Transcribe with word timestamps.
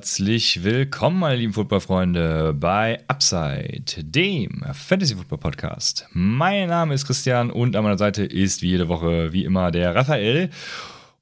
Herzlich 0.00 0.64
willkommen, 0.64 1.18
meine 1.18 1.36
lieben 1.36 1.52
Footballfreunde, 1.52 2.54
bei 2.58 3.04
Upside, 3.06 4.02
dem 4.02 4.64
Fantasy 4.72 5.14
Football 5.14 5.36
Podcast. 5.36 6.08
Mein 6.12 6.70
Name 6.70 6.94
ist 6.94 7.04
Christian 7.04 7.50
und 7.50 7.76
an 7.76 7.84
meiner 7.84 7.98
Seite 7.98 8.24
ist 8.24 8.62
wie 8.62 8.68
jede 8.68 8.88
Woche, 8.88 9.34
wie 9.34 9.44
immer, 9.44 9.70
der 9.70 9.94
Raphael. 9.94 10.48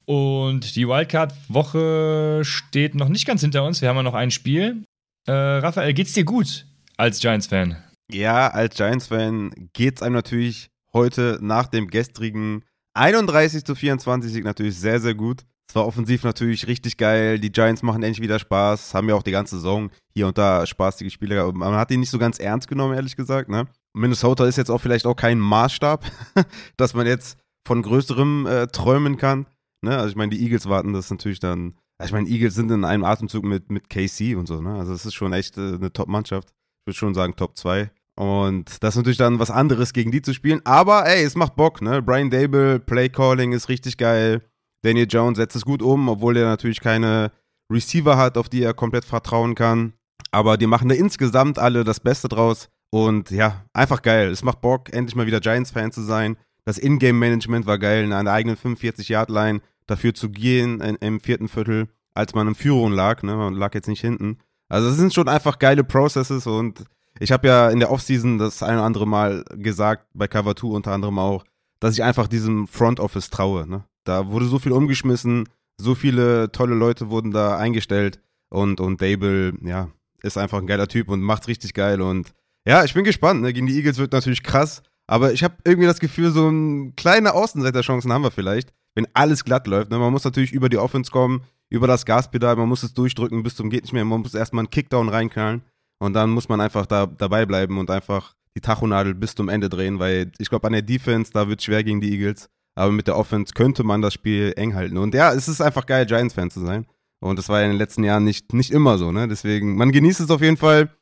Und 0.04 0.76
die 0.76 0.86
Wildcard-Woche 0.86 2.42
steht 2.44 2.94
noch 2.94 3.08
nicht 3.08 3.26
ganz 3.26 3.40
hinter 3.40 3.64
uns. 3.64 3.82
Wir 3.82 3.88
haben 3.88 3.96
ja 3.96 4.04
noch 4.04 4.14
ein 4.14 4.30
Spiel. 4.30 4.84
Äh, 5.26 5.32
Raphael, 5.32 5.92
geht's 5.92 6.12
dir 6.12 6.24
gut 6.24 6.64
als 6.96 7.18
Giants-Fan? 7.18 7.82
Ja, 8.12 8.46
als 8.46 8.76
Giants-Fan 8.76 9.70
geht's 9.72 10.02
einem 10.02 10.14
natürlich 10.14 10.68
heute 10.92 11.40
nach 11.42 11.66
dem 11.66 11.88
gestrigen 11.88 12.62
31 12.94 13.64
zu 13.64 13.74
24 13.74 14.30
Sieg 14.30 14.44
natürlich 14.44 14.78
sehr, 14.78 15.00
sehr 15.00 15.14
gut. 15.14 15.42
Es 15.68 15.74
war 15.74 15.86
offensiv 15.86 16.24
natürlich 16.24 16.66
richtig 16.66 16.96
geil. 16.96 17.38
Die 17.38 17.52
Giants 17.52 17.82
machen 17.82 18.02
endlich 18.02 18.22
wieder 18.22 18.38
Spaß. 18.38 18.94
Haben 18.94 19.08
ja 19.10 19.14
auch 19.14 19.22
die 19.22 19.32
ganze 19.32 19.56
Saison 19.56 19.90
hier 20.14 20.26
und 20.26 20.38
da 20.38 20.64
spaßige 20.64 21.12
Spiele 21.12 21.34
gehabt. 21.34 21.56
Man 21.56 21.74
hat 21.74 21.90
die 21.90 21.98
nicht 21.98 22.10
so 22.10 22.18
ganz 22.18 22.38
ernst 22.38 22.68
genommen, 22.68 22.94
ehrlich 22.94 23.16
gesagt. 23.16 23.50
Ne? 23.50 23.66
Minnesota 23.92 24.46
ist 24.46 24.56
jetzt 24.56 24.70
auch 24.70 24.80
vielleicht 24.80 25.06
auch 25.06 25.16
kein 25.16 25.38
Maßstab, 25.38 26.06
dass 26.78 26.94
man 26.94 27.06
jetzt 27.06 27.38
von 27.66 27.82
größerem 27.82 28.46
äh, 28.46 28.66
träumen 28.68 29.18
kann. 29.18 29.46
Ne? 29.82 29.94
Also 29.94 30.08
ich 30.08 30.16
meine, 30.16 30.30
die 30.30 30.42
Eagles 30.42 30.70
warten 30.70 30.94
das 30.94 31.10
natürlich 31.10 31.38
dann. 31.38 31.74
Also 31.98 32.10
ich 32.10 32.12
meine, 32.12 32.28
Eagles 32.28 32.54
sind 32.54 32.70
in 32.70 32.84
einem 32.84 33.04
Atemzug 33.04 33.44
mit, 33.44 33.70
mit 33.70 33.90
KC 33.90 34.36
und 34.36 34.46
so. 34.46 34.62
Ne? 34.62 34.74
Also 34.74 34.94
es 34.94 35.04
ist 35.04 35.14
schon 35.14 35.34
echt 35.34 35.58
äh, 35.58 35.74
eine 35.74 35.92
Top-Mannschaft. 35.92 36.48
Ich 36.48 36.86
würde 36.86 36.96
schon 36.96 37.14
sagen 37.14 37.36
Top 37.36 37.58
2. 37.58 37.90
Und 38.14 38.82
das 38.82 38.94
ist 38.94 38.96
natürlich 38.96 39.18
dann 39.18 39.38
was 39.38 39.50
anderes, 39.50 39.92
gegen 39.92 40.12
die 40.12 40.22
zu 40.22 40.32
spielen. 40.32 40.62
Aber 40.64 41.06
ey, 41.06 41.22
es 41.22 41.36
macht 41.36 41.54
Bock, 41.56 41.82
ne? 41.82 42.02
Brian 42.02 42.30
Dable, 42.30 42.80
Play 42.80 43.10
Calling 43.10 43.52
ist 43.52 43.68
richtig 43.68 43.96
geil. 43.96 44.42
Daniel 44.82 45.06
Jones 45.08 45.38
setzt 45.38 45.56
es 45.56 45.64
gut 45.64 45.82
um, 45.82 46.08
obwohl 46.08 46.36
er 46.36 46.46
natürlich 46.46 46.80
keine 46.80 47.32
Receiver 47.70 48.16
hat, 48.16 48.38
auf 48.38 48.48
die 48.48 48.62
er 48.62 48.74
komplett 48.74 49.04
vertrauen 49.04 49.54
kann. 49.54 49.92
Aber 50.30 50.56
die 50.56 50.66
machen 50.66 50.88
da 50.88 50.94
insgesamt 50.94 51.58
alle 51.58 51.84
das 51.84 52.00
Beste 52.00 52.28
draus. 52.28 52.68
Und 52.90 53.30
ja, 53.30 53.64
einfach 53.72 54.02
geil. 54.02 54.30
Es 54.30 54.42
macht 54.42 54.60
Bock, 54.60 54.92
endlich 54.92 55.14
mal 55.14 55.26
wieder 55.26 55.40
Giants-Fan 55.40 55.92
zu 55.92 56.02
sein. 56.02 56.36
Das 56.64 56.78
Ingame-Management 56.78 57.66
war 57.66 57.78
geil, 57.78 58.04
in 58.04 58.12
einer 58.12 58.32
eigenen 58.32 58.56
45-Yard-Line 58.56 59.60
dafür 59.86 60.14
zu 60.14 60.30
gehen 60.30 60.80
im 60.80 61.20
vierten 61.20 61.48
Viertel, 61.48 61.88
als 62.14 62.34
man 62.34 62.48
in 62.48 62.54
Führung 62.54 62.92
lag. 62.92 63.22
Ne? 63.22 63.36
Man 63.36 63.54
lag 63.54 63.74
jetzt 63.74 63.88
nicht 63.88 64.00
hinten. 64.00 64.38
Also 64.68 64.88
es 64.88 64.96
sind 64.96 65.14
schon 65.14 65.28
einfach 65.28 65.58
geile 65.58 65.82
Processes 65.82 66.46
und 66.46 66.84
ich 67.20 67.32
habe 67.32 67.48
ja 67.48 67.70
in 67.70 67.80
der 67.80 67.90
Offseason 67.90 68.38
das 68.38 68.62
ein 68.62 68.74
oder 68.76 68.84
andere 68.84 69.06
Mal 69.06 69.44
gesagt, 69.54 70.06
bei 70.12 70.28
Cover 70.28 70.54
2 70.54 70.68
unter 70.68 70.92
anderem 70.92 71.18
auch, 71.18 71.44
dass 71.80 71.94
ich 71.94 72.02
einfach 72.02 72.28
diesem 72.28 72.68
Front 72.68 73.00
Office 73.00 73.30
traue. 73.30 73.66
Ne? 73.66 73.84
Da 74.08 74.28
wurde 74.28 74.46
so 74.46 74.58
viel 74.58 74.72
umgeschmissen, 74.72 75.48
so 75.78 75.94
viele 75.94 76.50
tolle 76.50 76.74
Leute 76.74 77.10
wurden 77.10 77.30
da 77.30 77.58
eingestellt 77.58 78.20
und, 78.48 78.80
und 78.80 79.02
Dable, 79.02 79.52
ja, 79.62 79.90
ist 80.22 80.38
einfach 80.38 80.58
ein 80.58 80.66
geiler 80.66 80.88
Typ 80.88 81.10
und 81.10 81.20
macht's 81.20 81.46
richtig 81.46 81.74
geil 81.74 82.00
und 82.00 82.32
ja, 82.66 82.84
ich 82.84 82.94
bin 82.94 83.04
gespannt. 83.04 83.42
Ne? 83.42 83.52
Gegen 83.52 83.66
die 83.66 83.76
Eagles 83.76 83.98
wird 83.98 84.12
natürlich 84.12 84.42
krass, 84.42 84.82
aber 85.06 85.32
ich 85.32 85.44
habe 85.44 85.56
irgendwie 85.64 85.86
das 85.86 86.00
Gefühl, 86.00 86.30
so 86.30 86.48
ein 86.48 86.96
kleine 86.96 87.34
Außenseiterchancen 87.34 88.10
haben 88.10 88.24
wir 88.24 88.30
vielleicht, 88.30 88.72
wenn 88.94 89.06
alles 89.12 89.44
glatt 89.44 89.66
läuft. 89.66 89.90
Ne? 89.90 89.98
Man 89.98 90.12
muss 90.12 90.24
natürlich 90.24 90.52
über 90.52 90.70
die 90.70 90.78
Offense 90.78 91.10
kommen, 91.10 91.42
über 91.68 91.86
das 91.86 92.06
Gaspedal, 92.06 92.56
man 92.56 92.68
muss 92.68 92.82
es 92.82 92.94
durchdrücken 92.94 93.42
bis 93.42 93.56
zum 93.56 93.68
geht 93.68 93.82
nicht 93.82 93.92
mehr, 93.92 94.06
man 94.06 94.22
muss 94.22 94.34
erstmal 94.34 94.62
einen 94.62 94.70
Kickdown 94.70 95.10
reinknallen 95.10 95.62
und 95.98 96.14
dann 96.14 96.30
muss 96.30 96.48
man 96.48 96.62
einfach 96.62 96.86
da 96.86 97.04
dabei 97.06 97.44
bleiben 97.44 97.78
und 97.78 97.90
einfach 97.90 98.34
die 98.56 98.62
Tachonadel 98.62 99.14
bis 99.14 99.34
zum 99.34 99.50
Ende 99.50 99.68
drehen, 99.68 99.98
weil 99.98 100.32
ich 100.38 100.48
glaube, 100.48 100.66
an 100.66 100.72
der 100.72 100.82
Defense, 100.82 101.30
da 101.30 101.46
wird 101.46 101.62
schwer 101.62 101.84
gegen 101.84 102.00
die 102.00 102.10
Eagles 102.10 102.48
aber 102.78 102.92
mit 102.92 103.08
der 103.08 103.16
Offense 103.16 103.52
könnte 103.54 103.82
man 103.82 104.02
das 104.02 104.14
Spiel 104.14 104.52
eng 104.56 104.74
halten. 104.74 104.98
Und 104.98 105.12
ja, 105.14 105.32
es 105.32 105.48
ist 105.48 105.60
einfach 105.60 105.84
geil, 105.84 106.06
Giants-Fan 106.06 106.50
zu 106.50 106.60
sein. 106.60 106.86
Und 107.20 107.36
das 107.36 107.48
war 107.48 107.58
ja 107.58 107.66
in 107.66 107.72
den 107.72 107.78
letzten 107.78 108.04
Jahren 108.04 108.24
nicht, 108.24 108.54
nicht 108.54 108.70
immer 108.70 108.98
so, 108.98 109.10
ne? 109.10 109.26
Deswegen, 109.26 109.76
man 109.76 109.90
genießt 109.90 110.20
es 110.20 110.30
auf 110.30 110.40
jeden 110.40 110.56
Fall 110.56 110.96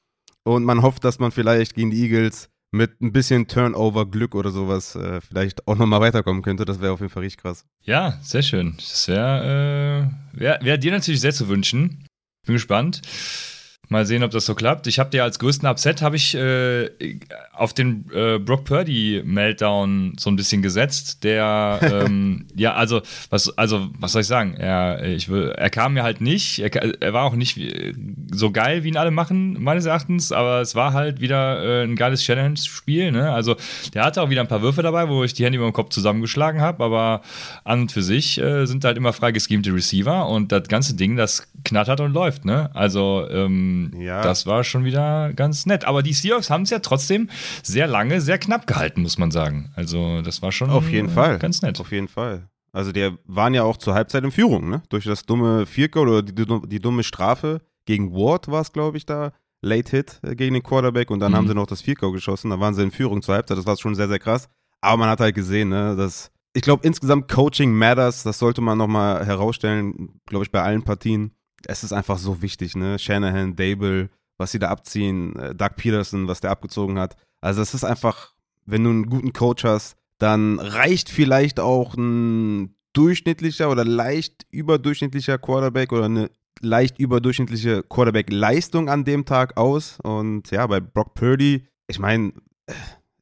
und 0.44 0.64
man 0.64 0.80
hofft, 0.80 1.04
dass 1.04 1.18
man 1.18 1.32
vielleicht 1.32 1.74
gegen 1.74 1.90
die 1.90 2.02
Eagles 2.02 2.48
mit 2.72 3.00
ein 3.02 3.12
bisschen 3.12 3.46
Turnover-Glück 3.46 4.34
oder 4.34 4.50
sowas 4.50 4.96
äh, 4.96 5.20
vielleicht 5.20 5.68
auch 5.68 5.76
nochmal 5.76 6.00
weiterkommen 6.00 6.42
könnte. 6.42 6.64
Das 6.64 6.80
wäre 6.80 6.92
auf 6.92 7.00
jeden 7.00 7.12
Fall 7.12 7.22
richtig 7.22 7.42
krass. 7.42 7.66
Ja, 7.82 8.18
sehr 8.22 8.42
schön. 8.42 8.74
Das 8.76 9.06
wäre 9.08 10.10
äh, 10.34 10.40
wär, 10.40 10.58
wär 10.62 10.78
dir 10.78 10.92
natürlich 10.92 11.20
sehr 11.20 11.32
zu 11.32 11.48
wünschen. 11.48 12.06
Bin 12.46 12.54
gespannt. 12.54 13.02
Mal 13.88 14.04
sehen, 14.04 14.24
ob 14.24 14.32
das 14.32 14.46
so 14.46 14.56
klappt. 14.56 14.88
Ich 14.88 14.98
habe 14.98 15.10
dir 15.10 15.22
als 15.22 15.38
größten 15.38 15.68
Upset 15.68 16.02
habe 16.02 16.16
ich 16.16 16.34
äh, 16.34 16.90
auf 17.52 17.72
den 17.72 18.10
äh, 18.12 18.38
Brock 18.38 18.64
Purdy 18.64 19.22
Meltdown 19.24 20.14
so 20.18 20.28
ein 20.28 20.34
bisschen 20.34 20.60
gesetzt. 20.60 21.22
Der 21.22 21.78
ähm, 21.82 22.46
ja 22.56 22.74
also 22.74 23.02
was 23.30 23.56
also 23.56 23.88
was 23.98 24.10
soll 24.12 24.22
ich 24.22 24.26
sagen? 24.26 24.54
Er 24.54 25.04
ich 25.04 25.28
will, 25.28 25.50
er 25.56 25.70
kam 25.70 25.94
mir 25.94 26.02
halt 26.02 26.20
nicht. 26.20 26.58
Er, 26.58 26.74
er, 27.00 27.12
war 27.12 27.24
auch 27.24 27.36
nicht 27.36 27.60
so 28.32 28.50
geil 28.50 28.82
wie 28.82 28.88
ihn 28.88 28.96
alle 28.96 29.12
machen 29.12 29.62
meines 29.62 29.86
Erachtens. 29.86 30.32
Aber 30.32 30.60
es 30.60 30.74
war 30.74 30.92
halt 30.92 31.20
wieder 31.20 31.62
äh, 31.62 31.84
ein 31.84 31.94
geiles 31.94 32.22
Challenge 32.22 32.56
Spiel. 32.56 33.12
Ne? 33.12 33.32
Also 33.32 33.54
der 33.94 34.04
hatte 34.04 34.20
auch 34.20 34.30
wieder 34.30 34.40
ein 34.40 34.48
paar 34.48 34.62
Würfe 34.62 34.82
dabei, 34.82 35.08
wo 35.08 35.22
ich 35.22 35.32
die 35.32 35.44
Hände 35.44 35.58
über 35.58 35.68
den 35.68 35.72
Kopf 35.72 35.90
zusammengeschlagen 35.90 36.60
habe. 36.60 36.82
Aber 36.82 37.22
an 37.62 37.82
und 37.82 37.92
für 37.92 38.02
sich 38.02 38.38
äh, 38.38 38.66
sind 38.66 38.84
halt 38.84 38.96
immer 38.96 39.12
frei 39.12 39.30
geschemte 39.30 39.72
Receiver 39.72 40.28
und 40.28 40.50
das 40.50 40.66
ganze 40.66 40.94
Ding 40.94 41.14
das 41.16 41.46
knattert 41.64 42.00
und 42.00 42.12
läuft. 42.12 42.44
Ne? 42.44 42.70
Also 42.74 43.28
ähm, 43.30 43.75
ja. 43.98 44.22
das 44.22 44.46
war 44.46 44.64
schon 44.64 44.84
wieder 44.84 45.32
ganz 45.32 45.66
nett. 45.66 45.84
Aber 45.84 46.02
die 46.02 46.12
Seahawks 46.12 46.50
haben 46.50 46.62
es 46.62 46.70
ja 46.70 46.78
trotzdem 46.80 47.28
sehr 47.62 47.86
lange, 47.86 48.20
sehr 48.20 48.38
knapp 48.38 48.66
gehalten, 48.66 49.02
muss 49.02 49.18
man 49.18 49.30
sagen. 49.30 49.72
Also 49.74 50.22
das 50.22 50.42
war 50.42 50.52
schon 50.52 50.70
Auf 50.70 50.90
jeden 50.90 51.08
Fall. 51.08 51.38
ganz 51.38 51.62
nett. 51.62 51.80
Auf 51.80 51.92
jeden 51.92 52.08
Fall. 52.08 52.48
Also 52.72 52.92
die 52.92 53.10
waren 53.24 53.54
ja 53.54 53.62
auch 53.62 53.78
zur 53.78 53.94
Halbzeit 53.94 54.22
in 54.24 54.30
Führung, 54.30 54.68
ne? 54.68 54.82
Durch 54.90 55.04
das 55.04 55.24
dumme 55.24 55.64
Vierker 55.64 56.02
oder 56.02 56.22
die, 56.22 56.34
die, 56.34 56.80
dumme 56.80 57.04
Strafe 57.04 57.62
gegen 57.86 58.12
Ward 58.12 58.48
war 58.48 58.60
es, 58.60 58.72
glaube 58.72 58.98
ich, 58.98 59.06
da. 59.06 59.32
Late 59.62 59.90
Hit 59.90 60.20
äh, 60.22 60.34
gegen 60.34 60.54
den 60.54 60.62
Quarterback 60.62 61.10
und 61.10 61.20
dann 61.20 61.32
mhm. 61.32 61.36
haben 61.36 61.48
sie 61.48 61.54
noch 61.54 61.66
das 61.66 61.80
Vierker 61.80 62.12
geschossen. 62.12 62.50
Da 62.50 62.60
waren 62.60 62.74
sie 62.74 62.82
in 62.82 62.90
Führung 62.90 63.22
zur 63.22 63.34
Halbzeit. 63.34 63.56
Das 63.56 63.66
war 63.66 63.76
schon 63.78 63.94
sehr, 63.94 64.08
sehr 64.08 64.18
krass. 64.18 64.48
Aber 64.82 64.98
man 64.98 65.08
hat 65.08 65.20
halt 65.20 65.34
gesehen, 65.34 65.70
ne, 65.70 65.96
dass 65.96 66.30
ich 66.56 66.62
glaube, 66.62 66.86
insgesamt 66.86 67.30
Coaching 67.30 67.72
matters. 67.72 68.22
Das 68.22 68.38
sollte 68.38 68.62
man 68.62 68.78
nochmal 68.78 69.26
herausstellen, 69.26 70.20
glaube 70.26 70.44
ich, 70.44 70.50
bei 70.50 70.62
allen 70.62 70.84
Partien 70.84 71.32
es 71.64 71.84
ist 71.84 71.92
einfach 71.92 72.18
so 72.18 72.42
wichtig, 72.42 72.76
ne? 72.76 72.98
Shanahan, 72.98 73.56
Dable, 73.56 74.10
was 74.38 74.52
sie 74.52 74.58
da 74.58 74.68
abziehen, 74.68 75.36
äh, 75.36 75.54
Doug 75.54 75.76
Peterson, 75.76 76.28
was 76.28 76.40
der 76.40 76.50
abgezogen 76.50 76.98
hat. 76.98 77.16
Also 77.40 77.62
es 77.62 77.74
ist 77.74 77.84
einfach, 77.84 78.34
wenn 78.64 78.84
du 78.84 78.90
einen 78.90 79.06
guten 79.06 79.32
Coach 79.32 79.64
hast, 79.64 79.96
dann 80.18 80.58
reicht 80.58 81.08
vielleicht 81.10 81.60
auch 81.60 81.94
ein 81.94 82.74
durchschnittlicher 82.92 83.70
oder 83.70 83.84
leicht 83.84 84.46
überdurchschnittlicher 84.50 85.38
Quarterback 85.38 85.92
oder 85.92 86.06
eine 86.06 86.30
leicht 86.60 86.98
überdurchschnittliche 86.98 87.82
Quarterback-Leistung 87.82 88.88
an 88.88 89.04
dem 89.04 89.26
Tag 89.26 89.56
aus. 89.56 89.98
Und 90.02 90.50
ja, 90.50 90.66
bei 90.66 90.80
Brock 90.80 91.14
Purdy, 91.14 91.66
ich 91.86 91.98
meine, 91.98 92.32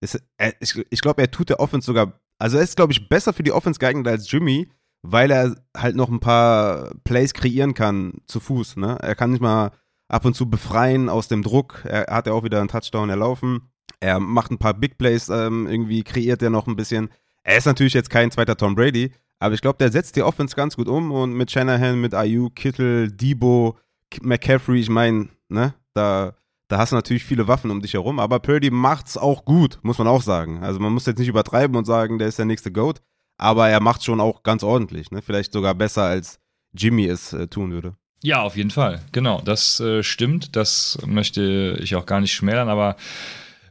ich, 0.00 0.84
ich 0.90 1.00
glaube, 1.00 1.22
er 1.22 1.30
tut 1.30 1.48
der 1.48 1.60
Offense 1.60 1.86
sogar, 1.86 2.20
also 2.38 2.58
er 2.58 2.62
ist, 2.62 2.76
glaube 2.76 2.92
ich, 2.92 3.08
besser 3.08 3.32
für 3.32 3.42
die 3.42 3.52
Offense 3.52 3.78
geeignet 3.78 4.06
als 4.06 4.30
Jimmy, 4.30 4.68
weil 5.06 5.30
er 5.30 5.54
halt 5.76 5.96
noch 5.96 6.08
ein 6.08 6.18
paar 6.18 6.92
Plays 7.04 7.34
kreieren 7.34 7.74
kann 7.74 8.14
zu 8.26 8.40
Fuß. 8.40 8.76
Ne? 8.76 8.96
Er 9.02 9.14
kann 9.14 9.32
nicht 9.32 9.42
mal 9.42 9.70
ab 10.08 10.24
und 10.24 10.34
zu 10.34 10.48
befreien 10.48 11.10
aus 11.10 11.28
dem 11.28 11.42
Druck. 11.42 11.84
Er 11.84 12.06
hat 12.08 12.26
ja 12.26 12.32
auch 12.32 12.42
wieder 12.42 12.58
einen 12.58 12.68
Touchdown 12.68 13.10
erlaufen. 13.10 13.70
Er 14.00 14.18
macht 14.18 14.50
ein 14.50 14.58
paar 14.58 14.72
Big 14.72 14.96
Plays, 14.96 15.28
ähm, 15.28 15.66
irgendwie 15.66 16.02
kreiert 16.04 16.42
er 16.42 16.48
noch 16.48 16.66
ein 16.66 16.76
bisschen. 16.76 17.10
Er 17.42 17.58
ist 17.58 17.66
natürlich 17.66 17.92
jetzt 17.92 18.08
kein 18.08 18.30
zweiter 18.30 18.56
Tom 18.56 18.74
Brady, 18.74 19.12
aber 19.38 19.54
ich 19.54 19.60
glaube, 19.60 19.76
der 19.78 19.92
setzt 19.92 20.16
die 20.16 20.22
Offense 20.22 20.56
ganz 20.56 20.76
gut 20.76 20.88
um 20.88 21.12
und 21.12 21.34
mit 21.34 21.50
Shanahan, 21.50 22.00
mit 22.00 22.14
Ayu, 22.14 22.48
Kittel, 22.48 23.12
Debo, 23.12 23.76
McCaffrey, 24.22 24.80
ich 24.80 24.88
meine, 24.88 25.28
ne, 25.48 25.74
da, 25.92 26.34
da 26.68 26.78
hast 26.78 26.92
du 26.92 26.96
natürlich 26.96 27.24
viele 27.24 27.46
Waffen 27.46 27.70
um 27.70 27.82
dich 27.82 27.92
herum, 27.92 28.18
aber 28.18 28.40
Purdy 28.40 28.70
macht's 28.70 29.18
auch 29.18 29.44
gut, 29.44 29.78
muss 29.82 29.98
man 29.98 30.06
auch 30.08 30.22
sagen. 30.22 30.62
Also 30.62 30.80
man 30.80 30.94
muss 30.94 31.04
jetzt 31.04 31.18
nicht 31.18 31.28
übertreiben 31.28 31.76
und 31.76 31.84
sagen, 31.84 32.18
der 32.18 32.28
ist 32.28 32.38
der 32.38 32.46
nächste 32.46 32.72
Goat, 32.72 33.02
aber 33.36 33.68
er 33.68 33.80
macht 33.80 34.04
schon 34.04 34.20
auch 34.20 34.42
ganz 34.42 34.62
ordentlich, 34.62 35.10
ne? 35.10 35.22
Vielleicht 35.22 35.52
sogar 35.52 35.74
besser 35.74 36.02
als 36.04 36.38
Jimmy 36.72 37.06
es 37.06 37.32
äh, 37.32 37.46
tun 37.48 37.72
würde. 37.72 37.94
Ja, 38.22 38.42
auf 38.42 38.56
jeden 38.56 38.70
Fall. 38.70 39.02
Genau, 39.12 39.42
das 39.42 39.80
äh, 39.80 40.02
stimmt. 40.02 40.56
Das 40.56 40.98
möchte 41.04 41.78
ich 41.80 41.94
auch 41.94 42.06
gar 42.06 42.20
nicht 42.20 42.32
schmälern, 42.32 42.68
aber 42.68 42.96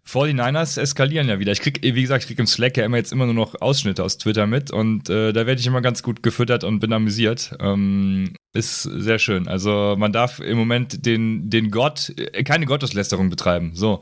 49ers 0.07 0.79
eskalieren 0.79 1.29
ja 1.29 1.39
wieder. 1.39 1.53
Ich 1.53 1.61
krieg, 1.61 1.79
wie 1.81 2.01
gesagt, 2.01 2.23
ich 2.23 2.27
krieg 2.27 2.39
im 2.39 2.45
Slack 2.45 2.77
ja 2.77 2.85
immer 2.85 2.97
jetzt 2.97 3.11
immer 3.11 3.25
nur 3.25 3.33
noch 3.33 3.59
Ausschnitte 3.61 4.03
aus 4.03 4.17
Twitter 4.17 4.47
mit 4.47 4.69
und 4.69 5.09
äh, 5.09 5.31
da 5.31 5.47
werde 5.47 5.59
ich 5.59 5.65
immer 5.65 5.81
ganz 5.81 6.03
gut 6.03 6.21
gefüttert 6.21 6.63
und 6.63 6.79
bin 6.79 6.91
amüsiert. 6.91 7.55
Ähm, 7.59 8.33
ist 8.53 8.83
sehr 8.83 9.17
schön. 9.17 9.47
Also 9.47 9.95
man 9.97 10.11
darf 10.11 10.39
im 10.39 10.57
Moment 10.57 11.05
den, 11.05 11.49
den 11.49 11.71
Gott, 11.71 12.13
äh, 12.17 12.43
keine 12.43 12.65
Gotteslästerung 12.65 13.29
betreiben. 13.29 13.71
So. 13.73 14.01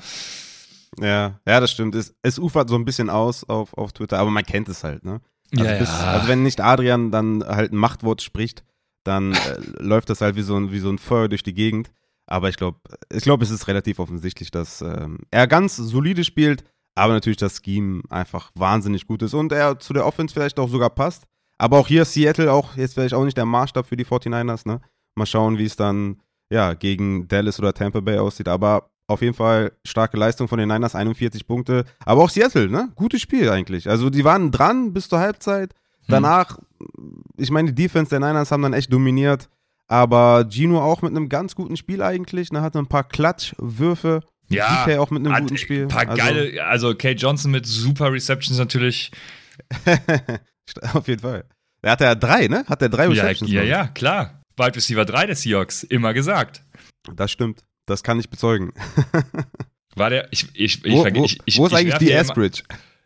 Ja, 1.00 1.40
ja, 1.48 1.60
das 1.60 1.72
stimmt. 1.72 1.96
Es, 1.96 2.14
es 2.24 2.40
ufert 2.40 2.68
so 2.68 2.76
ein 2.76 2.84
bisschen 2.84 3.10
aus 3.10 3.48
auf, 3.48 3.74
auf 3.78 3.94
Twitter, 3.94 4.20
aber 4.20 4.32
man 4.32 4.44
kennt 4.44 4.68
es 4.68 4.84
halt, 4.84 5.06
ne? 5.06 5.22
Also, 5.58 5.70
ja, 5.70 5.78
bis, 5.78 5.90
also 5.90 6.28
wenn 6.28 6.44
nicht 6.44 6.62
Adrian 6.62 7.12
dann 7.12 7.44
halt 7.44 7.74
ein 7.74 7.78
Machtwort 7.78 8.22
spricht, 8.22 8.64
dann 9.04 9.34
äh, 9.34 9.58
läuft 9.80 10.10
das 10.10 10.22
halt 10.22 10.36
wie 10.36 10.42
so, 10.42 10.56
ein, 10.56 10.72
wie 10.72 10.80
so 10.80 10.90
ein 10.90 10.98
Feuer 10.98 11.28
durch 11.28 11.44
die 11.44 11.54
Gegend. 11.54 11.92
Aber 12.28 12.50
ich 12.50 12.56
glaube, 12.56 12.80
ich 13.12 13.24
glaube, 13.24 13.44
es 13.44 13.52
ist 13.52 13.68
relativ 13.68 14.00
offensichtlich, 14.00 14.52
dass 14.52 14.82
ähm, 14.82 15.20
er 15.32 15.48
ganz 15.48 15.76
solide 15.76 16.24
spielt, 16.24 16.64
aber 16.96 17.14
natürlich 17.14 17.38
das 17.38 17.62
Scheme 17.64 18.04
einfach 18.10 18.52
wahnsinnig 18.56 19.06
gut 19.08 19.22
ist 19.22 19.34
und 19.34 19.52
er 19.52 19.80
zu 19.80 19.94
der 19.94 20.06
Offense 20.06 20.34
vielleicht 20.34 20.60
auch 20.60 20.70
sogar 20.70 20.90
passt. 20.90 21.26
Aber 21.58 21.78
auch 21.78 21.88
hier 21.88 22.06
Seattle 22.06 22.52
auch 22.52 22.76
jetzt 22.76 22.94
vielleicht 22.94 23.14
auch 23.14 23.26
nicht 23.26 23.38
der 23.38 23.46
Maßstab 23.46 23.86
für 23.86 23.98
die 23.98 24.06
49ers, 24.06 24.68
ne? 24.68 24.82
Mal 25.16 25.26
schauen, 25.26 25.58
wie 25.58 25.66
es 25.66 25.76
dann 25.76 26.22
ja, 26.52 26.74
gegen 26.74 27.28
Dallas 27.28 27.60
oder 27.60 27.74
Tampa 27.74 28.02
Bay 28.02 28.18
aussieht. 28.18 28.48
Aber 28.48 28.92
auf 29.12 29.22
jeden 29.22 29.34
Fall 29.34 29.72
starke 29.86 30.18
Leistung 30.18 30.48
von 30.48 30.60
den 30.60 30.70
Niners, 30.70 30.96
41 30.96 31.46
Punkte. 31.46 31.86
Aber 32.06 32.24
auch 32.24 32.30
Seattle, 32.30 32.70
ne? 32.70 32.90
Gutes 32.96 33.22
Spiel 33.22 33.50
eigentlich. 33.50 33.90
Also 33.90 34.10
die 34.10 34.24
waren 34.24 34.52
dran 34.52 34.94
bis 34.94 35.10
zur 35.10 35.20
Halbzeit. 35.20 35.74
Hm. 35.74 36.06
Danach, 36.08 36.58
hm. 36.58 37.24
ich 37.38 37.52
meine, 37.52 37.72
die 37.72 37.84
Defense 37.84 38.10
der 38.10 38.20
Niners 38.20 38.52
haben 38.52 38.64
dann 38.64 38.74
echt 38.74 38.92
dominiert. 38.92 39.50
Aber 39.88 40.46
Gino 40.50 40.82
auch 40.82 41.02
mit 41.02 41.12
einem 41.12 41.28
ganz 41.28 41.54
guten 41.54 41.76
Spiel 41.76 42.02
eigentlich. 42.02 42.52
Ne? 42.52 42.62
Hatte 42.62 42.80
ein 42.80 42.88
paar 42.88 43.04
Klatschwürfe. 43.04 44.22
Ja, 44.48 44.86
DK 44.86 45.00
auch 45.00 45.12
mit 45.12 45.26
einem 45.26 45.44
guten 45.44 45.58
Spiel. 45.58 45.84
Ein 45.84 45.88
paar 45.88 46.08
also, 46.08 46.18
geile, 46.18 46.64
also 46.66 46.96
Kate 46.96 47.16
Johnson 47.16 47.52
mit 47.52 47.66
super 47.66 48.12
Receptions 48.12 48.58
natürlich. 48.58 49.12
auf 50.94 51.08
jeden 51.08 51.22
Fall. 51.22 51.46
Er 51.82 51.92
hatte 51.92 52.04
ja 52.06 52.16
drei, 52.16 52.48
ne? 52.48 52.66
Hat 52.68 52.82
er 52.82 52.90
drei 52.90 53.08
Receptions? 53.08 53.52
Ja, 53.52 53.64
ja, 53.64 53.84
ja, 53.84 53.88
klar. 53.88 54.42
Wide 54.58 54.76
Receiver 54.76 55.06
3 55.06 55.26
der 55.28 55.36
Seahawks, 55.36 55.84
immer 55.84 56.14
gesagt. 56.14 56.64
Das 57.16 57.32
stimmt. 57.32 57.64
Das 57.92 58.04
kann 58.04 58.20
ich 58.20 58.30
bezeugen. 58.30 58.74
War 59.96 60.10
der, 60.10 60.28
ich, 60.32 60.48
ich, 60.54 60.86
ich, 60.86 60.94
wo, 60.94 61.04
wo, 61.04 61.26
ich, 61.26 61.38
ich, 61.46 61.58
wo 61.58 61.68
ist 61.68 61.74
eigentlich 61.74 61.98
die 61.98 62.12
S-Bridge? 62.12 62.64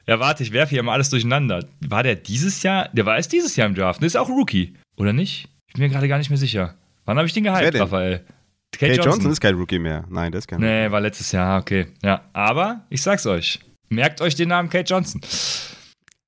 Ja, 0.07 0.19
warte, 0.19 0.43
ich 0.43 0.51
werfe 0.51 0.69
hier 0.69 0.83
mal 0.83 0.93
alles 0.93 1.09
durcheinander. 1.09 1.65
War 1.81 2.03
der 2.03 2.15
dieses 2.15 2.61
Jahr, 2.61 2.89
der 2.93 3.05
war 3.07 3.15
erst 3.15 3.33
dieses 3.33 3.55
Jahr 3.55 3.67
im 3.67 3.73
Draft, 3.73 4.01
der 4.01 4.07
ist 4.07 4.15
auch 4.15 4.29
Rookie, 4.29 4.75
oder 4.97 5.11
nicht? 5.11 5.49
Ich 5.67 5.73
bin 5.73 5.83
mir 5.83 5.89
gerade 5.89 6.07
gar 6.07 6.19
nicht 6.19 6.29
mehr 6.29 6.37
sicher. 6.37 6.75
Wann 7.05 7.17
habe 7.17 7.27
ich 7.27 7.33
den 7.33 7.43
gehypt, 7.43 7.79
Raphael? 7.79 8.23
Kate 8.71 8.93
Johnson. 8.93 9.11
Johnson. 9.11 9.31
ist 9.31 9.41
kein 9.41 9.55
Rookie 9.55 9.79
mehr. 9.79 10.05
Nein, 10.09 10.31
der 10.31 10.39
ist 10.39 10.47
kein 10.47 10.59
Nee, 10.59 10.91
war 10.91 11.01
letztes 11.01 11.31
Jahr, 11.31 11.59
okay. 11.59 11.87
Ja, 12.03 12.21
aber 12.33 12.85
ich 12.89 13.01
sag's 13.01 13.25
euch. 13.25 13.59
Merkt 13.89 14.21
euch 14.21 14.35
den 14.35 14.49
Namen 14.49 14.69
Kate 14.69 14.85
Johnson. 14.85 15.21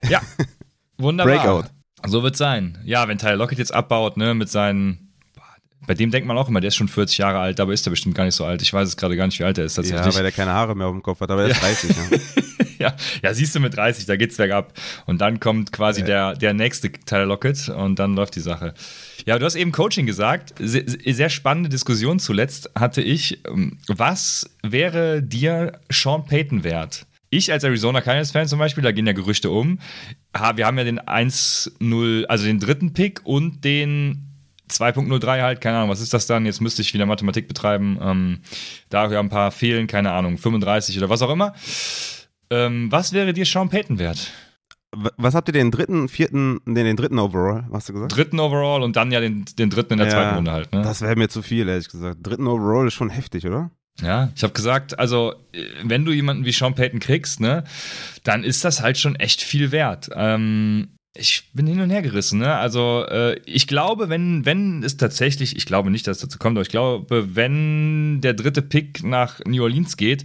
Ja, 0.10 0.22
wunderbar. 0.98 1.36
Breakout. 1.36 1.70
So 2.06 2.24
wird's 2.24 2.38
sein. 2.38 2.80
Ja, 2.86 3.08
wenn 3.08 3.18
Tyler 3.18 3.36
Lockett 3.36 3.58
jetzt 3.58 3.74
abbaut, 3.74 4.18
ne, 4.18 4.34
mit 4.34 4.50
seinen 4.50 5.07
bei 5.86 5.94
dem 5.94 6.12
denkt 6.12 6.28
man 6.28 6.38
auch 6.38 6.50
immer, 6.50 6.60
der 6.60 6.70
ist 6.70 6.76
schon 6.76 6.88
40 6.88 7.18
Jahre 7.20 7.40
alt, 7.40 7.60
aber 7.60 7.74
ist 7.74 7.86
er 7.88 7.92
bestimmt 7.92 8.16
gar 8.16 8.26
nicht 8.26 8.36
so 8.36 8.46
alt. 8.46 8.62
Ich 8.62 8.74
weiß 8.74 8.88
es 8.88 8.98
gerade 8.98 9.16
gar 9.16 9.26
nicht, 9.26 9.40
wie 9.40 9.44
alt 9.44 9.58
er 9.58 9.66
ist 9.66 9.76
tatsächlich. 9.76 10.06
Ja, 10.06 10.16
weil 10.16 10.26
er 10.26 10.32
keine 10.32 10.52
Haare 10.52 10.76
mehr 10.76 10.88
auf 10.88 10.94
dem 10.94 11.04
Kopf 11.04 11.22
hat, 11.22 11.32
aber 11.32 11.44
er 11.44 11.50
ist 11.50 11.62
30. 11.62 11.96
ja. 11.96 12.18
ja, 12.80 12.96
ja, 13.24 13.34
siehst 13.34 13.56
du 13.56 13.60
mit 13.60 13.76
30, 13.76 14.06
da 14.06 14.16
geht's 14.16 14.38
bergab. 14.38 14.74
Und 15.06 15.22
dann 15.22 15.40
kommt 15.40 15.72
quasi 15.72 16.02
ja. 16.02 16.08
der, 16.08 16.34
der 16.36 16.54
nächste 16.54 16.92
Tyler 16.92 17.26
Lockett 17.26 17.70
und 17.70 18.00
dann 18.00 18.16
läuft 18.16 18.36
die 18.36 18.42
Sache. 18.42 18.74
Ja, 19.26 19.38
du 19.40 19.46
hast 19.46 19.56
eben 19.56 19.72
Coaching 19.72 20.06
gesagt. 20.06 20.54
Sehr, 20.60 20.84
sehr 20.88 21.30
spannende 21.30 21.70
Diskussion 21.70 22.20
zuletzt 22.20 22.72
hatte 22.78 23.02
ich. 23.02 23.42
Was 23.88 24.50
wäre 24.64 25.22
dir 25.22 25.80
Sean 25.90 26.26
Payton 26.26 26.64
wert? 26.64 27.06
Ich 27.30 27.52
als 27.52 27.64
Arizona 27.64 28.00
Cardinals-Fan 28.00 28.48
zum 28.48 28.60
Beispiel, 28.60 28.84
da 28.84 28.94
gehen 28.94 29.06
ja 29.06 29.12
Gerüchte 29.12 29.50
um. 29.50 29.80
Wir 30.56 30.66
haben 30.66 30.78
ja 30.78 30.84
den 30.86 31.00
1-0, 31.00 32.26
also 32.26 32.46
den 32.46 32.60
dritten 32.60 32.94
Pick 32.94 33.26
und 33.26 33.66
den 33.66 34.27
2.03 34.70 35.42
halt, 35.42 35.62
keine 35.62 35.78
Ahnung, 35.78 35.90
was 35.90 36.02
ist 36.02 36.14
das 36.14 36.28
dann? 36.28 36.46
Jetzt 36.46 36.62
müsste 36.62 36.82
ich 36.82 36.94
wieder 36.94 37.06
Mathematik 37.06 37.48
betreiben. 37.48 37.98
Ähm, 38.02 38.40
dafür 38.90 39.20
ein 39.20 39.30
paar 39.30 39.52
fehlen, 39.52 39.88
keine 39.88 40.12
Ahnung, 40.12 40.38
35 40.38 40.98
oder 40.98 41.10
was 41.10 41.22
auch 41.22 41.32
immer. 41.32 41.54
Ähm, 42.50 42.92
was 42.92 43.14
wäre 43.14 43.34
dir 43.34 43.46
Sean 43.46 43.70
Payton 43.70 44.00
wert? 44.00 44.32
Was 45.18 45.36
habt 45.36 45.50
ihr 45.50 45.54
den 45.54 45.70
dritten, 45.70 46.08
vierten, 46.08 46.60
den, 46.66 46.86
den 46.86 46.96
dritten 46.96 47.20
Overall, 47.20 47.66
hast 47.72 47.90
du 47.90 47.94
gesagt? 47.94 48.16
Dritten 48.16 48.40
Overall 48.40 48.84
und 48.84 48.96
dann 48.96 49.12
ja 49.12 49.20
den, 49.20 49.46
den 49.58 49.70
dritten 49.70 49.94
in 49.94 50.00
der 50.00 50.08
ja, 50.08 50.14
zweiten 50.14 50.36
Runde 50.36 50.52
halt. 50.52 50.72
Ne? 50.74 50.82
Das 50.82 51.02
wäre 51.02 51.16
mir 51.16 51.28
zu 51.28 51.42
viel, 51.42 51.68
ehrlich 51.68 51.90
gesagt. 51.90 52.20
Dritten 52.24 52.48
Overall 52.48 52.88
ist 52.88 52.94
schon 52.94 53.10
heftig, 53.10 53.46
oder? 53.46 53.70
Ja, 54.02 54.30
ich 54.36 54.44
habe 54.44 54.54
gesagt, 54.54 54.98
also 55.00 55.34
wenn 55.84 56.06
du 56.06 56.12
jemanden 56.12 56.46
wie 56.46 56.52
Sean 56.52 56.76
Payton 56.76 57.00
kriegst, 57.00 57.40
ne, 57.40 57.64
dann 58.24 58.44
ist 58.44 58.64
das 58.64 58.82
halt 58.82 58.98
schon 58.98 59.16
echt 59.16 59.42
viel 59.42 59.72
wert. 59.72 60.10
Ähm, 60.16 60.90
ich 61.18 61.50
bin 61.54 61.68
hin 61.68 61.80
und 61.80 61.90
her 61.90 62.02
gerissen. 62.02 62.40
Ne? 62.40 62.54
Also 62.54 63.06
äh, 63.08 63.40
ich 63.46 63.68
glaube, 63.68 64.10
wenn, 64.10 64.46
wenn 64.46 64.84
es 64.84 64.98
tatsächlich, 64.98 65.56
ich 65.56 65.66
glaube 65.66 65.92
nicht, 65.92 66.08
dass 66.08 66.18
es 66.18 66.24
dazu 66.24 66.38
kommt, 66.38 66.58
aber 66.58 66.62
ich 66.64 66.70
glaube, 66.70 67.36
wenn 67.36 68.22
der 68.22 68.34
dritte 68.34 68.62
Pick 68.62 69.04
nach 69.04 69.40
New 69.46 69.64
Orleans 69.64 69.98
geht, 69.98 70.24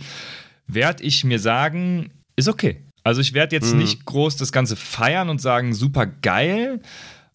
werde 0.66 1.02
ich 1.02 1.24
mir 1.24 1.38
sagen, 1.38 2.10
ist 2.36 2.48
okay. 2.48 2.84
Also 3.04 3.20
ich 3.20 3.32
werde 3.34 3.56
jetzt 3.56 3.72
mhm. 3.72 3.80
nicht 3.80 4.04
groß 4.04 4.36
das 4.36 4.52
Ganze 4.52 4.76
feiern 4.76 5.28
und 5.28 5.40
sagen, 5.40 5.74
super 5.74 6.06
geil, 6.06 6.80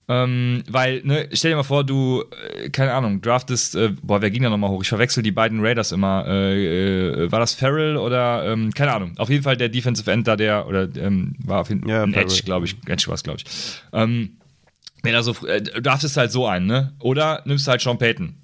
ähm, 0.09 0.63
weil, 0.69 1.01
ne, 1.03 1.27
stell 1.33 1.51
dir 1.51 1.57
mal 1.57 1.63
vor, 1.63 1.83
du, 1.83 2.23
äh, 2.55 2.69
keine 2.69 2.93
Ahnung, 2.93 3.21
draftest, 3.21 3.75
äh, 3.75 3.93
boah, 4.01 4.21
wer 4.21 4.31
ging 4.31 4.43
da 4.43 4.49
nochmal 4.49 4.69
hoch? 4.69 4.81
Ich 4.81 4.87
verwechsel 4.87 5.21
die 5.21 5.31
beiden 5.31 5.59
Raiders 5.59 5.91
immer. 5.91 6.25
Äh, 6.27 7.25
äh 7.25 7.31
war 7.31 7.39
das 7.39 7.53
Farrell 7.53 7.97
oder, 7.97 8.45
ähm, 8.45 8.73
keine 8.73 8.93
Ahnung, 8.93 9.17
auf 9.17 9.29
jeden 9.29 9.43
Fall 9.43 9.57
der 9.57 9.69
Defensive 9.69 10.09
End 10.09 10.27
da, 10.27 10.37
der, 10.37 10.67
oder 10.67 10.87
ähm, 10.95 11.35
war 11.39 11.61
auf 11.61 11.69
jeden 11.69 11.81
Fall 11.81 11.89
ja, 11.89 12.03
ein 12.03 12.13
Edge, 12.13 12.41
glaube 12.45 12.65
ich. 12.65 12.77
Edge 12.85 13.07
war 13.07 13.15
es, 13.15 13.23
glaube 13.23 13.39
ich. 13.39 13.45
Ähm, 13.91 14.37
wenn 15.03 15.15
also, 15.15 15.35
äh, 15.45 15.61
du 15.61 15.81
draftest 15.81 16.15
halt 16.17 16.31
so 16.31 16.47
ein, 16.47 16.65
ne? 16.65 16.93
Oder 16.99 17.41
nimmst 17.45 17.67
halt 17.67 17.81
Sean 17.81 17.97
Payton. 17.97 18.35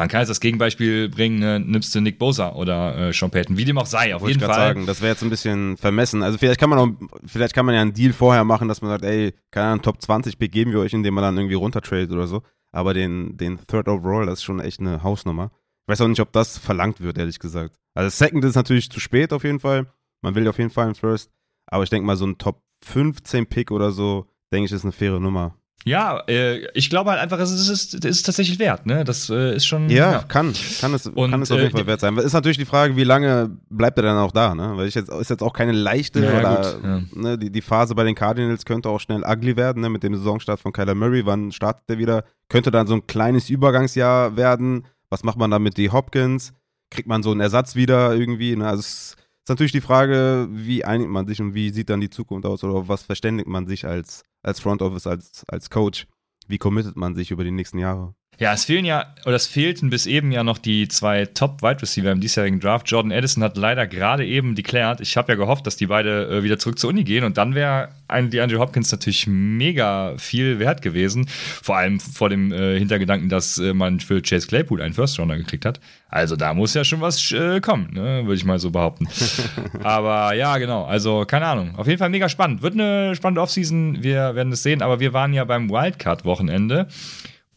Man 0.00 0.08
kann 0.08 0.20
jetzt 0.20 0.30
das 0.30 0.40
Gegenbeispiel 0.40 1.10
bringen, 1.10 1.40
ne? 1.40 1.60
nimmst 1.60 1.94
du 1.94 2.00
Nick 2.00 2.18
Bosa 2.18 2.54
oder 2.54 2.96
äh, 2.96 3.12
Sean 3.12 3.30
Payton, 3.30 3.58
wie 3.58 3.66
dem 3.66 3.76
auch 3.76 3.84
sei, 3.84 4.14
auf 4.14 4.22
Wollte 4.22 4.38
jeden 4.38 4.46
Fall. 4.46 4.54
sagen, 4.54 4.86
das 4.86 5.02
wäre 5.02 5.10
jetzt 5.12 5.22
ein 5.22 5.28
bisschen 5.28 5.76
vermessen. 5.76 6.22
Also 6.22 6.38
vielleicht 6.38 6.58
kann 6.58 6.70
man 6.70 6.78
auch, 6.78 6.88
vielleicht 7.26 7.54
kann 7.54 7.66
man 7.66 7.74
ja 7.74 7.82
einen 7.82 7.92
Deal 7.92 8.14
vorher 8.14 8.44
machen, 8.44 8.66
dass 8.66 8.80
man 8.80 8.90
sagt, 8.90 9.04
ey, 9.04 9.34
keine 9.50 9.66
Ahnung, 9.66 9.82
Top 9.82 10.00
20 10.00 10.38
Pick 10.38 10.52
geben 10.52 10.72
wir 10.72 10.80
euch, 10.80 10.94
indem 10.94 11.12
man 11.12 11.22
dann 11.22 11.36
irgendwie 11.36 11.56
runtertradet 11.56 12.10
oder 12.12 12.26
so. 12.26 12.40
Aber 12.72 12.94
den, 12.94 13.36
den 13.36 13.58
Third 13.66 13.88
Overall, 13.88 14.24
das 14.24 14.38
ist 14.38 14.44
schon 14.44 14.58
echt 14.60 14.80
eine 14.80 15.02
Hausnummer. 15.02 15.50
Ich 15.84 15.92
weiß 15.92 16.00
auch 16.00 16.08
nicht, 16.08 16.20
ob 16.20 16.32
das 16.32 16.56
verlangt 16.56 17.02
wird, 17.02 17.18
ehrlich 17.18 17.38
gesagt. 17.38 17.76
Also 17.92 18.08
Second 18.08 18.42
ist 18.46 18.54
natürlich 18.54 18.88
zu 18.88 19.00
spät 19.00 19.34
auf 19.34 19.44
jeden 19.44 19.60
Fall. 19.60 19.86
Man 20.22 20.34
will 20.34 20.48
auf 20.48 20.56
jeden 20.56 20.70
Fall 20.70 20.86
einen 20.86 20.94
First. 20.94 21.30
Aber 21.66 21.84
ich 21.84 21.90
denke 21.90 22.06
mal, 22.06 22.16
so 22.16 22.24
ein 22.24 22.38
Top 22.38 22.62
15 22.86 23.44
Pick 23.44 23.70
oder 23.70 23.90
so, 23.90 24.24
denke 24.50 24.64
ich, 24.64 24.72
ist 24.72 24.84
eine 24.84 24.92
faire 24.92 25.20
Nummer. 25.20 25.59
Ja, 25.86 26.22
äh, 26.28 26.66
ich 26.74 26.90
glaube 26.90 27.10
halt 27.10 27.20
einfach, 27.20 27.38
es 27.38 27.50
ist, 27.50 27.94
es 27.94 28.04
ist 28.04 28.22
tatsächlich 28.26 28.58
wert, 28.58 28.84
ne? 28.84 29.02
Das 29.02 29.30
äh, 29.30 29.56
ist 29.56 29.64
schon. 29.64 29.88
Ja, 29.88 30.12
ja, 30.12 30.18
kann. 30.18 30.52
Kann 30.80 30.92
es, 30.92 31.06
und, 31.06 31.30
kann 31.30 31.40
es 31.40 31.50
auf 31.50 31.58
jeden 31.58 31.70
äh, 31.70 31.78
Fall 31.78 31.86
wert 31.86 32.00
sein. 32.00 32.16
Ist 32.18 32.34
natürlich 32.34 32.58
die 32.58 32.66
Frage, 32.66 32.96
wie 32.96 33.04
lange 33.04 33.56
bleibt 33.70 33.98
er 33.98 34.02
dann 34.02 34.18
auch 34.18 34.32
da, 34.32 34.54
ne? 34.54 34.72
Weil 34.76 34.88
ich 34.88 34.94
jetzt, 34.94 35.08
ist 35.08 35.30
jetzt 35.30 35.42
auch 35.42 35.54
keine 35.54 35.72
leichte 35.72 36.22
ja, 36.22 36.38
oder 36.38 36.56
gut, 36.56 36.84
ja. 36.84 37.02
ne, 37.14 37.38
die, 37.38 37.50
die 37.50 37.62
Phase 37.62 37.94
bei 37.94 38.04
den 38.04 38.14
Cardinals 38.14 38.66
könnte 38.66 38.90
auch 38.90 39.00
schnell 39.00 39.24
ugly 39.24 39.56
werden, 39.56 39.80
ne? 39.80 39.88
Mit 39.88 40.02
dem 40.02 40.14
Saisonstart 40.14 40.60
von 40.60 40.72
Kyler 40.72 40.94
Murray. 40.94 41.24
Wann 41.24 41.50
startet 41.50 41.84
er 41.88 41.98
wieder? 41.98 42.24
Könnte 42.50 42.70
dann 42.70 42.86
so 42.86 42.94
ein 42.94 43.06
kleines 43.06 43.48
Übergangsjahr 43.48 44.36
werden. 44.36 44.84
Was 45.08 45.24
macht 45.24 45.38
man 45.38 45.50
dann 45.50 45.62
mit 45.62 45.78
die 45.78 45.90
Hopkins? 45.90 46.52
Kriegt 46.90 47.08
man 47.08 47.22
so 47.22 47.30
einen 47.30 47.40
Ersatz 47.40 47.74
wieder 47.74 48.14
irgendwie? 48.14 48.54
Ne? 48.54 48.66
Also 48.66 48.80
es 48.80 48.86
ist 48.86 49.48
natürlich 49.48 49.72
die 49.72 49.80
Frage, 49.80 50.46
wie 50.50 50.84
einigt 50.84 51.10
man 51.10 51.26
sich 51.26 51.40
und 51.40 51.54
wie 51.54 51.70
sieht 51.70 51.88
dann 51.88 52.00
die 52.00 52.10
Zukunft 52.10 52.44
aus 52.44 52.62
oder 52.64 52.86
was 52.86 53.02
verständigt 53.02 53.48
man 53.48 53.66
sich 53.66 53.86
als 53.86 54.24
als 54.42 54.60
Front 54.60 54.82
Office, 54.82 55.06
als, 55.06 55.44
als 55.48 55.70
Coach. 55.70 56.06
Wie 56.46 56.58
committet 56.58 56.96
man 56.96 57.14
sich 57.14 57.30
über 57.30 57.44
die 57.44 57.50
nächsten 57.50 57.78
Jahre? 57.78 58.14
Ja, 58.40 58.54
es 58.54 58.64
fehlen 58.64 58.86
ja, 58.86 59.04
oder 59.26 59.36
es 59.36 59.46
fehlten 59.46 59.90
bis 59.90 60.06
eben 60.06 60.32
ja 60.32 60.42
noch 60.42 60.56
die 60.56 60.88
zwei 60.88 61.26
Top-Wide 61.26 61.82
Receiver 61.82 62.10
im 62.10 62.22
diesjährigen 62.22 62.58
Draft. 62.58 62.90
Jordan 62.90 63.10
Edison 63.10 63.44
hat 63.44 63.58
leider 63.58 63.86
gerade 63.86 64.24
eben 64.24 64.54
deklärt. 64.54 65.02
Ich 65.02 65.18
habe 65.18 65.32
ja 65.32 65.36
gehofft, 65.36 65.66
dass 65.66 65.76
die 65.76 65.88
beide 65.88 66.26
äh, 66.26 66.42
wieder 66.42 66.58
zurück 66.58 66.78
zur 66.78 66.88
Uni 66.88 67.04
gehen 67.04 67.24
und 67.24 67.36
dann 67.36 67.54
wäre 67.54 67.90
ein 68.08 68.30
DeAndre 68.30 68.58
Hopkins 68.58 68.90
natürlich 68.90 69.26
mega 69.26 70.14
viel 70.16 70.58
wert 70.58 70.80
gewesen. 70.80 71.26
Vor 71.28 71.76
allem 71.76 72.00
vor 72.00 72.30
dem 72.30 72.50
äh, 72.50 72.78
Hintergedanken, 72.78 73.28
dass 73.28 73.58
äh, 73.58 73.74
man 73.74 74.00
für 74.00 74.22
Chase 74.22 74.46
Claypool 74.46 74.80
einen 74.80 74.94
First-Rounder 74.94 75.36
gekriegt 75.36 75.66
hat. 75.66 75.78
Also 76.08 76.34
da 76.34 76.54
muss 76.54 76.72
ja 76.72 76.82
schon 76.82 77.02
was 77.02 77.32
äh, 77.32 77.60
kommen, 77.60 77.90
ne? 77.92 78.22
würde 78.24 78.36
ich 78.36 78.46
mal 78.46 78.58
so 78.58 78.70
behaupten. 78.70 79.06
aber 79.82 80.32
ja, 80.32 80.56
genau. 80.56 80.86
Also 80.86 81.26
keine 81.26 81.44
Ahnung. 81.44 81.74
Auf 81.76 81.86
jeden 81.86 81.98
Fall 81.98 82.08
mega 82.08 82.30
spannend. 82.30 82.62
Wird 82.62 82.72
eine 82.72 83.14
spannende 83.14 83.42
Offseason. 83.42 84.02
Wir 84.02 84.34
werden 84.34 84.50
es 84.50 84.62
sehen. 84.62 84.80
Aber 84.80 84.98
wir 84.98 85.12
waren 85.12 85.34
ja 85.34 85.44
beim 85.44 85.68
Wildcard-Wochenende. 85.68 86.88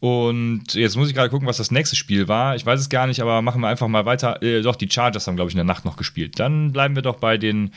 Und 0.04 0.74
jetzt 0.74 0.98
muss 0.98 1.08
ich 1.08 1.16
gerade 1.16 1.30
gucken, 1.30 1.48
was 1.48 1.56
das 1.56 1.72
nächste 1.72 1.96
Spiel 1.96 2.28
war. 2.28 2.58
Ich 2.58 2.66
weiß 2.66 2.78
es 2.78 2.90
gar 2.90 3.08
nicht, 3.08 3.22
aber 3.22 3.42
machen 3.42 3.62
wir 3.62 3.70
einfach 3.70 3.88
mal 3.88 4.06
weiter. 4.06 4.44
Äh, 4.44 4.62
doch, 4.62 4.76
die 4.76 4.92
Chargers 4.92 5.28
haben, 5.28 5.38
glaube 5.38 5.48
ich, 5.48 5.56
in 5.56 5.60
der 5.60 5.64
Nacht 5.64 5.86
noch 5.86 5.96
gespielt. 5.96 6.42
Dann 6.42 6.74
bleiben 6.74 6.94
wir 6.96 7.04
doch 7.04 7.16
bei 7.16 7.38
den 7.38 7.72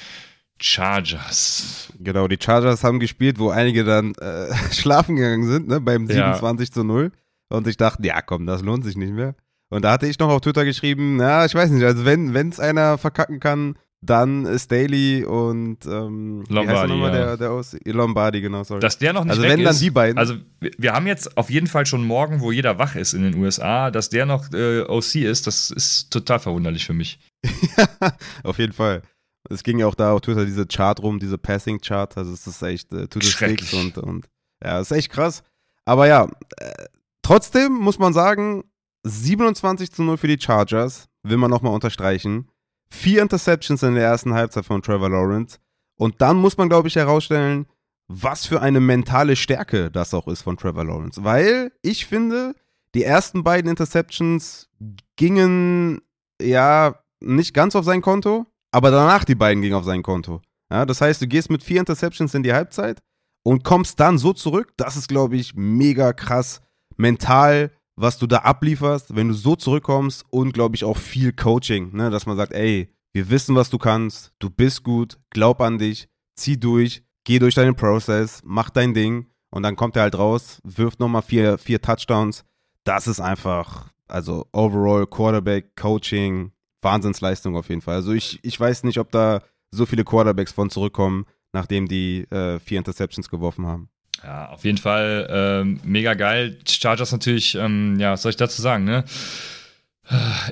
Chargers. 0.61 1.93
Genau, 2.01 2.27
die 2.27 2.39
Chargers 2.43 2.83
haben 2.83 2.99
gespielt, 2.99 3.39
wo 3.39 3.51
einige 3.51 3.85
dann 3.85 4.13
äh, 4.17 4.53
schlafen 4.73 5.15
gegangen 5.15 5.47
sind, 5.47 5.69
ne, 5.69 5.81
beim 5.81 6.09
27 6.09 6.69
ja. 6.69 6.75
zu 6.75 6.83
0. 6.83 7.13
Und 7.49 7.69
ich 7.69 7.77
dachte, 7.77 8.05
ja 8.05 8.21
komm, 8.23 8.45
das 8.45 8.61
lohnt 8.61 8.85
sich 8.85 8.97
nicht 8.97 9.13
mehr. 9.13 9.37
Und 9.69 9.85
da 9.85 9.93
hatte 9.93 10.09
ich 10.09 10.19
noch 10.19 10.29
auf 10.29 10.41
Twitter 10.41 10.65
geschrieben, 10.65 11.15
na, 11.19 11.45
ich 11.45 11.55
weiß 11.55 11.71
nicht, 11.71 11.85
also 11.85 12.05
wenn 12.05 12.49
es 12.49 12.59
einer 12.59 12.99
verkacken 12.99 13.39
kann, 13.39 13.77
dann 14.07 14.59
Staley 14.59 15.25
und 15.25 15.85
ähm, 15.87 16.45
Lombardi, 16.49 16.99
ja. 16.99 17.11
der, 17.11 17.37
der 17.37 17.63
Lombardi, 17.85 18.41
genau, 18.41 18.65
sorry. 18.65 18.81
Dass 18.81 18.99
der 18.99 19.13
noch 19.13 19.25
nicht 19.25 19.31
also 19.31 19.43
weg 19.43 19.51
wenn 19.51 19.61
ist, 19.61 19.67
dann 19.67 19.79
die 19.79 19.91
beiden. 19.91 20.19
Also 20.19 20.35
wir 20.61 20.93
haben 20.93 21.07
jetzt 21.07 21.37
auf 21.37 21.51
jeden 21.51 21.67
Fall 21.67 21.87
schon 21.87 22.05
morgen, 22.05 22.41
wo 22.41 22.53
jeder 22.53 22.79
wach 22.79 22.97
ist 22.97 23.13
in 23.13 23.23
den 23.23 23.35
USA, 23.37 23.91
dass 23.91 24.09
der 24.09 24.27
noch 24.27 24.53
äh, 24.53 24.83
OC 24.83 25.17
ist, 25.17 25.47
das 25.47 25.71
ist 25.71 26.11
total 26.11 26.39
verwunderlich 26.39 26.87
für 26.87 26.95
mich. 26.95 27.19
auf 28.43 28.59
jeden 28.59 28.73
Fall. 28.73 29.03
Es 29.49 29.63
ging 29.63 29.79
ja 29.79 29.87
auch 29.87 29.95
da 29.95 30.13
auf 30.13 30.23
Twitter 30.23 30.45
diese 30.45 30.67
Chart 30.67 31.01
rum, 31.03 31.19
diese 31.19 31.39
Passing-Chart, 31.39 32.17
also 32.17 32.33
es 32.33 32.47
ist 32.47 32.63
echt 32.63 32.93
äh, 32.93 33.07
to 33.07 33.21
the 33.21 33.31
sticks 33.31 33.73
und, 33.75 33.99
und 33.99 34.27
ja, 34.65 34.81
ist 34.81 34.91
echt 34.91 35.11
krass. 35.11 35.43
Aber 35.85 36.07
ja, 36.07 36.29
äh, 36.57 36.87
trotzdem 37.23 37.73
muss 37.73 37.99
man 37.99 38.13
sagen, 38.13 38.65
27 39.05 39.93
zu 39.93 40.03
0 40.03 40.17
für 40.17 40.29
die 40.29 40.41
Chargers, 40.41 41.09
will 41.23 41.37
man 41.37 41.51
nochmal 41.51 41.73
unterstreichen. 41.73 42.49
Vier 42.89 43.23
Interceptions 43.23 43.83
in 43.83 43.95
der 43.95 44.05
ersten 44.05 44.35
Halbzeit 44.35 44.65
von 44.65 44.83
Trevor 44.83 45.11
Lawrence. 45.11 45.59
Und 45.97 46.21
dann 46.21 46.37
muss 46.37 46.57
man, 46.57 46.69
glaube 46.69 46.89
ich, 46.89 46.97
herausstellen, 46.97 47.67
was 48.09 48.47
für 48.47 48.61
eine 48.61 48.81
mentale 48.81 49.37
Stärke 49.37 49.91
das 49.91 50.15
auch 50.15 50.29
ist 50.29 50.43
von 50.43 50.57
Trevor 50.57 50.85
Lawrence. 50.85 51.25
Weil 51.25 51.73
ich 51.83 52.07
finde, 52.07 52.55
die 52.95 53.03
ersten 53.03 53.43
beiden 53.43 53.71
Interceptions 53.71 54.69
gingen 55.17 56.01
ja 56.41 57.01
nicht 57.21 57.55
ganz 57.55 57.75
auf 57.75 57.85
sein 57.85 58.03
Konto, 58.03 58.47
aber 58.71 58.91
danach 58.91 59.25
die 59.25 59.35
beiden 59.35 59.63
gingen 59.63 59.75
auf 59.75 59.85
sein 59.85 60.03
Konto. 60.03 60.41
Ja, 60.71 60.85
das 60.85 61.01
heißt, 61.01 61.23
du 61.23 61.27
gehst 61.27 61.51
mit 61.51 61.63
vier 61.63 61.81
Interceptions 61.81 62.35
in 62.35 62.43
die 62.43 62.53
Halbzeit 62.53 63.03
und 63.43 63.65
kommst 63.65 64.01
dann 64.01 64.19
so 64.19 64.33
zurück. 64.33 64.73
Das 64.77 64.97
ist, 64.97 65.09
glaube 65.09 65.37
ich, 65.37 65.55
mega 65.55 66.13
krass 66.13 66.61
mental, 66.97 67.71
was 67.97 68.19
du 68.19 68.27
da 68.27 68.39
ablieferst, 68.39 69.17
wenn 69.17 69.29
du 69.29 69.35
so 69.35 69.57
zurückkommst 69.57 70.25
und, 70.31 70.53
glaube 70.53 70.77
ich, 70.77 70.85
auch 70.85 70.97
viel 70.97 71.33
Coaching, 71.33 71.95
ne? 71.97 72.11
dass 72.11 72.27
man 72.27 72.37
sagt, 72.37 72.53
ey, 72.53 72.93
wir 73.13 73.31
wissen, 73.31 73.57
was 73.57 73.71
du 73.71 73.79
kannst, 73.79 74.33
du 74.39 74.51
bist 74.51 74.83
gut, 74.83 75.19
glaub 75.31 75.61
an 75.63 75.79
dich, 75.79 76.09
zieh 76.37 76.61
durch, 76.61 77.03
geh 77.25 77.39
durch 77.39 77.55
deinen 77.55 77.75
Prozess, 77.75 78.43
mach 78.45 78.69
dein 78.69 78.93
Ding 78.93 79.27
und 79.51 79.63
dann 79.63 79.77
kommt 79.77 79.97
er 79.97 80.03
halt 80.03 80.19
raus, 80.19 80.61
wirft 80.65 81.01
nochmal 81.01 81.23
vier, 81.23 81.57
vier 81.57 81.81
Touchdowns. 81.81 82.45
Das 82.85 83.07
ist 83.07 83.21
einfach, 83.21 83.91
also 84.07 84.47
overall 84.53 85.07
Quarterback, 85.07 85.75
Coaching, 85.77 86.53
Wahnsinnsleistung 86.83 87.57
auf 87.57 87.71
jeden 87.71 87.81
Fall. 87.81 87.97
Also 87.97 88.13
ich, 88.13 88.39
ich 88.43 88.61
weiß 88.61 88.85
nicht, 88.85 88.99
ob 88.99 89.11
da 89.11 89.43
so 89.71 89.87
viele 89.87 90.05
Quarterbacks 90.05 90.53
von 90.53 90.69
zurückkommen, 90.69 91.25
nachdem 91.53 91.89
die 91.89 92.31
äh, 92.31 92.59
vier 92.59 92.79
Interceptions 92.79 93.31
geworfen 93.31 93.67
haben. 93.67 93.89
Ja, 94.23 94.49
auf 94.49 94.65
jeden 94.65 94.79
Fall 94.79 95.29
ähm, 95.31 95.81
mega 95.85 96.15
geil. 96.15 96.59
Chargers 96.67 97.13
natürlich, 97.13 97.55
ähm, 97.55 97.99
ja, 97.99 98.13
was 98.13 98.23
soll 98.23 98.31
ich 98.31 98.37
dazu 98.37 98.61
sagen, 98.63 98.85
ne? 98.85 99.05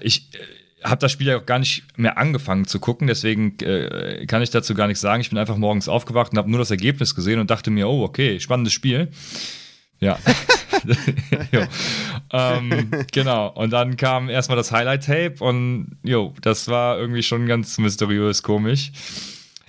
Ich 0.01 0.29
äh, 0.35 0.89
habe 0.89 1.01
das 1.01 1.13
Spiel 1.13 1.29
ja 1.29 1.39
auch 1.39 1.47
gar 1.47 1.59
nicht 1.59 1.83
mehr 1.97 2.19
angefangen 2.19 2.67
zu 2.67 2.79
gucken, 2.79 3.07
deswegen 3.07 3.59
äh, 3.61 4.27
kann 4.27 4.43
ich 4.43 4.51
dazu 4.51 4.75
gar 4.75 4.87
nichts 4.87 5.01
sagen. 5.01 5.21
Ich 5.23 5.31
bin 5.31 5.39
einfach 5.39 5.57
morgens 5.57 5.89
aufgewacht 5.89 6.33
und 6.33 6.39
habe 6.39 6.51
nur 6.51 6.59
das 6.59 6.71
Ergebnis 6.71 7.15
gesehen 7.15 7.41
und 7.41 7.51
dachte 7.51 7.71
mir, 7.71 7.89
oh, 7.89 8.05
okay, 8.05 8.39
spannendes 8.39 8.75
Spiel. 8.75 9.09
Ja. 10.01 10.19
ähm, 12.33 12.91
genau. 13.13 13.49
Und 13.49 13.71
dann 13.71 13.97
kam 13.97 14.29
erstmal 14.29 14.57
das 14.57 14.71
Highlight-Tape 14.73 15.37
und 15.43 15.97
jo, 16.03 16.35
das 16.43 16.69
war 16.69 16.99
irgendwie 16.99 17.23
schon 17.23 17.47
ganz 17.47 17.79
mysteriös 17.79 18.43
komisch. 18.43 18.93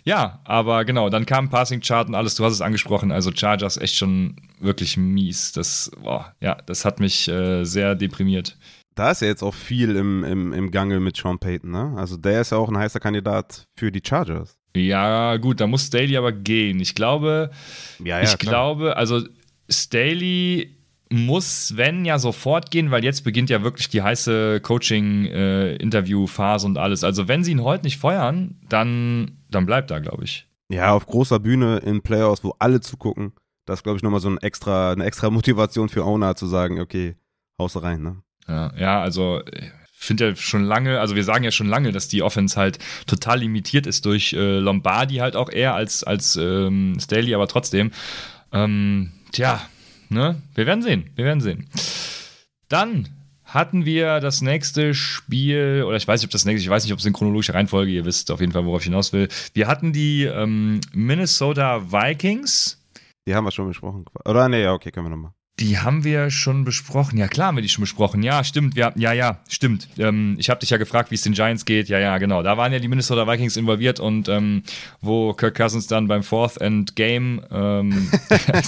Ja, 0.05 0.39
aber 0.43 0.85
genau, 0.85 1.09
dann 1.09 1.25
kam 1.25 1.49
Passing 1.49 1.81
Chart 1.81 2.07
und 2.07 2.13
alles, 2.13 2.35
du 2.35 2.45
hast 2.45 2.53
es 2.53 2.61
angesprochen, 2.61 3.11
also 3.11 3.31
Chargers 3.31 3.77
echt 3.77 3.95
schon 3.95 4.35
wirklich 4.59 4.97
mies. 4.97 5.51
Das, 5.51 5.91
boah, 6.01 6.33
ja, 6.39 6.55
das 6.67 6.85
hat 6.85 6.99
mich 6.99 7.27
äh, 7.27 7.63
sehr 7.63 7.95
deprimiert. 7.95 8.55
Da 8.93 9.11
ist 9.11 9.21
ja 9.21 9.27
jetzt 9.27 9.41
auch 9.41 9.53
viel 9.53 9.95
im, 9.95 10.23
im, 10.23 10.53
im 10.53 10.71
Gange 10.71 10.99
mit 10.99 11.17
Sean 11.17 11.39
Payton, 11.39 11.71
ne? 11.71 11.93
Also 11.97 12.17
der 12.17 12.41
ist 12.41 12.51
ja 12.51 12.59
auch 12.59 12.69
ein 12.69 12.77
heißer 12.77 12.99
Kandidat 12.99 13.65
für 13.77 13.91
die 13.91 14.01
Chargers. 14.05 14.55
Ja, 14.75 15.37
gut, 15.37 15.59
da 15.59 15.67
muss 15.67 15.87
Staley 15.87 16.15
aber 16.17 16.31
gehen. 16.31 16.79
Ich 16.79 16.95
glaube, 16.95 17.49
ja, 17.99 18.19
ja, 18.19 18.23
ich 18.23 18.37
klar. 18.37 18.51
glaube, 18.51 18.97
also 18.97 19.21
Staley 19.69 20.77
muss 21.15 21.69
Sven 21.69 22.05
ja 22.05 22.19
sofort 22.19 22.69
gehen, 22.71 22.91
weil 22.91 23.03
jetzt 23.03 23.23
beginnt 23.23 23.49
ja 23.49 23.63
wirklich 23.63 23.89
die 23.89 24.03
heiße 24.03 24.61
Coaching-Interview-Phase 24.61 26.67
und 26.67 26.77
alles. 26.77 27.03
Also 27.03 27.27
wenn 27.27 27.43
sie 27.43 27.51
ihn 27.51 27.63
heute 27.63 27.85
nicht 27.85 27.97
feuern, 27.97 28.59
dann, 28.69 29.39
dann 29.49 29.65
bleibt 29.65 29.91
er, 29.91 30.01
glaube 30.01 30.23
ich. 30.23 30.47
Ja, 30.69 30.93
auf 30.93 31.05
großer 31.05 31.39
Bühne 31.39 31.77
in 31.77 32.01
Playoffs, 32.01 32.43
wo 32.43 32.55
alle 32.59 32.81
zugucken, 32.81 33.33
das 33.65 33.79
ist, 33.79 33.83
glaube 33.83 33.97
ich, 33.97 34.03
nochmal 34.03 34.19
so 34.19 34.29
ein 34.29 34.37
extra, 34.37 34.91
eine 34.91 35.05
extra 35.05 35.29
Motivation 35.29 35.89
für 35.89 36.03
Owner 36.03 36.35
zu 36.35 36.47
sagen, 36.47 36.79
okay, 36.79 37.15
haust 37.59 37.81
rein, 37.81 38.03
ne? 38.03 38.21
Ja, 38.47 38.71
ja 38.77 39.01
also 39.01 39.41
finde 40.05 40.29
ja 40.29 40.35
schon 40.35 40.63
lange, 40.63 40.99
also 40.99 41.15
wir 41.15 41.23
sagen 41.23 41.43
ja 41.43 41.51
schon 41.51 41.67
lange, 41.67 41.91
dass 41.91 42.07
die 42.07 42.21
Offense 42.21 42.57
halt 42.57 42.79
total 43.07 43.39
limitiert 43.39 43.87
ist 43.87 44.05
durch 44.05 44.33
äh, 44.33 44.59
Lombardi 44.59 45.15
halt 45.15 45.35
auch 45.35 45.49
eher 45.49 45.73
als, 45.73 46.03
als 46.03 46.35
ähm, 46.35 46.97
Staley, 46.99 47.33
aber 47.33 47.47
trotzdem. 47.47 47.91
Ähm, 48.51 49.11
tja, 49.31 49.61
ne? 50.09 50.41
Wir 50.53 50.65
werden 50.65 50.81
sehen. 50.81 51.09
Wir 51.15 51.25
werden 51.25 51.41
sehen. 51.41 51.67
Dann 52.69 53.07
hatten 53.45 53.85
wir 53.85 54.19
das 54.19 54.41
nächste 54.41 54.93
Spiel, 54.93 55.83
oder 55.87 55.97
ich 55.97 56.07
weiß 56.07 56.19
nicht, 56.21 56.27
ob 56.27 56.31
das 56.31 56.45
nächste, 56.45 56.63
ich 56.63 56.69
weiß 56.69 56.83
nicht, 56.83 56.93
ob 56.93 56.99
es 56.99 57.05
in 57.05 57.13
chronologischer 57.13 57.53
Reihenfolge, 57.53 57.91
ihr 57.91 58.03
wisst 58.03 58.31
auf 58.31 58.41
jeden 58.41 58.51
Fall, 58.51 58.65
worauf 58.65 58.81
ich 58.81 58.85
hinaus 58.85 59.13
will. 59.13 59.29
Wir 59.53 59.67
hatten 59.67 59.93
die 59.93 60.23
ähm, 60.23 60.81
Minnesota 60.93 61.91
Vikings. 61.91 62.81
Die 63.27 63.33
haben 63.33 63.45
wir 63.45 63.51
schon 63.51 63.67
besprochen. 63.67 64.05
Oder 64.25 64.49
nee, 64.49 64.63
ja, 64.63 64.73
okay, 64.73 64.91
können 64.91 65.05
wir 65.05 65.11
nochmal. 65.11 65.34
Die 65.61 65.79
haben 65.79 66.03
wir 66.03 66.31
schon 66.31 66.65
besprochen. 66.65 67.17
Ja, 67.17 67.29
klar 67.29 67.47
haben 67.47 67.55
wir 67.55 67.61
die 67.61 67.69
schon 67.69 67.83
besprochen. 67.83 68.21
Ja, 68.23 68.43
stimmt. 68.43 68.75
Wir, 68.75 68.91
ja, 68.97 69.13
ja, 69.13 69.39
stimmt. 69.47 69.87
Ähm, 69.97 70.35
ich 70.37 70.49
habe 70.49 70.59
dich 70.59 70.69
ja 70.69 70.75
gefragt, 70.75 71.11
wie 71.11 71.15
es 71.15 71.21
den 71.21 71.31
Giants 71.31 71.63
geht. 71.63 71.87
Ja, 71.87 71.97
ja, 71.97 72.17
genau. 72.17 72.43
Da 72.43 72.57
waren 72.57 72.73
ja 72.73 72.79
die 72.79 72.89
Minnesota 72.89 73.25
Vikings 73.25 73.55
involviert 73.55 74.01
und 74.01 74.27
ähm, 74.27 74.63
wo 74.99 75.33
Kirk 75.33 75.55
Cousins 75.55 75.87
dann 75.87 76.09
beim 76.09 76.23
Fourth 76.23 76.61
and 76.61 76.97
Game, 76.97 77.41
ähm, 77.51 78.11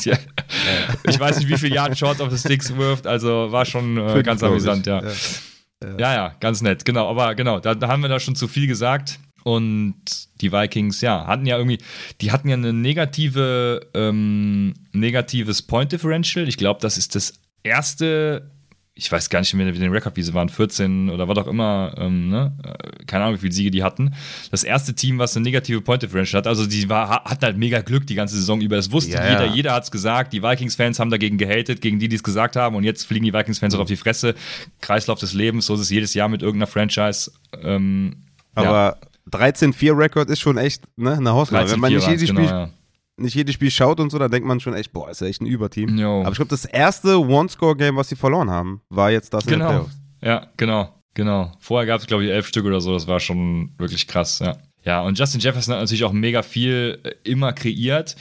ich 1.04 1.20
weiß 1.20 1.40
nicht, 1.40 1.50
wie 1.50 1.58
viele 1.58 1.76
Jahre 1.76 1.94
Short 1.94 2.22
of 2.22 2.32
the 2.32 2.38
Sticks 2.38 2.74
wirft. 2.78 3.06
Also 3.06 3.52
war 3.52 3.66
schon 3.66 3.98
äh, 3.98 4.24
ganz 4.24 4.42
amüsant, 4.42 4.86
ja. 4.86 5.04
Ja. 5.04 5.90
ja. 5.98 6.14
ja, 6.14 6.36
ganz 6.40 6.62
nett. 6.62 6.86
Genau, 6.86 7.10
aber 7.10 7.36
genau, 7.36 7.60
da, 7.60 7.76
da 7.76 7.90
haben 7.90 8.02
wir 8.02 8.10
da 8.10 8.22
schon 8.22 8.38
zu 8.38 8.48
viel 8.48 8.66
gesagt. 8.66 9.20
Und 9.48 9.96
die 10.42 10.52
Vikings, 10.52 11.00
ja, 11.00 11.26
hatten 11.26 11.46
ja 11.46 11.56
irgendwie, 11.56 11.78
die 12.20 12.34
hatten 12.34 12.50
ja 12.50 12.56
eine 12.56 12.74
negative, 12.74 13.80
ähm, 13.94 14.74
negatives 14.92 15.62
Point 15.62 15.94
Differential. 15.94 16.50
Ich 16.50 16.58
glaube, 16.58 16.82
das 16.82 16.98
ist 16.98 17.16
das 17.16 17.32
erste, 17.64 18.52
ich 18.94 19.10
weiß 19.10 19.30
gar 19.30 19.40
nicht 19.40 19.54
mehr, 19.54 19.74
wie 19.74 19.80
den 19.80 19.94
Rekord, 19.94 20.18
wie 20.18 20.22
sie 20.22 20.34
waren, 20.34 20.50
14 20.50 21.10
oder 21.10 21.30
was 21.30 21.38
auch 21.38 21.48
immer, 21.48 21.96
ähm, 21.98 22.28
ne? 22.28 22.58
keine 23.06 23.24
Ahnung, 23.24 23.36
wie 23.36 23.40
viele 23.40 23.54
Siege 23.54 23.72
die 23.72 23.84
hatten. 23.84 24.16
Das 24.52 24.66
erste 24.66 24.94
Team, 24.96 25.18
was 25.18 25.38
eine 25.38 25.46
negative 25.46 25.80
Point 25.80 26.04
Differential 26.04 26.40
hat, 26.40 26.48
also 26.48 26.68
die 26.68 26.90
war, 26.90 27.24
hatten 27.24 27.46
halt 27.46 27.56
mega 27.56 27.80
Glück 27.80 28.06
die 28.06 28.16
ganze 28.16 28.36
Saison 28.36 28.60
über. 28.60 28.76
Das 28.76 28.92
wusste 28.92 29.14
ja, 29.14 29.30
jeder, 29.30 29.46
ja. 29.46 29.54
jeder 29.54 29.74
hat 29.76 29.86
es 29.86 29.92
gesagt. 29.92 30.34
Die 30.34 30.44
Vikings-Fans 30.44 31.00
haben 31.00 31.10
dagegen 31.10 31.38
gehatet, 31.38 31.80
gegen 31.80 32.00
die, 32.00 32.10
die 32.10 32.18
es 32.18 32.24
gesagt 32.24 32.58
haben. 32.58 32.76
Und 32.76 32.84
jetzt 32.84 33.08
fliegen 33.08 33.24
die 33.24 33.34
Vikings-Fans 33.34 33.76
mhm. 33.76 33.80
auf 33.80 33.88
die 33.88 33.96
Fresse. 33.96 34.36
Kreislauf 34.82 35.20
des 35.20 35.32
Lebens, 35.32 35.68
so 35.68 35.76
ist 35.76 35.80
es 35.80 35.90
jedes 35.90 36.14
Jahr 36.16 36.28
mit 36.28 36.42
irgendeiner 36.42 36.68
Franchise. 36.68 37.32
Ähm, 37.64 38.18
Aber 38.54 38.98
ja. 39.02 39.08
13-4-Rekord 39.32 40.30
ist 40.30 40.40
schon 40.40 40.58
echt 40.58 40.84
ne, 40.96 41.14
eine 41.14 41.32
Hausnummer. 41.34 41.70
Wenn 41.70 41.80
man 41.80 41.94
nicht 41.94 42.08
jedes, 42.08 42.30
genau, 42.30 42.42
Spiel, 42.42 42.50
ja. 42.50 42.70
nicht 43.18 43.36
jedes 43.36 43.56
Spiel 43.56 43.72
schaut 43.72 44.00
und 44.00 44.10
so, 44.10 44.20
dann 44.20 44.32
denkt 44.32 44.48
man 44.48 44.60
schon 44.60 44.74
echt, 44.74 44.94
boah, 44.94 45.10
ist 45.10 45.22
ja 45.22 45.28
echt 45.28 45.42
ein 45.42 45.46
Überteam. 45.46 45.98
Jo. 45.98 46.22
Aber 46.22 46.32
ich 46.32 46.36
glaube, 46.36 46.50
das 46.50 46.66
erste 46.66 47.20
One-Score-Game, 47.20 47.96
was 47.96 48.10
sie 48.10 48.16
verloren 48.16 48.50
haben, 48.50 48.82
war 48.90 49.12
jetzt 49.12 49.34
das 49.34 49.46
genau. 49.46 49.56
in 49.56 49.60
den 49.60 49.68
Playoffs. 49.68 50.00
Ja, 50.22 50.48
genau, 50.58 50.94
genau. 51.14 51.52
Vorher 51.60 51.86
gab 51.86 52.02
es, 52.02 52.08
glaube 52.08 52.26
ich, 52.26 52.32
elf 52.32 52.48
Stück 52.48 52.66
oder 52.66 52.82
so. 52.82 52.94
Das 52.94 53.08
war 53.08 53.20
schon 53.20 53.72
wirklich 53.78 54.08
krass, 54.08 54.40
ja. 54.40 54.58
Ja, 54.84 55.02
und 55.02 55.20
Justin 55.20 55.42
Jefferson 55.42 55.74
hat 55.74 55.82
natürlich 55.82 56.06
auch 56.06 56.14
mega 56.14 56.42
viel 56.42 57.00
äh, 57.04 57.12
immer 57.30 57.52
kreiert. 57.52 58.16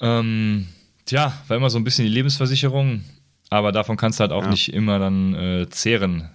Ähm, 0.00 0.68
tja, 1.06 1.32
war 1.48 1.56
immer 1.56 1.70
so 1.70 1.78
ein 1.78 1.84
bisschen 1.84 2.04
die 2.04 2.10
Lebensversicherung, 2.10 3.04
aber 3.48 3.72
davon 3.72 3.96
kannst 3.96 4.20
du 4.20 4.22
halt 4.22 4.32
auch 4.32 4.44
ja. 4.44 4.50
nicht 4.50 4.72
immer 4.72 4.98
dann 4.98 5.34
äh, 5.34 5.66
zehren. 5.70 6.28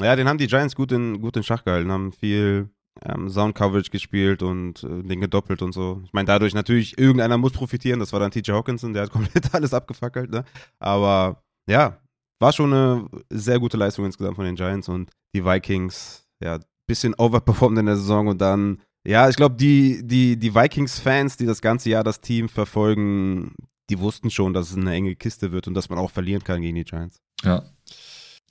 Ja, 0.00 0.16
den 0.16 0.28
haben 0.28 0.38
die 0.38 0.46
Giants 0.46 0.74
gut 0.74 0.92
in, 0.92 1.20
gut 1.20 1.36
in 1.36 1.42
Schach 1.42 1.64
gehalten, 1.64 1.90
haben 1.90 2.12
viel 2.12 2.70
ähm, 3.04 3.28
Sound 3.28 3.54
Coverage 3.54 3.90
gespielt 3.90 4.42
und 4.42 4.82
äh, 4.84 5.02
den 5.02 5.20
gedoppelt 5.20 5.62
und 5.62 5.72
so. 5.72 6.00
Ich 6.04 6.12
meine, 6.12 6.26
dadurch 6.26 6.54
natürlich, 6.54 6.98
irgendeiner 6.98 7.38
muss 7.38 7.52
profitieren, 7.52 8.00
das 8.00 8.12
war 8.12 8.20
dann 8.20 8.30
TJ 8.30 8.52
Hawkinson, 8.52 8.92
der 8.92 9.04
hat 9.04 9.10
komplett 9.12 9.54
alles 9.54 9.74
abgefackelt, 9.74 10.30
ne? 10.30 10.44
Aber 10.78 11.42
ja, 11.68 11.98
war 12.40 12.52
schon 12.52 12.72
eine 12.72 13.08
sehr 13.30 13.58
gute 13.58 13.76
Leistung 13.76 14.04
insgesamt 14.04 14.36
von 14.36 14.44
den 14.44 14.56
Giants 14.56 14.88
und 14.88 15.10
die 15.34 15.44
Vikings, 15.44 16.26
ja, 16.42 16.58
bisschen 16.86 17.14
overperformed 17.14 17.80
in 17.80 17.86
der 17.86 17.96
Saison 17.96 18.28
und 18.28 18.40
dann, 18.40 18.80
ja, 19.06 19.28
ich 19.28 19.36
glaube, 19.36 19.56
die, 19.56 20.06
die, 20.06 20.36
die 20.36 20.54
Vikings-Fans, 20.54 21.36
die 21.36 21.46
das 21.46 21.60
ganze 21.60 21.90
Jahr 21.90 22.04
das 22.04 22.20
Team 22.20 22.48
verfolgen, 22.48 23.54
die 23.90 23.98
wussten 23.98 24.30
schon, 24.30 24.54
dass 24.54 24.70
es 24.70 24.76
eine 24.76 24.92
enge 24.92 25.14
Kiste 25.16 25.52
wird 25.52 25.66
und 25.68 25.74
dass 25.74 25.88
man 25.88 25.98
auch 25.98 26.10
verlieren 26.10 26.44
kann 26.44 26.62
gegen 26.62 26.76
die 26.76 26.84
Giants. 26.84 27.20
Ja. 27.42 27.62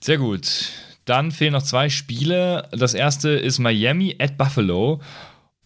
Sehr 0.01 0.17
gut. 0.17 0.71
Dann 1.07 1.31
fehlen 1.31 1.53
noch 1.53 1.63
zwei 1.63 1.89
Spiele. 1.89 2.67
Das 2.71 2.93
erste 2.93 3.29
ist 3.29 3.59
Miami 3.59 4.15
at 4.19 4.37
Buffalo. 4.37 5.01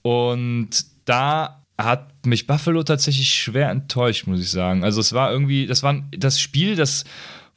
Und 0.03 0.69
da 1.05 1.65
hat 1.77 2.25
mich 2.27 2.45
Buffalo 2.45 2.83
tatsächlich 2.83 3.33
schwer 3.33 3.71
enttäuscht, 3.71 4.27
muss 4.27 4.39
ich 4.39 4.51
sagen. 4.51 4.83
Also 4.83 5.01
es 5.01 5.13
war 5.13 5.31
irgendwie, 5.31 5.65
das 5.65 5.81
war 5.81 6.03
das 6.11 6.39
Spiel, 6.39 6.75
das 6.75 7.05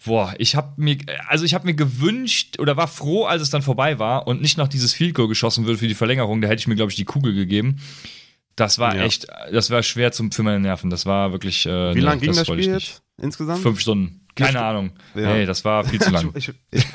boah, 0.03 0.35
ich 0.39 0.57
habe 0.57 0.73
mir, 0.77 0.97
also 1.29 1.45
ich 1.45 1.53
habe 1.53 1.67
mir 1.67 1.75
gewünscht 1.75 2.59
oder 2.59 2.77
war 2.77 2.89
froh, 2.89 3.25
als 3.27 3.43
es 3.43 3.51
dann 3.51 3.63
vorbei 3.63 3.99
war 3.99 4.27
und 4.27 4.41
nicht 4.41 4.57
noch 4.57 4.69
dieses 4.69 4.95
Field 4.95 5.15
Goal 5.15 5.29
geschossen 5.29 5.67
wird 5.67 5.79
für 5.79 5.89
die 5.89 5.95
Verlängerung. 5.95 6.41
Da 6.41 6.49
hätte 6.49 6.61
ich 6.61 6.67
mir, 6.67 6.77
glaube 6.77 6.91
ich, 6.91 6.97
die 6.97 7.05
Kugel 7.05 7.35
gegeben. 7.35 7.77
Das 8.57 8.79
war 8.79 8.97
ja. 8.97 9.03
echt, 9.03 9.27
das 9.53 9.71
war 9.71 9.83
schwer 9.83 10.13
zum, 10.13 10.33
für 10.33 10.43
meine 10.43 10.61
Nerven. 10.61 10.89
Das 10.89 11.07
war 11.07 11.33
wirklich. 11.33 11.67
Äh, 11.67 11.95
Wie 11.95 12.01
lange 12.01 12.21
ging 12.21 12.35
das 12.35 12.47
Spiel 12.47 12.73
jetzt 12.73 13.03
insgesamt? 13.21 13.63
Fünf 13.63 13.81
Stunden. 13.81 14.24
Keine 14.35 14.61
Ahnung. 14.63 14.93
Ja. 15.15 15.29
Hey, 15.29 15.47
das 15.47 15.65
war 15.65 15.85
viel 15.85 16.01
zu 16.01 16.11
lang. 16.11 16.33
ich, 16.35 16.53
ich, 16.71 16.87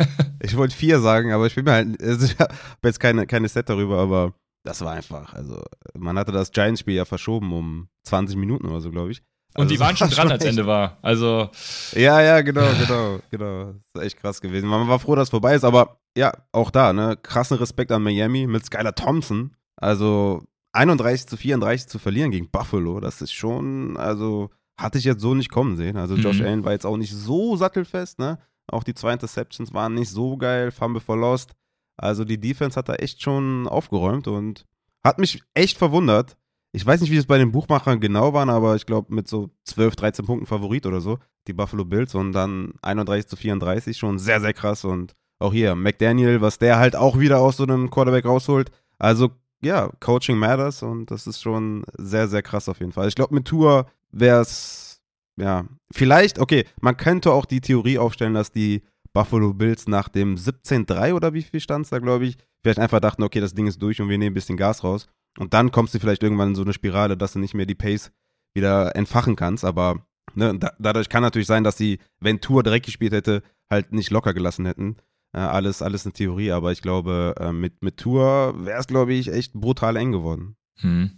ich, 0.41 0.57
wollte 0.57 0.75
vier 0.75 0.99
sagen, 0.99 1.31
aber 1.31 1.47
ich 1.47 1.55
bin 1.55 1.65
mir 1.65 1.71
halt, 1.71 2.01
also 2.03 2.25
ich 2.25 2.37
habe 2.39 2.53
jetzt 2.83 2.99
keine, 2.99 3.27
keine 3.27 3.47
Set 3.47 3.69
darüber, 3.69 3.99
aber 3.99 4.33
das 4.63 4.81
war 4.81 4.91
einfach, 4.91 5.33
also 5.33 5.63
man 5.97 6.17
hatte 6.17 6.31
das 6.31 6.51
Giants-Spiel 6.51 6.95
ja 6.95 7.05
verschoben 7.05 7.53
um 7.53 7.87
20 8.03 8.35
Minuten 8.35 8.67
oder 8.67 8.81
so, 8.81 8.91
glaube 8.91 9.11
ich. 9.11 9.21
Also 9.53 9.63
Und 9.63 9.71
die 9.71 9.79
waren 9.79 9.95
schon 9.97 10.09
dran, 10.09 10.31
als 10.31 10.45
Ende 10.45 10.67
war. 10.67 10.97
Also. 11.01 11.49
Ja, 11.93 12.21
ja, 12.21 12.41
genau, 12.41 12.67
genau, 12.79 13.19
genau. 13.31 13.73
Das 13.93 14.03
ist 14.03 14.07
echt 14.07 14.17
krass 14.17 14.41
gewesen. 14.41 14.69
Man 14.69 14.87
war 14.87 14.99
froh, 14.99 15.15
dass 15.15 15.27
es 15.27 15.31
vorbei 15.31 15.55
ist, 15.55 15.63
aber 15.63 15.99
ja, 16.17 16.33
auch 16.51 16.71
da, 16.71 16.93
ne? 16.93 17.17
Krassen 17.21 17.57
Respekt 17.57 17.91
an 17.91 18.03
Miami 18.03 18.47
mit 18.47 18.65
Skylar 18.65 18.95
Thompson. 18.95 19.55
Also 19.77 20.43
31 20.73 21.27
zu 21.27 21.37
34 21.37 21.87
zu 21.87 21.99
verlieren 21.99 22.31
gegen 22.31 22.49
Buffalo, 22.49 22.99
das 22.99 23.21
ist 23.21 23.33
schon, 23.33 23.97
also 23.97 24.49
hatte 24.79 24.97
ich 24.97 25.03
jetzt 25.03 25.21
so 25.21 25.35
nicht 25.35 25.51
kommen 25.51 25.75
sehen. 25.75 25.97
Also 25.97 26.15
Josh 26.15 26.39
mhm. 26.39 26.45
Allen 26.45 26.65
war 26.65 26.71
jetzt 26.71 26.85
auch 26.85 26.97
nicht 26.97 27.13
so 27.13 27.55
sattelfest, 27.55 28.19
ne? 28.19 28.39
Auch 28.67 28.83
die 28.83 28.93
zwei 28.93 29.13
Interceptions 29.13 29.73
waren 29.73 29.93
nicht 29.93 30.09
so 30.09 30.37
geil, 30.37 30.71
Fumble 30.71 31.01
for 31.01 31.17
Lost. 31.17 31.51
Also 31.97 32.23
die 32.23 32.39
Defense 32.39 32.77
hat 32.77 32.87
da 32.87 32.95
echt 32.95 33.21
schon 33.21 33.67
aufgeräumt 33.67 34.27
und 34.27 34.65
hat 35.03 35.17
mich 35.17 35.43
echt 35.53 35.77
verwundert. 35.77 36.37
Ich 36.71 36.85
weiß 36.85 37.01
nicht, 37.01 37.11
wie 37.11 37.17
es 37.17 37.25
bei 37.25 37.39
den 37.39 37.51
Buchmachern 37.51 37.99
genau 37.99 38.33
waren, 38.33 38.49
aber 38.49 38.75
ich 38.75 38.85
glaube 38.85 39.13
mit 39.13 39.27
so 39.27 39.49
12, 39.65 39.95
13 39.95 40.25
Punkten 40.25 40.45
Favorit 40.45 40.85
oder 40.85 41.01
so, 41.01 41.17
die 41.47 41.53
Buffalo 41.53 41.83
Bills 41.83 42.13
und 42.13 42.31
dann 42.31 42.73
31 42.83 43.27
zu 43.27 43.35
34, 43.35 43.97
schon 43.97 44.19
sehr, 44.19 44.39
sehr 44.39 44.53
krass. 44.53 44.85
Und 44.85 45.15
auch 45.39 45.51
hier, 45.51 45.75
McDaniel, 45.75 46.41
was 46.41 46.59
der 46.59 46.77
halt 46.77 46.95
auch 46.95 47.17
wieder 47.17 47.39
aus 47.39 47.57
so 47.57 47.63
einem 47.63 47.89
Quarterback 47.89 48.25
rausholt. 48.25 48.71
Also 48.99 49.31
ja, 49.61 49.89
Coaching 49.99 50.37
matters 50.37 50.83
und 50.83 51.11
das 51.11 51.27
ist 51.27 51.41
schon 51.41 51.83
sehr, 51.97 52.27
sehr 52.27 52.43
krass 52.43 52.69
auf 52.69 52.79
jeden 52.79 52.91
Fall. 52.91 53.07
Ich 53.07 53.15
glaube, 53.15 53.35
mit 53.35 53.45
Tour 53.45 53.87
wäre 54.11 54.41
es, 54.41 55.01
ja, 55.37 55.65
vielleicht, 55.91 56.39
okay, 56.39 56.65
man 56.81 56.97
könnte 56.97 57.31
auch 57.31 57.45
die 57.45 57.61
Theorie 57.61 57.97
aufstellen, 57.97 58.33
dass 58.33 58.51
die 58.51 58.83
Buffalo 59.13 59.53
Bills 59.53 59.87
nach 59.87 60.09
dem 60.09 60.35
17-3 60.35 61.13
oder 61.13 61.33
wie 61.33 61.41
viel 61.41 61.59
stand 61.59 61.85
es 61.85 61.89
da, 61.89 61.99
glaube 61.99 62.25
ich, 62.25 62.37
vielleicht 62.61 62.79
einfach 62.79 62.99
dachten, 62.99 63.23
okay, 63.23 63.39
das 63.39 63.53
Ding 63.53 63.67
ist 63.67 63.81
durch 63.81 64.01
und 64.01 64.09
wir 64.09 64.17
nehmen 64.17 64.31
ein 64.31 64.35
bisschen 64.35 64.57
Gas 64.57 64.83
raus. 64.83 65.07
Und 65.37 65.53
dann 65.53 65.71
kommst 65.71 65.93
du 65.93 65.99
vielleicht 65.99 66.23
irgendwann 66.23 66.49
in 66.49 66.55
so 66.55 66.63
eine 66.63 66.73
Spirale, 66.73 67.17
dass 67.17 67.33
du 67.33 67.39
nicht 67.39 67.53
mehr 67.53 67.65
die 67.65 67.75
Pace 67.75 68.11
wieder 68.53 68.95
entfachen 68.95 69.35
kannst. 69.35 69.63
Aber 69.63 70.05
ne, 70.35 70.57
da, 70.57 70.73
dadurch 70.79 71.09
kann 71.09 71.23
natürlich 71.23 71.47
sein, 71.47 71.63
dass 71.63 71.77
sie, 71.77 71.99
wenn 72.19 72.41
Tour 72.41 72.63
direkt 72.63 72.85
gespielt 72.85 73.13
hätte, 73.13 73.43
halt 73.69 73.93
nicht 73.93 74.09
locker 74.09 74.33
gelassen 74.33 74.65
hätten. 74.65 74.97
Äh, 75.31 75.39
alles, 75.39 75.81
alles 75.81 76.05
eine 76.05 76.13
Theorie, 76.13 76.51
aber 76.51 76.71
ich 76.71 76.81
glaube, 76.81 77.35
äh, 77.39 77.51
mit, 77.51 77.83
mit 77.83 77.97
Tour 77.97 78.65
wäre 78.65 78.79
es, 78.79 78.87
glaube 78.87 79.13
ich, 79.13 79.31
echt 79.31 79.53
brutal 79.53 79.95
eng 79.95 80.11
geworden. 80.11 80.55
Hm. 80.77 81.11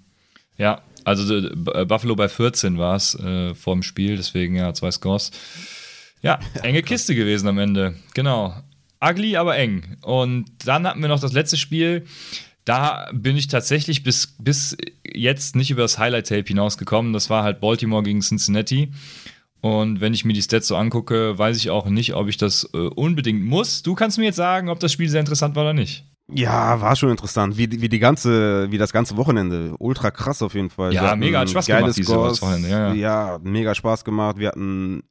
Ja, 0.58 0.82
also 1.04 1.38
äh, 1.38 1.86
Buffalo 1.86 2.16
bei 2.16 2.30
14 2.30 2.78
war 2.78 2.96
es 2.96 3.16
äh, 3.16 3.54
vor 3.56 3.74
dem 3.74 3.84
Spiel, 3.84 4.18
deswegen 4.18 4.56
ja 4.56 4.74
zwei 4.74 4.92
Scores. 4.92 5.32
Ja, 6.22 6.40
enge 6.62 6.84
Kiste 6.84 7.16
gewesen 7.16 7.48
am 7.48 7.58
Ende. 7.58 7.96
Genau. 8.14 8.56
Ugly, 9.04 9.36
aber 9.36 9.58
eng. 9.58 9.98
Und 10.02 10.46
dann 10.66 10.86
hatten 10.86 11.02
wir 11.02 11.10
noch 11.10 11.20
das 11.20 11.34
letzte 11.34 11.58
Spiel. 11.58 12.06
Da 12.66 13.10
bin 13.12 13.36
ich 13.36 13.48
tatsächlich 13.48 14.04
bis, 14.04 14.36
bis 14.38 14.78
jetzt 15.04 15.56
nicht 15.56 15.72
über 15.72 15.82
das 15.82 15.98
Highlight-Tape 15.98 16.48
hinausgekommen. 16.48 17.12
Das 17.12 17.30
war 17.32 17.44
halt 17.44 17.60
Baltimore 17.60 18.04
gegen 18.04 18.22
Cincinnati. 18.22 18.92
Und 19.62 20.02
wenn 20.02 20.14
ich 20.14 20.26
mir 20.26 20.34
die 20.34 20.42
Stats 20.42 20.68
so 20.68 20.76
angucke, 20.76 21.38
weiß 21.38 21.58
ich 21.58 21.70
auch 21.72 21.88
nicht, 21.88 22.14
ob 22.14 22.28
ich 22.28 22.38
das 22.38 22.70
äh, 22.74 22.78
unbedingt 22.78 23.44
muss. 23.44 23.82
Du 23.82 23.96
kannst 23.96 24.18
mir 24.18 24.26
jetzt 24.26 24.36
sagen, 24.36 24.70
ob 24.70 24.80
das 24.80 24.92
Spiel 24.92 25.10
sehr 25.10 25.20
interessant 25.20 25.56
war 25.56 25.64
oder 25.64 25.74
nicht. 25.74 26.06
Ja, 26.34 26.80
war 26.82 26.96
schon 26.96 27.10
interessant. 27.10 27.58
Wie, 27.58 27.70
wie 27.82 27.90
die 27.90 28.00
ganze, 28.00 28.72
wie 28.72 28.78
das 28.78 28.94
ganze 28.94 29.18
Wochenende. 29.18 29.76
Ultra 29.80 30.12
krass 30.12 30.42
auf 30.42 30.54
jeden 30.54 30.70
Fall. 30.70 30.94
Ja, 30.94 31.16
mega 31.16 31.40
hat 31.40 31.50
Spaß 31.50 31.66
gemacht, 31.66 31.98
dieses 31.98 32.42
Wochenende. 32.42 32.70
Ja, 32.70 32.94
ja. 32.94 32.94
ja, 32.94 33.40
mega 33.44 33.76
Spaß 33.76 34.04
gemacht. 34.04 34.38
Wir 34.38 34.50
hatten 34.50 35.04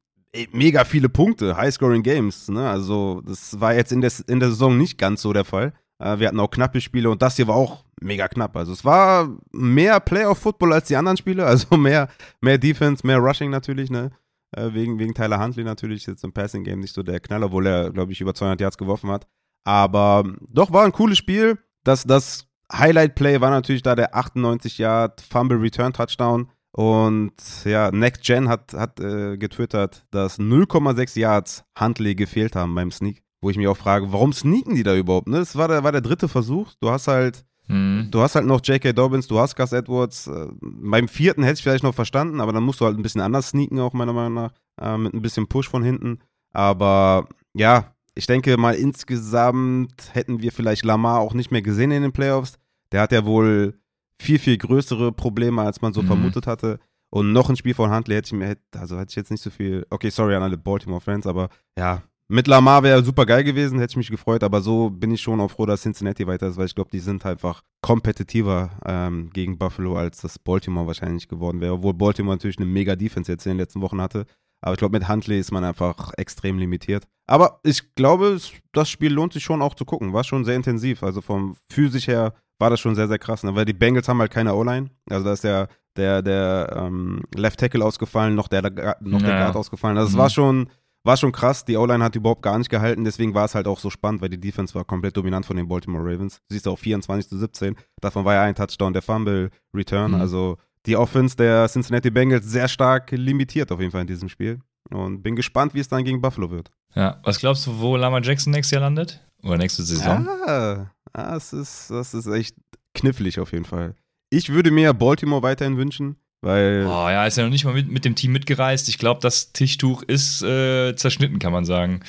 mega 0.52 0.84
viele 0.84 1.08
Punkte, 1.08 1.56
High-Scoring 1.56 2.02
Games. 2.02 2.48
Ne? 2.48 2.68
Also, 2.68 3.22
das 3.26 3.60
war 3.60 3.74
jetzt 3.74 3.92
in 3.92 4.00
der, 4.00 4.12
in 4.26 4.40
der 4.40 4.50
Saison 4.50 4.76
nicht 4.76 4.98
ganz 4.98 5.22
so 5.22 5.32
der 5.32 5.44
Fall. 5.44 5.72
Äh, 5.98 6.18
wir 6.18 6.28
hatten 6.28 6.40
auch 6.40 6.50
knappe 6.50 6.80
Spiele 6.80 7.10
und 7.10 7.20
das 7.22 7.36
hier 7.36 7.48
war 7.48 7.56
auch 7.56 7.84
mega 8.00 8.28
knapp. 8.28 8.56
Also, 8.56 8.72
es 8.72 8.84
war 8.84 9.28
mehr 9.52 10.00
Playoff-Football 10.00 10.72
als 10.72 10.88
die 10.88 10.96
anderen 10.96 11.16
Spiele. 11.16 11.44
Also, 11.50 11.76
mehr, 11.76 12.08
mehr 12.40 12.58
Defense, 12.58 13.06
mehr 13.06 13.18
Rushing 13.18 13.50
natürlich. 13.50 13.90
Ne? 13.90 14.12
Äh, 14.52 14.72
wegen, 14.72 14.98
wegen 14.98 15.14
Tyler 15.14 15.40
Huntley 15.40 15.64
natürlich 15.64 16.06
jetzt 16.06 16.24
im 16.24 16.32
Passing 16.32 16.64
Game 16.64 16.80
nicht 16.80 16.94
so 16.94 17.02
der 17.02 17.20
Knaller, 17.20 17.46
obwohl 17.46 17.66
er, 17.66 17.90
glaube 17.90 18.12
ich, 18.12 18.20
über 18.20 18.34
200 18.34 18.60
Yards 18.60 18.78
geworfen 18.78 19.10
hat. 19.10 19.26
Aber 19.64 20.24
doch 20.48 20.72
war 20.72 20.84
ein 20.84 20.92
cooles 20.92 21.18
Spiel. 21.18 21.58
Das, 21.84 22.04
das 22.04 22.46
Highlight-Play 22.72 23.40
war 23.40 23.50
natürlich 23.50 23.82
da 23.82 23.94
der 23.94 24.14
98 24.14 24.78
Yard 24.78 25.20
Fumble 25.20 25.58
Return 25.58 25.92
Touchdown. 25.92 26.50
Und 26.72 27.34
ja, 27.64 27.90
Next 27.90 28.22
Gen 28.22 28.48
hat, 28.48 28.72
hat 28.74 29.00
äh, 29.00 29.36
getwittert, 29.36 30.06
dass 30.10 30.38
0,6 30.38 31.18
Yards 31.18 31.64
Huntley 31.78 32.14
gefehlt 32.14 32.54
haben 32.54 32.74
beim 32.74 32.90
Sneak. 32.90 33.22
Wo 33.42 33.50
ich 33.50 33.56
mich 33.56 33.68
auch 33.68 33.76
frage, 33.76 34.12
warum 34.12 34.32
sneaken 34.32 34.74
die 34.74 34.82
da 34.82 34.94
überhaupt? 34.94 35.28
Ne? 35.28 35.38
Das 35.38 35.56
war 35.56 35.66
der, 35.66 35.82
war 35.82 35.92
der 35.92 36.02
dritte 36.02 36.28
Versuch. 36.28 36.72
Du 36.80 36.90
hast 36.90 37.08
halt 37.08 37.44
Mhm. 37.70 38.08
Du 38.10 38.20
hast 38.20 38.34
halt 38.34 38.46
noch 38.46 38.60
J.K. 38.64 38.92
Dobbins, 38.92 39.28
du 39.28 39.38
hast 39.38 39.54
Gus 39.54 39.72
Edwards. 39.72 40.26
Äh, 40.26 40.48
beim 40.60 41.06
vierten 41.06 41.44
hätte 41.44 41.58
ich 41.58 41.62
vielleicht 41.62 41.84
noch 41.84 41.94
verstanden, 41.94 42.40
aber 42.40 42.52
dann 42.52 42.64
musst 42.64 42.80
du 42.80 42.84
halt 42.84 42.98
ein 42.98 43.02
bisschen 43.02 43.20
anders 43.20 43.50
sneaken, 43.50 43.78
auch 43.78 43.92
meiner 43.92 44.12
Meinung 44.12 44.34
nach, 44.34 44.52
äh, 44.80 44.98
mit 44.98 45.14
ein 45.14 45.22
bisschen 45.22 45.46
Push 45.46 45.68
von 45.68 45.84
hinten. 45.84 46.18
Aber 46.52 47.28
ja, 47.54 47.94
ich 48.20 48.26
denke 48.26 48.58
mal, 48.58 48.74
insgesamt 48.74 50.10
hätten 50.12 50.42
wir 50.42 50.52
vielleicht 50.52 50.84
Lamar 50.84 51.20
auch 51.20 51.32
nicht 51.32 51.50
mehr 51.50 51.62
gesehen 51.62 51.90
in 51.90 52.02
den 52.02 52.12
Playoffs. 52.12 52.58
Der 52.92 53.00
hat 53.00 53.12
ja 53.12 53.24
wohl 53.24 53.80
viel, 54.20 54.38
viel 54.38 54.58
größere 54.58 55.10
Probleme, 55.10 55.62
als 55.62 55.80
man 55.80 55.94
so 55.94 56.02
mhm. 56.02 56.06
vermutet 56.08 56.46
hatte. 56.46 56.80
Und 57.08 57.32
noch 57.32 57.48
ein 57.48 57.56
Spiel 57.56 57.72
von 57.72 57.90
Huntley 57.90 58.16
hätte 58.16 58.26
ich 58.26 58.32
mir, 58.38 58.56
also 58.78 58.98
hätte 58.98 59.08
ich 59.08 59.16
jetzt 59.16 59.30
nicht 59.30 59.42
so 59.42 59.48
viel. 59.48 59.86
Okay, 59.88 60.10
sorry 60.10 60.34
an 60.34 60.42
alle 60.42 60.58
Baltimore-Fans, 60.58 61.26
aber 61.26 61.48
ja, 61.78 62.02
mit 62.28 62.46
Lamar 62.46 62.82
wäre 62.82 63.02
super 63.02 63.24
geil 63.24 63.42
gewesen, 63.42 63.78
hätte 63.78 63.92
ich 63.92 63.96
mich 63.96 64.10
gefreut, 64.10 64.44
aber 64.44 64.60
so 64.60 64.90
bin 64.90 65.10
ich 65.12 65.22
schon 65.22 65.40
auch 65.40 65.50
froh, 65.50 65.64
dass 65.64 65.80
Cincinnati 65.80 66.26
weiter 66.26 66.48
ist, 66.48 66.58
weil 66.58 66.66
ich 66.66 66.74
glaube, 66.74 66.90
die 66.90 66.98
sind 66.98 67.24
einfach 67.24 67.62
kompetitiver 67.80 68.68
ähm, 68.84 69.30
gegen 69.32 69.56
Buffalo, 69.56 69.96
als 69.96 70.20
das 70.20 70.38
Baltimore 70.38 70.86
wahrscheinlich 70.86 71.26
geworden 71.26 71.62
wäre. 71.62 71.72
Obwohl 71.72 71.94
Baltimore 71.94 72.36
natürlich 72.36 72.58
eine 72.58 72.66
mega 72.66 72.96
Defense 72.96 73.32
jetzt 73.32 73.46
in 73.46 73.52
den 73.52 73.58
letzten 73.60 73.80
Wochen 73.80 74.02
hatte. 74.02 74.26
Aber 74.60 74.74
ich 74.74 74.78
glaube, 74.78 74.98
mit 74.98 75.08
Huntley 75.08 75.38
ist 75.40 75.52
man 75.52 75.64
einfach 75.64 76.12
extrem 76.18 76.58
limitiert. 76.58 77.08
Aber 77.30 77.60
ich 77.62 77.94
glaube, 77.94 78.38
das 78.72 78.90
Spiel 78.90 79.12
lohnt 79.12 79.32
sich 79.32 79.44
schon 79.44 79.62
auch 79.62 79.76
zu 79.76 79.84
gucken. 79.84 80.12
War 80.12 80.24
schon 80.24 80.44
sehr 80.44 80.56
intensiv. 80.56 81.04
Also 81.04 81.20
vom 81.20 81.56
physisch 81.70 82.08
her 82.08 82.34
war 82.58 82.70
das 82.70 82.80
schon 82.80 82.96
sehr, 82.96 83.06
sehr 83.06 83.20
krass. 83.20 83.44
Ne? 83.44 83.54
Weil 83.54 83.64
die 83.64 83.72
Bengals 83.72 84.08
haben 84.08 84.18
halt 84.18 84.32
keine 84.32 84.52
O-Line. 84.52 84.90
Also 85.08 85.24
da 85.24 85.32
ist 85.32 85.44
der, 85.44 85.68
der, 85.96 86.22
der 86.22 86.74
ähm, 86.76 87.22
Left 87.36 87.60
Tackle 87.60 87.84
ausgefallen, 87.84 88.34
noch 88.34 88.48
der, 88.48 88.62
noch 89.00 89.22
der 89.22 89.38
Guard 89.38 89.54
ausgefallen. 89.54 89.96
Also 89.96 90.08
es 90.08 90.14
mhm. 90.14 90.18
war 90.18 90.30
schon 90.30 90.70
war 91.04 91.16
schon 91.16 91.30
krass. 91.30 91.64
Die 91.64 91.76
O-Line 91.76 92.02
hat 92.02 92.16
überhaupt 92.16 92.42
gar 92.42 92.58
nicht 92.58 92.68
gehalten. 92.68 93.04
Deswegen 93.04 93.32
war 93.32 93.44
es 93.44 93.54
halt 93.54 93.68
auch 93.68 93.78
so 93.78 93.90
spannend, 93.90 94.22
weil 94.22 94.28
die 94.28 94.40
Defense 94.40 94.74
war 94.74 94.84
komplett 94.84 95.16
dominant 95.16 95.46
von 95.46 95.56
den 95.56 95.68
Baltimore 95.68 96.04
Ravens. 96.04 96.40
Du 96.48 96.54
siehst 96.54 96.66
auch 96.66 96.80
24 96.80 97.28
zu 97.28 97.38
17. 97.38 97.76
Davon 98.00 98.24
war 98.24 98.34
ja 98.34 98.42
ein 98.42 98.56
Touchdown, 98.56 98.92
der 98.92 99.02
Fumble 99.02 99.50
Return. 99.72 100.10
Mhm. 100.10 100.20
Also 100.20 100.58
die 100.86 100.96
Offense 100.96 101.36
der 101.36 101.68
Cincinnati 101.68 102.10
Bengals 102.10 102.46
sehr 102.46 102.66
stark 102.66 103.12
limitiert 103.12 103.70
auf 103.70 103.78
jeden 103.78 103.92
Fall 103.92 104.00
in 104.00 104.08
diesem 104.08 104.28
Spiel. 104.28 104.58
Und 104.88 105.22
bin 105.22 105.36
gespannt, 105.36 105.74
wie 105.74 105.80
es 105.80 105.88
dann 105.88 106.04
gegen 106.04 106.20
Buffalo 106.20 106.50
wird. 106.50 106.70
Ja, 106.94 107.20
was 107.22 107.38
glaubst 107.38 107.66
du, 107.66 107.78
wo 107.78 107.96
Lama 107.96 108.20
Jackson 108.20 108.52
nächstes 108.52 108.72
Jahr 108.72 108.82
landet? 108.82 109.20
Oder 109.42 109.58
nächste 109.58 109.82
Saison? 109.82 110.26
Ah, 110.46 110.90
das, 111.12 111.52
ist, 111.52 111.90
das 111.90 112.14
ist 112.14 112.26
echt 112.26 112.56
knifflig 112.94 113.38
auf 113.40 113.52
jeden 113.52 113.64
Fall. 113.64 113.94
Ich 114.30 114.50
würde 114.50 114.70
mir 114.70 114.92
Baltimore 114.94 115.42
weiterhin 115.42 115.76
wünschen. 115.76 116.16
Weil. 116.42 116.86
Oh 116.86 117.08
ja, 117.08 117.26
ist 117.26 117.36
ja 117.36 117.44
noch 117.44 117.50
nicht 117.50 117.64
mal 117.64 117.74
mit, 117.74 117.90
mit 117.90 118.04
dem 118.04 118.14
Team 118.14 118.32
mitgereist. 118.32 118.88
Ich 118.88 118.98
glaube, 118.98 119.20
das 119.20 119.52
Tischtuch 119.52 120.02
ist 120.02 120.42
äh, 120.42 120.94
zerschnitten, 120.96 121.38
kann 121.38 121.52
man 121.52 121.64
sagen. 121.64 122.00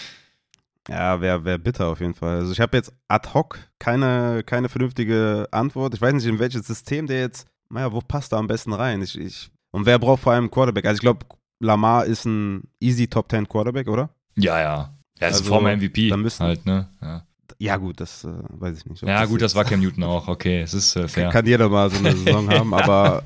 Ja, 0.87 1.21
wäre 1.21 1.43
wär 1.45 1.57
bitter 1.57 1.87
auf 1.87 1.99
jeden 1.99 2.13
Fall. 2.13 2.37
Also 2.37 2.51
ich 2.51 2.59
habe 2.59 2.77
jetzt 2.77 2.93
ad 3.07 3.29
hoc 3.33 3.59
keine, 3.77 4.43
keine 4.45 4.69
vernünftige 4.69 5.47
Antwort. 5.51 5.93
Ich 5.93 6.01
weiß 6.01 6.13
nicht, 6.13 6.25
in 6.25 6.39
welches 6.39 6.65
System 6.65 7.07
der 7.07 7.19
jetzt, 7.19 7.47
naja, 7.69 7.91
wo 7.91 7.99
passt 7.99 8.31
da 8.31 8.37
am 8.37 8.47
besten 8.47 8.73
rein? 8.73 9.01
Ich, 9.01 9.17
ich, 9.19 9.51
und 9.71 9.85
wer 9.85 9.99
braucht 9.99 10.23
vor 10.23 10.33
allem 10.33 10.49
Quarterback? 10.49 10.85
Also 10.85 10.95
ich 10.95 11.01
glaube, 11.01 11.25
Lamar 11.61 12.05
ist 12.05 12.25
ein 12.25 12.63
easy 12.79 13.07
Top 13.07 13.29
10 13.29 13.47
Quarterback, 13.47 13.87
oder? 13.87 14.09
Ja, 14.35 14.59
ja. 14.59 14.97
Er 15.19 15.29
ist 15.29 15.37
also, 15.37 15.49
former 15.49 15.75
MVP 15.75 16.09
dann 16.09 16.21
müssen, 16.21 16.43
halt, 16.43 16.65
ne? 16.65 16.89
Ja. 17.01 17.25
Ja, 17.59 17.77
gut, 17.77 17.99
das 17.99 18.23
äh, 18.23 18.33
weiß 18.49 18.77
ich 18.77 18.85
nicht. 18.85 19.03
Ja, 19.03 19.21
das 19.21 19.29
gut, 19.29 19.41
das 19.41 19.53
war 19.53 19.65
Cam 19.65 19.81
Newton 19.81 20.03
auch. 20.03 20.27
Okay, 20.27 20.61
es 20.61 20.73
ist 20.73 20.95
äh, 20.95 21.07
fair. 21.07 21.29
Kann 21.29 21.45
jeder 21.45 21.69
mal 21.69 21.91
so 21.91 21.97
eine 21.97 22.15
Saison 22.15 22.49
haben, 22.53 22.73
aber 22.73 23.23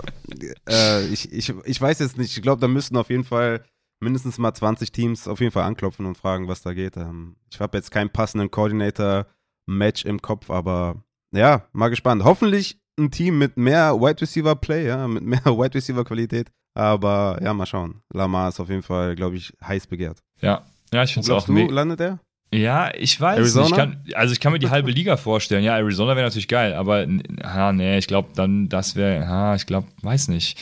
äh, 0.67 1.05
ich, 1.05 1.31
ich, 1.31 1.53
ich 1.63 1.81
weiß 1.81 1.99
jetzt 1.99 2.17
nicht. 2.17 2.35
Ich 2.35 2.43
glaube, 2.43 2.59
da 2.59 2.67
müssten 2.67 2.97
auf 2.97 3.09
jeden 3.09 3.23
Fall 3.23 3.63
mindestens 4.01 4.37
mal 4.37 4.53
20 4.53 4.91
Teams 4.91 5.27
auf 5.29 5.39
jeden 5.39 5.53
Fall 5.53 5.63
anklopfen 5.63 6.05
und 6.05 6.17
fragen, 6.17 6.49
was 6.49 6.61
da 6.61 6.73
geht. 6.73 6.97
Ähm, 6.97 7.37
ich 7.49 7.61
habe 7.61 7.77
jetzt 7.77 7.91
keinen 7.91 8.09
passenden 8.09 8.51
Coordinator-Match 8.51 10.03
im 10.03 10.21
Kopf, 10.21 10.49
aber 10.49 11.03
ja, 11.31 11.67
mal 11.71 11.89
gespannt. 11.89 12.25
Hoffentlich 12.25 12.79
ein 12.99 13.11
Team 13.11 13.37
mit 13.37 13.55
mehr 13.55 13.93
Wide 14.01 14.21
Receiver 14.21 14.55
Play, 14.55 14.87
ja, 14.87 15.07
mit 15.07 15.23
mehr 15.23 15.45
Wide 15.45 15.75
Receiver 15.75 16.03
Qualität. 16.03 16.51
Aber 16.75 17.39
ja, 17.41 17.53
mal 17.53 17.65
schauen. 17.65 18.01
Lamar 18.13 18.49
ist 18.49 18.59
auf 18.59 18.69
jeden 18.69 18.83
Fall, 18.83 19.15
glaube 19.15 19.37
ich, 19.37 19.53
heiß 19.63 19.87
begehrt. 19.87 20.19
Ja, 20.41 20.65
ja, 20.93 21.03
ich 21.03 21.13
finde 21.13 21.25
es 21.25 21.31
auch. 21.31 21.45
Du, 21.45 21.53
landet 21.53 22.01
er? 22.01 22.19
Ja, 22.53 22.93
ich 22.93 23.19
weiß. 23.19 23.39
Arizona? 23.39 23.65
Ich 23.67 23.73
kann, 23.73 24.03
also 24.13 24.33
ich 24.33 24.39
kann 24.39 24.51
mir 24.51 24.59
die 24.59 24.69
halbe 24.69 24.91
Liga 24.91 25.17
vorstellen. 25.17 25.63
Ja, 25.63 25.77
Arizona 25.77 26.15
wäre 26.15 26.25
natürlich 26.25 26.47
geil, 26.47 26.73
aber 26.73 27.07
ha, 27.43 27.73
nee, 27.73 27.97
ich 27.97 28.07
glaube 28.07 28.29
dann, 28.35 28.69
das 28.69 28.95
wäre, 28.95 29.27
ha, 29.27 29.55
ich 29.55 29.65
glaube, 29.65 29.87
weiß 30.01 30.27
nicht. 30.27 30.57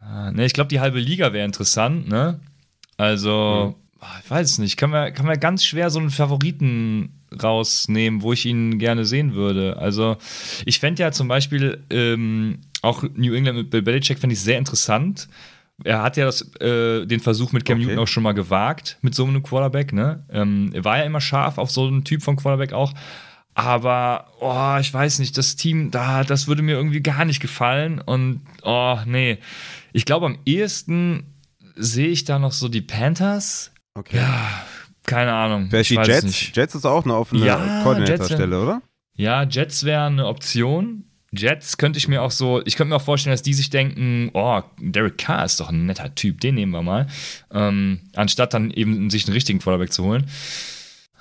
Ha, 0.00 0.32
nee, 0.32 0.46
ich 0.46 0.52
glaube, 0.52 0.68
die 0.68 0.80
halbe 0.80 0.98
Liga 0.98 1.32
wäre 1.32 1.44
interessant, 1.44 2.08
ne? 2.08 2.40
Also, 2.96 3.76
mhm. 4.00 4.06
ich 4.22 4.30
weiß 4.30 4.50
es 4.50 4.58
nicht. 4.58 4.76
Kann 4.76 4.90
man, 4.90 5.12
kann 5.14 5.26
man 5.26 5.38
ganz 5.38 5.64
schwer 5.64 5.90
so 5.90 6.00
einen 6.00 6.10
Favoriten 6.10 7.21
rausnehmen, 7.40 8.22
wo 8.22 8.32
ich 8.32 8.46
ihn 8.46 8.78
gerne 8.78 9.04
sehen 9.04 9.34
würde. 9.34 9.76
Also, 9.76 10.16
ich 10.64 10.80
fände 10.80 11.02
ja 11.02 11.12
zum 11.12 11.28
Beispiel 11.28 11.84
ähm, 11.90 12.58
auch 12.82 13.02
New 13.02 13.34
England 13.34 13.58
mit 13.58 13.70
Bill 13.70 13.82
Belichick 13.82 14.18
fände 14.18 14.34
ich 14.34 14.40
sehr 14.40 14.58
interessant 14.58 15.28
er 15.84 16.02
hat 16.02 16.16
ja 16.16 16.24
das, 16.24 16.42
äh, 16.60 17.06
den 17.06 17.20
Versuch 17.20 17.52
mit 17.52 17.64
Cam 17.64 17.78
okay. 17.78 17.86
Newton 17.86 18.02
auch 18.02 18.08
schon 18.08 18.22
mal 18.22 18.32
gewagt, 18.32 18.98
mit 19.02 19.14
so 19.14 19.24
einem 19.24 19.42
Quarterback. 19.42 19.92
Ne? 19.92 20.24
Ähm, 20.30 20.70
er 20.72 20.84
war 20.84 20.98
ja 20.98 21.04
immer 21.04 21.20
scharf 21.20 21.58
auf 21.58 21.70
so 21.70 21.86
einen 21.86 22.04
Typ 22.04 22.22
von 22.22 22.36
Quarterback 22.36 22.72
auch. 22.72 22.92
Aber, 23.54 24.28
oh, 24.40 24.78
ich 24.80 24.92
weiß 24.92 25.18
nicht, 25.18 25.36
das 25.36 25.56
Team, 25.56 25.90
da, 25.90 26.24
das 26.24 26.46
würde 26.46 26.62
mir 26.62 26.72
irgendwie 26.72 27.02
gar 27.02 27.24
nicht 27.24 27.40
gefallen. 27.40 28.00
Und, 28.00 28.40
oh, 28.62 28.98
nee. 29.04 29.38
Ich 29.92 30.06
glaube, 30.06 30.26
am 30.26 30.38
ehesten 30.46 31.24
sehe 31.76 32.08
ich 32.08 32.24
da 32.24 32.38
noch 32.38 32.52
so 32.52 32.68
die 32.68 32.80
Panthers. 32.80 33.72
Okay. 33.94 34.16
Ja, 34.16 34.64
keine 35.04 35.32
Ahnung. 35.32 35.68
Vielleicht 35.70 35.90
die 35.90 35.94
Jets. 35.96 36.54
Jets 36.54 36.74
ist 36.74 36.86
auch 36.86 37.04
eine 37.04 37.14
offene 37.14 37.44
ja, 37.44 37.82
Koordinatorstelle, 37.82 38.60
oder? 38.60 38.82
Ja, 39.14 39.44
Jets 39.44 39.84
wäre 39.84 40.06
eine 40.06 40.26
Option. 40.26 41.04
Jets 41.32 41.78
könnte 41.78 41.98
ich 41.98 42.08
mir 42.08 42.22
auch 42.22 42.30
so, 42.30 42.60
ich 42.64 42.76
könnte 42.76 42.90
mir 42.90 42.96
auch 42.96 43.02
vorstellen, 43.02 43.32
dass 43.32 43.42
die 43.42 43.54
sich 43.54 43.70
denken, 43.70 44.30
oh, 44.34 44.60
Derek 44.78 45.16
Carr 45.16 45.44
ist 45.44 45.60
doch 45.60 45.70
ein 45.70 45.86
netter 45.86 46.14
Typ, 46.14 46.40
den 46.40 46.54
nehmen 46.54 46.72
wir 46.72 46.82
mal. 46.82 47.06
Ähm, 47.50 48.00
anstatt 48.14 48.52
dann 48.52 48.70
eben 48.70 49.08
sich 49.08 49.26
einen 49.26 49.32
richtigen 49.32 49.58
Quarterback 49.58 49.92
zu 49.92 50.04
holen. 50.04 50.26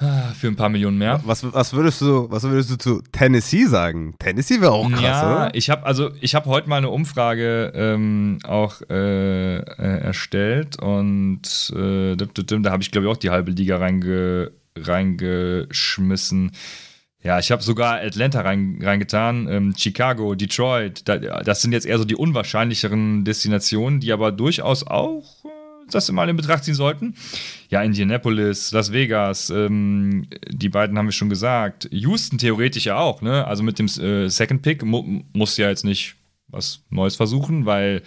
Ah, 0.01 0.33
für 0.33 0.47
ein 0.47 0.55
paar 0.55 0.69
Millionen 0.69 0.97
mehr. 0.97 1.21
Was, 1.25 1.43
was, 1.53 1.73
würdest 1.73 2.01
du, 2.01 2.29
was 2.31 2.41
würdest 2.41 2.71
du 2.71 2.75
zu 2.77 3.03
Tennessee 3.11 3.65
sagen? 3.65 4.15
Tennessee 4.17 4.59
wäre 4.59 4.71
auch 4.71 4.89
krass, 4.89 5.01
ja, 5.01 5.31
oder? 5.31 5.55
ich 5.55 5.69
habe 5.69 5.85
also, 5.85 6.09
ich 6.19 6.33
habe 6.33 6.49
heute 6.49 6.67
mal 6.67 6.77
eine 6.77 6.89
Umfrage 6.89 7.71
ähm, 7.75 8.39
auch 8.43 8.81
äh, 8.89 9.57
äh, 9.57 10.01
erstellt 10.01 10.81
und 10.81 11.71
äh, 11.75 12.15
da 12.15 12.71
habe 12.71 12.81
ich 12.81 12.89
glaube 12.89 13.05
ich 13.05 13.13
auch 13.13 13.17
die 13.17 13.29
halbe 13.29 13.51
Liga 13.51 13.77
reinge, 13.77 14.51
reingeschmissen. 14.75 16.51
Ja, 17.23 17.37
ich 17.37 17.51
habe 17.51 17.61
sogar 17.61 18.01
Atlanta 18.01 18.41
rein, 18.41 18.79
reingetan, 18.81 19.47
ähm, 19.47 19.73
Chicago, 19.77 20.33
Detroit. 20.33 21.07
Da, 21.07 21.17
das 21.17 21.61
sind 21.61 21.73
jetzt 21.73 21.85
eher 21.85 21.99
so 21.99 22.05
die 22.05 22.15
unwahrscheinlicheren 22.15 23.23
Destinationen, 23.23 23.99
die 23.99 24.11
aber 24.11 24.31
durchaus 24.31 24.87
auch 24.87 25.45
das 25.91 26.11
mal 26.11 26.29
in 26.29 26.35
Betracht 26.35 26.63
ziehen 26.63 26.75
sollten. 26.75 27.15
Ja, 27.69 27.81
Indianapolis, 27.81 28.71
Las 28.71 28.91
Vegas, 28.91 29.49
ähm, 29.49 30.27
die 30.49 30.69
beiden 30.69 30.97
haben 30.97 31.07
wir 31.07 31.13
schon 31.13 31.29
gesagt. 31.29 31.87
Houston 31.91 32.37
theoretisch 32.37 32.85
ja 32.85 32.97
auch, 32.97 33.21
ne? 33.21 33.45
Also 33.45 33.63
mit 33.63 33.79
dem 33.79 33.85
äh, 33.85 34.29
Second 34.29 34.61
Pick 34.61 34.83
mu 34.83 35.21
muss 35.33 35.57
ja 35.57 35.69
jetzt 35.69 35.85
nicht 35.85 36.15
was 36.47 36.83
Neues 36.89 37.15
versuchen, 37.15 37.65
weil 37.65 38.01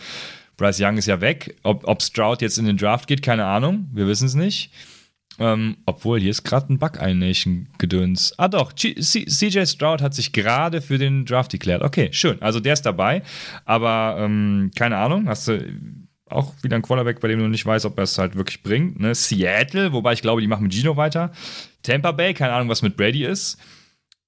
Bryce 0.56 0.80
Young 0.80 0.96
ist 0.96 1.06
ja 1.06 1.20
weg. 1.20 1.56
Ob, 1.62 1.86
ob 1.88 2.02
Stroud 2.02 2.42
jetzt 2.42 2.58
in 2.58 2.66
den 2.66 2.76
Draft 2.76 3.06
geht, 3.06 3.22
keine 3.22 3.44
Ahnung. 3.46 3.88
Wir 3.92 4.06
wissen 4.06 4.26
es 4.26 4.34
nicht. 4.34 4.70
Ähm, 5.38 5.78
obwohl, 5.84 6.20
hier 6.20 6.30
ist 6.30 6.44
gerade 6.44 6.72
ein 6.72 6.78
Bug-Nation-Gedöns. 6.78 8.34
Ah 8.38 8.46
doch, 8.48 8.72
CJ 8.72 9.66
Stroud 9.66 10.00
hat 10.00 10.14
sich 10.14 10.32
gerade 10.32 10.80
für 10.80 10.98
den 10.98 11.24
Draft 11.24 11.50
geklärt. 11.50 11.82
Okay, 11.82 12.08
schön. 12.12 12.40
Also 12.40 12.60
der 12.60 12.74
ist 12.74 12.82
dabei. 12.82 13.22
Aber 13.64 14.16
ähm, 14.20 14.70
keine 14.76 14.96
Ahnung, 14.96 15.28
hast 15.28 15.48
du 15.48 15.58
auch 16.28 16.54
wieder 16.62 16.76
ein 16.76 16.82
Quarterback, 16.82 17.20
bei 17.20 17.28
dem 17.28 17.38
du 17.38 17.48
nicht 17.48 17.66
weißt, 17.66 17.84
ob 17.84 17.98
er 17.98 18.04
es 18.04 18.18
halt 18.18 18.36
wirklich 18.36 18.62
bringt. 18.62 18.98
Ne? 18.98 19.14
Seattle, 19.14 19.92
wobei 19.92 20.14
ich 20.14 20.22
glaube, 20.22 20.40
die 20.40 20.46
machen 20.46 20.64
mit 20.64 20.74
Gino 20.74 20.96
weiter. 20.96 21.32
Tampa 21.82 22.12
Bay, 22.12 22.34
keine 22.34 22.52
Ahnung, 22.54 22.68
was 22.68 22.82
mit 22.82 22.96
Brady 22.96 23.24
ist. 23.24 23.58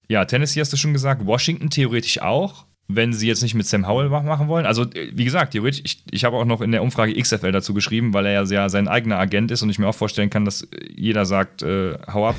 Ja, 0.09 0.25
Tennessee 0.25 0.61
hast 0.61 0.73
du 0.73 0.77
schon 0.77 0.93
gesagt. 0.93 1.27
Washington 1.27 1.71
theoretisch 1.71 2.21
auch 2.21 2.67
wenn 2.89 3.13
sie 3.13 3.27
jetzt 3.27 3.43
nicht 3.43 3.55
mit 3.55 3.67
Sam 3.67 3.89
Howell 3.89 4.09
machen 4.09 4.49
wollen. 4.49 4.65
Also, 4.65 4.83
äh, 4.83 5.11
wie 5.13 5.25
gesagt, 5.25 5.53
theoretisch, 5.53 5.83
ich, 5.85 6.03
ich 6.11 6.25
habe 6.25 6.37
auch 6.37 6.45
noch 6.45 6.61
in 6.61 6.71
der 6.71 6.83
Umfrage 6.83 7.21
XFL 7.21 7.53
dazu 7.53 7.75
geschrieben, 7.75 8.15
weil 8.15 8.27
er 8.27 8.33
ja 8.33 8.45
sehr 8.45 8.69
sein 8.71 8.89
eigener 8.89 9.19
Agent 9.19 9.51
ist 9.51 9.63
und 9.63 9.71
ich 9.71 9.79
mir 9.79 9.89
auch 9.89 9.95
vorstellen 9.95 10.31
kann, 10.31 10.45
dass 10.45 10.67
jeder 10.95 11.27
sagt, 11.27 11.63
äh, 11.63 11.99
hau 12.13 12.29
ab. 12.29 12.37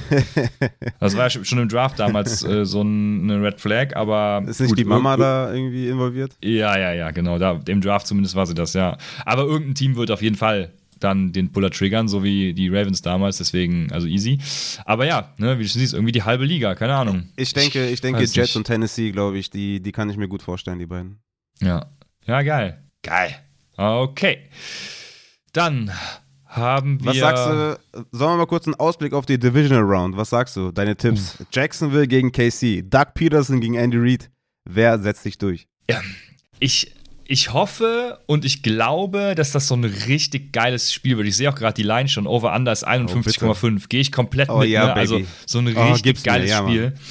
das 0.99 1.17
war 1.17 1.27
ja 1.27 1.43
schon 1.43 1.60
im 1.60 1.67
Draft 1.67 1.99
damals 1.99 2.43
äh, 2.43 2.65
so 2.65 2.81
eine 2.81 3.41
Red 3.41 3.60
Flag, 3.60 3.95
aber. 3.95 4.43
Ist 4.47 4.62
nicht 4.62 4.69
gut, 4.69 4.79
die 4.79 4.86
Mama 4.86 5.17
da 5.17 5.53
irgendwie 5.53 5.89
involviert? 5.89 6.31
Ja, 6.41 6.77
ja, 6.77 6.93
ja, 6.93 7.12
genau. 7.12 7.38
Da, 7.39 7.60
Im 7.67 7.81
Draft 7.81 8.07
zumindest 8.07 8.36
war 8.36 8.45
sie 8.45 8.53
das, 8.53 8.73
ja. 8.73 8.97
Aber 9.25 9.43
irgendein 9.43 9.75
Team 9.75 9.95
wird 9.95 10.12
auf 10.12 10.21
jeden 10.21 10.36
Fall 10.36 10.71
dann 10.99 11.31
den 11.31 11.51
Puller 11.51 11.69
triggern, 11.71 12.07
so 12.07 12.23
wie 12.23 12.53
die 12.53 12.69
Ravens 12.69 13.01
damals, 13.01 13.38
deswegen, 13.38 13.91
also 13.91 14.07
easy. 14.07 14.39
Aber 14.86 15.05
ja, 15.05 15.33
ne, 15.38 15.57
wie 15.60 15.63
du 15.63 15.69
schon 15.69 15.79
siehst, 15.79 15.93
irgendwie 15.93 16.12
die 16.12 16.23
halbe 16.23 16.45
Liga, 16.45 16.75
keine 16.75 16.95
Ahnung. 16.95 17.29
Ich 17.36 17.53
denke, 17.53 17.88
ich 17.89 18.01
denke 18.01 18.21
Jets 18.21 18.36
nicht. 18.36 18.55
und 18.55 18.63
Tennessee, 18.65 19.12
glaube 19.12 19.38
ich, 19.38 19.49
die, 19.49 19.81
die 19.81 19.91
kann 19.91 20.10
ich 20.10 20.17
mir 20.17 20.27
gut 20.27 20.41
vorstellen, 20.41 20.79
die 20.79 20.86
beiden. 20.86 21.19
Ja. 21.62 21.86
Ja, 22.25 22.41
geil. 22.41 22.83
Geil. 23.03 23.36
Okay. 23.77 24.49
Dann 25.53 25.91
haben 26.45 26.99
wir. 27.03 27.12
Was 27.12 27.17
sagst 27.17 27.45
du? 27.45 27.79
Sollen 28.12 28.33
wir 28.33 28.38
mal 28.38 28.47
kurz 28.47 28.67
einen 28.67 28.75
Ausblick 28.75 29.13
auf 29.13 29.25
die 29.25 29.39
Divisional 29.39 29.83
Round? 29.83 30.17
Was 30.17 30.29
sagst 30.29 30.55
du? 30.55 30.71
Deine 30.71 30.95
Tipps? 30.95 31.38
Hm. 31.39 31.45
Jacksonville 31.51 32.07
gegen 32.07 32.31
KC, 32.31 32.83
Doug 32.83 33.13
Peterson 33.13 33.62
gegen 33.62 33.75
Andy 33.75 33.97
Reid. 33.97 34.29
Wer 34.65 34.99
setzt 34.99 35.23
sich 35.23 35.38
durch? 35.38 35.67
Ja, 35.89 36.01
ich 36.60 36.93
ich 37.27 37.53
hoffe 37.53 38.19
und 38.25 38.45
ich 38.45 38.63
glaube, 38.63 39.35
dass 39.35 39.51
das 39.51 39.67
so 39.67 39.75
ein 39.75 39.83
richtig 39.83 40.53
geiles 40.53 40.93
Spiel 40.93 41.17
wird. 41.17 41.27
Ich 41.27 41.35
sehe 41.35 41.49
auch 41.49 41.55
gerade 41.55 41.73
die 41.73 41.83
Line 41.83 42.07
schon, 42.07 42.25
Over 42.25 42.55
Under 42.55 42.71
ist 42.71 42.87
51,5. 42.87 43.81
Oh, 43.83 43.87
Gehe 43.89 44.01
ich 44.01 44.11
komplett 44.11 44.49
oh, 44.49 44.59
mit. 44.59 44.69
Ja, 44.69 44.87
ne? 44.87 44.93
Also 44.93 45.21
so 45.45 45.59
ein 45.59 45.75
oh, 45.75 45.91
richtig 45.91 46.17
oh, 46.19 46.23
geiles 46.23 46.49
mir, 46.49 46.57
Spiel. 46.57 46.93
Ja, 46.95 47.01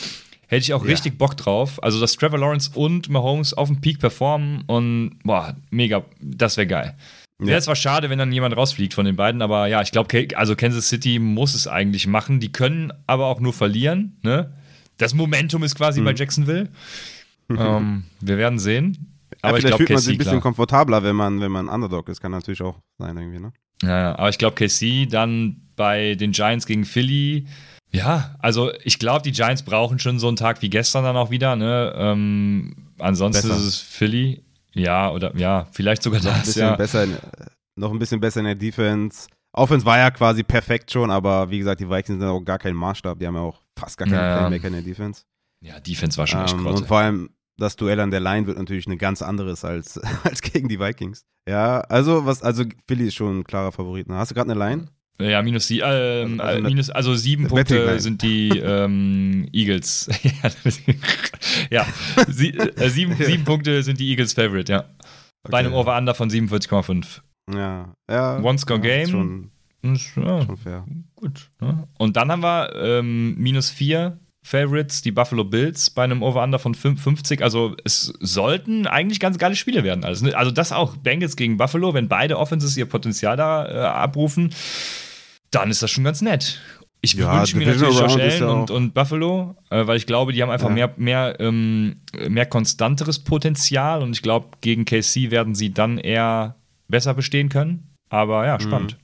Hätte 0.48 0.62
ich 0.62 0.74
auch 0.74 0.84
ja. 0.84 0.90
richtig 0.90 1.18
Bock 1.18 1.36
drauf. 1.36 1.82
Also, 1.82 2.00
dass 2.00 2.16
Trevor 2.16 2.38
Lawrence 2.38 2.70
und 2.74 3.08
Mahomes 3.08 3.52
auf 3.52 3.68
dem 3.68 3.80
Peak 3.80 3.98
performen 3.98 4.62
und 4.66 5.18
boah, 5.24 5.56
mega, 5.70 6.04
das 6.20 6.56
wäre 6.56 6.68
geil. 6.68 6.96
Ja. 7.40 7.48
Wäre 7.48 7.60
zwar 7.60 7.76
schade, 7.76 8.08
wenn 8.08 8.18
dann 8.18 8.32
jemand 8.32 8.56
rausfliegt 8.56 8.94
von 8.94 9.04
den 9.04 9.16
beiden, 9.16 9.42
aber 9.42 9.66
ja, 9.66 9.82
ich 9.82 9.90
glaube, 9.90 10.28
also 10.36 10.56
Kansas 10.56 10.88
City 10.88 11.18
muss 11.18 11.54
es 11.54 11.66
eigentlich 11.66 12.06
machen. 12.06 12.40
Die 12.40 12.52
können 12.52 12.92
aber 13.06 13.26
auch 13.26 13.40
nur 13.40 13.52
verlieren. 13.52 14.18
Ne? 14.22 14.54
Das 14.96 15.12
Momentum 15.12 15.62
ist 15.62 15.74
quasi 15.74 16.00
mhm. 16.00 16.04
bei 16.06 16.14
Jacksonville. 16.14 16.68
ähm, 17.50 18.04
wir 18.20 18.38
werden 18.38 18.58
sehen. 18.58 19.15
Aber 19.42 19.58
ich 19.58 19.64
glaube, 19.64 19.78
fühlt 19.78 19.90
man 19.90 19.98
sich 19.98 20.14
ein 20.14 20.18
bisschen 20.18 20.32
klar. 20.32 20.42
komfortabler, 20.42 21.02
wenn 21.02 21.16
man, 21.16 21.40
wenn 21.40 21.52
man 21.52 21.68
Underdog 21.68 22.08
ist. 22.08 22.20
Kann 22.20 22.32
natürlich 22.32 22.62
auch 22.62 22.78
sein, 22.98 23.16
irgendwie, 23.16 23.40
ne? 23.40 23.52
Ja, 23.82 24.18
aber 24.18 24.28
ich 24.28 24.38
glaube, 24.38 24.54
KC 24.54 25.06
dann 25.08 25.60
bei 25.76 26.14
den 26.14 26.32
Giants 26.32 26.66
gegen 26.66 26.84
Philly. 26.84 27.46
Ja, 27.92 28.34
also 28.40 28.72
ich 28.84 28.98
glaube, 28.98 29.22
die 29.22 29.32
Giants 29.32 29.62
brauchen 29.62 29.98
schon 29.98 30.18
so 30.18 30.28
einen 30.28 30.36
Tag 30.36 30.62
wie 30.62 30.70
gestern 30.70 31.04
dann 31.04 31.16
auch 31.16 31.30
wieder. 31.30 31.56
Ne? 31.56 31.92
Ähm, 31.96 32.92
ansonsten 32.98 33.48
besser. 33.48 33.60
ist 33.60 33.66
es 33.66 33.80
Philly. 33.80 34.42
Ja, 34.74 35.10
oder 35.10 35.34
ja, 35.36 35.66
vielleicht 35.72 36.02
sogar 36.02 36.22
noch 36.22 36.36
das. 36.36 36.56
Ein 36.56 36.60
ja. 36.60 36.76
besser 36.76 37.04
in, 37.04 37.16
noch 37.76 37.92
ein 37.92 37.98
bisschen 37.98 38.20
besser 38.20 38.40
in 38.40 38.46
der 38.46 38.54
Defense. 38.54 39.28
Offense 39.52 39.86
war 39.86 39.96
ja 39.96 40.10
quasi 40.10 40.42
perfekt 40.42 40.90
schon, 40.90 41.10
aber 41.10 41.48
wie 41.50 41.58
gesagt, 41.58 41.80
die 41.80 41.88
Vikings 41.88 42.20
sind 42.20 42.28
auch 42.28 42.40
gar 42.40 42.58
kein 42.58 42.74
Maßstab. 42.74 43.18
Die 43.18 43.26
haben 43.26 43.36
ja 43.36 43.40
auch 43.40 43.62
fast 43.78 43.96
gar 43.96 44.06
keine 44.06 44.20
ja, 44.20 44.38
Playmaker 44.38 44.66
in 44.66 44.72
der 44.74 44.82
Defense. 44.82 45.22
Ja, 45.62 45.80
Defense 45.80 46.18
war 46.18 46.26
schon 46.26 46.44
echt 46.44 46.54
ähm, 46.54 46.66
Und 46.66 46.86
vor 46.86 46.98
allem, 46.98 47.30
das 47.58 47.76
Duell 47.76 48.00
an 48.00 48.10
der 48.10 48.20
Line 48.20 48.46
wird 48.46 48.58
natürlich 48.58 48.86
ein 48.86 48.98
ganz 48.98 49.22
anderes 49.22 49.64
als, 49.64 49.98
als 50.24 50.42
gegen 50.42 50.68
die 50.68 50.80
Vikings. 50.80 51.24
Ja, 51.48 51.80
also 51.80 52.26
was, 52.26 52.42
also 52.42 52.64
Philly 52.86 53.06
ist 53.08 53.14
schon 53.14 53.40
ein 53.40 53.44
klarer 53.44 53.72
Favorit. 53.72 54.08
Ne? 54.08 54.16
Hast 54.16 54.30
du 54.30 54.34
gerade 54.34 54.50
eine 54.50 54.58
Line? 54.58 54.86
Ja, 55.18 55.42
minus, 55.42 55.66
sie, 55.66 55.80
ähm, 55.80 56.40
also, 56.40 56.62
minus 56.62 56.90
also 56.90 57.14
sieben 57.14 57.48
Punkte 57.48 57.98
sind 58.00 58.20
die 58.20 58.50
ähm, 58.50 59.48
Eagles. 59.52 60.10
ja, 61.70 61.86
sie, 62.28 62.50
äh, 62.50 62.90
sieben, 62.90 63.14
sieben 63.16 63.44
Punkte 63.44 63.82
sind 63.82 63.98
die 63.98 64.10
Eagles 64.10 64.34
Favorite, 64.34 64.70
ja. 64.70 64.80
Okay. 64.80 65.52
Bei 65.52 65.58
einem 65.58 65.72
Over-Under 65.72 66.14
von 66.14 66.28
47,5. 66.28 67.20
Ja, 67.54 67.94
ja. 68.10 68.42
One-Score-Game. 68.42 69.08
Schon, 69.08 69.50
ja, 69.82 70.44
schon 70.44 70.56
fair. 70.58 70.84
Gut. 71.14 71.50
Ne? 71.60 71.88
Und 71.96 72.16
dann 72.16 72.30
haben 72.30 72.42
wir 72.42 72.74
ähm, 72.76 73.36
minus 73.38 73.70
vier 73.70 74.18
Favorites, 74.46 75.02
die 75.02 75.10
Buffalo 75.10 75.42
Bills, 75.42 75.90
bei 75.90 76.04
einem 76.04 76.22
Over-Under 76.22 76.60
von 76.60 76.76
50. 76.76 77.42
Also 77.42 77.74
es 77.82 78.14
sollten 78.20 78.86
eigentlich 78.86 79.18
ganz 79.18 79.38
geile 79.38 79.56
Spiele 79.56 79.82
werden. 79.82 80.04
Also, 80.04 80.32
also 80.34 80.52
das 80.52 80.70
auch, 80.70 80.96
Bengals 80.96 81.34
gegen 81.34 81.56
Buffalo, 81.56 81.94
wenn 81.94 82.06
beide 82.06 82.38
Offenses 82.38 82.76
ihr 82.76 82.86
Potenzial 82.86 83.36
da 83.36 83.68
äh, 83.68 83.78
abrufen, 83.80 84.54
dann 85.50 85.68
ist 85.68 85.82
das 85.82 85.90
schon 85.90 86.04
ganz 86.04 86.22
nett. 86.22 86.60
Ich 87.00 87.14
ja, 87.14 87.36
wünsche 87.36 87.56
mir 87.56 87.66
natürlich 87.66 87.98
Josh 87.98 88.14
Allen 88.14 88.44
und, 88.44 88.70
und, 88.70 88.94
Buffalo, 88.94 89.56
äh, 89.70 89.84
weil 89.88 89.96
ich 89.96 90.06
glaube, 90.06 90.32
die 90.32 90.40
haben 90.42 90.50
einfach 90.50 90.68
ja. 90.68 90.74
mehr, 90.74 90.94
mehr, 90.96 91.40
ähm, 91.40 91.96
mehr 92.28 92.46
konstanteres 92.46 93.18
Potenzial 93.18 94.00
und 94.00 94.12
ich 94.12 94.22
glaube, 94.22 94.50
gegen 94.60 94.84
KC 94.84 95.32
werden 95.32 95.56
sie 95.56 95.74
dann 95.74 95.98
eher 95.98 96.54
besser 96.86 97.14
bestehen 97.14 97.48
können. 97.48 97.96
Aber 98.10 98.46
ja, 98.46 98.54
mhm. 98.54 98.60
spannend. 98.60 98.96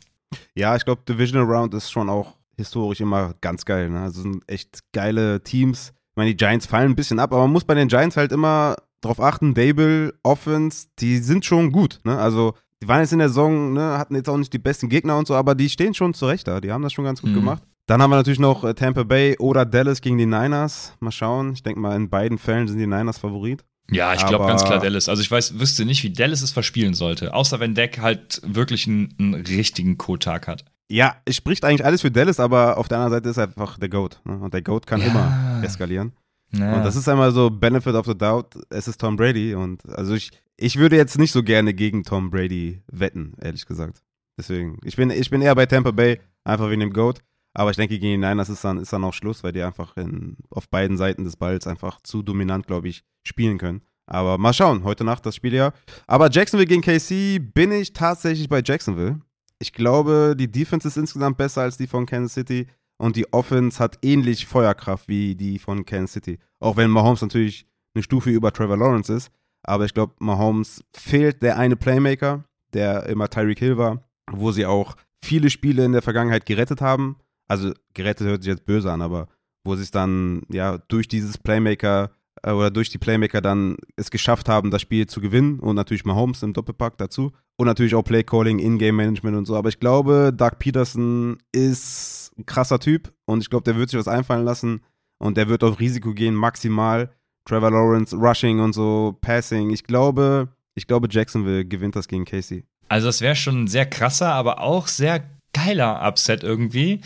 Ja, 0.54 0.76
ich 0.76 0.84
glaube, 0.84 1.02
Divisional 1.08 1.46
Round 1.46 1.74
ist 1.74 1.90
schon 1.90 2.08
auch 2.08 2.34
historisch 2.62 3.00
immer 3.00 3.34
ganz 3.40 3.64
geil. 3.64 3.90
Ne? 3.90 4.00
Also 4.00 4.22
sind 4.22 4.42
echt 4.46 4.80
geile 4.92 5.42
Teams. 5.42 5.92
Ich 6.10 6.16
meine, 6.16 6.30
die 6.30 6.36
Giants 6.36 6.66
fallen 6.66 6.92
ein 6.92 6.96
bisschen 6.96 7.18
ab, 7.18 7.32
aber 7.32 7.42
man 7.42 7.52
muss 7.52 7.64
bei 7.64 7.74
den 7.74 7.88
Giants 7.88 8.16
halt 8.16 8.32
immer 8.32 8.76
drauf 9.00 9.20
achten, 9.20 9.54
Dable, 9.54 10.14
Offense, 10.22 10.86
die 10.98 11.18
sind 11.18 11.44
schon 11.44 11.72
gut. 11.72 12.00
Ne? 12.04 12.18
Also 12.18 12.54
die 12.82 12.88
waren 12.88 13.00
jetzt 13.00 13.12
in 13.12 13.20
der 13.20 13.28
Saison, 13.28 13.72
ne, 13.72 13.96
hatten 13.96 14.16
jetzt 14.16 14.28
auch 14.28 14.36
nicht 14.36 14.52
die 14.52 14.58
besten 14.58 14.88
Gegner 14.88 15.16
und 15.16 15.26
so, 15.26 15.34
aber 15.34 15.54
die 15.54 15.68
stehen 15.68 15.94
schon 15.94 16.14
zurecht 16.14 16.48
da. 16.48 16.60
Die 16.60 16.72
haben 16.72 16.82
das 16.82 16.92
schon 16.92 17.04
ganz 17.04 17.22
gut 17.22 17.30
mhm. 17.30 17.36
gemacht. 17.36 17.62
Dann 17.86 18.02
haben 18.02 18.10
wir 18.10 18.16
natürlich 18.16 18.38
noch 18.38 18.64
äh, 18.64 18.74
Tampa 18.74 19.04
Bay 19.04 19.36
oder 19.38 19.64
Dallas 19.64 20.00
gegen 20.00 20.18
die 20.18 20.26
Niners. 20.26 20.94
Mal 21.00 21.12
schauen. 21.12 21.52
Ich 21.52 21.62
denke 21.62 21.80
mal, 21.80 21.94
in 21.96 22.10
beiden 22.10 22.38
Fällen 22.38 22.68
sind 22.68 22.78
die 22.78 22.86
Niners 22.86 23.18
Favorit. 23.18 23.64
Ja, 23.90 24.14
ich 24.14 24.24
glaube 24.26 24.46
ganz 24.46 24.64
klar 24.64 24.78
Dallas. 24.78 25.08
Also 25.08 25.22
ich 25.22 25.30
weiß, 25.30 25.58
wüsste 25.58 25.84
nicht, 25.84 26.02
wie 26.02 26.12
Dallas 26.12 26.42
es 26.42 26.52
verspielen 26.52 26.94
sollte. 26.94 27.34
Außer 27.34 27.60
wenn 27.60 27.74
Deck 27.74 27.98
halt 27.98 28.40
wirklich 28.44 28.86
einen, 28.86 29.14
einen 29.18 29.34
richtigen 29.34 29.98
Co-Tag 29.98 30.48
hat. 30.48 30.64
Ja, 30.90 31.16
es 31.24 31.36
spricht 31.36 31.64
eigentlich 31.64 31.84
alles 31.84 32.02
für 32.02 32.10
Dallas, 32.10 32.40
aber 32.40 32.76
auf 32.76 32.88
der 32.88 32.98
anderen 32.98 33.14
Seite 33.14 33.30
ist 33.30 33.38
er 33.38 33.44
einfach 33.44 33.78
der 33.78 33.88
GOAT. 33.88 34.20
Ne? 34.24 34.38
Und 34.38 34.52
der 34.52 34.62
GOAT 34.62 34.86
kann 34.86 35.00
ja. 35.00 35.06
immer 35.06 35.64
eskalieren. 35.64 36.12
Ja. 36.52 36.76
Und 36.76 36.84
das 36.84 36.96
ist 36.96 37.08
einmal 37.08 37.32
so 37.32 37.50
Benefit 37.50 37.94
of 37.94 38.06
the 38.06 38.16
Doubt. 38.16 38.58
Es 38.68 38.88
ist 38.88 39.00
Tom 39.00 39.16
Brady. 39.16 39.54
Und 39.54 39.88
also 39.88 40.14
ich, 40.14 40.30
ich 40.56 40.76
würde 40.76 40.96
jetzt 40.96 41.18
nicht 41.18 41.32
so 41.32 41.42
gerne 41.42 41.72
gegen 41.72 42.02
Tom 42.02 42.30
Brady 42.30 42.82
wetten, 42.90 43.34
ehrlich 43.40 43.64
gesagt. 43.64 44.02
Deswegen, 44.38 44.78
ich 44.84 44.96
bin, 44.96 45.10
ich 45.10 45.30
bin 45.30 45.40
eher 45.40 45.54
bei 45.54 45.66
Tampa 45.66 45.90
Bay, 45.90 46.20
einfach 46.44 46.68
wegen 46.68 46.80
dem 46.80 46.92
GOAT. 46.92 47.20
Aber 47.54 47.70
ich 47.70 47.76
denke, 47.76 47.98
gegen 47.98 48.20
die 48.20 48.26
Niners 48.26 48.48
ist 48.48 48.64
dann, 48.64 48.78
ist 48.78 48.92
dann 48.92 49.04
auch 49.04 49.12
Schluss, 49.12 49.42
weil 49.42 49.52
die 49.52 49.62
einfach 49.62 49.96
in, 49.96 50.36
auf 50.50 50.68
beiden 50.68 50.96
Seiten 50.96 51.24
des 51.24 51.36
Balls 51.36 51.66
einfach 51.66 52.00
zu 52.02 52.22
dominant, 52.22 52.66
glaube 52.66 52.88
ich, 52.88 53.04
spielen 53.26 53.58
können. 53.58 53.82
Aber 54.06 54.38
mal 54.38 54.52
schauen, 54.52 54.84
heute 54.84 55.04
Nacht 55.04 55.26
das 55.26 55.36
Spiel 55.36 55.54
ja. 55.54 55.72
Aber 56.06 56.30
Jacksonville 56.30 56.66
gegen 56.66 56.82
KC 56.82 57.38
bin 57.54 57.72
ich 57.72 57.92
tatsächlich 57.92 58.48
bei 58.48 58.62
Jacksonville. 58.64 59.20
Ich 59.62 59.72
glaube, 59.72 60.34
die 60.36 60.50
Defense 60.50 60.88
ist 60.88 60.96
insgesamt 60.96 61.36
besser 61.36 61.62
als 61.62 61.76
die 61.76 61.86
von 61.86 62.04
Kansas 62.04 62.34
City. 62.34 62.66
und 62.98 63.14
die 63.14 63.32
Offense 63.32 63.78
hat 63.78 63.98
ähnlich 64.02 64.46
Feuerkraft 64.46 65.06
wie 65.08 65.36
die 65.36 65.60
von 65.60 65.84
Kansas 65.84 66.14
City. 66.14 66.38
Auch 66.58 66.76
wenn 66.76 66.90
Mahomes 66.90 67.22
natürlich 67.22 67.66
eine 67.94 68.02
Stufe 68.02 68.30
über 68.30 68.52
Trevor 68.52 68.76
Lawrence 68.76 69.12
ist. 69.12 69.30
Aber 69.62 69.84
ich 69.84 69.94
glaube, 69.94 70.14
Mahomes 70.18 70.82
fehlt 70.92 71.42
der 71.42 71.58
eine 71.58 71.76
Playmaker, 71.76 72.44
der 72.72 73.06
immer 73.06 73.28
Tyreek 73.28 73.60
Hill 73.60 73.78
war, 73.78 74.02
wo 74.30 74.50
sie 74.50 74.66
auch 74.66 74.96
viele 75.24 75.48
Spiele 75.48 75.84
in 75.84 75.92
der 75.92 76.02
Vergangenheit 76.02 76.44
gerettet 76.44 76.80
haben. 76.80 77.16
Also 77.48 77.72
gerettet 77.94 78.26
hört 78.26 78.42
sich 78.42 78.50
jetzt 78.50 78.66
böse 78.66 78.90
an, 78.90 79.00
aber 79.00 79.28
wo 79.64 79.76
sie 79.76 79.82
es 79.82 79.92
dann 79.92 80.42
ja 80.48 80.78
durch 80.88 81.06
dieses 81.06 81.38
Playmaker 81.38 82.10
äh, 82.42 82.50
oder 82.50 82.72
durch 82.72 82.90
die 82.90 82.98
Playmaker 82.98 83.40
dann 83.40 83.76
es 83.94 84.10
geschafft 84.10 84.48
haben, 84.48 84.72
das 84.72 84.82
Spiel 84.82 85.06
zu 85.06 85.20
gewinnen 85.20 85.60
und 85.60 85.76
natürlich 85.76 86.04
Mahomes 86.04 86.42
im 86.42 86.52
Doppelpack 86.52 86.98
dazu 86.98 87.32
und 87.56 87.66
natürlich 87.66 87.94
auch 87.94 88.02
Playcalling, 88.02 88.58
In-Game 88.58 88.96
Management 88.96 89.36
und 89.36 89.44
so. 89.46 89.56
Aber 89.56 89.68
ich 89.68 89.78
glaube, 89.78 90.32
Doug 90.34 90.58
Peterson 90.58 91.38
ist 91.52 92.32
ein 92.38 92.46
krasser 92.46 92.78
Typ 92.78 93.12
und 93.26 93.40
ich 93.40 93.50
glaube, 93.50 93.64
der 93.64 93.76
wird 93.76 93.90
sich 93.90 93.98
was 93.98 94.08
einfallen 94.08 94.44
lassen 94.44 94.82
und 95.18 95.36
der 95.36 95.48
wird 95.48 95.62
auf 95.62 95.78
Risiko 95.80 96.14
gehen 96.14 96.34
maximal. 96.34 97.10
Trevor 97.44 97.70
Lawrence, 97.70 98.16
Rushing 98.16 98.60
und 98.60 98.72
so, 98.72 99.18
Passing. 99.20 99.70
Ich 99.70 99.84
glaube, 99.84 100.48
ich 100.74 100.86
glaube, 100.86 101.08
Jacksonville 101.10 101.64
gewinnt 101.64 101.96
das 101.96 102.08
gegen 102.08 102.24
Casey. 102.24 102.64
Also 102.88 103.08
das 103.08 103.20
wäre 103.20 103.36
schon 103.36 103.64
ein 103.64 103.68
sehr 103.68 103.86
krasser, 103.86 104.32
aber 104.32 104.60
auch 104.60 104.86
sehr 104.86 105.24
geiler 105.52 106.06
Upset 106.06 106.42
irgendwie. 106.42 107.00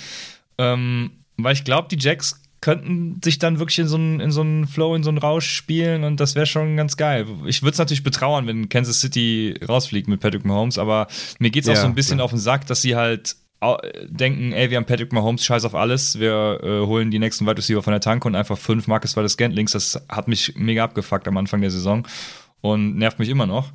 Ähm, 0.59 1.25
weil 1.37 1.55
ich 1.55 1.65
glaube, 1.65 1.89
die 1.89 1.99
Jacks 1.99 2.43
könnten 2.67 3.21
sich 3.23 3.39
dann 3.39 3.61
wirklich 3.61 3.79
in 3.79 3.87
so 3.87 3.95
einen, 3.97 4.19
in 4.19 4.33
so 4.33 4.41
einen 4.41 4.67
Flow, 4.67 4.97
in 4.97 5.05
so 5.05 5.09
einen 5.09 5.19
Rausch 5.19 5.49
spielen 5.49 6.03
und 6.03 6.19
das 6.19 6.35
wäre 6.35 6.47
schon 6.47 6.77
ganz 6.77 6.97
geil. 6.97 7.25
Ich 7.47 7.63
würde 7.63 7.75
es 7.75 7.79
natürlich 7.79 8.03
betrauern, 8.03 8.49
wenn 8.49 8.69
Kansas 8.69 9.01
City 9.01 9.55
rausfliegt 9.69 10.09
mit 10.09 10.19
Patrick 10.19 10.45
Mahomes, 10.45 10.77
aber 10.77 11.07
mir 11.39 11.51
geht 11.51 11.63
es 11.63 11.69
ja, 11.69 11.75
auch 11.75 11.79
so 11.79 11.87
ein 11.87 11.95
bisschen 11.95 12.19
ja. 12.19 12.25
auf 12.25 12.31
den 12.31 12.41
Sack, 12.41 12.67
dass 12.67 12.83
sie 12.83 12.97
halt 12.97 13.37
denken, 14.09 14.53
ey, 14.53 14.69
wir 14.69 14.79
haben 14.79 14.85
Patrick 14.85 15.13
Mahomes, 15.13 15.45
scheiß 15.45 15.65
auf 15.65 15.77
alles, 15.77 16.19
wir 16.19 16.59
äh, 16.61 16.87
holen 16.87 17.13
die 17.13 17.21
nächsten 17.21 17.47
Wide 17.47 17.57
Receiver 17.57 17.85
von 17.85 17.93
der 17.93 18.01
Tanke 18.01 18.27
und 18.27 18.35
einfach 18.35 18.59
fünf 18.59 18.89
Marcus 18.89 19.17
Valdes 19.17 19.35
Scantlinks, 19.35 19.71
das 19.71 20.05
hat 20.09 20.27
mich 20.27 20.55
mega 20.57 20.83
abgefuckt 20.83 21.29
am 21.29 21.37
Anfang 21.37 21.61
der 21.61 21.71
Saison 21.71 22.05
und 22.63 22.97
nervt 22.97 23.21
mich 23.21 23.29
immer 23.29 23.47
noch. 23.47 23.71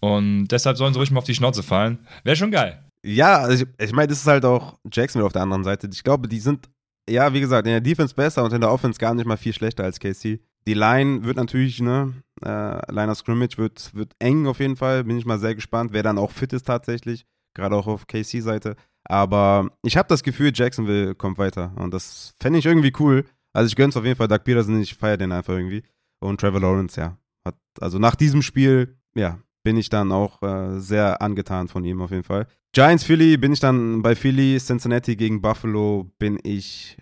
Und 0.00 0.48
deshalb 0.48 0.78
sollen 0.78 0.94
sie 0.94 0.98
ruhig 0.98 1.12
mal 1.12 1.18
auf 1.18 1.24
die 1.24 1.34
Schnauze 1.36 1.62
fallen. 1.62 2.00
Wäre 2.24 2.34
schon 2.34 2.50
geil. 2.50 2.82
Ja, 3.04 3.38
also 3.38 3.62
ich, 3.62 3.86
ich 3.86 3.92
meine, 3.92 4.08
das 4.08 4.18
ist 4.18 4.26
halt 4.26 4.44
auch 4.44 4.78
Jacksonville 4.92 5.26
auf 5.26 5.32
der 5.32 5.42
anderen 5.42 5.62
Seite. 5.62 5.88
Ich 5.92 6.02
glaube, 6.02 6.26
die 6.26 6.40
sind, 6.40 6.68
ja, 7.08 7.32
wie 7.32 7.40
gesagt, 7.40 7.66
in 7.66 7.72
der 7.72 7.80
Defense 7.80 8.14
besser 8.14 8.44
und 8.44 8.52
in 8.52 8.60
der 8.60 8.70
Offense 8.70 8.98
gar 8.98 9.14
nicht 9.14 9.26
mal 9.26 9.36
viel 9.36 9.52
schlechter 9.52 9.84
als 9.84 10.00
KC. 10.00 10.40
Die 10.66 10.74
Line 10.74 11.24
wird 11.24 11.36
natürlich, 11.36 11.80
ne, 11.80 12.12
äh, 12.42 12.92
Line 12.92 13.10
of 13.10 13.18
Scrimmage 13.18 13.56
wird, 13.56 13.94
wird 13.94 14.12
eng 14.18 14.46
auf 14.46 14.58
jeden 14.58 14.76
Fall. 14.76 15.04
Bin 15.04 15.16
ich 15.16 15.24
mal 15.24 15.38
sehr 15.38 15.54
gespannt, 15.54 15.92
wer 15.92 16.02
dann 16.02 16.18
auch 16.18 16.32
fit 16.32 16.52
ist 16.52 16.66
tatsächlich. 16.66 17.24
Gerade 17.54 17.76
auch 17.76 17.86
auf 17.86 18.06
KC-Seite. 18.06 18.76
Aber 19.04 19.70
ich 19.82 19.96
habe 19.96 20.08
das 20.08 20.24
Gefühl, 20.24 20.50
Jacksonville 20.52 21.14
kommt 21.14 21.38
weiter. 21.38 21.72
Und 21.76 21.94
das 21.94 22.34
fände 22.40 22.58
ich 22.58 22.66
irgendwie 22.66 22.92
cool. 22.98 23.24
Also 23.52 23.68
ich 23.68 23.76
gönn's 23.76 23.96
auf 23.96 24.04
jeden 24.04 24.16
Fall 24.16 24.28
Doug 24.28 24.44
Peterson, 24.44 24.80
ich 24.80 24.94
feiere 24.94 25.16
den 25.16 25.32
einfach 25.32 25.54
irgendwie. 25.54 25.84
Und 26.20 26.40
Trevor 26.40 26.60
Lawrence, 26.60 27.00
ja. 27.00 27.16
Hat, 27.46 27.56
also 27.80 27.98
nach 27.98 28.16
diesem 28.16 28.42
Spiel, 28.42 28.98
ja, 29.14 29.38
bin 29.66 29.76
ich 29.76 29.88
dann 29.88 30.12
auch 30.12 30.40
äh, 30.44 30.78
sehr 30.78 31.20
angetan 31.20 31.66
von 31.66 31.84
ihm 31.84 32.00
auf 32.00 32.12
jeden 32.12 32.22
Fall. 32.22 32.46
Giants 32.70 33.02
Philly 33.02 33.36
bin 33.36 33.52
ich 33.52 33.58
dann 33.58 34.00
bei 34.00 34.14
Philly, 34.14 34.58
Cincinnati 34.60 35.16
gegen 35.16 35.42
Buffalo 35.42 36.08
bin 36.20 36.38
ich 36.44 36.96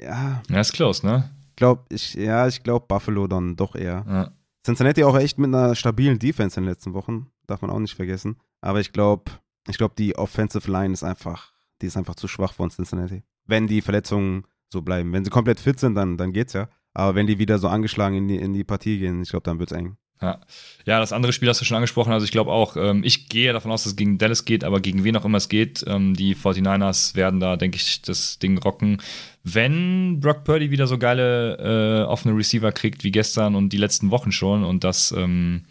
ja. 0.00 0.40
Ja, 0.48 0.60
ist 0.60 0.74
close, 0.74 1.04
ne? 1.04 1.28
Glaub 1.56 1.86
ich 1.92 2.14
ja, 2.14 2.46
ich 2.46 2.62
glaube 2.62 2.86
Buffalo 2.86 3.26
dann 3.26 3.56
doch 3.56 3.74
eher. 3.74 4.04
Ja. 4.08 4.30
Cincinnati 4.64 5.02
auch 5.02 5.16
echt 5.16 5.38
mit 5.38 5.48
einer 5.48 5.74
stabilen 5.74 6.20
Defense 6.20 6.60
in 6.60 6.62
den 6.62 6.70
letzten 6.70 6.94
Wochen, 6.94 7.32
darf 7.48 7.62
man 7.62 7.70
auch 7.72 7.80
nicht 7.80 7.96
vergessen, 7.96 8.36
aber 8.60 8.78
ich 8.78 8.92
glaube, 8.92 9.32
ich 9.68 9.76
glaube 9.76 9.94
die 9.98 10.16
Offensive 10.16 10.70
Line 10.70 10.94
ist 10.94 11.02
einfach, 11.02 11.52
die 11.80 11.86
ist 11.86 11.96
einfach 11.96 12.14
zu 12.14 12.28
schwach 12.28 12.52
von 12.52 12.70
Cincinnati. 12.70 13.24
Wenn 13.44 13.66
die 13.66 13.82
Verletzungen 13.82 14.44
so 14.72 14.82
bleiben, 14.82 15.12
wenn 15.12 15.24
sie 15.24 15.30
komplett 15.30 15.58
fit 15.58 15.80
sind, 15.80 15.96
dann 15.96 16.16
dann 16.16 16.32
geht's 16.32 16.52
ja, 16.52 16.68
aber 16.94 17.16
wenn 17.16 17.26
die 17.26 17.40
wieder 17.40 17.58
so 17.58 17.66
angeschlagen 17.66 18.18
in 18.18 18.28
die 18.28 18.36
in 18.36 18.52
die 18.52 18.62
Partie 18.62 19.00
gehen, 19.00 19.20
ich 19.22 19.30
glaube, 19.30 19.42
dann 19.42 19.58
wird's 19.58 19.72
eng. 19.72 19.96
Ja. 20.22 20.40
ja, 20.86 21.00
das 21.00 21.12
andere 21.12 21.32
Spiel 21.32 21.48
hast 21.48 21.60
du 21.60 21.64
schon 21.64 21.76
angesprochen. 21.76 22.12
Also 22.12 22.24
ich 22.24 22.30
glaube 22.30 22.52
auch, 22.52 22.76
ähm, 22.76 23.02
ich 23.04 23.28
gehe 23.28 23.52
davon 23.52 23.72
aus, 23.72 23.82
dass 23.82 23.92
es 23.92 23.96
gegen 23.96 24.18
Dallas 24.18 24.44
geht, 24.44 24.62
aber 24.62 24.80
gegen 24.80 25.02
wen 25.04 25.16
auch 25.16 25.24
immer 25.24 25.38
es 25.38 25.48
geht. 25.48 25.84
Ähm, 25.86 26.14
die 26.14 26.36
49ers 26.36 27.16
werden 27.16 27.40
da, 27.40 27.56
denke 27.56 27.76
ich, 27.76 28.02
das 28.02 28.38
Ding 28.38 28.56
rocken. 28.58 29.02
Wenn 29.42 30.20
Brock 30.20 30.44
Purdy 30.44 30.70
wieder 30.70 30.86
so 30.86 30.96
geile 30.96 32.04
äh, 32.04 32.06
offene 32.06 32.36
Receiver 32.36 32.70
kriegt 32.70 33.02
wie 33.02 33.10
gestern 33.10 33.56
und 33.56 33.70
die 33.70 33.78
letzten 33.78 34.10
Wochen 34.12 34.30
schon 34.30 34.64
und 34.64 34.84
das, 34.84 35.12
ähm, 35.12 35.64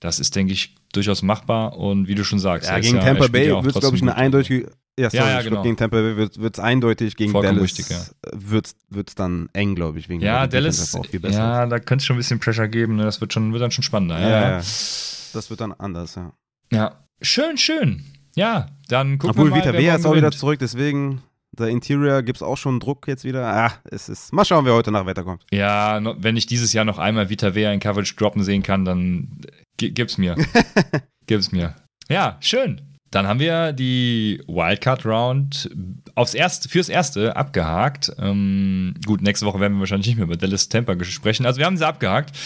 das 0.00 0.20
ist, 0.20 0.36
denke 0.36 0.52
ich, 0.52 0.74
durchaus 0.92 1.22
machbar 1.22 1.78
und 1.78 2.06
wie 2.06 2.14
du 2.14 2.24
schon 2.24 2.38
sagst. 2.38 2.68
Ja, 2.68 2.78
gegen 2.78 2.96
ja, 2.96 3.02
Tampa 3.02 3.28
Bay 3.28 3.48
wird 3.48 3.74
es, 3.74 3.80
glaube 3.80 3.96
ich, 3.96 4.02
eine 4.02 4.16
eindeutige 4.16 4.70
ja, 4.98 5.10
sorry, 5.10 5.24
ja, 5.24 5.30
ja, 5.30 5.42
genau. 5.42 5.62
gegen 5.62 5.76
Tampa 5.76 5.96
Bay 5.96 6.16
wird 6.16 6.36
es 6.38 6.58
eindeutig, 6.58 7.16
gegen 7.16 7.32
Vollkommen 7.32 7.56
Dallas 7.56 7.78
richtig, 7.78 7.90
ja. 7.90 8.04
wird 8.32 9.08
es 9.08 9.14
dann 9.14 9.48
eng, 9.52 9.74
glaube 9.74 9.98
ich. 9.98 10.08
Wegen 10.08 10.22
ja, 10.22 10.46
Dallas, 10.46 10.94
auch 10.94 11.06
viel 11.06 11.20
besser 11.20 11.38
ja, 11.38 11.66
da 11.66 11.78
könnte 11.78 12.02
es 12.02 12.06
schon 12.06 12.16
ein 12.16 12.18
bisschen 12.18 12.40
Pressure 12.40 12.68
geben. 12.68 12.96
Ne? 12.96 13.04
Das 13.04 13.20
wird, 13.20 13.32
schon, 13.32 13.52
wird 13.52 13.62
dann 13.62 13.70
schon 13.70 13.84
spannender. 13.84 14.18
Ja, 14.18 14.28
ja, 14.28 14.56
Das 14.56 15.50
wird 15.50 15.60
dann 15.60 15.72
anders, 15.72 16.14
ja. 16.14 16.32
Ja, 16.72 17.04
schön, 17.20 17.58
schön. 17.58 18.04
Ja, 18.34 18.66
dann 18.88 19.18
gucken 19.18 19.30
Obwohl, 19.30 19.46
wir 19.46 19.50
mal. 19.50 19.58
Obwohl, 19.58 19.72
Vita 19.72 19.84
Vea 19.84 19.96
ist 19.96 20.06
auch 20.06 20.14
wieder 20.14 20.32
zurück, 20.32 20.58
deswegen 20.58 21.22
der 21.58 21.68
Interior 21.68 22.22
gibt 22.22 22.36
es 22.36 22.42
auch 22.42 22.56
schon 22.56 22.80
Druck 22.80 23.08
jetzt 23.08 23.24
wieder. 23.24 23.46
Ah, 23.46 23.72
es 23.90 24.08
ist. 24.08 24.32
Mal 24.32 24.44
schauen, 24.44 24.64
wer 24.64 24.74
heute 24.74 24.92
nach 24.92 25.06
Wetter 25.06 25.24
kommt. 25.24 25.44
Ja, 25.50 26.00
wenn 26.22 26.36
ich 26.36 26.46
dieses 26.46 26.72
Jahr 26.72 26.84
noch 26.84 26.98
einmal 26.98 27.30
Vita 27.30 27.54
Vea 27.54 27.72
in 27.72 27.80
Coverage 27.80 28.14
droppen 28.16 28.42
sehen 28.42 28.62
kann, 28.62 28.84
dann 28.84 29.40
gib's 29.76 30.18
mir. 30.18 30.36
gib's 31.26 31.52
mir. 31.52 31.74
Ja, 32.08 32.36
schön. 32.40 32.95
Dann 33.16 33.28
haben 33.28 33.40
wir 33.40 33.72
die 33.72 34.42
Wildcard 34.46 35.06
Round 35.06 35.70
aufs 36.14 36.34
erste, 36.34 36.68
fürs 36.68 36.90
erste 36.90 37.34
abgehakt. 37.34 38.12
Ähm, 38.18 38.92
gut, 39.06 39.22
nächste 39.22 39.46
Woche 39.46 39.58
werden 39.58 39.72
wir 39.72 39.80
wahrscheinlich 39.80 40.08
nicht 40.08 40.16
mehr 40.16 40.26
über 40.26 40.36
Dallas 40.36 40.68
Tampa 40.68 41.02
sprechen. 41.02 41.46
Also 41.46 41.58
wir 41.58 41.64
haben 41.64 41.78
sie 41.78 41.86
abgehakt 41.86 42.36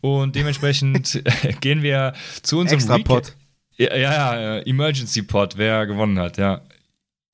und 0.00 0.34
dementsprechend 0.34 1.22
gehen 1.60 1.80
wir 1.82 2.12
zu 2.42 2.58
unserem 2.58 2.80
Extra 2.80 2.98
Pot. 2.98 3.36
Ja, 3.76 3.94
ja, 3.94 4.58
Emergency 4.62 5.22
Pot, 5.22 5.58
wer 5.58 5.86
gewonnen 5.86 6.18
hat, 6.18 6.38
ja. 6.38 6.62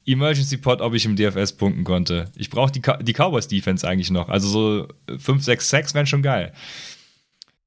Emergency 0.05 0.59
Pot, 0.59 0.83
ob 0.83 0.92
ich 0.92 1.07
im 1.07 1.16
DFS 1.16 1.55
punkten 1.55 1.85
konnte. 1.85 2.31
Ich 2.37 2.50
brauche 2.50 2.72
die, 2.72 2.83
die 3.00 3.14
Cowboys 3.14 3.48
Defense 3.48 3.88
eigentlich 3.88 4.11
noch. 4.11 4.28
Also 4.28 4.48
so 4.48 4.88
5, 5.16 5.42
6 5.42 5.66
Sacks 5.66 5.94
wären 5.94 6.07
schon 6.07 6.20
geil. 6.20 6.52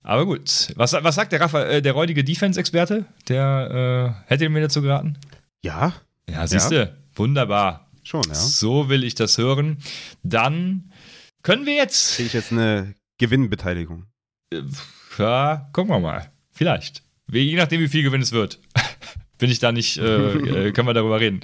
Aber 0.05 0.27
gut, 0.27 0.71
was, 0.75 0.93
was 0.93 1.15
sagt 1.15 1.31
der 1.31 1.41
Rafa, 1.41 1.63
äh, 1.63 1.81
der 1.81 1.93
räudige 1.93 2.23
Defense-Experte? 2.23 3.05
Der 3.27 4.21
äh, 4.27 4.29
hätte 4.29 4.47
mir 4.49 4.61
dazu 4.61 4.83
geraten? 4.83 5.17
Ja. 5.63 5.93
Ja, 6.29 6.45
siehst 6.45 6.69
du, 6.69 6.75
ja. 6.75 6.89
wunderbar. 7.15 7.89
Schon, 8.03 8.21
ja. 8.27 8.35
So 8.35 8.87
will 8.87 9.03
ich 9.03 9.15
das 9.15 9.39
hören. 9.39 9.79
Dann 10.21 10.91
können 11.41 11.65
wir 11.65 11.73
jetzt. 11.73 12.17
Sehe 12.17 12.27
ich 12.27 12.33
jetzt 12.33 12.51
eine 12.51 12.93
Gewinnbeteiligung? 13.17 14.05
Äh, 14.53 14.61
ja, 15.17 15.69
gucken 15.73 15.91
wir 15.91 15.99
mal. 15.99 16.31
Vielleicht. 16.51 17.01
Je 17.31 17.55
nachdem, 17.55 17.81
wie 17.81 17.87
viel 17.87 18.03
Gewinn 18.03 18.21
es 18.21 18.31
wird. 18.31 18.59
Bin 19.39 19.49
ich 19.49 19.57
da 19.57 19.71
nicht, 19.71 19.97
äh, 19.97 20.33
äh, 20.67 20.71
können 20.71 20.87
wir 20.87 20.93
darüber 20.93 21.19
reden. 21.19 21.39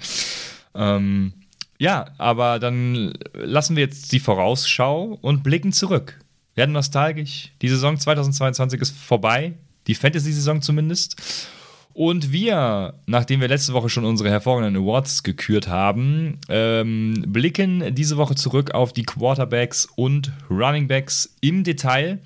Ähm, 0.76 1.34
ja, 1.80 2.13
aber 2.19 2.60
dann 2.60 3.13
lassen 3.34 3.76
wir 3.76 3.84
jetzt 3.84 4.12
die 4.12 4.19
Vorausschau 4.19 5.17
und 5.19 5.41
blicken 5.41 5.74
zurück 5.74 6.19
werden 6.62 6.74
nostalgisch. 6.74 7.50
Die 7.63 7.69
Saison 7.69 7.97
2022 7.97 8.80
ist 8.82 8.95
vorbei. 8.95 9.54
Die 9.88 9.95
Fantasy-Saison 9.95 10.62
zumindest. 10.62 11.50
Und 11.91 12.32
wir, 12.32 12.93
nachdem 13.08 13.41
wir 13.41 13.47
letzte 13.47 13.74
Woche 13.74 13.89
schon 13.89 14.06
unsere 14.06 14.30
hervorragenden 14.30 14.84
Awards 14.84 15.24
gekürt 15.24 15.67
haben, 15.67 16.38
ähm, 16.50 17.26
blicken 17.28 17.95
diese 17.95 18.15
Woche 18.15 18.36
zurück 18.36 18.76
auf 18.76 18.93
die 18.93 19.02
Quarterbacks 19.02 19.88
und 19.95 20.32
Runningbacks 20.52 21.36
im 21.41 21.63
Detail 21.63 22.19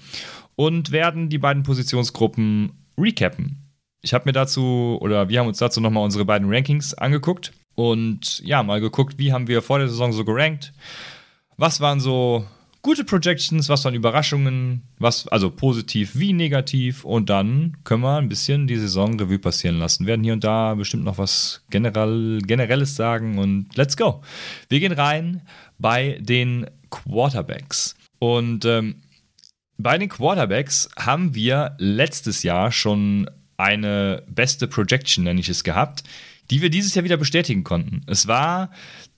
und 0.58 0.92
werden 0.92 1.30
die 1.30 1.38
beiden 1.38 1.64
Positionsgruppen 1.64 2.74
recappen. 2.98 3.64
Ich 4.02 4.14
habe 4.14 4.26
mir 4.26 4.34
dazu, 4.34 4.98
oder 5.00 5.30
wir 5.30 5.40
haben 5.40 5.48
uns 5.48 5.60
dazu 5.60 5.80
nochmal 5.80 6.04
unsere 6.04 6.26
beiden 6.26 6.54
Rankings 6.54 6.94
angeguckt 6.94 7.54
und 7.74 8.42
ja, 8.42 8.64
mal 8.64 8.82
geguckt, 8.82 9.18
wie 9.18 9.32
haben 9.32 9.48
wir 9.48 9.62
vor 9.62 9.80
der 9.80 9.88
Saison 9.88 10.12
so 10.12 10.26
gerankt. 10.26 10.74
Was 11.56 11.80
waren 11.80 12.02
so 12.02 12.46
gute 12.86 13.04
Projections, 13.04 13.68
was 13.68 13.84
waren 13.84 13.96
Überraschungen, 13.96 14.84
was, 15.00 15.28
also 15.30 15.50
positiv 15.50 16.12
wie 16.14 16.34
negativ. 16.34 17.04
Und 17.04 17.32
dann 17.32 17.78
können 17.84 18.04
wir 18.04 18.18
ein 18.18 18.30
bisschen 18.30 18.68
die 18.68 18.76
Saison 18.76 19.20
Revue 19.20 19.40
passieren 19.40 19.80
lassen. 19.80 20.04
Wir 20.06 20.10
werden 20.10 20.24
hier 20.24 20.34
und 20.34 20.44
da 20.44 20.76
bestimmt 20.76 21.04
noch 21.04 21.18
was 21.18 21.66
generell, 21.72 22.42
Generelles 22.46 22.96
sagen 22.96 23.40
und 23.40 23.76
let's 23.76 23.98
go. 23.98 24.22
Wir 24.70 24.80
gehen 24.80 24.92
rein 24.92 25.42
bei 25.80 26.20
den 26.22 26.68
Quarterbacks. 26.92 27.96
Und 28.20 28.66
ähm, 28.66 29.02
bei 29.80 29.98
den 29.98 30.08
Quarterbacks 30.08 30.88
haben 30.96 31.34
wir 31.34 31.76
letztes 31.80 32.44
Jahr 32.44 32.72
schon 32.72 33.28
eine 33.58 34.22
beste 34.28 34.68
Projection, 34.68 35.24
nenne 35.24 35.40
ich 35.40 35.50
es, 35.50 35.64
gehabt 35.64 36.04
die 36.52 36.62
wir 36.62 36.70
dieses 36.70 36.94
Jahr 36.96 37.04
wieder 37.04 37.18
bestätigen 37.18 37.64
konnten. 37.64 38.02
Es 38.08 38.28
war 38.28 38.70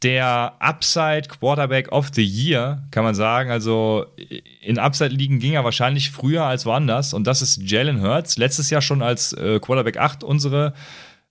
der 0.03 0.53
Upside 0.59 1.23
Quarterback 1.27 1.91
of 1.91 2.09
the 2.13 2.23
Year, 2.23 2.83
kann 2.91 3.03
man 3.03 3.15
sagen. 3.15 3.51
Also 3.51 4.05
in 4.61 4.79
Upside-Ligen 4.79 5.39
ging 5.39 5.53
er 5.53 5.63
wahrscheinlich 5.63 6.11
früher 6.11 6.43
als 6.43 6.65
woanders 6.65 7.13
und 7.13 7.25
das 7.25 7.41
ist 7.41 7.61
Jalen 7.61 8.01
Hurts. 8.01 8.37
Letztes 8.37 8.69
Jahr 8.69 8.81
schon 8.81 9.01
als 9.01 9.33
äh, 9.33 9.59
Quarterback 9.59 9.97
8 9.97 10.23
unsere 10.23 10.73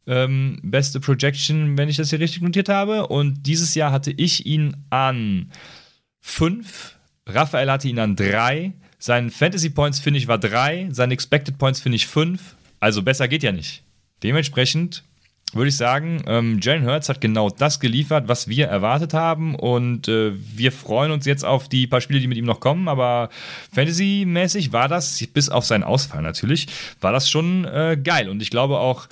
ähm, 0.06 0.58
beste 0.62 1.00
Projection, 1.00 1.76
wenn 1.76 1.88
ich 1.88 1.96
das 1.96 2.10
hier 2.10 2.20
richtig 2.20 2.42
notiert 2.42 2.68
habe. 2.68 3.08
Und 3.08 3.46
dieses 3.46 3.74
Jahr 3.74 3.92
hatte 3.92 4.12
ich 4.12 4.46
ihn 4.46 4.76
an 4.90 5.50
5, 6.20 6.96
Raphael 7.26 7.70
hatte 7.70 7.88
ihn 7.88 7.98
an 7.98 8.16
3, 8.16 8.72
sein 8.98 9.30
Fantasy 9.30 9.70
Points 9.70 10.00
Finish 10.00 10.26
war 10.26 10.38
3, 10.38 10.88
sein 10.90 11.10
Expected 11.10 11.58
Points 11.58 11.80
Finish 11.80 12.06
5. 12.06 12.56
Also 12.80 13.02
besser 13.02 13.28
geht 13.28 13.42
ja 13.42 13.52
nicht. 13.52 13.82
Dementsprechend 14.22 15.04
würde 15.56 15.68
ich 15.68 15.76
sagen, 15.76 16.22
ähm, 16.26 16.58
Jalen 16.60 16.86
Hurts 16.86 17.08
hat 17.08 17.20
genau 17.20 17.50
das 17.50 17.80
geliefert, 17.80 18.28
was 18.28 18.48
wir 18.48 18.66
erwartet 18.66 19.14
haben. 19.14 19.54
Und 19.54 20.08
äh, 20.08 20.32
wir 20.34 20.72
freuen 20.72 21.10
uns 21.10 21.26
jetzt 21.26 21.44
auf 21.44 21.68
die 21.68 21.86
paar 21.86 22.00
Spiele, 22.00 22.20
die 22.20 22.28
mit 22.28 22.38
ihm 22.38 22.44
noch 22.44 22.60
kommen. 22.60 22.88
Aber 22.88 23.30
Fantasy-mäßig 23.72 24.72
war 24.72 24.88
das, 24.88 25.26
bis 25.32 25.48
auf 25.48 25.64
seinen 25.64 25.84
Ausfall 25.84 26.22
natürlich, 26.22 26.68
war 27.00 27.12
das 27.12 27.28
schon 27.28 27.64
äh, 27.64 27.98
geil. 28.02 28.28
Und 28.28 28.42
ich 28.42 28.50
glaube 28.50 28.78
auch, 28.78 29.08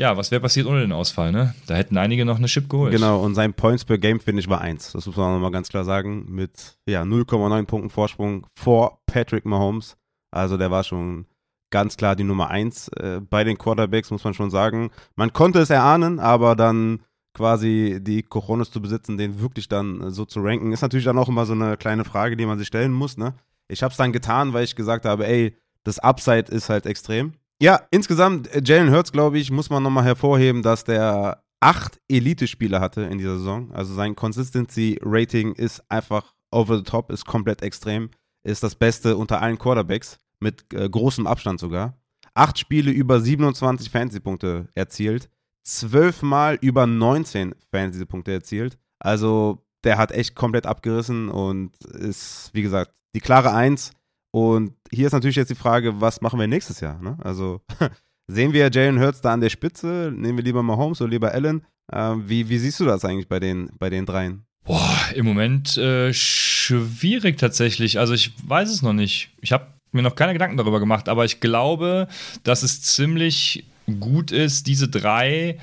ja, 0.00 0.16
was 0.16 0.30
wäre 0.30 0.40
passiert 0.40 0.66
ohne 0.66 0.80
den 0.80 0.92
Ausfall, 0.92 1.30
ne? 1.30 1.54
Da 1.66 1.74
hätten 1.74 1.98
einige 1.98 2.24
noch 2.24 2.38
eine 2.38 2.46
Chip 2.46 2.70
geholt. 2.70 2.92
Genau, 2.92 3.20
und 3.20 3.34
sein 3.34 3.52
Points 3.52 3.84
per 3.84 3.98
Game 3.98 4.18
Finish 4.18 4.48
war 4.48 4.62
1. 4.62 4.92
Das 4.92 5.06
muss 5.06 5.16
man 5.16 5.26
auch 5.26 5.34
nochmal 5.34 5.50
ganz 5.50 5.68
klar 5.68 5.84
sagen. 5.84 6.24
Mit 6.28 6.78
ja, 6.86 7.02
0,9 7.02 7.66
Punkten 7.66 7.90
Vorsprung 7.90 8.46
vor 8.54 9.02
Patrick 9.04 9.44
Mahomes. 9.44 9.98
Also 10.30 10.56
der 10.56 10.70
war 10.70 10.84
schon 10.84 11.26
ganz 11.70 11.96
klar 11.96 12.16
die 12.16 12.24
Nummer 12.24 12.50
1 12.50 12.88
äh, 12.88 13.20
bei 13.20 13.44
den 13.44 13.58
Quarterbacks, 13.58 14.10
muss 14.10 14.24
man 14.24 14.34
schon 14.34 14.50
sagen. 14.50 14.90
Man 15.16 15.32
konnte 15.32 15.60
es 15.60 15.70
erahnen, 15.70 16.18
aber 16.18 16.56
dann 16.56 17.00
quasi 17.34 17.98
die 18.00 18.22
Cojones 18.22 18.70
zu 18.70 18.82
besitzen, 18.82 19.16
den 19.16 19.40
wirklich 19.40 19.68
dann 19.68 20.00
äh, 20.00 20.10
so 20.10 20.24
zu 20.24 20.40
ranken, 20.40 20.72
ist 20.72 20.82
natürlich 20.82 21.04
dann 21.04 21.18
auch 21.18 21.28
immer 21.28 21.46
so 21.46 21.52
eine 21.52 21.76
kleine 21.76 22.04
Frage, 22.04 22.36
die 22.36 22.46
man 22.46 22.58
sich 22.58 22.66
stellen 22.66 22.92
muss. 22.92 23.16
Ne? 23.16 23.34
Ich 23.68 23.82
habe 23.82 23.92
es 23.92 23.96
dann 23.96 24.12
getan, 24.12 24.52
weil 24.52 24.64
ich 24.64 24.76
gesagt 24.76 25.04
habe, 25.04 25.26
ey, 25.26 25.56
das 25.84 25.98
Upside 25.98 26.50
ist 26.52 26.68
halt 26.68 26.86
extrem. 26.86 27.34
Ja, 27.62 27.80
insgesamt, 27.90 28.52
äh, 28.54 28.62
Jalen 28.64 28.92
Hurts, 28.92 29.12
glaube 29.12 29.38
ich, 29.38 29.50
muss 29.50 29.70
man 29.70 29.82
nochmal 29.82 30.04
hervorheben, 30.04 30.62
dass 30.62 30.84
der 30.84 31.42
acht 31.60 32.00
Elite-Spieler 32.08 32.80
hatte 32.80 33.02
in 33.02 33.18
dieser 33.18 33.36
Saison. 33.36 33.70
Also 33.72 33.94
sein 33.94 34.16
Consistency-Rating 34.16 35.54
ist 35.54 35.82
einfach 35.90 36.34
over 36.50 36.78
the 36.78 36.82
top, 36.82 37.12
ist 37.12 37.26
komplett 37.26 37.62
extrem, 37.62 38.10
ist 38.42 38.62
das 38.62 38.74
Beste 38.74 39.16
unter 39.16 39.40
allen 39.40 39.58
Quarterbacks 39.58 40.18
mit 40.40 40.72
äh, 40.72 40.88
großem 40.88 41.26
Abstand 41.26 41.60
sogar. 41.60 41.96
Acht 42.34 42.58
Spiele 42.58 42.90
über 42.90 43.20
27 43.20 43.90
Fantasy-Punkte 43.90 44.68
erzielt, 44.74 45.28
zwölfmal 45.64 46.58
über 46.60 46.86
19 46.86 47.54
Fantasy-Punkte 47.70 48.32
erzielt. 48.32 48.78
Also 48.98 49.64
der 49.84 49.98
hat 49.98 50.12
echt 50.12 50.34
komplett 50.34 50.66
abgerissen 50.66 51.28
und 51.28 51.76
ist, 51.84 52.50
wie 52.52 52.62
gesagt, 52.62 52.92
die 53.14 53.20
klare 53.20 53.52
Eins. 53.52 53.92
Und 54.32 54.74
hier 54.92 55.06
ist 55.06 55.12
natürlich 55.12 55.36
jetzt 55.36 55.50
die 55.50 55.56
Frage, 55.56 56.00
was 56.00 56.20
machen 56.20 56.38
wir 56.38 56.46
nächstes 56.46 56.80
Jahr? 56.80 57.00
Ne? 57.02 57.16
Also 57.20 57.60
sehen 58.30 58.52
wir 58.52 58.70
Jalen 58.70 59.00
Hurts 59.00 59.20
da 59.20 59.32
an 59.32 59.40
der 59.40 59.50
Spitze? 59.50 60.12
Nehmen 60.14 60.38
wir 60.38 60.44
lieber 60.44 60.62
Mahomes 60.62 61.00
oder 61.00 61.10
lieber 61.10 61.32
Allen? 61.32 61.62
Äh, 61.92 62.14
wie, 62.26 62.48
wie 62.48 62.58
siehst 62.58 62.78
du 62.80 62.84
das 62.84 63.04
eigentlich 63.04 63.28
bei 63.28 63.40
den, 63.40 63.70
bei 63.78 63.90
den 63.90 64.06
dreien? 64.06 64.44
Boah, 64.64 64.98
im 65.14 65.24
Moment 65.24 65.76
äh, 65.78 66.12
schwierig 66.12 67.38
tatsächlich. 67.38 67.98
Also 67.98 68.12
ich 68.12 68.32
weiß 68.46 68.70
es 68.70 68.82
noch 68.82 68.92
nicht. 68.92 69.30
Ich 69.40 69.52
habe 69.52 69.66
mir 69.92 70.02
noch 70.02 70.14
keine 70.14 70.32
Gedanken 70.32 70.56
darüber 70.56 70.80
gemacht, 70.80 71.08
aber 71.08 71.24
ich 71.24 71.40
glaube, 71.40 72.08
dass 72.42 72.62
es 72.62 72.82
ziemlich 72.82 73.64
gut 73.98 74.30
ist, 74.30 74.66
diese 74.66 74.88
drei, 74.88 75.58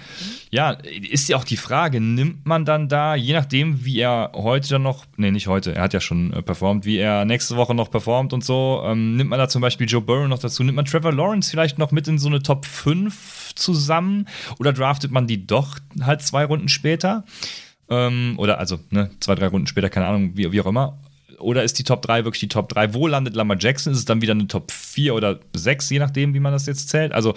ja, 0.49 0.71
ist 0.71 1.29
ja 1.29 1.37
auch 1.37 1.43
die 1.43 1.57
Frage, 1.57 2.01
nimmt 2.01 2.45
man 2.45 2.65
dann 2.65 2.89
da, 2.89 3.15
je 3.15 3.33
nachdem, 3.33 3.85
wie 3.85 3.99
er 3.99 4.31
heute 4.33 4.69
dann 4.69 4.83
noch, 4.83 5.05
nee, 5.15 5.31
nicht 5.31 5.47
heute, 5.47 5.75
er 5.75 5.83
hat 5.83 5.93
ja 5.93 6.01
schon 6.01 6.33
äh, 6.33 6.41
performt, 6.41 6.85
wie 6.85 6.97
er 6.97 7.23
nächste 7.25 7.55
Woche 7.55 7.73
noch 7.73 7.89
performt 7.89 8.33
und 8.33 8.43
so, 8.43 8.81
ähm, 8.85 9.15
nimmt 9.15 9.29
man 9.29 9.39
da 9.39 9.47
zum 9.47 9.61
Beispiel 9.61 9.87
Joe 9.87 10.01
Burrow 10.01 10.27
noch 10.27 10.39
dazu, 10.39 10.63
nimmt 10.63 10.75
man 10.75 10.85
Trevor 10.85 11.13
Lawrence 11.13 11.49
vielleicht 11.49 11.77
noch 11.77 11.91
mit 11.91 12.07
in 12.07 12.17
so 12.17 12.27
eine 12.27 12.41
Top 12.41 12.65
5 12.65 13.53
zusammen 13.55 14.27
oder 14.59 14.73
draftet 14.73 15.11
man 15.11 15.27
die 15.27 15.45
doch 15.47 15.77
halt 16.01 16.21
zwei 16.21 16.45
Runden 16.45 16.69
später? 16.69 17.23
Ähm, 17.89 18.33
oder 18.37 18.59
also, 18.59 18.79
ne, 18.89 19.11
zwei, 19.21 19.35
drei 19.35 19.47
Runden 19.47 19.67
später, 19.67 19.89
keine 19.89 20.07
Ahnung, 20.07 20.31
wie, 20.35 20.51
wie 20.51 20.61
auch 20.61 20.65
immer 20.65 20.97
oder 21.39 21.63
ist 21.63 21.77
die 21.79 21.83
Top 21.83 22.01
3 22.01 22.25
wirklich 22.25 22.41
die 22.41 22.47
Top 22.47 22.69
3? 22.69 22.93
Wo 22.93 23.07
landet 23.07 23.35
Lamar 23.35 23.57
Jackson? 23.59 23.93
Ist 23.93 23.99
es 23.99 24.05
dann 24.05 24.21
wieder 24.21 24.33
eine 24.33 24.47
Top 24.47 24.71
4 24.71 25.15
oder 25.15 25.39
6, 25.55 25.89
je 25.89 25.99
nachdem, 25.99 26.33
wie 26.33 26.39
man 26.39 26.51
das 26.51 26.65
jetzt 26.65 26.89
zählt? 26.89 27.13
Also, 27.13 27.33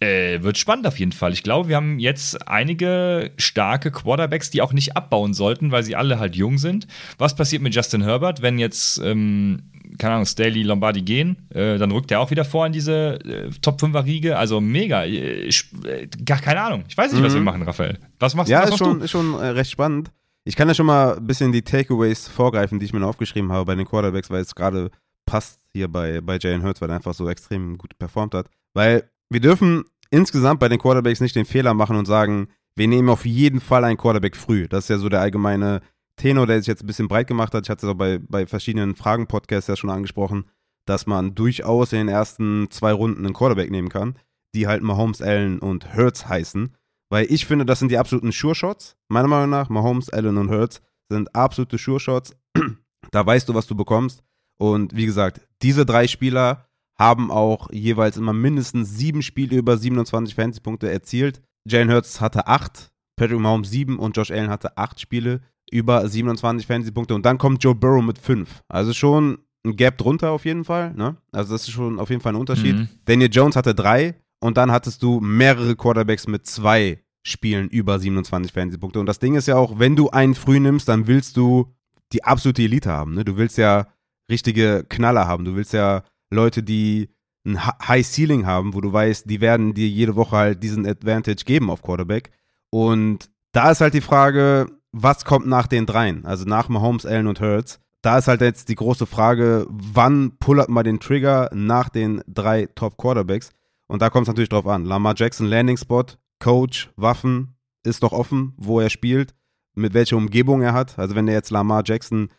äh, 0.00 0.42
wird 0.42 0.58
spannend 0.58 0.86
auf 0.86 0.98
jeden 0.98 1.12
Fall. 1.12 1.32
Ich 1.32 1.42
glaube, 1.42 1.68
wir 1.68 1.76
haben 1.76 1.98
jetzt 1.98 2.48
einige 2.48 3.30
starke 3.36 3.90
Quarterbacks, 3.90 4.50
die 4.50 4.60
auch 4.60 4.72
nicht 4.72 4.96
abbauen 4.96 5.34
sollten, 5.34 5.70
weil 5.70 5.82
sie 5.82 5.96
alle 5.96 6.18
halt 6.18 6.36
jung 6.36 6.58
sind. 6.58 6.86
Was 7.18 7.36
passiert 7.36 7.62
mit 7.62 7.74
Justin 7.74 8.02
Herbert, 8.02 8.42
wenn 8.42 8.58
jetzt, 8.58 8.98
ähm, 8.98 9.70
keine 9.98 10.14
Ahnung, 10.14 10.26
Staley, 10.26 10.62
Lombardi 10.62 11.02
gehen? 11.02 11.48
Äh, 11.50 11.78
dann 11.78 11.92
rückt 11.92 12.10
er 12.10 12.20
auch 12.20 12.30
wieder 12.30 12.44
vor 12.44 12.66
in 12.66 12.72
diese 12.72 13.20
äh, 13.24 13.50
Top 13.62 13.80
5er 13.80 14.04
Riege. 14.04 14.36
Also 14.36 14.60
mega. 14.60 15.04
Äh, 15.04 15.48
äh, 15.48 16.08
gar 16.24 16.40
keine 16.40 16.60
Ahnung. 16.60 16.84
Ich 16.88 16.96
weiß 16.96 17.12
nicht, 17.12 17.20
mhm. 17.20 17.26
was 17.26 17.34
wir 17.34 17.40
machen, 17.40 17.62
Raphael. 17.62 17.98
Was 18.18 18.34
machst, 18.34 18.50
ja, 18.50 18.62
was 18.62 18.70
ist 18.70 18.78
schon, 18.78 18.98
du? 18.98 19.04
ist 19.04 19.10
schon 19.10 19.34
äh, 19.34 19.46
recht 19.48 19.70
spannend. 19.70 20.10
Ich 20.46 20.56
kann 20.56 20.68
ja 20.68 20.74
schon 20.74 20.86
mal 20.86 21.16
ein 21.16 21.26
bisschen 21.26 21.52
die 21.52 21.62
Takeaways 21.62 22.28
vorgreifen, 22.28 22.78
die 22.78 22.84
ich 22.84 22.92
mir 22.92 23.04
aufgeschrieben 23.06 23.50
habe 23.50 23.64
bei 23.64 23.74
den 23.74 23.86
Quarterbacks, 23.86 24.30
weil 24.30 24.42
es 24.42 24.54
gerade 24.54 24.90
passt 25.24 25.60
hier 25.72 25.88
bei, 25.88 26.20
bei 26.20 26.38
Jalen 26.38 26.62
Hurts, 26.62 26.82
weil 26.82 26.90
er 26.90 26.96
einfach 26.96 27.14
so 27.14 27.28
extrem 27.28 27.78
gut 27.78 27.98
performt 27.98 28.34
hat. 28.34 28.48
Weil 28.74 29.08
wir 29.30 29.40
dürfen 29.40 29.84
insgesamt 30.10 30.60
bei 30.60 30.68
den 30.68 30.78
Quarterbacks 30.78 31.20
nicht 31.20 31.34
den 31.34 31.46
Fehler 31.46 31.72
machen 31.72 31.96
und 31.96 32.04
sagen, 32.04 32.48
wir 32.76 32.88
nehmen 32.88 33.08
auf 33.08 33.24
jeden 33.24 33.60
Fall 33.60 33.84
einen 33.84 33.96
Quarterback 33.96 34.36
früh. 34.36 34.68
Das 34.68 34.84
ist 34.84 34.90
ja 34.90 34.98
so 34.98 35.08
der 35.08 35.20
allgemeine 35.20 35.80
Tenor, 36.16 36.46
der 36.46 36.58
sich 36.58 36.66
jetzt 36.66 36.82
ein 36.82 36.86
bisschen 36.86 37.08
breit 37.08 37.26
gemacht 37.26 37.54
hat. 37.54 37.64
Ich 37.64 37.70
hatte 37.70 37.86
es 37.86 37.92
auch 37.92 37.96
bei, 37.96 38.18
bei 38.18 38.46
verschiedenen 38.46 38.94
Fragen-Podcasts 38.94 39.68
ja 39.68 39.76
schon 39.76 39.90
angesprochen, 39.90 40.44
dass 40.84 41.06
man 41.06 41.34
durchaus 41.34 41.92
in 41.92 42.00
den 42.00 42.08
ersten 42.08 42.70
zwei 42.70 42.92
Runden 42.92 43.24
einen 43.24 43.34
Quarterback 43.34 43.70
nehmen 43.70 43.88
kann, 43.88 44.16
die 44.54 44.66
halt 44.66 44.82
Mahomes, 44.82 45.22
Allen 45.22 45.58
und 45.58 45.96
Hurts 45.96 46.28
heißen. 46.28 46.74
Weil 47.14 47.30
ich 47.30 47.46
finde, 47.46 47.64
das 47.64 47.78
sind 47.78 47.92
die 47.92 47.98
absoluten 47.98 48.32
Sure-Shots. 48.32 48.96
Meiner 49.06 49.28
Meinung 49.28 49.48
nach, 49.48 49.68
Mahomes, 49.68 50.10
Allen 50.10 50.36
und 50.36 50.50
Hurts 50.50 50.82
sind 51.08 51.32
absolute 51.32 51.78
Sure-Shots. 51.78 52.34
da 53.12 53.24
weißt 53.24 53.48
du, 53.48 53.54
was 53.54 53.68
du 53.68 53.76
bekommst. 53.76 54.24
Und 54.58 54.96
wie 54.96 55.06
gesagt, 55.06 55.40
diese 55.62 55.86
drei 55.86 56.08
Spieler 56.08 56.66
haben 56.98 57.30
auch 57.30 57.70
jeweils 57.70 58.16
immer 58.16 58.32
mindestens 58.32 58.96
sieben 58.98 59.22
Spiele 59.22 59.56
über 59.56 59.76
27 59.76 60.34
Fantasy-Punkte 60.34 60.90
erzielt. 60.90 61.40
Jalen 61.64 61.92
Hurts 61.92 62.20
hatte 62.20 62.48
acht, 62.48 62.90
Patrick 63.14 63.38
Mahomes 63.38 63.70
sieben 63.70 64.00
und 64.00 64.16
Josh 64.16 64.32
Allen 64.32 64.50
hatte 64.50 64.76
acht 64.76 64.98
Spiele 64.98 65.40
über 65.70 66.08
27 66.08 66.66
Fantasy-Punkte. 66.66 67.14
Und 67.14 67.24
dann 67.24 67.38
kommt 67.38 67.62
Joe 67.62 67.76
Burrow 67.76 68.02
mit 68.02 68.18
fünf. 68.18 68.64
Also 68.66 68.92
schon 68.92 69.38
ein 69.64 69.76
Gap 69.76 69.98
drunter 69.98 70.32
auf 70.32 70.44
jeden 70.44 70.64
Fall. 70.64 70.92
Ne? 70.94 71.16
Also 71.30 71.52
das 71.52 71.62
ist 71.62 71.74
schon 71.74 72.00
auf 72.00 72.10
jeden 72.10 72.22
Fall 72.22 72.32
ein 72.32 72.40
Unterschied. 72.40 72.74
Mhm. 72.74 72.88
Daniel 73.04 73.30
Jones 73.30 73.54
hatte 73.54 73.72
drei 73.72 74.16
und 74.44 74.58
dann 74.58 74.70
hattest 74.70 75.02
du 75.02 75.20
mehrere 75.20 75.74
Quarterbacks 75.74 76.28
mit 76.28 76.46
zwei 76.46 77.02
Spielen 77.22 77.70
über 77.70 77.98
27 77.98 78.52
Fantasy-Punkte. 78.52 79.00
Und 79.00 79.06
das 79.06 79.18
Ding 79.18 79.36
ist 79.36 79.48
ja 79.48 79.56
auch, 79.56 79.78
wenn 79.78 79.96
du 79.96 80.10
einen 80.10 80.34
früh 80.34 80.60
nimmst, 80.60 80.86
dann 80.86 81.06
willst 81.06 81.38
du 81.38 81.72
die 82.12 82.24
absolute 82.24 82.60
Elite 82.60 82.90
haben. 82.90 83.14
Ne? 83.14 83.24
Du 83.24 83.38
willst 83.38 83.56
ja 83.56 83.86
richtige 84.28 84.84
Knaller 84.86 85.26
haben. 85.26 85.46
Du 85.46 85.56
willst 85.56 85.72
ja 85.72 86.02
Leute, 86.28 86.62
die 86.62 87.08
ein 87.46 87.58
High 87.64 88.06
Ceiling 88.06 88.44
haben, 88.44 88.74
wo 88.74 88.82
du 88.82 88.92
weißt, 88.92 89.30
die 89.30 89.40
werden 89.40 89.72
dir 89.72 89.88
jede 89.88 90.14
Woche 90.14 90.36
halt 90.36 90.62
diesen 90.62 90.86
Advantage 90.86 91.46
geben 91.46 91.70
auf 91.70 91.80
Quarterback. 91.80 92.30
Und 92.68 93.30
da 93.52 93.70
ist 93.70 93.80
halt 93.80 93.94
die 93.94 94.02
Frage, 94.02 94.66
was 94.92 95.24
kommt 95.24 95.46
nach 95.46 95.68
den 95.68 95.86
dreien? 95.86 96.26
Also 96.26 96.44
nach 96.44 96.68
Mahomes, 96.68 97.06
Allen 97.06 97.28
und 97.28 97.40
Hurts. 97.40 97.80
Da 98.02 98.18
ist 98.18 98.28
halt 98.28 98.42
jetzt 98.42 98.68
die 98.68 98.74
große 98.74 99.06
Frage, 99.06 99.66
wann 99.70 100.36
pullert 100.36 100.68
man 100.68 100.84
den 100.84 101.00
Trigger 101.00 101.48
nach 101.54 101.88
den 101.88 102.20
drei 102.28 102.66
Top 102.74 102.98
Quarterbacks? 102.98 103.50
Und 103.86 104.02
da 104.02 104.10
kommt 104.10 104.24
es 104.24 104.28
natürlich 104.28 104.48
drauf 104.48 104.66
an. 104.66 104.84
Lamar 104.84 105.14
Jackson 105.16 105.46
Landing 105.46 105.76
Spot, 105.76 106.04
Coach, 106.38 106.90
Waffen, 106.96 107.56
ist 107.84 108.02
doch 108.02 108.12
offen, 108.12 108.54
wo 108.56 108.80
er 108.80 108.90
spielt, 108.90 109.34
mit 109.74 109.94
welcher 109.94 110.16
Umgebung 110.16 110.62
er 110.62 110.72
hat. 110.72 110.98
Also 110.98 111.14
wenn 111.14 111.26
du 111.26 111.32
jetzt 111.32 111.50
Lamar 111.50 111.82
Jackson 111.84 112.30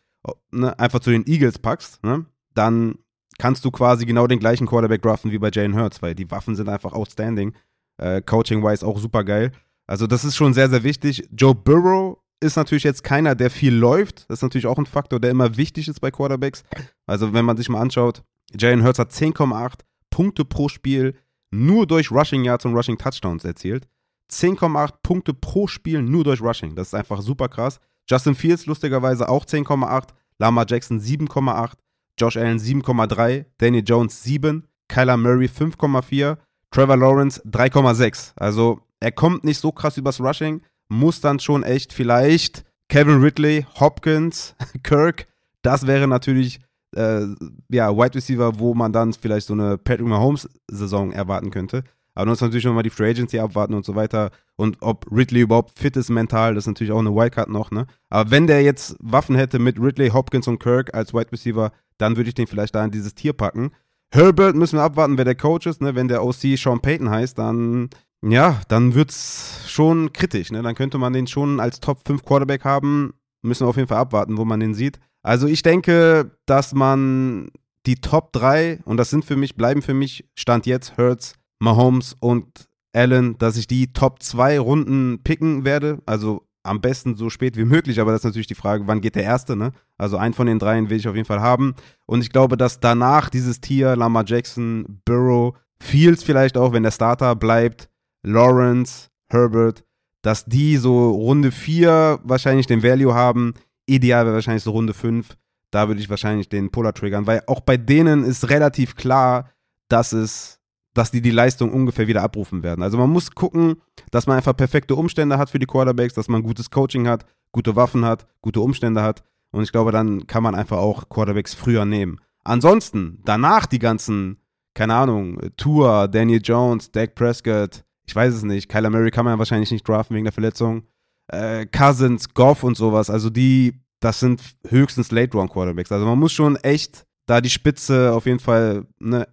ne, 0.51 0.77
einfach 0.79 0.99
zu 0.99 1.11
den 1.11 1.25
Eagles 1.27 1.59
packst, 1.59 2.03
ne, 2.03 2.25
dann 2.53 2.95
kannst 3.37 3.65
du 3.65 3.71
quasi 3.71 4.05
genau 4.05 4.27
den 4.27 4.39
gleichen 4.39 4.67
Quarterback 4.67 5.01
draften 5.01 5.31
wie 5.31 5.37
bei 5.37 5.49
Jalen 5.51 5.75
Hurts, 5.75 6.01
weil 6.01 6.15
die 6.15 6.29
Waffen 6.31 6.55
sind 6.55 6.69
einfach 6.69 6.93
outstanding. 6.93 7.53
Äh, 7.97 8.21
Coaching-wise 8.21 8.85
auch 8.85 8.99
super 8.99 9.23
geil. 9.23 9.51
Also 9.87 10.07
das 10.07 10.25
ist 10.25 10.35
schon 10.35 10.53
sehr, 10.53 10.69
sehr 10.69 10.83
wichtig. 10.83 11.27
Joe 11.31 11.53
Burrow 11.53 12.17
ist 12.39 12.55
natürlich 12.55 12.83
jetzt 12.83 13.03
keiner, 13.03 13.35
der 13.35 13.49
viel 13.49 13.73
läuft. 13.73 14.29
Das 14.29 14.39
ist 14.39 14.43
natürlich 14.43 14.67
auch 14.67 14.77
ein 14.77 14.85
Faktor, 14.85 15.19
der 15.19 15.31
immer 15.31 15.57
wichtig 15.57 15.87
ist 15.87 15.99
bei 16.01 16.11
Quarterbacks. 16.11 16.63
Also 17.05 17.33
wenn 17.33 17.45
man 17.45 17.57
sich 17.57 17.69
mal 17.69 17.81
anschaut, 17.81 18.23
Jalen 18.57 18.83
Hurts 18.83 18.99
hat 18.99 19.11
10,8 19.11 19.79
Punkte 20.09 20.45
pro 20.45 20.69
Spiel, 20.69 21.15
nur 21.55 21.87
durch 21.87 22.11
Rushing 22.11 22.43
Yards 22.43 22.65
und 22.65 22.75
Rushing 22.75 22.97
Touchdowns 22.97 23.43
erzielt. 23.45 23.87
10,8 24.31 24.93
Punkte 25.03 25.33
pro 25.33 25.67
Spiel 25.67 26.01
nur 26.01 26.23
durch 26.23 26.41
Rushing. 26.41 26.75
Das 26.75 26.87
ist 26.87 26.93
einfach 26.93 27.21
super 27.21 27.47
krass. 27.47 27.79
Justin 28.09 28.35
Fields 28.35 28.65
lustigerweise 28.65 29.29
auch 29.29 29.45
10,8, 29.45 30.09
Lama 30.37 30.65
Jackson 30.67 30.99
7,8, 30.99 31.73
Josh 32.19 32.37
Allen 32.37 32.59
7,3, 32.59 33.45
Danny 33.57 33.79
Jones 33.79 34.23
7, 34.23 34.67
Kyler 34.87 35.17
Murray 35.17 35.47
5,4, 35.47 36.37
Trevor 36.71 36.97
Lawrence 36.97 37.41
3,6. 37.45 38.33
Also 38.35 38.81
er 38.99 39.11
kommt 39.11 39.43
nicht 39.43 39.59
so 39.59 39.71
krass 39.71 39.97
übers 39.97 40.19
Rushing, 40.19 40.61
muss 40.87 41.21
dann 41.21 41.39
schon 41.39 41.63
echt 41.63 41.93
vielleicht 41.93 42.63
Kevin 42.89 43.21
Ridley, 43.21 43.65
Hopkins, 43.79 44.55
Kirk, 44.83 45.27
das 45.61 45.87
wäre 45.87 46.07
natürlich 46.07 46.59
äh, 46.95 47.27
ja, 47.69 47.95
Wide 47.95 48.15
Receiver, 48.15 48.59
wo 48.59 48.73
man 48.73 48.91
dann 48.91 49.13
vielleicht 49.13 49.47
so 49.47 49.53
eine 49.53 49.77
Patrick 49.77 50.07
Mahomes-Saison 50.07 51.11
erwarten 51.11 51.51
könnte. 51.51 51.83
Aber 52.13 52.25
du 52.25 52.29
musst 52.31 52.41
natürlich 52.41 52.63
nochmal 52.63 52.83
die 52.83 52.89
Free 52.89 53.09
Agency 53.09 53.39
abwarten 53.39 53.73
und 53.73 53.85
so 53.85 53.95
weiter. 53.95 54.31
Und 54.55 54.77
ob 54.81 55.05
Ridley 55.11 55.41
überhaupt 55.41 55.77
fit 55.77 55.97
ist 55.97 56.09
mental, 56.09 56.55
das 56.55 56.63
ist 56.63 56.67
natürlich 56.67 56.93
auch 56.93 56.99
eine 56.99 57.13
Wildcard 57.13 57.49
noch, 57.49 57.71
ne? 57.71 57.87
Aber 58.09 58.31
wenn 58.31 58.47
der 58.47 58.63
jetzt 58.63 58.95
Waffen 58.99 59.35
hätte 59.35 59.59
mit 59.59 59.79
Ridley, 59.79 60.09
Hopkins 60.09 60.47
und 60.47 60.59
Kirk 60.59 60.95
als 60.95 61.13
Wide 61.13 61.31
Receiver, 61.33 61.71
dann 61.97 62.15
würde 62.15 62.29
ich 62.29 62.35
den 62.35 62.47
vielleicht 62.47 62.73
da 62.73 62.85
in 62.85 62.91
dieses 62.91 63.15
Tier 63.15 63.33
packen. 63.33 63.71
Herbert 64.11 64.55
müssen 64.55 64.79
wir 64.79 64.83
abwarten, 64.83 65.17
wer 65.17 65.25
der 65.25 65.35
Coach 65.35 65.67
ist, 65.67 65.81
ne? 65.81 65.95
Wenn 65.95 66.07
der 66.07 66.23
OC 66.23 66.57
Sean 66.57 66.79
Payton 66.79 67.09
heißt, 67.09 67.37
dann 67.37 67.89
ja, 68.27 68.61
dann 68.69 68.95
wird 68.95 69.11
es 69.11 69.65
schon 69.67 70.11
kritisch. 70.11 70.51
Ne? 70.51 70.63
Dann 70.63 70.75
könnte 70.75 70.97
man 70.97 71.13
den 71.13 71.27
schon 71.27 71.59
als 71.59 71.79
Top 71.79 71.99
5 72.05 72.23
Quarterback 72.23 72.63
haben. 72.63 73.13
Müssen 73.43 73.65
wir 73.65 73.69
auf 73.69 73.75
jeden 73.75 73.87
Fall 73.87 73.99
abwarten, 73.99 74.37
wo 74.37 74.45
man 74.45 74.59
den 74.59 74.73
sieht. 74.73 74.99
Also 75.25 75.47
ich 75.47 75.63
denke, 75.63 76.29
dass 76.45 76.75
man 76.75 77.49
die 77.87 77.95
Top 77.95 78.31
3, 78.33 78.81
und 78.85 78.97
das 78.97 79.09
sind 79.09 79.25
für 79.25 79.35
mich, 79.35 79.55
bleiben 79.55 79.81
für 79.81 79.95
mich, 79.95 80.29
Stand 80.35 80.67
jetzt, 80.67 80.99
Hurts, 80.99 81.33
Mahomes 81.57 82.15
und 82.19 82.67
Allen, 82.93 83.35
dass 83.39 83.57
ich 83.57 83.65
die 83.65 83.91
Top 83.91 84.21
2 84.21 84.59
Runden 84.59 85.23
picken 85.23 85.65
werde. 85.65 85.97
Also 86.05 86.45
am 86.61 86.79
besten 86.79 87.15
so 87.15 87.31
spät 87.31 87.57
wie 87.57 87.65
möglich, 87.65 87.99
aber 87.99 88.11
das 88.11 88.21
ist 88.21 88.25
natürlich 88.25 88.45
die 88.45 88.53
Frage, 88.53 88.85
wann 88.85 89.01
geht 89.01 89.15
der 89.15 89.23
erste, 89.23 89.55
ne? 89.55 89.71
Also 89.97 90.17
einen 90.17 90.35
von 90.35 90.45
den 90.45 90.59
dreien 90.59 90.91
will 90.91 90.97
ich 90.97 91.07
auf 91.07 91.15
jeden 91.15 91.27
Fall 91.27 91.41
haben. 91.41 91.73
Und 92.05 92.21
ich 92.21 92.29
glaube, 92.29 92.55
dass 92.55 92.79
danach 92.79 93.29
dieses 93.31 93.61
Tier, 93.61 93.95
Lamar 93.95 94.25
Jackson, 94.27 95.01
Burrow, 95.05 95.55
Fields 95.79 96.23
vielleicht 96.23 96.55
auch, 96.55 96.71
wenn 96.71 96.83
der 96.83 96.91
Starter 96.91 97.35
bleibt, 97.35 97.89
Lawrence, 98.21 99.09
Herbert, 99.29 99.83
dass 100.21 100.45
die 100.45 100.77
so 100.77 101.09
Runde 101.09 101.51
4 101.51 102.19
wahrscheinlich 102.23 102.67
den 102.67 102.83
Value 102.83 103.15
haben. 103.15 103.53
Ideal 103.85 104.25
wäre 104.25 104.35
wahrscheinlich 104.35 104.63
so 104.63 104.71
Runde 104.71 104.93
5. 104.93 105.37
Da 105.71 105.87
würde 105.87 105.99
ich 105.99 106.09
wahrscheinlich 106.09 106.49
den 106.49 106.71
Puller 106.71 106.93
triggern, 106.93 107.27
weil 107.27 107.43
auch 107.47 107.59
bei 107.59 107.77
denen 107.77 108.23
ist 108.23 108.49
relativ 108.49 108.95
klar, 108.95 109.51
dass 109.89 110.13
es, 110.13 110.59
dass 110.93 111.11
die 111.11 111.21
die 111.21 111.31
Leistung 111.31 111.71
ungefähr 111.71 112.07
wieder 112.07 112.23
abrufen 112.23 112.63
werden. 112.63 112.81
Also 112.81 112.97
man 112.97 113.09
muss 113.09 113.31
gucken, 113.31 113.81
dass 114.11 114.27
man 114.27 114.37
einfach 114.37 114.55
perfekte 114.55 114.95
Umstände 114.95 115.37
hat 115.37 115.49
für 115.49 115.59
die 115.59 115.65
Quarterbacks, 115.65 116.13
dass 116.13 116.29
man 116.29 116.43
gutes 116.43 116.69
Coaching 116.71 117.07
hat, 117.07 117.25
gute 117.51 117.75
Waffen 117.75 118.05
hat, 118.05 118.25
gute 118.41 118.61
Umstände 118.61 119.01
hat. 119.01 119.23
Und 119.51 119.63
ich 119.63 119.71
glaube, 119.71 119.91
dann 119.91 120.27
kann 120.27 120.43
man 120.43 120.55
einfach 120.55 120.77
auch 120.77 121.09
Quarterbacks 121.09 121.53
früher 121.53 121.85
nehmen. 121.85 122.19
Ansonsten, 122.43 123.21
danach 123.25 123.65
die 123.65 123.79
ganzen, 123.79 124.37
keine 124.73 124.95
Ahnung, 124.95 125.39
Tour, 125.57 126.07
Daniel 126.07 126.41
Jones, 126.43 126.91
Dak 126.91 127.15
Prescott, 127.15 127.83
ich 128.07 128.15
weiß 128.15 128.33
es 128.33 128.43
nicht. 128.43 128.69
Kyler 128.69 128.89
Murray 128.89 129.11
kann 129.11 129.25
man 129.25 129.33
ja 129.33 129.39
wahrscheinlich 129.39 129.71
nicht 129.71 129.87
draften 129.87 130.15
wegen 130.15 130.25
der 130.25 130.33
Verletzung. 130.33 130.83
Äh, 131.27 131.65
Cousins, 131.65 132.33
Goff 132.33 132.63
und 132.63 132.77
sowas, 132.77 133.09
also 133.09 133.29
die, 133.29 133.73
das 133.99 134.19
sind 134.19 134.41
höchstens 134.67 135.11
Late-Round-Quarterbacks. 135.11 135.91
Also 135.91 136.05
man 136.05 136.19
muss 136.19 136.33
schon 136.33 136.55
echt 136.57 137.05
da 137.25 137.41
die 137.41 137.49
Spitze 137.49 138.13
auf 138.13 138.25
jeden 138.25 138.39
Fall 138.39 138.85
ne, 138.99 139.27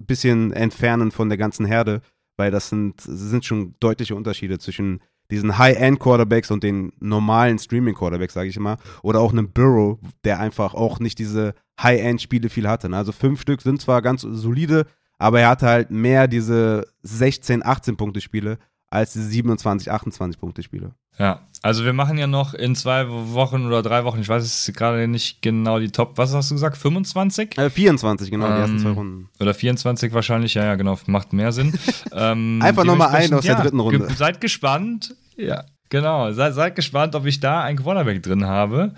ein 0.00 0.06
bisschen 0.06 0.52
entfernen 0.52 1.10
von 1.10 1.28
der 1.28 1.38
ganzen 1.38 1.64
Herde, 1.64 2.02
weil 2.36 2.50
das 2.50 2.68
sind, 2.68 3.00
sind 3.00 3.44
schon 3.44 3.74
deutliche 3.78 4.16
Unterschiede 4.16 4.58
zwischen 4.58 5.00
diesen 5.30 5.56
High-End-Quarterbacks 5.56 6.50
und 6.50 6.62
den 6.62 6.92
normalen 7.00 7.58
Streaming-Quarterbacks, 7.58 8.34
sage 8.34 8.48
ich 8.48 8.56
immer. 8.56 8.76
Oder 9.02 9.20
auch 9.20 9.32
einem 9.32 9.50
Burrow, 9.50 9.98
der 10.24 10.40
einfach 10.40 10.74
auch 10.74 10.98
nicht 10.98 11.18
diese 11.18 11.54
High-End-Spiele 11.80 12.50
viel 12.50 12.68
hatte. 12.68 12.88
Ne? 12.88 12.96
Also 12.96 13.12
fünf 13.12 13.40
Stück 13.40 13.62
sind 13.62 13.80
zwar 13.80 14.02
ganz 14.02 14.22
solide, 14.22 14.86
aber 15.18 15.40
er 15.40 15.48
hatte 15.48 15.66
halt 15.66 15.90
mehr 15.90 16.28
diese 16.28 16.86
16, 17.02 17.64
18 17.64 17.96
Punkte 17.96 18.20
Spiele 18.20 18.58
als 18.90 19.14
diese 19.14 19.26
27, 19.26 19.90
28 19.90 20.38
Punkte 20.38 20.62
Spiele. 20.62 20.94
Ja, 21.18 21.40
also 21.62 21.84
wir 21.84 21.92
machen 21.92 22.18
ja 22.18 22.26
noch 22.26 22.54
in 22.54 22.74
zwei 22.74 23.08
Wochen 23.08 23.66
oder 23.66 23.82
drei 23.82 24.04
Wochen, 24.04 24.20
ich 24.20 24.28
weiß 24.28 24.42
es 24.42 24.72
gerade 24.74 25.06
nicht 25.06 25.42
genau 25.42 25.78
die 25.78 25.90
Top, 25.90 26.18
was 26.18 26.34
hast 26.34 26.50
du 26.50 26.56
gesagt, 26.56 26.76
25? 26.76 27.56
Äh, 27.56 27.70
24, 27.70 28.30
genau, 28.32 28.46
ähm, 28.46 28.54
die 28.54 28.60
ersten 28.60 28.78
zwei 28.80 28.90
Runden. 28.90 29.28
Oder 29.38 29.54
24 29.54 30.12
wahrscheinlich, 30.12 30.54
ja, 30.54 30.64
ja, 30.64 30.74
genau, 30.74 30.98
macht 31.06 31.32
mehr 31.32 31.52
Sinn. 31.52 31.72
ähm, 32.12 32.60
Einfach 32.60 32.84
nochmal 32.84 33.10
ein 33.10 33.32
aus 33.32 33.44
ja, 33.44 33.54
der 33.54 33.62
dritten 33.62 33.78
Runde. 33.78 34.06
Ge 34.06 34.16
seid 34.16 34.40
gespannt, 34.40 35.14
ja, 35.36 35.64
genau, 35.88 36.32
seid, 36.32 36.54
seid 36.54 36.74
gespannt, 36.74 37.14
ob 37.14 37.26
ich 37.26 37.38
da 37.38 37.62
ein 37.62 37.76
Quarterback 37.76 38.22
drin 38.24 38.44
habe. 38.44 38.94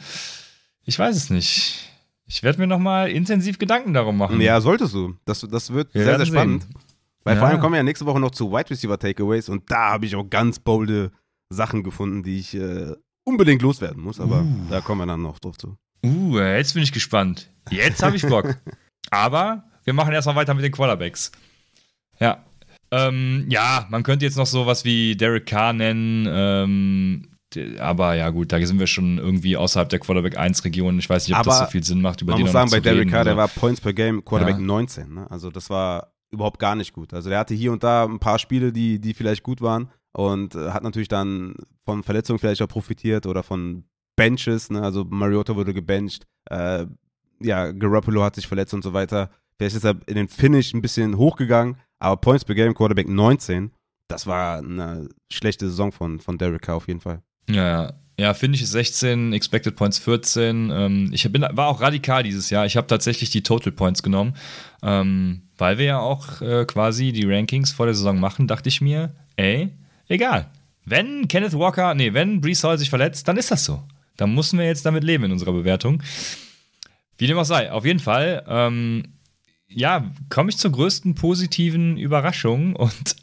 Ich 0.84 0.98
weiß 0.98 1.14
es 1.16 1.28
nicht. 1.28 1.90
Ich 2.26 2.42
werde 2.42 2.58
mir 2.58 2.66
nochmal 2.66 3.10
intensiv 3.10 3.58
Gedanken 3.58 3.92
darum 3.92 4.16
machen. 4.16 4.40
Ja, 4.40 4.58
solltest 4.62 4.94
du. 4.94 5.14
Das, 5.26 5.40
das 5.40 5.70
wird 5.70 5.92
wir 5.92 6.04
sehr, 6.04 6.16
sehr 6.16 6.26
spannend. 6.26 6.62
Sehen. 6.62 6.74
Weil 7.24 7.34
ja. 7.34 7.40
vor 7.40 7.48
allem 7.48 7.60
kommen 7.60 7.74
wir 7.74 7.78
ja 7.78 7.82
nächste 7.82 8.06
Woche 8.06 8.20
noch 8.20 8.30
zu 8.30 8.50
Wide 8.50 8.70
Receiver 8.70 8.98
Takeaways 8.98 9.50
und 9.50 9.70
da 9.70 9.92
habe 9.92 10.06
ich 10.06 10.16
auch 10.16 10.28
ganz 10.28 10.58
bolde 10.58 11.10
Sachen 11.50 11.82
gefunden, 11.82 12.22
die 12.22 12.38
ich 12.38 12.54
äh, 12.54 12.92
unbedingt 13.24 13.62
loswerden 13.62 14.02
muss. 14.02 14.20
Aber 14.20 14.42
uh. 14.42 14.66
da 14.70 14.80
kommen 14.80 15.00
wir 15.02 15.06
dann 15.06 15.22
noch 15.22 15.38
drauf 15.38 15.56
zu. 15.58 15.76
Uh, 16.04 16.38
jetzt 16.38 16.74
bin 16.74 16.82
ich 16.82 16.92
gespannt. 16.92 17.50
Jetzt 17.70 18.02
habe 18.02 18.16
ich 18.16 18.22
Bock. 18.22 18.56
aber 19.10 19.64
wir 19.84 19.94
machen 19.94 20.12
erstmal 20.12 20.36
weiter 20.36 20.54
mit 20.54 20.64
den 20.64 20.72
Quarterbacks. 20.72 21.32
Ja. 22.20 22.44
Ähm, 22.90 23.46
ja, 23.48 23.86
man 23.90 24.02
könnte 24.02 24.24
jetzt 24.24 24.36
noch 24.36 24.46
sowas 24.46 24.84
wie 24.84 25.16
Derek 25.16 25.46
Carr 25.46 25.72
nennen. 25.72 26.26
Ähm, 26.28 27.28
aber 27.78 28.14
ja, 28.14 28.30
gut, 28.30 28.52
da 28.52 28.64
sind 28.64 28.80
wir 28.80 28.86
schon 28.86 29.18
irgendwie 29.18 29.56
außerhalb 29.56 29.88
der 29.88 29.98
Quarterback 29.98 30.36
1 30.36 30.64
Region. 30.64 30.98
Ich 30.98 31.08
weiß 31.08 31.26
nicht, 31.26 31.36
ob 31.36 31.40
aber 31.40 31.50
das 31.50 31.58
so 31.60 31.66
viel 31.66 31.84
Sinn 31.84 32.00
macht, 32.00 32.20
über 32.20 32.32
man 32.32 32.40
den 32.40 32.44
muss 32.44 32.52
sagen, 32.52 32.70
bei 32.70 32.80
Derek 32.80 33.10
Carr, 33.10 33.24
der 33.24 33.36
war 33.36 33.48
Points 33.48 33.80
per 33.80 33.92
Game 33.92 34.24
Quarterback 34.24 34.56
ja. 34.56 34.62
19. 34.62 35.14
Ne? 35.14 35.30
Also 35.30 35.50
das 35.50 35.70
war 35.70 36.12
überhaupt 36.30 36.58
gar 36.58 36.74
nicht 36.74 36.92
gut. 36.92 37.14
Also 37.14 37.30
der 37.30 37.38
hatte 37.38 37.54
hier 37.54 37.72
und 37.72 37.82
da 37.82 38.04
ein 38.04 38.18
paar 38.18 38.38
Spiele, 38.38 38.72
die, 38.72 39.00
die 39.00 39.14
vielleicht 39.14 39.42
gut 39.42 39.60
waren 39.60 39.88
und 40.14 40.54
äh, 40.54 40.70
hat 40.70 40.82
natürlich 40.82 41.08
dann 41.08 41.54
von 41.84 42.02
Verletzungen 42.02 42.38
vielleicht 42.38 42.62
auch 42.62 42.68
profitiert 42.68 43.26
oder 43.26 43.42
von 43.42 43.84
Benches. 44.16 44.70
Ne? 44.70 44.82
Also 44.82 45.04
Mariota 45.04 45.56
wurde 45.56 45.74
gebencht. 45.74 46.24
Äh, 46.50 46.86
ja, 47.40 47.72
Garoppolo 47.72 48.22
hat 48.22 48.36
sich 48.36 48.46
verletzt 48.46 48.74
und 48.74 48.82
so 48.82 48.92
weiter. 48.92 49.30
Vielleicht 49.58 49.76
ist 49.76 49.84
er 49.84 49.96
in 50.06 50.14
den 50.14 50.28
Finish 50.28 50.72
ein 50.72 50.82
bisschen 50.82 51.16
hochgegangen, 51.16 51.76
aber 51.98 52.20
Points 52.20 52.44
per 52.44 52.54
Game 52.54 52.74
Quarterback 52.74 53.08
19, 53.08 53.70
das 54.08 54.26
war 54.26 54.58
eine 54.58 55.08
schlechte 55.30 55.68
Saison 55.68 55.92
von, 55.92 56.20
von 56.20 56.38
Derek 56.38 56.62
Carr 56.62 56.76
auf 56.76 56.88
jeden 56.88 57.00
Fall. 57.00 57.22
Ja, 57.48 57.92
ja, 58.18 58.32
finde 58.34 58.56
ich 58.56 58.68
16, 58.68 59.32
Expected 59.32 59.74
Points 59.74 59.98
14. 59.98 60.70
Ähm, 60.72 61.10
ich 61.12 61.30
bin, 61.30 61.42
war 61.42 61.68
auch 61.68 61.80
radikal 61.80 62.22
dieses 62.22 62.50
Jahr. 62.50 62.64
Ich 62.66 62.76
habe 62.76 62.86
tatsächlich 62.86 63.30
die 63.30 63.42
Total 63.42 63.72
Points 63.72 64.02
genommen, 64.02 64.36
ähm, 64.82 65.42
weil 65.58 65.78
wir 65.78 65.86
ja 65.86 65.98
auch 65.98 66.40
äh, 66.40 66.64
quasi 66.64 67.12
die 67.12 67.26
Rankings 67.26 67.72
vor 67.72 67.86
der 67.86 67.94
Saison 67.94 68.18
machen, 68.20 68.46
dachte 68.46 68.68
ich 68.68 68.80
mir, 68.80 69.14
ey, 69.36 69.70
egal. 70.08 70.50
Wenn 70.84 71.28
Kenneth 71.28 71.54
Walker, 71.54 71.94
nee, 71.94 72.12
wenn 72.12 72.40
Brees 72.40 72.62
Hall 72.64 72.78
sich 72.78 72.90
verletzt, 72.90 73.26
dann 73.28 73.36
ist 73.36 73.50
das 73.50 73.64
so. 73.64 73.82
Dann 74.16 74.34
müssen 74.34 74.58
wir 74.58 74.66
jetzt 74.66 74.84
damit 74.86 75.02
leben 75.02 75.24
in 75.24 75.32
unserer 75.32 75.52
Bewertung. 75.52 76.02
Wie 77.16 77.26
dem 77.26 77.38
auch 77.38 77.44
sei, 77.44 77.72
auf 77.72 77.84
jeden 77.84 78.00
Fall, 78.00 78.44
ähm, 78.48 79.14
ja, 79.68 80.10
komme 80.28 80.50
ich 80.50 80.58
zur 80.58 80.72
größten 80.72 81.14
positiven 81.14 81.96
Überraschung 81.96 82.76
und 82.76 83.16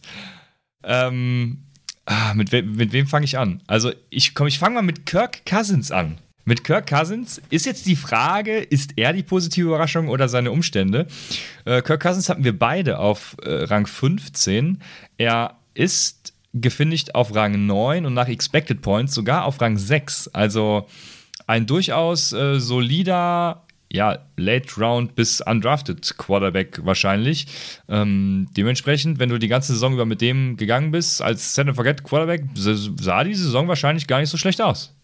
ähm, 0.83 1.65
Ah, 2.05 2.33
mit, 2.33 2.51
we 2.51 2.63
mit 2.63 2.91
wem 2.93 3.07
fange 3.07 3.25
ich 3.25 3.37
an? 3.37 3.61
Also, 3.67 3.91
ich, 4.09 4.33
ich 4.37 4.59
fange 4.59 4.75
mal 4.75 4.81
mit 4.81 5.05
Kirk 5.05 5.45
Cousins 5.45 5.91
an. 5.91 6.17
Mit 6.43 6.63
Kirk 6.63 6.87
Cousins 6.89 7.39
ist 7.51 7.65
jetzt 7.67 7.85
die 7.85 7.95
Frage, 7.95 8.57
ist 8.57 8.93
er 8.97 9.13
die 9.13 9.21
positive 9.21 9.67
Überraschung 9.67 10.09
oder 10.09 10.27
seine 10.27 10.51
Umstände? 10.51 11.07
Äh, 11.65 11.81
Kirk 11.83 12.01
Cousins 12.01 12.27
hatten 12.29 12.43
wir 12.43 12.57
beide 12.57 12.97
auf 12.97 13.37
äh, 13.43 13.63
Rang 13.65 13.85
15. 13.85 14.81
Er 15.17 15.57
ist 15.75 16.30
gefinisht 16.53 17.15
auf 17.15 17.33
Rang 17.35 17.65
9 17.65 18.05
und 18.05 18.13
nach 18.13 18.27
Expected 18.27 18.81
Points 18.81 19.13
sogar 19.13 19.45
auf 19.45 19.61
Rang 19.61 19.77
6. 19.77 20.29
Also 20.29 20.87
ein 21.47 21.65
durchaus 21.65 22.33
äh, 22.33 22.59
solider 22.59 23.65
ja, 23.93 24.19
Late 24.37 24.79
Round 24.79 25.15
bis 25.15 25.41
Undrafted 25.41 26.17
Quarterback 26.17 26.79
wahrscheinlich. 26.85 27.47
Ähm, 27.89 28.47
dementsprechend, 28.55 29.19
wenn 29.19 29.29
du 29.29 29.37
die 29.37 29.49
ganze 29.49 29.73
Saison 29.73 29.93
über 29.93 30.05
mit 30.05 30.21
dem 30.21 30.55
gegangen 30.55 30.91
bist, 30.91 31.21
als 31.21 31.53
Set 31.53 31.67
and 31.67 31.75
Forget 31.75 32.03
Quarterback, 32.03 32.45
sah 32.55 33.23
die 33.23 33.35
Saison 33.35 33.67
wahrscheinlich 33.67 34.07
gar 34.07 34.19
nicht 34.19 34.29
so 34.29 34.37
schlecht 34.37 34.61
aus. 34.61 34.95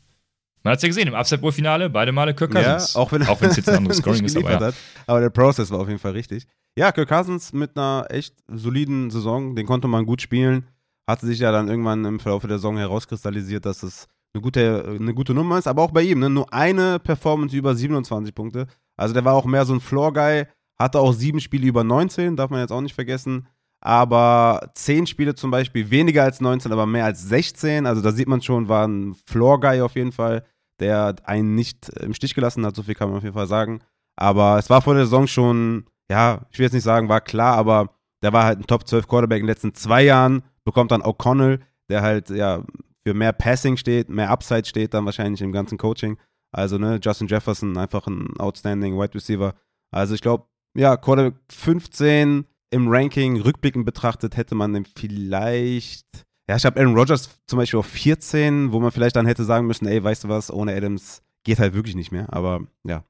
Man 0.64 0.72
hat 0.72 0.78
es 0.78 0.84
ja 0.84 0.90
gesehen, 0.90 1.08
im 1.08 1.14
Upset 1.14 1.42
Bowl 1.42 1.52
Finale, 1.52 1.90
beide 1.90 2.12
Male 2.12 2.34
Kirk 2.34 2.52
Cousins. 2.52 2.94
Ja, 2.94 3.00
auch 3.02 3.12
wenn 3.12 3.22
es 3.22 3.58
jetzt 3.58 3.70
ein 3.70 3.76
anderes 3.78 3.98
Scoring 3.98 4.26
ist, 4.26 4.38
aber 4.38 4.52
ja. 4.52 4.60
Hat. 4.60 4.76
Aber 5.06 5.20
der 5.20 5.30
Prozess 5.30 5.70
war 5.70 5.80
auf 5.80 5.88
jeden 5.88 6.00
Fall 6.00 6.14
richtig. 6.14 6.48
Ja, 6.78 6.92
Kirk 6.92 7.10
Cousins 7.10 7.54
mit 7.54 7.78
einer 7.78 8.06
echt 8.10 8.36
soliden 8.48 9.10
Saison, 9.10 9.56
den 9.56 9.66
konnte 9.66 9.88
man 9.88 10.06
gut 10.06 10.22
spielen. 10.22 10.68
Hatte 11.08 11.26
sich 11.26 11.40
ja 11.40 11.52
dann 11.52 11.70
irgendwann 11.70 12.06
im 12.06 12.20
Verlauf 12.20 12.42
der 12.42 12.58
Saison 12.58 12.78
herauskristallisiert, 12.78 13.66
dass 13.66 13.84
es 13.84 14.08
eine 14.34 14.42
gute, 14.42 14.98
eine 15.00 15.14
gute 15.14 15.34
Nummer 15.34 15.58
ist, 15.58 15.68
aber 15.68 15.82
auch 15.82 15.92
bei 15.92 16.04
ihm, 16.04 16.20
ne? 16.20 16.30
nur 16.30 16.52
eine 16.54 17.00
Performance 17.00 17.56
über 17.56 17.76
27 17.76 18.36
Punkte. 18.36 18.68
Also 18.98 19.14
der 19.14 19.26
war 19.26 19.34
auch 19.34 19.46
mehr 19.46 19.66
so 19.66 19.74
ein 19.74 19.80
Floor-Guy, 19.80 20.46
hatte 20.78 21.00
auch 21.00 21.14
sieben 21.14 21.40
Spiele 21.40 21.68
über 21.68 21.84
19, 21.84 22.36
darf 22.36 22.50
man 22.50 22.60
jetzt 22.60 22.72
auch 22.72 22.82
nicht 22.82 22.96
vergessen. 22.96 23.48
Aber 23.80 24.72
zehn 24.74 25.06
Spiele 25.06 25.36
zum 25.36 25.52
Beispiel 25.52 25.90
weniger 25.92 26.24
als 26.24 26.42
19, 26.42 26.72
aber 26.72 26.86
mehr 26.86 27.06
als 27.06 27.24
16. 27.24 27.86
Also 27.86 28.02
da 28.02 28.12
sieht 28.12 28.28
man 28.28 28.42
schon, 28.42 28.68
war 28.68 28.88
ein 28.88 29.16
Floor-Guy 29.26 29.82
auf 29.82 29.96
jeden 29.96 30.12
Fall, 30.12 30.44
der 30.80 31.16
einen 31.24 31.56
nicht 31.56 31.90
im 31.90 32.14
Stich 32.14 32.34
gelassen 32.36 32.66
hat, 32.66 32.76
so 32.76 32.84
viel 32.84 32.96
kann 32.96 33.10
man 33.10 33.20
auf 33.20 33.24
jeden 33.24 33.36
Fall 33.36 33.48
sagen. 33.48 33.80
Aber 34.16 34.58
es 34.58 34.70
war 34.70 34.82
vor 34.82 34.96
der 34.96 35.06
Saison 35.06 35.28
schon, 35.28 35.86
ja, 36.10 36.42
ich 36.52 36.58
will 36.58 36.66
jetzt 36.66 36.74
nicht 36.74 36.84
sagen, 36.84 37.08
war 37.08 37.22
klar, 37.22 37.56
aber 37.56 37.92
der 38.24 38.34
war 38.34 38.46
halt 38.46 38.60
ein 38.60 38.68
Top 38.68 38.88
12 38.88 39.08
Quarterback 39.08 39.40
in 39.40 39.46
den 39.46 39.54
letzten 39.54 39.76
zwei 39.76 40.04
Jahren, 40.04 40.44
bekommt 40.68 40.92
dann 40.92 41.02
O'Connell, 41.02 41.62
der 41.90 42.02
halt, 42.02 42.30
ja, 42.30 42.64
für 43.08 43.14
mehr 43.14 43.32
Passing 43.32 43.78
steht, 43.78 44.10
mehr 44.10 44.30
Upside 44.30 44.66
steht 44.66 44.94
dann 44.94 45.06
wahrscheinlich 45.06 45.42
im 45.42 45.54
ganzen 45.54 45.78
Coaching. 45.78 46.18
Also, 46.52 46.78
ne, 46.78 47.00
Justin 47.02 47.28
Jefferson, 47.28 47.78
einfach 47.78 48.06
ein 48.06 48.38
outstanding 48.38 49.00
Wide 49.00 49.16
Receiver. 49.16 49.56
Also, 49.92 50.14
ich 50.14 50.22
glaube, 50.22 50.46
ja, 50.78 50.98
Quarterback 50.98 51.40
15 51.50 52.46
im 52.70 52.88
Ranking 52.90 53.42
rückblickend 53.42 53.86
betrachtet 53.86 54.36
hätte 54.36 54.56
man 54.56 54.74
den 54.74 54.86
vielleicht. 54.86 56.26
Ja, 56.50 56.58
ich 56.58 56.66
habe 56.66 56.80
Aaron 56.80 56.96
Rodgers 56.96 57.30
zum 57.48 57.60
Beispiel 57.60 57.80
auf 57.80 57.88
14, 57.88 58.74
wo 58.74 58.82
man 58.82 58.92
vielleicht 58.92 59.16
dann 59.16 59.26
hätte 59.26 59.46
sagen 59.46 59.68
müssen, 59.68 59.88
ey, 59.88 60.04
weißt 60.04 60.26
du 60.26 60.30
was, 60.30 60.52
ohne 60.52 60.76
Adams 60.76 61.22
geht 61.46 61.60
halt 61.60 61.74
wirklich 61.74 61.96
nicht 61.96 62.12
mehr. 62.12 62.32
Aber 62.34 62.62
ja, 62.86 63.06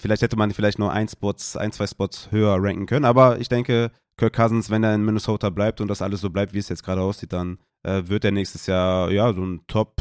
vielleicht 0.00 0.22
hätte 0.22 0.36
man 0.36 0.52
vielleicht 0.52 0.78
nur 0.78 0.92
ein, 0.92 1.08
Spots, 1.08 1.56
ein, 1.56 1.72
zwei 1.72 1.88
Spots 1.88 2.30
höher 2.30 2.56
ranken 2.60 2.86
können. 2.86 3.04
Aber 3.04 3.40
ich 3.40 3.48
denke, 3.48 3.90
Kirk 4.16 4.34
Cousins, 4.34 4.70
wenn 4.70 4.84
er 4.84 4.94
in 4.94 5.04
Minnesota 5.04 5.50
bleibt 5.50 5.80
und 5.80 5.88
das 5.88 6.02
alles 6.02 6.20
so 6.20 6.30
bleibt, 6.30 6.52
wie 6.52 6.58
es 6.58 6.68
jetzt 6.68 6.84
gerade 6.84 7.00
aussieht, 7.00 7.32
dann 7.32 7.58
äh, 7.82 8.02
wird 8.06 8.24
er 8.24 8.30
nächstes 8.30 8.66
Jahr 8.66 9.10
ja 9.10 9.32
so 9.32 9.42
ein 9.42 9.62
Top, 9.66 10.00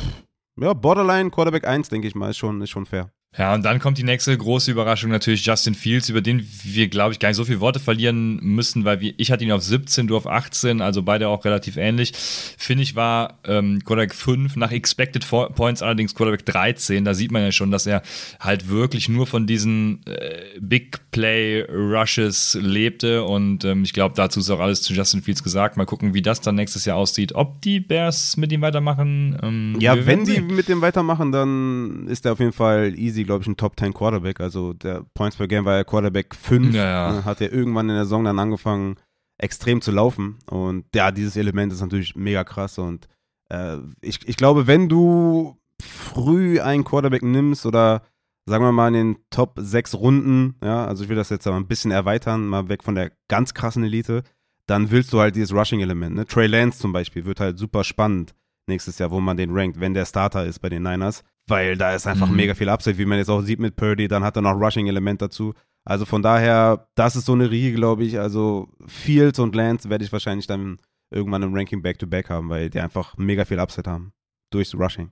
ja, 0.59 0.74
Borderline 0.74 1.32
Quarterback 1.32 1.68
1, 1.68 1.89
denke 1.89 2.07
ich 2.07 2.16
mal, 2.16 2.30
ist 2.30 2.38
schon, 2.38 2.62
ist 2.62 2.70
schon 2.70 2.86
fair. 2.86 3.12
Ja, 3.38 3.54
und 3.54 3.64
dann 3.64 3.80
kommt 3.80 3.98
die 3.98 4.04
nächste 4.04 4.38
große 4.38 4.70
Überraschung 4.72 5.10
natürlich 5.10 5.46
Justin 5.46 5.74
Fields, 5.74 6.10
über 6.10 6.20
den 6.20 6.46
wir, 6.64 6.90
glaube 6.90 7.14
ich, 7.14 7.20
gar 7.20 7.30
nicht 7.30 7.38
so 7.38 7.46
viele 7.46 7.62
Worte 7.62 7.80
verlieren 7.80 8.36
müssen, 8.42 8.84
weil 8.84 9.00
wir, 9.00 9.14
ich 9.16 9.32
hatte 9.32 9.46
ihn 9.46 9.54
auf 9.54 9.64
17, 9.64 10.08
du 10.08 10.18
auf 10.18 10.28
18, 10.28 10.82
also 10.82 11.02
beide 11.02 11.30
auch 11.30 11.46
relativ 11.46 11.78
ähnlich. 11.78 12.12
Finde 12.58 12.84
ich 12.84 12.98
war 12.98 13.40
ähm, 13.46 13.80
Quarterback 13.86 14.14
5, 14.14 14.58
nach 14.58 14.74
Expected 14.74 15.26
Points 15.30 15.82
allerdings 15.82 16.14
Quarterback 16.14 16.46
13. 16.46 17.06
Da 17.06 17.14
sieht 17.14 17.32
man 17.32 17.42
ja 17.42 17.54
schon, 17.54 17.72
dass 17.72 17.86
er 17.86 18.02
halt 18.42 18.68
wirklich 18.68 19.08
nur 19.08 19.26
von 19.28 19.48
diesen 19.48 20.06
äh, 20.08 20.60
Big 20.60 21.00
Play 21.12 21.62
Rushes 21.72 22.58
lebte 22.60 23.24
und 23.24 23.64
ähm, 23.64 23.84
ich 23.84 23.94
glaube, 23.94 24.14
dazu 24.14 24.42
ist 24.42 24.50
auch 24.50 24.60
alles 24.60 24.82
zu 24.82 24.94
Justin 24.94 25.22
Fields 25.22 25.42
gesagt. 25.42 25.78
Mal 25.78 25.86
gucken, 25.86 26.14
wie 26.14 26.22
das 26.22 26.42
dann 26.42 26.56
nächstes 26.56 26.84
Jahr 26.84 26.98
aussieht. 26.98 27.34
Ob 27.34 27.62
die 27.62 27.80
Bears 27.80 28.36
mit 28.36 28.52
ihm 28.52 28.60
weitermachen. 28.60 29.40
Ähm, 29.42 29.78
ja, 29.80 30.06
wenn 30.06 30.26
die 30.26 30.42
mit 30.42 30.68
ihm 30.68 30.82
weitermachen, 30.82 31.32
dann 31.32 32.08
ist 32.08 32.26
er 32.26 32.34
auf 32.34 32.40
jeden 32.40 32.52
Fall 32.52 32.94
easy 32.98 33.20
easy, 33.22 33.26
glaube 33.26 33.41
ich, 33.43 33.47
ein 33.47 33.57
Top 33.57 33.80
10 33.80 33.93
Quarterback. 33.93 34.39
Also 34.39 34.74
der 34.74 35.05
Points 35.13 35.38
per 35.38 35.47
Game 35.47 35.65
war 35.65 35.78
ja 35.78 35.84
Quarterback 35.84 36.36
5. 36.36 36.74
Ja, 36.74 36.84
ja. 36.84 37.13
Ne, 37.13 37.26
hat 37.26 37.41
er 37.41 37.51
irgendwann 37.51 37.89
in 37.89 37.95
der 37.95 38.05
Saison 38.05 38.24
dann 38.24 38.39
angefangen, 38.39 38.95
extrem 39.38 39.82
zu 39.82 39.91
laufen. 39.91 40.39
Und 40.49 40.86
ja, 40.93 41.11
dieses 41.11 41.36
Element 41.36 41.74
ist 41.74 41.82
natürlich 41.82 42.15
mega 42.15 42.43
krass. 42.43 42.78
Und 42.78 43.07
äh, 43.49 43.78
ich, 44.01 44.28
ich 44.28 44.38
glaube, 44.38 44.67
wenn 44.67 44.89
du 44.89 45.57
früh 45.82 46.59
einen 46.59 46.84
Quarterback 46.84 47.24
nimmst 47.24 47.65
oder 47.65 48.03
sagen 48.45 48.63
wir 48.63 48.72
mal 48.72 48.88
in 48.89 48.93
den 48.93 49.17
Top 49.30 49.53
6 49.57 49.95
Runden, 49.95 50.55
ja, 50.63 50.86
also 50.86 51.03
ich 51.03 51.09
will 51.09 51.15
das 51.15 51.30
jetzt 51.30 51.45
mal 51.45 51.55
ein 51.55 51.67
bisschen 51.67 51.91
erweitern, 51.91 52.47
mal 52.47 52.69
weg 52.69 52.84
von 52.84 52.95
der 52.95 53.11
ganz 53.28 53.53
krassen 53.53 53.84
Elite, 53.84 54.24
dann 54.67 54.91
willst 54.91 55.11
du 55.13 55.19
halt 55.19 55.36
dieses 55.36 55.53
Rushing-Element. 55.53 56.15
Ne? 56.15 56.26
Trey 56.26 56.47
Lance 56.47 56.80
zum 56.80 56.93
Beispiel 56.93 57.26
wird 57.26 57.39
halt 57.39 57.57
super 57.57 57.84
spannend 57.84 58.34
nächstes 58.67 58.99
Jahr, 58.99 59.11
wo 59.11 59.19
man 59.19 59.38
den 59.38 59.51
rankt, 59.51 59.80
wenn 59.80 59.93
der 59.93 60.05
Starter 60.05 60.45
ist 60.45 60.59
bei 60.59 60.69
den 60.69 60.84
Niners 60.84 61.24
weil 61.52 61.78
da 61.78 61.93
ist 61.93 62.08
einfach 62.08 62.28
mhm. 62.28 62.38
mega 62.38 62.56
viel 62.56 62.70
Upside, 62.70 62.97
wie 62.97 63.06
man 63.06 63.20
jetzt 63.20 63.30
auch 63.30 63.41
sieht 63.41 63.60
mit 63.60 63.76
Purdy, 63.76 64.08
dann 64.08 64.24
hat 64.24 64.36
er 64.36 64.41
noch 64.41 64.60
Rushing-Element 64.60 65.22
dazu. 65.22 65.54
Also 65.84 66.06
von 66.06 66.24
daher, 66.24 66.88
das 66.95 67.16
ist 67.16 67.26
so 67.26 67.34
eine 67.34 67.52
Riege, 67.52 67.76
glaube 67.76 68.04
ich. 68.04 68.20
Also 68.20 68.70
Fields 68.88 69.38
und 69.38 69.56
Lance 69.56 69.89
werde 69.89 70.04
ich 70.04 70.12
wahrscheinlich 70.12 70.47
dann 70.47 70.80
irgendwann 71.12 71.43
im 71.43 71.54
Ranking 71.54 71.82
Back-to-Back 71.82 72.28
-back 72.28 72.30
haben, 72.30 72.49
weil 72.49 72.70
die 72.70 72.80
einfach 72.80 73.18
mega 73.18 73.45
viel 73.45 73.60
Upside 73.60 73.89
haben. 73.89 74.14
Durchs 74.52 74.74
Rushing. 74.74 75.12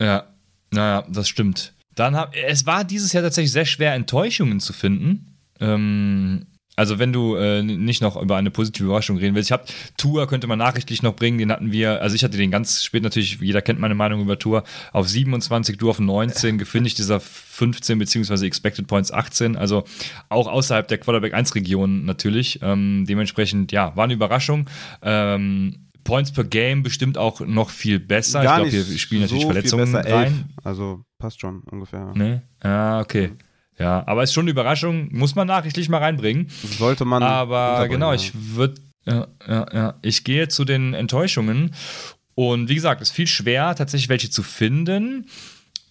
Ja, 0.00 0.34
naja, 0.70 1.06
das 1.08 1.28
stimmt. 1.28 1.74
Dann 1.94 2.16
hab, 2.16 2.34
es 2.36 2.66
war 2.66 2.84
dieses 2.84 3.12
Jahr 3.12 3.22
tatsächlich 3.22 3.52
sehr 3.52 3.64
schwer, 3.64 3.94
Enttäuschungen 3.94 4.60
zu 4.60 4.72
finden. 4.72 5.38
Ähm, 5.60 6.46
also 6.76 6.98
wenn 6.98 7.12
du 7.12 7.36
äh, 7.36 7.62
nicht 7.62 8.02
noch 8.02 8.20
über 8.20 8.36
eine 8.36 8.50
positive 8.50 8.86
Überraschung 8.86 9.16
reden 9.16 9.34
willst, 9.34 9.48
ich 9.48 9.52
habe 9.52 9.64
Tour 9.96 10.26
könnte 10.26 10.46
man 10.46 10.58
nachrichtlich 10.58 11.02
noch 11.02 11.14
bringen, 11.14 11.38
den 11.38 11.52
hatten 11.52 11.72
wir, 11.72 12.02
also 12.02 12.16
ich 12.16 12.24
hatte 12.24 12.36
den 12.36 12.50
ganz 12.50 12.82
spät 12.82 13.02
natürlich, 13.02 13.38
jeder 13.40 13.62
kennt 13.62 13.78
meine 13.78 13.94
Meinung 13.94 14.20
über 14.20 14.38
Tour, 14.38 14.64
auf 14.92 15.08
27, 15.08 15.76
du 15.78 15.90
auf 15.90 16.00
19, 16.00 16.58
gefinisht 16.58 16.98
dieser 16.98 17.20
15 17.20 17.98
beziehungsweise 17.98 18.46
Expected 18.46 18.86
Points 18.86 19.12
18, 19.12 19.56
also 19.56 19.84
auch 20.28 20.48
außerhalb 20.48 20.88
der 20.88 20.98
Quarterback 20.98 21.34
1 21.34 21.54
Region 21.54 22.04
natürlich. 22.04 22.58
Ähm, 22.62 23.04
dementsprechend, 23.08 23.72
ja, 23.72 23.96
war 23.96 24.04
eine 24.04 24.14
Überraschung. 24.14 24.68
Ähm, 25.02 25.84
Points 26.02 26.32
per 26.32 26.44
Game 26.44 26.82
bestimmt 26.82 27.16
auch 27.16 27.40
noch 27.40 27.70
viel 27.70 27.98
besser. 27.98 28.42
Gar 28.42 28.64
ich 28.64 28.70
glaube, 28.72 28.88
wir 28.88 28.98
spielen 28.98 29.26
so 29.26 29.36
natürlich 29.36 29.46
Verletzungen 29.46 29.94
rein. 29.96 30.44
Also 30.62 31.04
passt 31.18 31.40
schon 31.40 31.62
ungefähr. 31.70 32.12
Ne? 32.14 32.42
Ja, 32.62 33.00
okay. 33.00 33.32
Ja, 33.78 34.04
aber 34.06 34.22
ist 34.22 34.32
schon 34.32 34.44
eine 34.44 34.50
Überraschung, 34.50 35.08
muss 35.12 35.34
man 35.34 35.48
nachrichtlich 35.48 35.88
mal 35.88 35.98
reinbringen. 35.98 36.48
Sollte 36.78 37.04
man. 37.04 37.22
Aber 37.22 37.88
genau, 37.88 38.12
ich 38.12 38.32
würde, 38.34 38.80
ja, 39.04 39.26
ja, 39.46 39.66
ja. 39.72 39.94
Ich 40.02 40.24
gehe 40.24 40.48
zu 40.48 40.64
den 40.64 40.94
Enttäuschungen. 40.94 41.74
Und 42.34 42.68
wie 42.68 42.74
gesagt, 42.74 43.00
es 43.00 43.10
ist 43.10 43.14
viel 43.14 43.26
schwer, 43.26 43.74
tatsächlich 43.74 44.08
welche 44.08 44.30
zu 44.30 44.42
finden. 44.42 45.26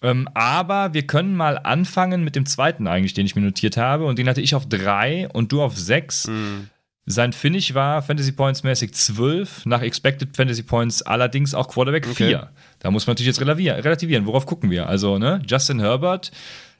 Ähm, 0.01 0.27
aber 0.33 0.93
wir 0.93 1.07
können 1.07 1.35
mal 1.35 1.57
anfangen 1.57 2.23
mit 2.23 2.35
dem 2.35 2.45
zweiten 2.45 2.87
eigentlich, 2.87 3.13
den 3.13 3.25
ich 3.25 3.35
mir 3.35 3.41
notiert 3.41 3.77
habe. 3.77 4.05
Und 4.05 4.19
den 4.19 4.27
hatte 4.27 4.41
ich 4.41 4.55
auf 4.55 4.67
drei 4.67 5.29
und 5.29 5.51
du 5.51 5.61
auf 5.61 5.77
sechs. 5.77 6.27
Mhm. 6.27 6.69
Sein 7.05 7.33
Finish 7.33 7.73
war 7.73 8.01
Fantasy 8.01 8.31
Points 8.31 8.63
mäßig 8.63 8.93
12, 8.93 9.65
nach 9.65 9.81
Expected 9.81 10.37
Fantasy 10.37 10.63
Points 10.63 11.01
allerdings 11.01 11.53
auch 11.53 11.67
Quarterback 11.67 12.07
okay. 12.07 12.27
4. 12.27 12.49
Da 12.79 12.91
muss 12.91 13.07
man 13.07 13.13
natürlich 13.13 13.37
jetzt 13.37 13.41
relativieren. 13.41 14.25
Worauf 14.25 14.45
gucken 14.45 14.71
wir? 14.71 14.87
Also, 14.87 15.17
ne, 15.17 15.41
Justin 15.45 15.81
Herbert 15.81 16.31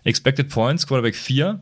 Expected 0.04 0.50
Points, 0.50 0.88
Quarterback 0.88 1.16
4. 1.16 1.60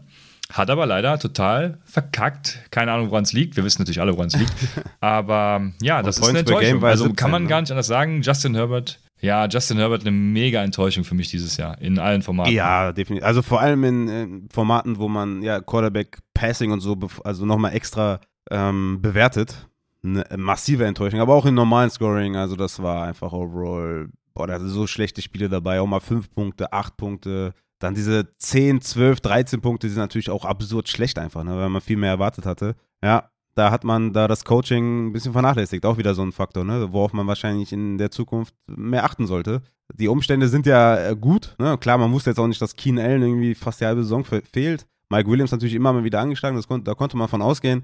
Hat 0.52 0.70
aber 0.70 0.86
leider 0.86 1.18
total 1.18 1.80
verkackt. 1.86 2.60
Keine 2.72 2.92
Ahnung, 2.92 3.10
woran 3.10 3.24
es 3.24 3.32
liegt. 3.32 3.56
Wir 3.56 3.64
wissen 3.64 3.82
natürlich 3.82 4.02
alle, 4.02 4.14
woran 4.14 4.28
es 4.28 4.36
liegt. 4.36 4.54
Aber 5.00 5.72
ja, 5.82 6.04
das 6.04 6.18
ist 6.18 6.28
eine 6.28 6.40
Enttäuschung. 6.40 6.84
Also 6.84 7.06
17, 7.06 7.16
kann 7.16 7.32
man 7.32 7.44
ne? 7.44 7.50
gar 7.50 7.62
nicht 7.62 7.72
anders 7.72 7.88
sagen. 7.88 8.22
Justin 8.22 8.56
Herbert, 8.56 9.00
ja, 9.22 9.46
Justin 9.46 9.78
Herbert 9.78 10.02
eine 10.02 10.12
mega 10.12 10.64
Enttäuschung 10.64 11.04
für 11.04 11.16
mich 11.16 11.30
dieses 11.30 11.56
Jahr. 11.56 11.80
In 11.80 12.00
allen 12.00 12.22
Formaten. 12.24 12.52
Ja, 12.52 12.92
definitiv. 12.92 13.26
Also 13.26 13.42
vor 13.44 13.62
allem 13.62 13.84
in, 13.84 14.08
in 14.10 14.50
Formaten, 14.52 14.98
wo 14.98 15.08
man 15.08 15.44
ja 15.44 15.62
Quarterback 15.62 16.18
Passing 16.34 16.72
und 16.72 16.82
so, 16.82 16.98
also 17.24 17.46
nochmal 17.46 17.74
extra 17.74 18.20
ähm, 18.50 19.00
bewertet. 19.02 19.68
Eine 20.04 20.26
massive 20.36 20.86
Enttäuschung. 20.86 21.20
Aber 21.20 21.36
auch 21.36 21.46
in 21.46 21.54
normalen 21.54 21.92
Scoring. 21.92 22.36
Also 22.36 22.56
das 22.56 22.82
war 22.82 23.04
einfach 23.04 23.32
overall, 23.32 24.10
boah, 24.34 24.48
da 24.48 24.56
hatte 24.56 24.68
so 24.68 24.88
schlechte 24.88 25.22
Spiele 25.22 25.48
dabei. 25.48 25.80
Auch 25.80 25.88
mal 25.88 26.00
5 26.00 26.32
Punkte, 26.32 26.74
8 26.74 26.98
Punkte. 26.98 27.54
Dann 27.82 27.96
diese 27.96 28.36
10, 28.38 28.82
12, 28.82 29.22
13 29.22 29.60
Punkte 29.60 29.90
sind 29.90 29.98
natürlich 29.98 30.30
auch 30.30 30.46
absurd 30.46 30.88
schlecht 30.88 31.18
einfach, 31.18 31.44
ne, 31.44 31.58
weil 31.58 31.70
man 31.70 31.82
viel 31.82 31.98
mehr 31.98 32.12
erwartet 32.12 32.46
hatte. 32.46 32.76
Ja, 33.04 33.32
da 33.56 33.72
hat 33.72 33.84
man 33.84 34.14
da 34.14 34.28
das 34.28 34.46
Coaching 34.46 35.08
ein 35.08 35.14
bisschen 35.14 35.34
vernachlässigt. 35.34 35.86
Auch 35.86 35.98
wieder 35.98 36.14
so 36.14 36.22
ein 36.22 36.32
Faktor, 36.32 36.64
ne, 36.64 36.94
worauf 36.94 37.12
man 37.12 37.26
wahrscheinlich 37.26 37.74
in 37.74 37.98
der 37.98 38.12
Zukunft 38.12 38.54
mehr 38.68 39.04
achten 39.04 39.26
sollte. 39.26 39.64
Die 39.96 40.08
Umstände 40.08 40.48
sind 40.48 40.68
ja 40.68 41.10
äh, 41.10 41.16
gut. 41.16 41.56
Ne? 41.58 41.78
Klar, 41.80 41.98
man 41.98 42.12
wusste 42.12 42.30
jetzt 42.30 42.40
auch 42.40 42.48
nicht, 42.48 42.62
dass 42.62 42.76
Keen 42.76 43.00
Allen 43.00 43.24
irgendwie 43.24 43.56
fast 43.56 43.82
die 43.82 43.86
halbe 43.86 44.04
Saison 44.04 44.24
fehlt. 44.24 44.86
Mike 45.10 45.30
Williams 45.30 45.52
natürlich 45.52 45.76
immer 45.76 45.92
mal 45.92 46.04
wieder 46.04 46.22
angeschlagen, 46.22 46.56
das 46.56 46.68
kon 46.68 46.84
da 46.84 46.94
konnte 46.94 47.18
man 47.18 47.28
von 47.28 47.42
ausgehen. 47.42 47.84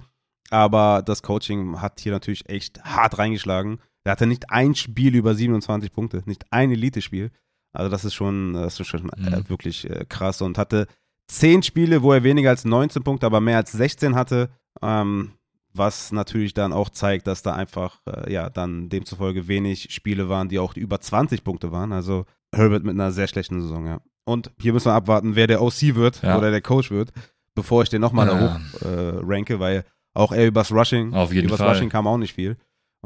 Aber 0.50 1.02
das 1.06 1.24
Coaching 1.24 1.82
hat 1.82 2.00
hier 2.00 2.14
natürlich 2.14 2.48
echt 2.48 2.82
hart 2.84 3.18
reingeschlagen. 3.18 3.80
Er 4.06 4.14
hatte 4.14 4.28
nicht 4.28 4.50
ein 4.50 4.76
Spiel 4.76 5.16
über 5.16 5.36
27 5.36 5.92
Punkte, 5.92 6.24
nicht 6.26 6.46
ein 6.52 6.72
Elite-Spiel. 6.72 7.32
Also 7.78 7.92
das 7.92 8.06
ist 8.06 8.16
schon, 8.16 8.54
das 8.54 8.80
ist 8.80 8.88
schon 8.88 9.10
äh, 9.10 9.38
mhm. 9.38 9.50
wirklich 9.50 9.88
äh, 9.88 10.06
krass 10.10 10.42
und 10.42 10.58
hatte 10.58 10.88
zehn 11.28 11.62
Spiele, 11.62 12.02
wo 12.02 12.12
er 12.12 12.24
weniger 12.24 12.50
als 12.50 12.66
19 12.66 13.04
Punkte, 13.04 13.28
aber 13.28 13.40
mehr 13.40 13.58
als 13.58 13.72
16 13.72 14.16
hatte, 14.16 14.50
ähm, 14.82 15.34
was 15.74 16.12
natürlich 16.12 16.56
dann 16.56 16.74
auch 16.74 16.90
zeigt, 16.90 17.28
dass 17.28 17.44
da 17.44 17.54
einfach, 17.54 18.02
äh, 18.08 18.34
ja, 18.34 18.50
dann 18.50 18.90
demzufolge 18.90 19.48
wenig 19.48 19.94
Spiele 19.94 20.28
waren, 20.28 20.50
die 20.50 20.58
auch 20.58 20.76
über 20.76 21.00
20 21.00 21.44
Punkte 21.44 21.72
waren. 21.72 21.94
Also 21.94 22.26
Herbert 22.52 22.84
mit 22.84 22.96
einer 22.96 23.12
sehr 23.12 23.28
schlechten 23.28 23.62
Saison, 23.62 23.86
ja. 23.86 24.00
Und 24.26 24.52
hier 24.60 24.74
müssen 24.74 24.88
wir 24.88 24.96
abwarten, 24.96 25.36
wer 25.36 25.46
der 25.46 25.62
OC 25.62 25.96
wird 25.96 26.24
ja. 26.24 26.38
oder 26.38 26.50
der 26.50 26.62
Coach 26.62 26.90
wird, 26.90 27.12
bevor 27.54 27.84
ich 27.84 27.90
den 27.90 28.02
nochmal 28.02 28.28
ja. 28.28 28.34
da 28.34 28.42
hoch 28.42 28.82
äh, 28.82 29.20
ranke, 29.24 29.60
weil 29.60 29.86
auch 30.16 30.32
er 30.32 30.48
übers 30.48 30.72
Rushing, 30.72 31.14
Auf 31.14 31.32
jeden 31.32 31.48
übers 31.48 31.60
Fall. 31.60 31.70
Rushing 31.70 31.90
kam 31.90 32.08
auch 32.08 32.18
nicht 32.18 32.34
viel. 32.34 32.58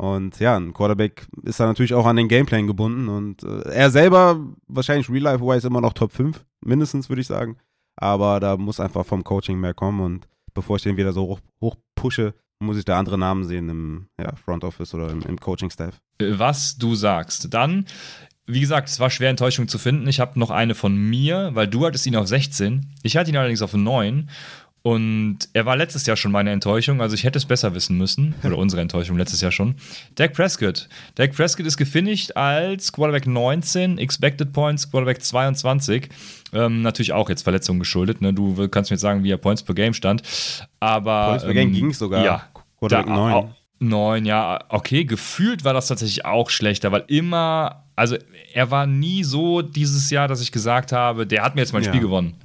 Und 0.01 0.39
ja, 0.39 0.57
ein 0.57 0.73
Quarterback 0.73 1.27
ist 1.43 1.59
da 1.59 1.67
natürlich 1.67 1.93
auch 1.93 2.07
an 2.07 2.15
den 2.15 2.27
Gameplan 2.27 2.65
gebunden. 2.65 3.07
Und 3.07 3.43
äh, 3.43 3.69
er 3.69 3.91
selber, 3.91 4.39
wahrscheinlich 4.67 5.11
real-life-wise, 5.11 5.67
immer 5.67 5.79
noch 5.79 5.93
Top 5.93 6.11
5, 6.11 6.43
mindestens, 6.65 7.07
würde 7.07 7.21
ich 7.21 7.27
sagen. 7.27 7.57
Aber 7.97 8.39
da 8.39 8.57
muss 8.57 8.79
einfach 8.79 9.05
vom 9.05 9.23
Coaching 9.23 9.59
mehr 9.59 9.75
kommen. 9.75 9.99
Und 9.99 10.27
bevor 10.55 10.77
ich 10.77 10.81
den 10.81 10.97
wieder 10.97 11.13
so 11.13 11.27
hoch, 11.27 11.39
hoch 11.61 11.75
pushe, 11.93 12.33
muss 12.59 12.77
ich 12.77 12.85
da 12.85 12.97
andere 12.97 13.19
Namen 13.19 13.43
sehen 13.43 13.69
im 13.69 14.07
ja, 14.19 14.35
Front 14.37 14.63
Office 14.63 14.91
oder 14.95 15.11
im, 15.11 15.21
im 15.21 15.39
Coaching-Staff. 15.39 16.01
Was 16.19 16.79
du 16.79 16.95
sagst. 16.95 17.53
Dann 17.53 17.85
wie 18.47 18.59
gesagt, 18.59 18.89
es 18.89 18.99
war 18.99 19.09
schwer, 19.09 19.29
Enttäuschung 19.29 19.67
zu 19.67 19.77
finden. 19.77 20.07
Ich 20.07 20.19
habe 20.19 20.39
noch 20.39 20.49
eine 20.49 20.75
von 20.75 20.95
mir, 20.95 21.51
weil 21.53 21.67
du 21.67 21.85
hattest 21.85 22.05
ihn 22.05 22.15
auf 22.15 22.27
16. 22.27 22.93
Ich 23.03 23.15
hatte 23.15 23.29
ihn 23.29 23.37
allerdings 23.37 23.61
auf 23.61 23.73
9. 23.73 24.29
Und 24.83 25.37
er 25.53 25.67
war 25.67 25.75
letztes 25.75 26.07
Jahr 26.07 26.17
schon 26.17 26.31
meine 26.31 26.49
Enttäuschung, 26.49 27.01
also 27.01 27.13
ich 27.13 27.23
hätte 27.23 27.37
es 27.37 27.45
besser 27.45 27.75
wissen 27.75 27.97
müssen. 27.97 28.33
Oder 28.43 28.57
unsere 28.57 28.81
Enttäuschung 28.81 29.17
letztes 29.17 29.41
Jahr 29.41 29.51
schon. 29.51 29.75
Dak 30.15 30.33
Prescott. 30.33 30.89
Dak 31.15 31.33
Prescott 31.35 31.65
ist 31.65 31.77
gefinisht 31.77 32.35
als 32.35 32.91
Quarterback 32.91 33.27
19, 33.27 33.99
Expected 33.99 34.53
Points, 34.53 34.89
Quarterback 34.89 35.21
22. 35.21 36.09
Ähm, 36.53 36.81
natürlich 36.81 37.13
auch 37.13 37.29
jetzt 37.29 37.43
Verletzungen 37.43 37.79
geschuldet. 37.79 38.21
Ne? 38.21 38.33
Du 38.33 38.67
kannst 38.69 38.89
mir 38.89 38.95
jetzt 38.95 39.01
sagen, 39.01 39.23
wie 39.23 39.31
er 39.31 39.37
Points 39.37 39.61
per 39.61 39.75
Game 39.75 39.93
stand. 39.93 40.23
Aber. 40.79 41.27
Points 41.27 41.43
per 41.45 41.53
Game 41.53 41.69
ähm, 41.69 41.73
ging 41.75 41.89
es 41.91 41.99
sogar. 41.99 42.25
Ja. 42.25 42.43
Quarterback 42.79 43.07
9. 43.07 43.55
9, 43.81 44.25
ja, 44.25 44.59
okay. 44.69 45.05
Gefühlt 45.05 45.63
war 45.63 45.73
das 45.73 45.87
tatsächlich 45.87 46.23
auch 46.23 46.49
schlechter, 46.49 46.91
weil 46.91 47.03
immer, 47.07 47.83
also 47.95 48.15
er 48.53 48.69
war 48.69 48.85
nie 48.85 49.23
so 49.23 49.63
dieses 49.63 50.09
Jahr, 50.11 50.27
dass 50.27 50.41
ich 50.41 50.51
gesagt 50.51 50.91
habe, 50.91 51.25
der 51.25 51.43
hat 51.43 51.55
mir 51.55 51.61
jetzt 51.61 51.73
mein 51.73 51.83
ja. 51.83 51.89
Spiel 51.89 52.01
gewonnen. 52.01 52.35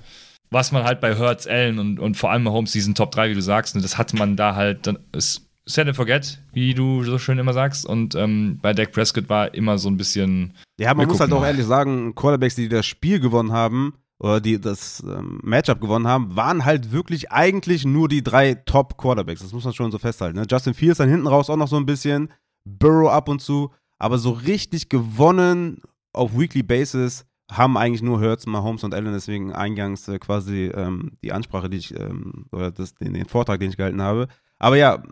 Was 0.51 0.73
man 0.73 0.85
halt 0.85 1.01
bei 1.01 1.17
Hurts, 1.17 1.47
Allen 1.47 1.79
und, 1.79 1.99
und 1.99 2.17
vor 2.17 2.31
allem 2.31 2.45
Mahomes, 2.45 2.73
diesen 2.73 2.95
Top 2.95 3.11
3, 3.13 3.31
wie 3.31 3.35
du 3.35 3.43
sagst, 3.43 3.75
und 3.75 3.85
das 3.85 3.99
hat 3.99 4.15
man 4.15 4.37
da 4.37 4.55
halt, 4.55 4.87
dann 4.87 4.99
ist 5.13 5.47
set 5.67 5.89
and 5.89 5.97
forget, 5.97 6.41
wie 6.53 6.75
du 6.75 7.03
so 7.03 7.19
schön 7.19 7.39
immer 7.39 7.53
sagst. 7.53 7.85
Und 7.85 8.15
ähm, 8.15 8.59
bei 8.63 8.73
Dak 8.73 8.93
Prescott 8.93 9.29
war 9.29 9.53
immer 9.55 9.79
so 9.79 9.89
ein 9.89 9.97
bisschen. 9.97 10.55
Ja, 10.79 10.95
man 10.95 11.09
muss 11.09 11.21
halt 11.21 11.33
auch 11.33 11.45
ehrlich 11.45 11.67
sagen, 11.67 12.15
Quarterbacks, 12.15 12.55
die 12.55 12.69
das 12.69 12.87
Spiel 12.87 13.19
gewonnen 13.19 13.53
haben, 13.53 13.95
oder 14.19 14.41
die 14.41 14.61
das 14.61 15.03
ähm, 15.07 15.41
Matchup 15.43 15.81
gewonnen 15.81 16.07
haben, 16.07 16.37
waren 16.37 16.65
halt 16.65 16.93
wirklich 16.93 17.31
eigentlich 17.33 17.85
nur 17.85 18.09
die 18.09 18.23
drei 18.23 18.55
Top-Quarterbacks. 18.55 19.43
Das 19.43 19.53
muss 19.53 19.65
man 19.65 19.75
schon 19.75 19.93
so 19.93 19.99
festhalten. 19.99 20.39
Ne? 20.39 20.47
Justin 20.51 20.75
Fields 20.75 20.99
dann 20.99 21.11
hinten 21.11 21.27
raus 21.27 21.51
auch 21.51 21.57
noch 21.57 21.69
so 21.69 21.77
ein 21.77 21.87
bisschen, 21.87 22.33
Burrow 22.65 23.11
ab 23.11 23.29
und 23.29 23.41
zu, 23.41 23.73
aber 23.99 24.19
so 24.19 24.31
richtig 24.31 24.89
gewonnen 24.89 25.83
auf 26.13 26.37
Weekly 26.39 26.63
Basis 26.63 27.27
haben 27.51 27.77
eigentlich 27.77 28.03
nur 28.03 28.21
Hurts, 28.21 28.47
Mahomes 28.47 28.85
und 28.85 28.95
Allen, 28.95 29.13
deswegen 29.13 29.53
eingangs 29.53 30.09
äh, 30.09 30.19
quasi 30.19 30.71
ähm, 30.75 31.13
die 31.23 31.33
Ansprache, 31.33 31.71
die 31.71 31.79
ich, 31.79 31.99
ähm, 31.99 32.47
oder 32.53 32.71
das, 32.71 32.95
den, 32.95 33.15
den, 33.15 33.27
Vortrag, 33.27 33.61
den 33.61 33.71
ich 33.71 33.77
gehalten 33.77 34.03
habe. 34.03 34.29
Aber 34.59 34.77
ja, 34.77 35.03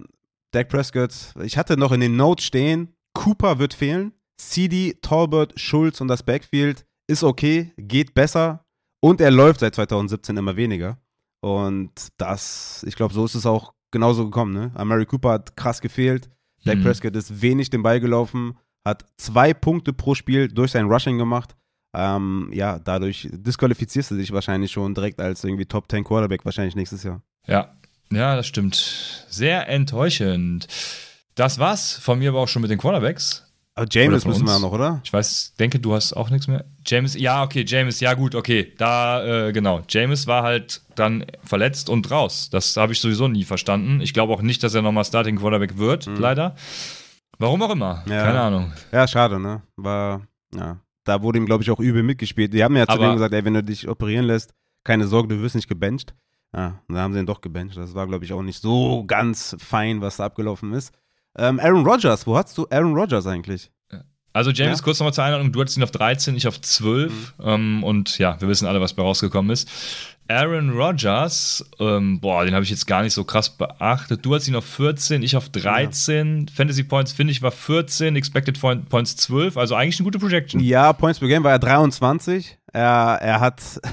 Dak 0.51 0.69
Prescott, 0.69 1.35
ich 1.43 1.57
hatte 1.57 1.77
noch 1.77 1.93
in 1.93 2.01
den 2.01 2.17
Notes 2.17 2.45
stehen, 2.45 2.95
Cooper 3.13 3.59
wird 3.59 3.75
fehlen, 3.75 4.13
CD, 4.37 4.97
Talbot, 5.01 5.59
Schulz 5.59 6.01
und 6.01 6.09
das 6.09 6.25
Backfield 6.25 6.85
ist 7.07 7.23
okay, 7.23 7.73
geht 7.77 8.15
besser 8.15 8.65
und 9.01 9.21
er 9.21 9.31
läuft 9.31 9.61
seit 9.61 9.75
2017 9.75 10.37
immer 10.37 10.57
weniger. 10.57 10.99
Und 11.41 12.09
das, 12.17 12.85
ich 12.89 12.97
glaube, 12.97 13.15
so 13.15 13.25
ist 13.25 13.35
es 13.35 13.47
auch 13.47 13.75
genauso 13.91 14.25
gekommen. 14.25 14.55
Ne? 14.55 14.73
Amari 14.75 15.07
Cooper 15.07 15.31
hat 15.31 15.57
krass 15.57 15.81
gefehlt, 15.81 16.31
Dak 16.65 16.79
mhm. 16.79 16.85
Prescott 16.85 17.15
ist 17.15 17.43
wenig 17.43 17.71
den 17.71 17.83
Ball 17.83 18.01
gelaufen, 18.01 18.57
hat 18.85 19.05
zwei 19.19 19.55
Punkte 19.55 19.93
pro 19.93 20.15
Spiel 20.15 20.49
durch 20.49 20.73
sein 20.73 20.87
Rushing 20.87 21.19
gemacht 21.19 21.55
ähm, 21.95 22.51
ja, 22.53 22.79
dadurch 22.79 23.29
disqualifizierst 23.31 24.11
du 24.11 24.17
dich 24.17 24.33
wahrscheinlich 24.33 24.73
schon 24.73 24.95
direkt 24.95 25.21
als 25.21 25.45
irgendwie 25.45 25.67
Top 25.67 25.91
10 25.91 26.05
Quarterback 26.05 26.45
wahrscheinlich 26.45 26.75
nächstes 26.75 27.03
Jahr. 27.03 27.23
Ja, 27.47 27.75
ja, 28.11 28.37
das 28.37 28.47
stimmt. 28.47 29.27
Sehr 29.29 29.69
enttäuschend. 29.69 30.67
Das 31.35 31.59
war's 31.59 31.95
von 31.95 32.19
mir 32.19 32.31
aber 32.31 32.41
auch 32.41 32.49
schon 32.49 32.63
mit 32.63 32.71
den 32.71 32.79
Quarterbacks. 32.79 33.43
Aber 33.77 33.89
James 33.91 34.25
müssen 34.25 34.47
wir 34.47 34.59
noch, 34.61 34.71
oder? 34.71 35.01
Ich 35.03 35.13
weiß, 35.13 35.55
denke, 35.59 35.81
du 35.81 35.95
hast 35.95 36.13
auch 36.13 36.31
nichts 36.31 36.47
mehr. 36.47 36.65
James, 36.87 37.15
ja, 37.15 37.43
okay, 37.43 37.65
James, 37.67 37.99
ja 37.99 38.15
gut, 38.15 38.37
okay. 38.37 38.73
Da, 38.79 39.49
äh, 39.49 39.53
genau. 39.53 39.83
James 39.89 40.29
war 40.29 40.45
halt 40.45 40.83
dann 40.95 41.25
verletzt 41.43 41.89
und 41.89 42.09
raus. 42.09 42.51
Das 42.51 42.77
habe 42.77 42.93
ich 42.93 43.01
sowieso 43.01 43.27
nie 43.27 43.43
verstanden. 43.43 44.01
Ich 44.01 44.15
glaube 44.15 44.33
auch 44.33 44.43
nicht, 44.43 44.63
dass 44.63 44.75
er 44.75 44.83
nochmal 44.83 45.05
Starting 45.05 45.37
Quarterback 45.37 45.77
wird, 45.77 46.07
mhm. 46.07 46.17
leider. 46.17 46.55
Warum 47.39 47.63
auch 47.63 47.71
immer. 47.71 48.05
Ja. 48.09 48.23
Keine 48.23 48.41
Ahnung. 48.41 48.73
Ja, 48.93 49.09
schade, 49.09 49.41
ne? 49.41 49.63
War, 49.75 50.21
ja 50.55 50.79
da 51.05 51.23
wurde 51.23 51.39
ihm, 51.39 51.47
glaube 51.47 51.63
ich, 51.63 51.71
auch 51.71 51.81
übel 51.81 52.03
mitgespielt. 52.03 52.53
Die 52.53 52.65
haben 52.65 52.77
ja 52.77 52.87
zu 52.87 52.99
dem 52.99 53.13
gesagt, 53.13 53.35
ey, 53.35 53.45
wenn 53.45 53.55
du 53.55 53.63
dich 53.63 53.89
operieren 53.89 54.25
lässt, 54.27 54.55
keine 54.85 55.07
Sorge, 55.07 55.29
du 55.29 55.43
wirst 55.43 55.55
nicht 55.55 55.69
gebencht. 55.69 56.15
Ja, 56.55 56.81
da 56.89 56.95
haben 56.97 57.13
sie 57.13 57.19
ihn 57.21 57.27
doch 57.27 57.41
gebencht. 57.41 57.77
Das 57.77 57.95
war, 57.95 58.07
glaube 58.07 58.25
ich, 58.25 58.33
auch 58.33 58.43
nicht 58.43 58.61
so 58.61 59.05
ganz 59.07 59.57
fein, 59.59 60.01
was 60.01 60.17
da 60.17 60.27
abgelaufen 60.27 60.73
ist. 60.73 60.93
Ähm, 61.37 61.59
Aaron 61.59 61.85
Rodgers, 61.85 62.27
wo 62.27 62.37
hast 62.37 62.57
du 62.57 62.67
Aaron 62.71 62.95
Rodgers 62.95 63.27
eigentlich? 63.27 63.71
Also 64.35 64.51
James, 64.51 64.81
ja. 64.81 64.85
kurz 64.85 64.99
nochmal 64.99 65.15
zur 65.15 65.23
Einladung, 65.23 65.53
du 65.53 65.61
hattest 65.61 65.77
ihn 65.77 65.85
auf 65.85 65.93
13, 65.93 66.37
ich 66.37 66.49
auf 66.49 66.61
12 66.61 67.13
mhm. 67.13 67.45
ähm, 67.45 67.85
und 67.85 68.19
ja, 68.19 68.39
wir 68.41 68.49
wissen 68.49 68.67
alle, 68.67 68.81
was 68.81 68.93
bei 68.93 69.03
rausgekommen 69.03 69.51
ist. 69.53 69.71
Aaron 70.27 70.71
Rodgers, 70.71 71.65
ähm, 71.79 72.19
boah, 72.19 72.45
den 72.45 72.53
habe 72.55 72.65
ich 72.65 72.71
jetzt 72.71 72.87
gar 72.87 73.03
nicht 73.03 73.13
so 73.13 73.23
krass 73.25 73.57
beachtet. 73.57 74.25
Du 74.25 74.35
hast 74.35 74.49
ihn 74.49 74.57
auf 74.57 74.65
14, 74.65 75.23
ich 75.23 75.37
auf 75.37 75.51
13. 75.51 76.47
Ja. 76.49 76.53
Fantasy 76.53 76.83
Points, 76.83 77.13
finde 77.13 77.31
ich, 77.31 77.43
war 77.43 77.53
14, 77.53 78.17
Expected 78.17 78.59
Points 78.61 79.17
12, 79.17 79.57
also 79.57 79.77
eigentlich 79.77 80.01
eine 80.01 80.05
gute 80.05 80.19
Projection. 80.19 80.61
Ja, 80.61 80.93
Points 80.95 81.21
per 81.21 81.29
Game 81.29 81.45
war 81.45 81.53
er 81.53 81.59
23. 81.61 82.59
Er, 82.73 83.19
er 83.21 83.41
hat. 83.41 83.63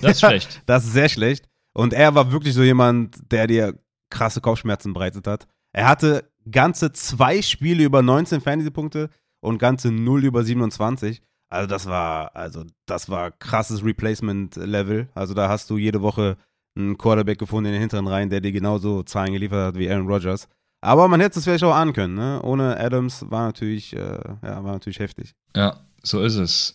Das 0.00 0.12
ist 0.12 0.20
schlecht. 0.20 0.62
das 0.66 0.84
ist 0.86 0.94
sehr 0.94 1.10
schlecht. 1.10 1.44
Und 1.74 1.92
er 1.92 2.14
war 2.14 2.32
wirklich 2.32 2.54
so 2.54 2.62
jemand, 2.62 3.18
der 3.30 3.46
dir 3.46 3.74
krasse 4.08 4.40
Kopfschmerzen 4.40 4.94
bereitet 4.94 5.26
hat. 5.26 5.46
Er 5.74 5.86
hatte 5.86 6.30
ganze 6.50 6.92
zwei 6.92 7.42
Spiele 7.42 7.84
über 7.84 8.00
19 8.00 8.40
Fantasy-Punkte 8.40 9.10
und 9.44 9.58
ganze 9.58 9.92
0 9.92 10.24
über 10.24 10.42
27. 10.42 11.20
Also 11.50 11.68
das 11.68 11.86
war, 11.86 12.34
also 12.34 12.64
das 12.86 13.10
war 13.10 13.30
krasses 13.30 13.84
Replacement-Level. 13.84 15.08
Also 15.14 15.34
da 15.34 15.48
hast 15.48 15.68
du 15.70 15.76
jede 15.76 16.02
Woche 16.02 16.36
einen 16.76 16.98
Quarterback 16.98 17.38
gefunden 17.38 17.66
in 17.66 17.72
den 17.72 17.80
hinteren 17.80 18.08
Reihen, 18.08 18.30
der 18.30 18.40
dir 18.40 18.52
genauso 18.52 19.02
Zahlen 19.02 19.32
geliefert 19.32 19.66
hat 19.66 19.78
wie 19.78 19.88
Aaron 19.88 20.08
Rodgers. 20.08 20.48
Aber 20.80 21.08
man 21.08 21.20
hätte 21.20 21.38
es 21.38 21.44
vielleicht 21.44 21.62
auch 21.62 21.74
ahnen 21.74 21.92
können, 21.92 22.14
ne? 22.14 22.40
Ohne 22.42 22.78
Adams 22.78 23.24
war 23.30 23.46
natürlich, 23.46 23.94
äh, 23.94 23.98
ja, 23.98 24.64
war 24.64 24.72
natürlich 24.72 24.98
heftig. 24.98 25.34
Ja, 25.54 25.80
so 26.02 26.22
ist 26.22 26.36
es. 26.36 26.74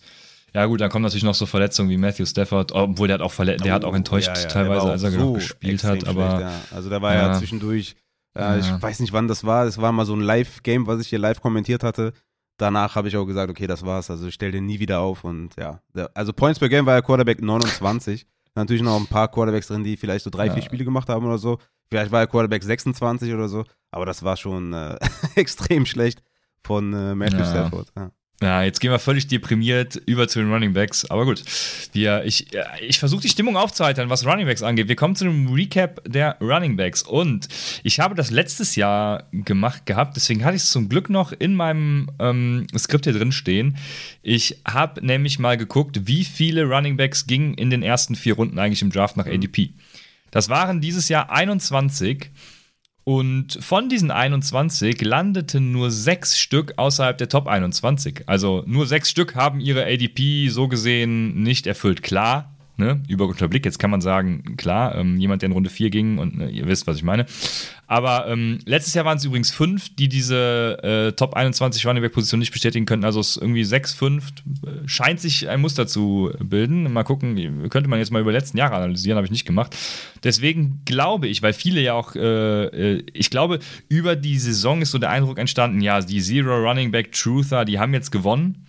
Ja, 0.53 0.65
gut, 0.65 0.81
dann 0.81 0.89
kommen 0.89 1.03
natürlich 1.03 1.23
noch 1.23 1.35
so 1.35 1.45
Verletzungen 1.45 1.89
wie 1.89 1.97
Matthew 1.97 2.25
Stafford, 2.25 2.71
obwohl 2.71 3.07
der 3.07 3.15
hat 3.15 3.21
auch 3.21 3.31
verletzt, 3.31 3.65
der 3.65 3.73
hat 3.73 3.83
auch 3.83 3.93
oh, 3.93 3.95
enttäuscht 3.95 4.27
ja, 4.27 4.41
ja, 4.41 4.47
teilweise, 4.47 4.89
als 4.89 5.03
er 5.03 5.11
so 5.11 5.33
gespielt 5.33 5.83
hat, 5.83 6.07
aber. 6.07 6.37
Schlecht, 6.37 6.41
ja. 6.41 6.75
Also 6.75 6.89
da 6.89 7.01
war 7.01 7.13
ja, 7.13 7.33
zwischendurch, 7.33 7.95
äh, 8.37 8.59
ich 8.59 8.81
weiß 8.81 8.99
nicht 8.99 9.13
wann 9.13 9.27
das 9.27 9.43
war, 9.43 9.65
es 9.65 9.79
war 9.79 9.91
mal 9.91 10.05
so 10.05 10.15
ein 10.15 10.21
Live-Game, 10.21 10.87
was 10.87 11.01
ich 11.01 11.07
hier 11.09 11.19
live 11.19 11.41
kommentiert 11.41 11.83
hatte 11.83 12.13
danach 12.59 12.95
habe 12.95 13.07
ich 13.07 13.17
auch 13.17 13.25
gesagt, 13.25 13.49
okay, 13.49 13.65
das 13.65 13.85
war's. 13.85 14.11
Also 14.11 14.27
ich 14.27 14.33
stelle 14.33 14.51
den 14.51 14.65
nie 14.65 14.79
wieder 14.79 14.99
auf 14.99 15.23
und 15.23 15.55
ja. 15.57 15.81
Also 16.13 16.33
Points 16.33 16.59
per 16.59 16.69
Game 16.69 16.85
war 16.85 16.95
ja 16.95 17.01
Quarterback 17.01 17.41
29. 17.41 18.27
Natürlich 18.55 18.83
noch 18.83 18.99
ein 18.99 19.07
paar 19.07 19.29
Quarterbacks 19.29 19.67
drin, 19.67 19.83
die 19.83 19.97
vielleicht 19.97 20.23
so 20.23 20.29
drei, 20.29 20.47
ja. 20.47 20.53
vier 20.53 20.63
Spiele 20.63 20.83
gemacht 20.83 21.09
haben 21.09 21.25
oder 21.25 21.37
so. 21.37 21.59
Vielleicht 21.89 22.11
war 22.11 22.21
er 22.21 22.27
Quarterback 22.27 22.63
26 22.63 23.33
oder 23.33 23.47
so. 23.47 23.63
Aber 23.91 24.05
das 24.05 24.23
war 24.23 24.37
schon 24.37 24.73
äh, 24.73 24.97
extrem 25.35 25.85
schlecht 25.85 26.21
von 26.63 26.93
äh, 26.93 27.15
Matthew 27.15 27.39
ja. 27.39 27.45
Stafford. 27.45 27.91
Ja. 27.95 28.11
Ja, 28.41 28.63
jetzt 28.63 28.79
gehen 28.79 28.89
wir 28.89 28.99
völlig 28.99 29.27
deprimiert 29.27 29.97
über 30.05 30.29
zu 30.29 30.39
den 30.39 30.51
Running 30.51 30.71
Backs. 30.71 31.03
Aber 31.09 31.25
gut, 31.25 31.43
wir, 31.91 32.23
ich, 32.23 32.47
ich 32.79 32.97
versuche 32.97 33.21
die 33.21 33.27
Stimmung 33.27 33.57
aufzuheitern, 33.57 34.09
was 34.09 34.25
Running 34.25 34.45
Backs 34.45 34.63
angeht. 34.63 34.87
Wir 34.87 34.95
kommen 34.95 35.17
zu 35.17 35.25
einem 35.25 35.53
Recap 35.53 36.01
der 36.07 36.37
Running 36.39 36.77
Backs. 36.77 37.01
Und 37.01 37.49
ich 37.83 37.99
habe 37.99 38.15
das 38.15 38.31
letztes 38.31 38.77
Jahr 38.77 39.27
gemacht 39.33 39.85
gehabt, 39.85 40.15
deswegen 40.15 40.45
hatte 40.45 40.55
ich 40.55 40.63
es 40.63 40.71
zum 40.71 40.87
Glück 40.87 41.09
noch 41.09 41.33
in 41.33 41.53
meinem 41.53 42.09
ähm, 42.19 42.65
Skript 42.77 43.03
hier 43.03 43.13
drin 43.13 43.33
stehen. 43.33 43.75
Ich 44.21 44.61
habe 44.65 45.05
nämlich 45.05 45.37
mal 45.37 45.57
geguckt, 45.57 46.07
wie 46.07 46.23
viele 46.23 46.63
Running 46.63 46.95
Backs 46.95 47.27
gingen 47.27 47.55
in 47.55 47.69
den 47.69 47.83
ersten 47.83 48.15
vier 48.15 48.35
Runden 48.35 48.57
eigentlich 48.57 48.81
im 48.81 48.91
Draft 48.91 49.17
nach 49.17 49.27
ADP. 49.27 49.71
Das 50.31 50.47
waren 50.47 50.79
dieses 50.79 51.09
Jahr 51.09 51.29
21. 51.29 52.31
Und 53.09 53.57
von 53.59 53.89
diesen 53.89 54.11
21 54.11 55.01
landeten 55.01 55.71
nur 55.71 55.89
sechs 55.89 56.37
Stück 56.37 56.73
außerhalb 56.77 57.17
der 57.17 57.27
Top 57.27 57.47
21. 57.47 58.21
Also 58.27 58.63
nur 58.67 58.85
sechs 58.85 59.09
Stück 59.09 59.33
haben 59.33 59.59
ihre 59.59 59.85
ADP 59.85 60.49
so 60.49 60.67
gesehen 60.67 61.41
nicht 61.41 61.65
erfüllt. 61.65 62.03
Klar, 62.03 62.55
ne, 62.79 63.03
übergeordneter 63.07 63.47
Blick. 63.47 63.65
Jetzt 63.65 63.77
kann 63.77 63.91
man 63.91 64.01
sagen, 64.01 64.55
klar, 64.57 64.95
ähm, 64.95 65.17
jemand, 65.17 65.41
der 65.41 65.47
in 65.47 65.53
Runde 65.53 65.69
4 65.69 65.89
ging 65.89 66.17
und 66.17 66.37
ne, 66.37 66.49
ihr 66.49 66.67
wisst, 66.67 66.87
was 66.87 66.97
ich 66.97 67.03
meine. 67.03 67.25
Aber 67.85 68.27
ähm, 68.27 68.59
letztes 68.65 68.93
Jahr 68.93 69.05
waren 69.05 69.17
es 69.17 69.25
übrigens 69.25 69.51
fünf, 69.51 69.95
die 69.95 70.07
diese 70.07 70.77
äh, 70.83 71.11
Top 71.13 71.33
21 71.33 71.85
Running 71.85 72.01
Back 72.01 72.13
Position 72.13 72.39
nicht 72.39 72.51
bestätigen 72.51 72.85
könnten. 72.85 73.05
Also 73.05 73.19
es 73.19 73.37
irgendwie 73.37 73.63
sechs, 73.63 73.93
fünf, 73.93 74.31
äh, 74.65 74.87
scheint 74.87 75.19
sich 75.19 75.49
ein 75.49 75.61
Muster 75.61 75.87
zu 75.87 76.31
bilden. 76.39 76.91
Mal 76.91 77.03
gucken, 77.03 77.69
könnte 77.69 77.89
man 77.89 77.99
jetzt 77.99 78.11
mal 78.11 78.21
über 78.21 78.31
die 78.31 78.37
letzten 78.37 78.57
Jahre 78.57 78.75
analysieren, 78.75 79.17
habe 79.17 79.25
ich 79.25 79.31
nicht 79.31 79.45
gemacht. 79.45 79.75
Deswegen 80.23 80.81
glaube 80.85 81.27
ich, 81.27 81.41
weil 81.41 81.53
viele 81.53 81.81
ja 81.81 81.93
auch, 81.93 82.15
äh, 82.15 82.65
äh, 82.65 83.03
ich 83.13 83.29
glaube, 83.29 83.59
über 83.89 84.15
die 84.15 84.39
Saison 84.39 84.81
ist 84.81 84.91
so 84.91 84.97
der 84.97 85.09
Eindruck 85.09 85.37
entstanden, 85.37 85.81
ja, 85.81 85.99
die 86.01 86.21
Zero 86.21 86.55
Running 86.55 86.91
Back 86.91 87.11
Truther, 87.11 87.65
die 87.65 87.79
haben 87.79 87.93
jetzt 87.93 88.11
gewonnen. 88.11 88.65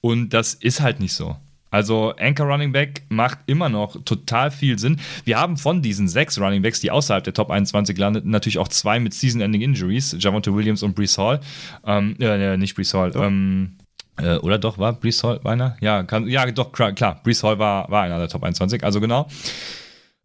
Und 0.00 0.30
das 0.30 0.54
ist 0.54 0.80
halt 0.80 1.00
nicht 1.00 1.14
so. 1.14 1.36
Also 1.70 2.14
Anchor 2.18 2.46
Running 2.46 2.72
Back 2.72 3.02
macht 3.08 3.38
immer 3.46 3.68
noch 3.68 4.02
total 4.04 4.50
viel 4.50 4.78
Sinn. 4.78 4.98
Wir 5.24 5.38
haben 5.38 5.56
von 5.56 5.82
diesen 5.82 6.08
sechs 6.08 6.40
Running 6.40 6.62
Backs, 6.62 6.80
die 6.80 6.90
außerhalb 6.90 7.24
der 7.24 7.34
Top 7.34 7.50
21 7.50 7.98
landeten, 7.98 8.30
natürlich 8.30 8.58
auch 8.58 8.68
zwei 8.68 9.00
mit 9.00 9.14
Season-Ending 9.14 9.62
Injuries, 9.62 10.16
Javonte 10.18 10.54
Williams 10.54 10.82
und 10.82 10.94
Brees 10.94 11.18
Hall. 11.18 11.40
Ähm, 11.84 12.16
äh, 12.20 12.56
nicht 12.56 12.74
Brees 12.74 12.94
Hall. 12.94 13.12
Ähm, 13.16 13.76
äh, 14.18 14.36
oder 14.36 14.58
doch, 14.58 14.78
war 14.78 14.92
Brees 14.92 15.22
Hall 15.24 15.40
einer? 15.44 15.76
Ja, 15.80 16.02
kann, 16.04 16.26
ja 16.28 16.50
doch, 16.50 16.72
klar, 16.72 16.92
klar. 16.92 17.20
Brees 17.22 17.42
Hall 17.42 17.58
war, 17.58 17.90
war 17.90 18.02
einer 18.02 18.18
der 18.18 18.28
Top 18.28 18.42
21, 18.42 18.82
also 18.84 19.00
genau. 19.00 19.28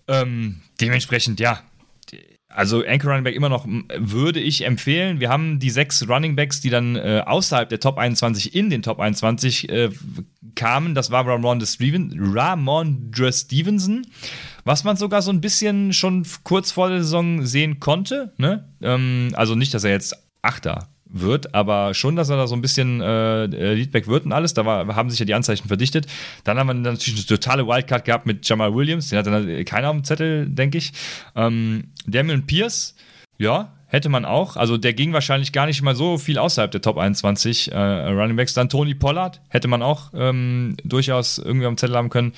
Ähm, 0.07 0.61
dementsprechend, 0.79 1.39
ja, 1.39 1.61
also 2.53 2.83
Anchor 2.85 3.09
Running 3.11 3.23
Back 3.23 3.35
immer 3.35 3.49
noch 3.49 3.67
würde 3.97 4.39
ich 4.39 4.65
empfehlen. 4.65 5.19
Wir 5.19 5.29
haben 5.29 5.59
die 5.59 5.69
sechs 5.69 6.07
Running 6.07 6.35
Backs, 6.35 6.61
die 6.61 6.69
dann 6.69 6.95
äh, 6.95 7.23
außerhalb 7.25 7.69
der 7.69 7.79
Top 7.79 7.97
21 7.97 8.55
in 8.55 8.69
den 8.69 8.81
Top 8.81 8.99
21 8.99 9.69
äh, 9.69 9.89
kamen. 10.55 10.95
Das 10.95 11.11
war 11.11 11.25
Ramondre 11.25 11.67
Steven, 11.67 12.13
Ramondre 12.17 13.31
Stevenson, 13.31 14.05
was 14.63 14.83
man 14.83 14.97
sogar 14.97 15.21
so 15.21 15.31
ein 15.31 15.41
bisschen 15.41 15.93
schon 15.93 16.25
kurz 16.43 16.71
vor 16.71 16.89
der 16.89 16.99
Saison 17.03 17.45
sehen 17.45 17.79
konnte. 17.79 18.33
Ne? 18.37 18.69
Ähm, 18.81 19.29
also 19.33 19.55
nicht, 19.55 19.73
dass 19.73 19.83
er 19.83 19.91
jetzt 19.91 20.15
Achter 20.41 20.89
wird, 21.11 21.53
aber 21.53 21.93
schon, 21.93 22.15
dass 22.15 22.29
er 22.29 22.37
da 22.37 22.47
so 22.47 22.55
ein 22.55 22.61
bisschen 22.61 23.01
äh, 23.01 23.45
Leadback 23.45 24.07
wird 24.07 24.25
und 24.25 24.31
alles. 24.31 24.53
Da 24.53 24.65
war, 24.65 24.95
haben 24.95 25.09
sich 25.09 25.19
ja 25.19 25.25
die 25.25 25.33
Anzeichen 25.33 25.67
verdichtet. 25.67 26.07
Dann 26.43 26.57
haben 26.57 26.67
wir 26.67 26.73
natürlich 26.73 27.19
eine 27.19 27.25
totale 27.25 27.67
Wildcard 27.67 28.05
gehabt 28.05 28.25
mit 28.25 28.47
Jamal 28.47 28.73
Williams. 28.73 29.09
Den 29.09 29.19
hat 29.19 29.27
dann 29.27 29.65
keiner 29.65 29.91
dem 29.91 30.03
Zettel, 30.03 30.47
denke 30.47 30.77
ich. 30.77 30.91
Ähm, 31.35 31.85
Damian 32.05 32.45
Pierce, 32.45 32.95
ja, 33.37 33.73
hätte 33.91 34.09
man 34.09 34.23
auch. 34.23 34.55
Also 34.55 34.77
der 34.77 34.93
ging 34.93 35.11
wahrscheinlich 35.11 35.51
gar 35.51 35.65
nicht 35.65 35.81
mal 35.81 35.95
so 35.95 36.17
viel 36.17 36.37
außerhalb 36.37 36.71
der 36.71 36.81
Top 36.81 36.97
21 36.97 37.71
äh, 37.71 37.77
Running 37.77 38.37
Backs. 38.37 38.53
Dann 38.53 38.69
Tony 38.69 38.95
Pollard 38.95 39.41
hätte 39.49 39.67
man 39.67 39.81
auch 39.81 40.11
ähm, 40.13 40.77
durchaus 40.83 41.37
irgendwie 41.37 41.67
am 41.67 41.77
Zettel 41.77 41.97
haben 41.97 42.09
können. 42.09 42.31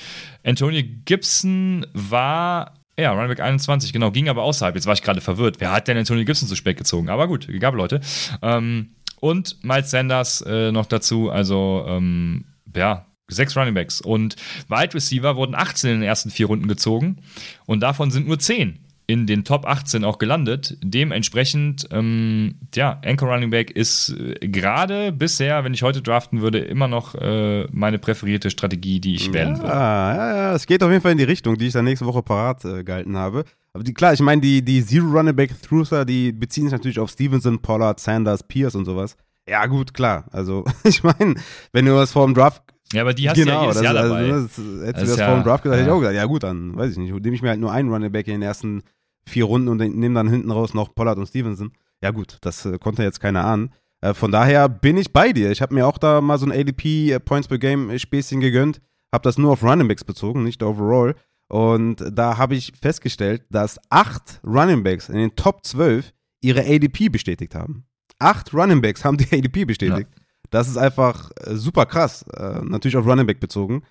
Antonio 0.44 0.82
Gibson 1.06 1.86
war 1.94 2.74
ja, 2.98 3.12
Running 3.12 3.30
Back 3.30 3.40
21, 3.40 3.92
genau, 3.94 4.12
ging 4.12 4.30
aber 4.30 4.44
außerhalb. 4.44 4.76
Jetzt 4.76 4.86
war 4.86 4.94
ich 4.94 5.02
gerade 5.02 5.22
verwirrt. 5.22 5.60
Wer 5.60 5.72
hat 5.72 5.88
denn 5.88 5.98
Antonio 5.98 6.26
Gibson 6.26 6.48
zu 6.48 6.56
spät 6.56 6.78
gezogen? 6.78 7.10
Aber 7.10 7.28
gut, 7.28 7.48
gab 7.60 7.74
Leute. 7.74 8.02
Ähm, 8.42 8.96
und 9.20 9.64
Miles 9.64 9.90
Sanders 9.90 10.42
äh, 10.42 10.72
noch 10.72 10.86
dazu. 10.86 11.30
Also, 11.30 11.86
ähm, 11.88 12.46
ja, 12.76 13.06
sechs 13.30 13.56
Running 13.58 13.74
Backs. 13.74 14.02
Und 14.02 14.36
Wide 14.68 14.94
Receiver 14.94 15.36
wurden 15.36 15.56
18 15.56 15.90
in 15.90 16.00
den 16.02 16.08
ersten 16.08 16.30
vier 16.30 16.48
Runden 16.48 16.68
gezogen. 16.68 17.18
Und 17.66 17.80
davon 17.82 18.12
sind 18.12 18.28
nur 18.28 18.40
10 18.40 18.83
in 19.08 19.28
den 19.28 19.44
Top 19.44 19.66
18 19.66 20.04
auch 20.04 20.18
gelandet. 20.18 20.78
Dementsprechend, 20.82 21.88
ähm, 21.92 22.56
ja, 22.74 23.00
Anchor 23.04 23.30
Running 23.30 23.50
Back 23.50 23.72
ist 23.72 24.10
äh, 24.10 24.48
gerade 24.48 25.12
bisher, 25.12 25.64
wenn 25.64 25.74
ich 25.74 25.84
heute 25.84 26.02
draften 26.02 26.42
würde, 26.42 26.60
immer 26.60 26.88
noch 26.88 27.16
äh, 27.16 27.66
meine 27.72 28.00
präferierte 28.00 28.50
Strategie, 28.50 29.00
die 29.00 29.16
ich 29.16 29.34
wählen 29.34 29.58
würde. 29.58 29.68
Ja, 29.68 30.16
ja, 30.16 30.36
ja, 30.36 30.56
es 30.56 30.66
geht 30.66 30.84
auf 30.84 30.90
jeden 30.90 31.02
Fall 31.02 31.12
in 31.14 31.18
die 31.18 31.24
Richtung, 31.24 31.58
die 31.58 31.68
ich 31.68 31.74
dann 31.74 31.86
nächste 31.86 32.06
Woche 32.06 32.24
parat 32.24 32.64
äh, 32.66 32.84
gehalten 32.84 33.18
habe. 33.18 33.44
Aber 33.74 33.84
die, 33.84 33.94
klar, 33.94 34.14
ich 34.14 34.22
meine, 34.22 34.42
die, 34.42 34.64
die 34.64 34.86
Zero 34.86 35.08
Running 35.08 35.36
Back 35.36 35.62
Thruser, 35.62 36.06
die 36.06 36.32
beziehen 36.32 36.66
sich 36.66 36.74
natürlich 36.74 37.00
auf 37.00 37.10
Stevenson, 37.10 37.60
Pollard, 37.60 38.00
Sanders, 38.00 38.44
Pierce 38.44 38.76
und 38.76 38.86
sowas. 38.86 39.18
Ja, 39.48 39.66
gut, 39.66 39.94
klar. 39.94 40.26
Also, 40.32 40.64
ich 40.84 41.04
meine, 41.04 41.36
wenn 41.72 41.86
du 41.86 41.96
was 41.96 42.12
vor 42.12 42.26
dem 42.26 42.34
Draft 42.34 42.64
ja, 42.94 43.02
aber 43.02 43.14
die 43.14 43.30
hast 43.30 43.36
genau, 43.36 43.52
du 43.52 43.56
ja 43.56 43.62
jedes 43.62 43.76
das, 43.76 43.84
Jahr 43.84 43.96
also, 43.96 44.14
dabei. 44.14 44.28
Das, 44.28 44.42
das, 44.44 44.88
hättest 44.88 45.04
du 45.04 45.10
das 45.10 45.18
ja, 45.18 45.26
vor 45.26 45.36
dem 45.36 45.44
Draft 45.44 45.64
gesagt, 45.64 45.78
ja. 45.78 45.82
hätte 45.82 45.90
ich 45.90 45.94
auch 45.96 46.00
gesagt, 46.00 46.16
ja 46.16 46.26
gut, 46.26 46.44
dann 46.44 46.76
weiß 46.76 46.92
ich 46.92 46.98
nicht, 46.98 47.14
nehme 47.14 47.36
ich 47.36 47.42
mir 47.42 47.50
halt 47.50 47.60
nur 47.60 47.72
einen 47.72 47.90
Running 47.90 48.12
Back 48.12 48.28
in 48.28 48.34
den 48.34 48.42
ersten 48.42 48.84
vier 49.26 49.46
Runden 49.46 49.68
und 49.68 49.78
nehme 49.78 50.16
dann 50.16 50.30
hinten 50.30 50.52
raus 50.52 50.74
noch 50.74 50.94
Pollard 50.94 51.18
und 51.18 51.28
Stevenson. 51.28 51.72
Ja 52.02 52.12
gut, 52.12 52.38
das 52.42 52.66
äh, 52.66 52.78
konnte 52.78 53.04
jetzt 53.04 53.20
keiner 53.20 53.46
ahnen. 53.46 53.72
Äh, 54.02 54.14
von 54.14 54.32
daher 54.32 54.68
bin 54.68 54.98
ich 54.98 55.14
bei 55.14 55.32
dir. 55.32 55.52
Ich 55.52 55.62
habe 55.62 55.74
mir 55.74 55.88
auch 55.88 55.98
da 55.98 56.22
mal 56.22 56.38
so 56.38 56.46
ein 56.46 56.52
ADP 56.52 57.12
äh, 57.12 57.20
Points 57.20 57.48
per 57.48 57.58
Game 57.58 57.90
äh, 57.90 58.00
Späßchen 58.00 58.42
gegönnt, 58.42 58.82
habe 59.12 59.24
das 59.24 59.38
nur 59.38 59.52
auf 59.52 59.64
Running 59.64 59.88
Backs 59.88 60.04
bezogen, 60.04 60.44
nicht 60.44 60.62
overall. 60.62 61.16
Und 61.48 62.04
da 62.12 62.38
habe 62.38 62.56
ich 62.56 62.74
festgestellt, 62.82 63.44
dass 63.50 63.80
acht 63.90 64.42
Running 64.44 64.84
Backs 64.84 65.10
in 65.10 65.16
den 65.16 65.36
Top 65.36 65.64
12 65.64 66.12
ihre 66.42 66.62
ADP 66.62 67.10
bestätigt 67.10 67.56
haben. 67.56 67.86
Acht 68.20 68.54
Running 68.54 68.82
Backs 68.82 69.06
haben 69.06 69.18
die 69.18 69.26
ADP 69.32 69.66
bestätigt. 69.66 70.10
Ja. 70.16 70.23
Das 70.54 70.68
ist 70.68 70.78
einfach 70.78 71.32
äh, 71.42 71.56
super 71.56 71.88
krass. 71.88 72.24
Äh, 72.38 72.62
natürlich 72.64 72.96
auf 72.96 73.08
Running 73.08 73.26
Back 73.26 73.40
bezogen. 73.40 73.82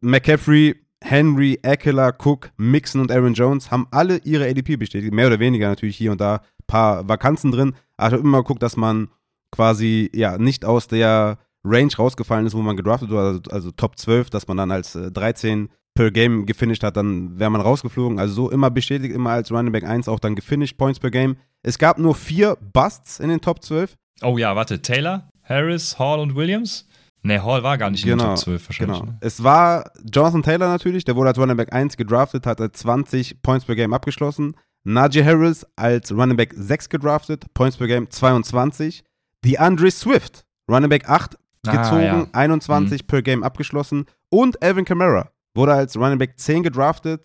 McCaffrey 0.00 0.74
Henry, 1.04 1.58
Eckler, 1.62 2.14
Cook, 2.18 2.50
Mixon 2.56 3.02
und 3.02 3.12
Aaron 3.12 3.34
Jones 3.34 3.70
haben 3.70 3.86
alle 3.90 4.16
ihre 4.24 4.48
ADP 4.48 4.76
bestätigt. 4.76 5.12
Mehr 5.12 5.26
oder 5.26 5.38
weniger 5.38 5.68
natürlich 5.68 5.96
hier 5.96 6.12
und 6.12 6.20
da 6.20 6.36
ein 6.36 6.66
paar 6.66 7.06
Vakanzen 7.06 7.52
drin. 7.52 7.74
Aber 7.98 8.08
ich 8.08 8.12
habe 8.14 8.26
immer 8.26 8.38
geguckt, 8.38 8.62
dass 8.62 8.78
man 8.78 9.08
quasi 9.52 10.10
ja 10.14 10.38
nicht 10.38 10.64
aus 10.64 10.88
der 10.88 11.38
Range 11.64 11.94
rausgefallen 11.94 12.46
ist, 12.46 12.54
wo 12.54 12.62
man 12.62 12.78
gedraftet 12.78 13.10
wurde, 13.10 13.26
also, 13.26 13.40
also 13.50 13.70
Top 13.72 13.98
12, 13.98 14.30
dass 14.30 14.48
man 14.48 14.56
dann 14.56 14.70
als 14.70 14.94
äh, 14.94 15.12
13 15.12 15.68
per 15.94 16.10
Game 16.10 16.46
gefinisht 16.46 16.82
hat, 16.82 16.96
dann 16.96 17.38
wäre 17.38 17.50
man 17.50 17.60
rausgeflogen. 17.60 18.18
Also 18.18 18.32
so 18.32 18.50
immer 18.50 18.70
bestätigt, 18.70 19.14
immer 19.14 19.30
als 19.30 19.52
Running 19.52 19.72
Back 19.72 19.84
1 19.84 20.08
auch 20.08 20.20
dann 20.20 20.34
gefinisht, 20.34 20.78
Points 20.78 20.98
per 20.98 21.10
Game. 21.10 21.36
Es 21.62 21.78
gab 21.78 21.98
nur 21.98 22.14
vier 22.14 22.56
Busts 22.72 23.20
in 23.20 23.28
den 23.28 23.42
Top 23.42 23.62
12. 23.62 23.96
Oh 24.22 24.38
ja, 24.38 24.56
warte, 24.56 24.80
Taylor, 24.80 25.28
Harris, 25.48 25.98
Hall 25.98 26.20
und 26.20 26.34
Williams? 26.34 26.86
Nee, 27.22 27.40
Hall 27.40 27.62
war 27.62 27.76
gar 27.76 27.90
nicht 27.90 28.04
genau, 28.04 28.24
in 28.24 28.30
den 28.30 28.34
Top 28.36 28.44
12 28.44 28.68
wahrscheinlich. 28.68 29.00
Genau. 29.00 29.12
Ne? 29.12 29.18
Es 29.20 29.42
war 29.42 29.90
Jonathan 30.12 30.42
Taylor 30.42 30.68
natürlich, 30.68 31.04
der 31.04 31.16
wurde 31.16 31.30
als 31.30 31.38
Running 31.38 31.56
Back 31.56 31.72
1 31.72 31.96
gedraftet, 31.96 32.46
hat 32.46 32.60
20 32.60 33.42
Points 33.42 33.64
per 33.64 33.74
Game 33.74 33.92
abgeschlossen. 33.92 34.54
Najee 34.84 35.24
Harris 35.24 35.66
als 35.74 36.12
Running 36.12 36.36
Back 36.36 36.54
6 36.56 36.88
gedraftet, 36.88 37.52
Points 37.54 37.76
per 37.76 37.88
Game 37.88 38.08
22. 38.08 39.02
DeAndre 39.44 39.90
Swift, 39.90 40.44
Running 40.70 40.88
Back 40.88 41.08
8 41.08 41.36
ah, 41.66 41.76
gezogen, 41.76 42.02
ja. 42.02 42.26
21 42.32 43.02
mhm. 43.02 43.06
per 43.06 43.22
Game 43.22 43.42
abgeschlossen. 43.42 44.06
Und 44.28 44.62
Alvin 44.62 44.84
Kamara 44.84 45.30
wurde 45.54 45.74
als 45.74 45.96
Running 45.96 46.18
Back 46.18 46.38
10 46.38 46.62
gedraftet, 46.62 47.22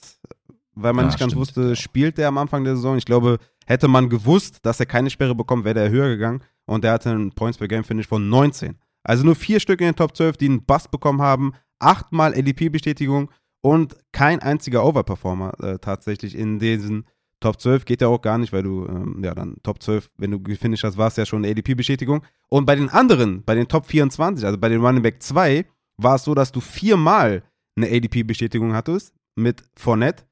weil 0.73 0.93
man 0.93 1.05
ah, 1.05 1.07
nicht 1.09 1.19
ganz 1.19 1.33
stimmt. 1.33 1.41
wusste, 1.41 1.75
spielt 1.75 2.17
der 2.17 2.29
am 2.29 2.39
Anfang 2.39 2.63
der 2.63 2.75
Saison. 2.75 2.97
Ich 2.97 3.05
glaube, 3.05 3.37
hätte 3.67 3.87
man 3.87 4.09
gewusst, 4.09 4.65
dass 4.65 4.79
er 4.79 4.87
keine 4.87 5.11
Sperre 5.11 5.35
bekommt, 5.35 5.63
wäre 5.63 5.75
der 5.75 5.89
höher 5.89 6.09
gegangen. 6.09 6.41
Und 6.71 6.85
der 6.85 6.93
hatte 6.93 7.09
einen 7.09 7.33
Points 7.33 7.57
per 7.57 7.67
Game 7.67 7.83
Finish 7.83 8.07
von 8.07 8.29
19. 8.29 8.77
Also 9.03 9.25
nur 9.25 9.35
vier 9.35 9.59
Stück 9.59 9.81
in 9.81 9.87
den 9.87 9.95
Top 9.97 10.15
12, 10.15 10.37
die 10.37 10.45
einen 10.45 10.63
Bust 10.63 10.89
bekommen 10.89 11.21
haben, 11.21 11.51
achtmal 11.79 12.33
ADP-Bestätigung 12.33 13.29
und 13.59 13.97
kein 14.13 14.39
einziger 14.39 14.85
Overperformer 14.85 15.61
äh, 15.61 15.79
tatsächlich 15.79 16.33
in 16.33 16.59
diesen 16.59 17.05
Top 17.41 17.59
12. 17.59 17.83
Geht 17.83 17.99
ja 17.99 18.07
auch 18.07 18.21
gar 18.21 18.37
nicht, 18.37 18.53
weil 18.53 18.63
du, 18.63 18.85
ähm, 18.87 19.21
ja, 19.21 19.35
dann 19.35 19.57
Top 19.63 19.83
12, 19.83 20.11
wenn 20.15 20.31
du 20.31 20.39
gefinisht 20.39 20.85
hast, 20.85 20.97
war 20.97 21.09
es 21.09 21.17
ja 21.17 21.25
schon 21.25 21.43
eine 21.43 21.51
ADP-Bestätigung. 21.51 22.23
Und 22.47 22.65
bei 22.65 22.77
den 22.77 22.87
anderen, 22.87 23.43
bei 23.43 23.53
den 23.53 23.67
Top 23.67 23.85
24, 23.87 24.45
also 24.45 24.57
bei 24.57 24.69
den 24.69 24.79
Running 24.79 25.01
Back 25.03 25.21
2, 25.21 25.65
war 25.97 26.15
es 26.15 26.23
so, 26.23 26.33
dass 26.33 26.53
du 26.53 26.61
viermal 26.61 27.43
eine 27.75 27.87
ADP-Bestätigung 27.87 28.73
hattest 28.73 29.13
mit 29.35 29.61
Fournette. 29.75 30.23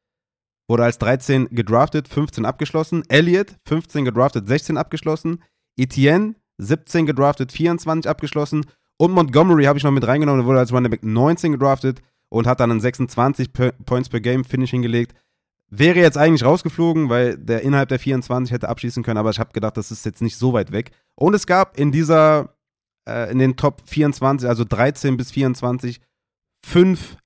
Wurde 0.69 0.85
als 0.85 0.99
13 0.99 1.49
gedraftet, 1.49 2.07
15 2.07 2.45
abgeschlossen. 2.45 3.03
Elliott, 3.09 3.57
15 3.65 4.05
gedraftet, 4.05 4.47
16 4.47 4.77
abgeschlossen. 4.77 5.43
Etienne, 5.80 6.36
17 6.57 7.05
gedraftet, 7.05 7.51
24 7.51 8.09
abgeschlossen. 8.09 8.65
Und 8.97 9.13
Montgomery 9.13 9.63
habe 9.63 9.77
ich 9.77 9.84
noch 9.84 9.91
mit 9.91 10.05
reingenommen, 10.05 10.41
der 10.41 10.47
wurde 10.47 10.59
als 10.59 10.73
Running 10.73 10.91
Back 10.91 11.03
19 11.03 11.53
gedraftet 11.53 12.01
und 12.30 12.47
hat 12.47 12.59
dann 12.59 12.71
einen 12.71 12.82
26 12.82 13.51
Points 13.86 14.09
per 14.09 14.19
Game 14.19 14.43
Finish 14.43 14.71
hingelegt. 14.71 15.15
Wäre 15.69 15.99
jetzt 15.99 16.17
eigentlich 16.17 16.43
rausgeflogen, 16.43 17.09
weil 17.09 17.38
der 17.38 17.61
innerhalb 17.61 17.89
der 17.89 17.99
24 17.99 18.51
hätte 18.51 18.69
abschließen 18.69 19.03
können, 19.03 19.17
aber 19.17 19.30
ich 19.30 19.39
habe 19.39 19.53
gedacht, 19.53 19.77
das 19.77 19.91
ist 19.91 20.05
jetzt 20.05 20.21
nicht 20.21 20.36
so 20.36 20.53
weit 20.53 20.71
weg. 20.71 20.91
Und 21.15 21.34
es 21.34 21.45
gab 21.45 21.77
in 21.77 21.91
dieser, 21.91 22.55
äh, 23.07 23.32
in 23.32 23.39
den 23.39 23.55
Top 23.55 23.84
24, 23.86 24.49
also 24.49 24.63
13 24.65 25.15
bis 25.15 25.32
24, 25.32 26.01
fünf 26.65 27.17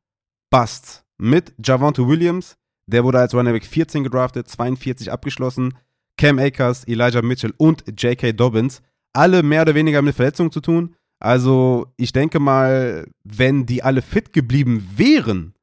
Busts 0.50 1.04
mit 1.18 1.54
Javante 1.64 2.08
Williams. 2.08 2.58
Der 2.86 3.04
wurde 3.06 3.20
als 3.20 3.34
Running 3.34 3.54
Back 3.54 3.66
14 3.66 4.04
gedraftet, 4.04 4.50
42 4.50 5.12
abgeschlossen. 5.12 5.74
Cam 6.18 6.40
Akers, 6.40 6.88
Elijah 6.88 7.22
Mitchell 7.22 7.54
und 7.58 7.84
J.K. 8.02 8.34
Dobbins 8.34 8.82
alle 9.14 9.44
mehr 9.44 9.62
oder 9.62 9.76
weniger 9.76 10.02
mit 10.02 10.16
Verletzungen 10.16 10.52
zu 10.52 10.60
tun. 10.60 10.96
Also 11.20 11.88
ich 11.98 12.12
denke 12.12 12.40
mal, 12.40 13.08
wenn 13.24 13.66
die 13.66 13.84
alle 13.84 14.02
fit 14.02 14.34
geblieben 14.34 14.90
wären, 14.96 15.54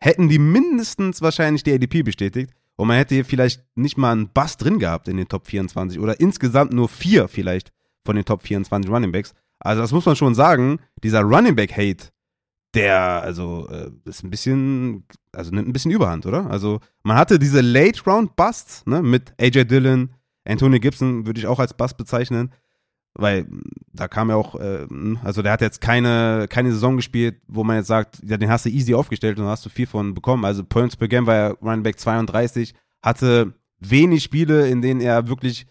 hätten 0.00 0.28
die 0.28 0.38
mindestens 0.38 1.20
wahrscheinlich 1.20 1.62
die 1.62 1.72
ADP 1.72 2.02
bestätigt. 2.02 2.52
Und 2.76 2.88
man 2.88 2.96
hätte 2.96 3.14
hier 3.14 3.24
vielleicht 3.24 3.62
nicht 3.74 3.98
mal 3.98 4.12
einen 4.12 4.32
Bass 4.32 4.56
drin 4.56 4.78
gehabt 4.78 5.08
in 5.08 5.16
den 5.16 5.28
Top 5.28 5.46
24 5.46 6.00
oder 6.00 6.18
insgesamt 6.20 6.72
nur 6.72 6.88
vier 6.88 7.28
vielleicht 7.28 7.70
von 8.04 8.16
den 8.16 8.24
Top 8.24 8.42
24 8.42 8.90
Running 8.90 9.12
Backs. 9.12 9.34
Also 9.58 9.82
das 9.82 9.92
muss 9.92 10.06
man 10.06 10.16
schon 10.16 10.34
sagen, 10.34 10.80
dieser 11.04 11.20
Running 11.20 11.54
Back 11.54 11.76
Hate, 11.76 12.08
der 12.74 13.22
also 13.22 13.68
äh, 13.68 13.90
ist 14.04 14.24
ein 14.24 14.30
bisschen, 14.30 15.04
also 15.32 15.50
nimmt 15.50 15.68
ein 15.68 15.72
bisschen 15.72 15.90
Überhand, 15.90 16.26
oder? 16.26 16.50
Also 16.50 16.80
man 17.02 17.16
hatte 17.16 17.38
diese 17.38 17.60
Late 17.60 18.02
Round 18.06 18.36
Busts 18.36 18.86
ne, 18.86 19.02
mit 19.02 19.34
AJ 19.40 19.64
Dillon, 19.64 20.10
Anthony 20.44 20.80
Gibson 20.80 21.26
würde 21.26 21.40
ich 21.40 21.46
auch 21.46 21.58
als 21.58 21.74
Bust 21.74 21.96
bezeichnen. 21.96 22.52
Weil 23.14 23.46
da 23.92 24.08
kam 24.08 24.30
ja 24.30 24.36
auch, 24.36 24.58
äh, 24.58 24.86
also 25.22 25.42
der 25.42 25.52
hat 25.52 25.60
jetzt 25.60 25.82
keine, 25.82 26.46
keine 26.48 26.72
Saison 26.72 26.96
gespielt, 26.96 27.42
wo 27.46 27.62
man 27.62 27.76
jetzt 27.76 27.88
sagt, 27.88 28.20
ja, 28.24 28.38
den 28.38 28.48
hast 28.48 28.64
du 28.64 28.70
easy 28.70 28.94
aufgestellt 28.94 29.38
und 29.38 29.44
hast 29.44 29.66
du 29.66 29.68
viel 29.68 29.86
von 29.86 30.14
bekommen. 30.14 30.46
Also 30.46 30.64
Points 30.64 30.96
per 30.96 31.08
Game 31.08 31.26
war 31.26 31.34
ja 31.34 31.48
Running 31.60 31.82
Back 31.82 32.00
32, 32.00 32.72
hatte 33.02 33.52
wenig 33.78 34.22
Spiele, 34.22 34.68
in 34.68 34.80
denen 34.80 35.02
er 35.02 35.28
wirklich 35.28 35.66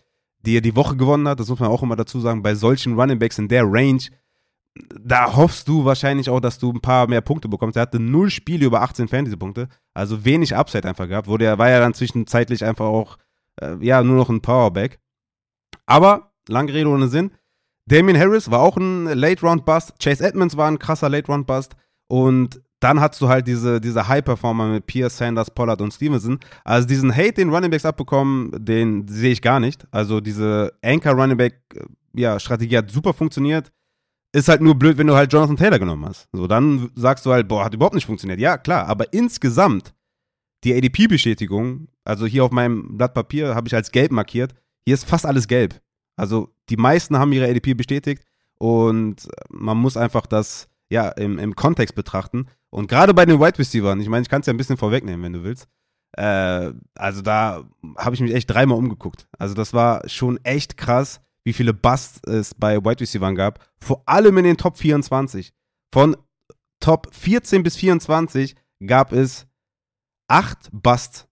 die, 0.45 0.61
die 0.61 0.75
Woche 0.75 0.95
gewonnen 0.95 1.27
hat. 1.27 1.39
Das 1.39 1.49
muss 1.49 1.59
man 1.59 1.69
auch 1.69 1.81
immer 1.81 1.95
dazu 1.95 2.19
sagen. 2.19 2.43
Bei 2.43 2.53
solchen 2.53 2.93
Running 2.99 3.17
Backs 3.17 3.39
in 3.39 3.47
der 3.47 3.63
Range, 3.65 4.03
da 4.75 5.35
hoffst 5.35 5.67
du 5.67 5.83
wahrscheinlich 5.83 6.29
auch, 6.29 6.39
dass 6.39 6.57
du 6.57 6.71
ein 6.71 6.81
paar 6.81 7.07
mehr 7.07 7.21
Punkte 7.21 7.49
bekommst. 7.49 7.75
Er 7.75 7.83
hatte 7.83 7.99
null 7.99 8.29
Spiele 8.29 8.65
über 8.65 8.81
18 8.81 9.07
Fantasy-Punkte, 9.07 9.67
also 9.93 10.23
wenig 10.23 10.55
Upside 10.55 10.87
einfach 10.87 11.07
gehabt. 11.07 11.27
Wurde 11.27 11.45
er, 11.45 11.57
war 11.57 11.69
ja 11.69 11.79
dann 11.79 11.93
zwischenzeitlich 11.93 12.63
einfach 12.63 12.85
auch, 12.85 13.17
äh, 13.61 13.75
ja, 13.81 14.01
nur 14.01 14.15
noch 14.15 14.29
ein 14.29 14.41
Powerback. 14.41 14.99
Aber 15.85 16.31
lange 16.47 16.73
Rede 16.73 16.89
ohne 16.89 17.07
Sinn. 17.07 17.31
Damien 17.87 18.17
Harris 18.17 18.49
war 18.49 18.61
auch 18.61 18.77
ein 18.77 19.05
Late-Round-Bust. 19.05 19.95
Chase 20.01 20.23
Edmonds 20.23 20.55
war 20.55 20.69
ein 20.69 20.79
krasser 20.79 21.09
Late-Round-Bust. 21.09 21.75
Und 22.07 22.61
dann 22.79 23.01
hast 23.01 23.19
du 23.21 23.27
halt 23.27 23.47
diese, 23.47 23.81
diese 23.81 24.07
High-Performer 24.07 24.67
mit 24.67 24.87
Pierce, 24.87 25.17
Sanders, 25.17 25.51
Pollard 25.51 25.81
und 25.81 25.93
Stevenson. 25.93 26.39
Also 26.63 26.87
diesen 26.87 27.13
Hate, 27.15 27.33
den 27.33 27.49
Running 27.49 27.71
Backs 27.71 27.85
abbekommen, 27.85 28.51
den 28.57 29.07
sehe 29.07 29.31
ich 29.31 29.41
gar 29.41 29.59
nicht. 29.59 29.85
Also 29.91 30.21
diese 30.21 30.73
Anchor-Running 30.81 31.37
Back-Strategie 31.37 32.73
ja, 32.73 32.79
hat 32.79 32.89
super 32.91 33.13
funktioniert. 33.13 33.71
Ist 34.33 34.47
halt 34.47 34.61
nur 34.61 34.75
blöd, 34.75 34.97
wenn 34.97 35.07
du 35.07 35.15
halt 35.15 35.33
Jonathan 35.33 35.57
Taylor 35.57 35.79
genommen 35.79 36.05
hast. 36.05 36.29
So, 36.31 36.47
dann 36.47 36.89
sagst 36.95 37.25
du 37.25 37.31
halt, 37.31 37.47
boah, 37.47 37.65
hat 37.65 37.73
überhaupt 37.73 37.95
nicht 37.95 38.05
funktioniert. 38.05 38.39
Ja, 38.39 38.57
klar, 38.57 38.87
aber 38.87 39.11
insgesamt 39.13 39.93
die 40.63 40.73
ADP-Bestätigung, 40.73 41.87
also 42.05 42.25
hier 42.25 42.45
auf 42.45 42.51
meinem 42.51 42.97
Blatt 42.97 43.13
Papier 43.13 43.55
habe 43.55 43.67
ich 43.67 43.75
als 43.75 43.91
gelb 43.91 44.11
markiert, 44.11 44.53
hier 44.85 44.93
ist 44.93 45.05
fast 45.05 45.25
alles 45.25 45.47
gelb. 45.47 45.81
Also 46.15 46.53
die 46.69 46.77
meisten 46.77 47.17
haben 47.17 47.33
ihre 47.33 47.49
ADP 47.49 47.73
bestätigt 47.73 48.23
und 48.57 49.27
man 49.49 49.77
muss 49.77 49.97
einfach 49.97 50.25
das 50.25 50.67
ja 50.89 51.09
im, 51.09 51.39
im 51.39 51.55
Kontext 51.55 51.95
betrachten. 51.95 52.47
Und 52.69 52.87
gerade 52.87 53.13
bei 53.13 53.25
den 53.25 53.39
Wide 53.39 53.59
Receivers, 53.59 53.99
ich 53.99 54.09
meine, 54.09 54.21
ich 54.21 54.29
kann 54.29 54.41
es 54.41 54.47
ja 54.47 54.53
ein 54.53 54.57
bisschen 54.57 54.77
vorwegnehmen, 54.77 55.23
wenn 55.23 55.33
du 55.33 55.43
willst. 55.43 55.67
Äh, 56.13 56.73
also 56.95 57.21
da 57.21 57.63
habe 57.97 58.15
ich 58.15 58.21
mich 58.21 58.33
echt 58.33 58.49
dreimal 58.49 58.77
umgeguckt. 58.77 59.27
Also 59.37 59.55
das 59.55 59.73
war 59.73 60.07
schon 60.07 60.37
echt 60.43 60.77
krass, 60.77 61.21
wie 61.43 61.53
viele 61.53 61.73
Busts 61.73 62.21
es 62.27 62.53
bei 62.53 62.77
Wide 62.83 63.01
Receivers 63.01 63.35
gab. 63.35 63.59
Vor 63.79 64.03
allem 64.05 64.37
in 64.37 64.45
den 64.45 64.57
Top 64.57 64.77
24. 64.77 65.53
Von 65.93 66.15
Top 66.79 67.13
14 67.13 67.63
bis 67.63 67.75
24 67.75 68.55
gab 68.85 69.11
es 69.11 69.47
acht 70.27 70.69
Busts. 70.71 71.27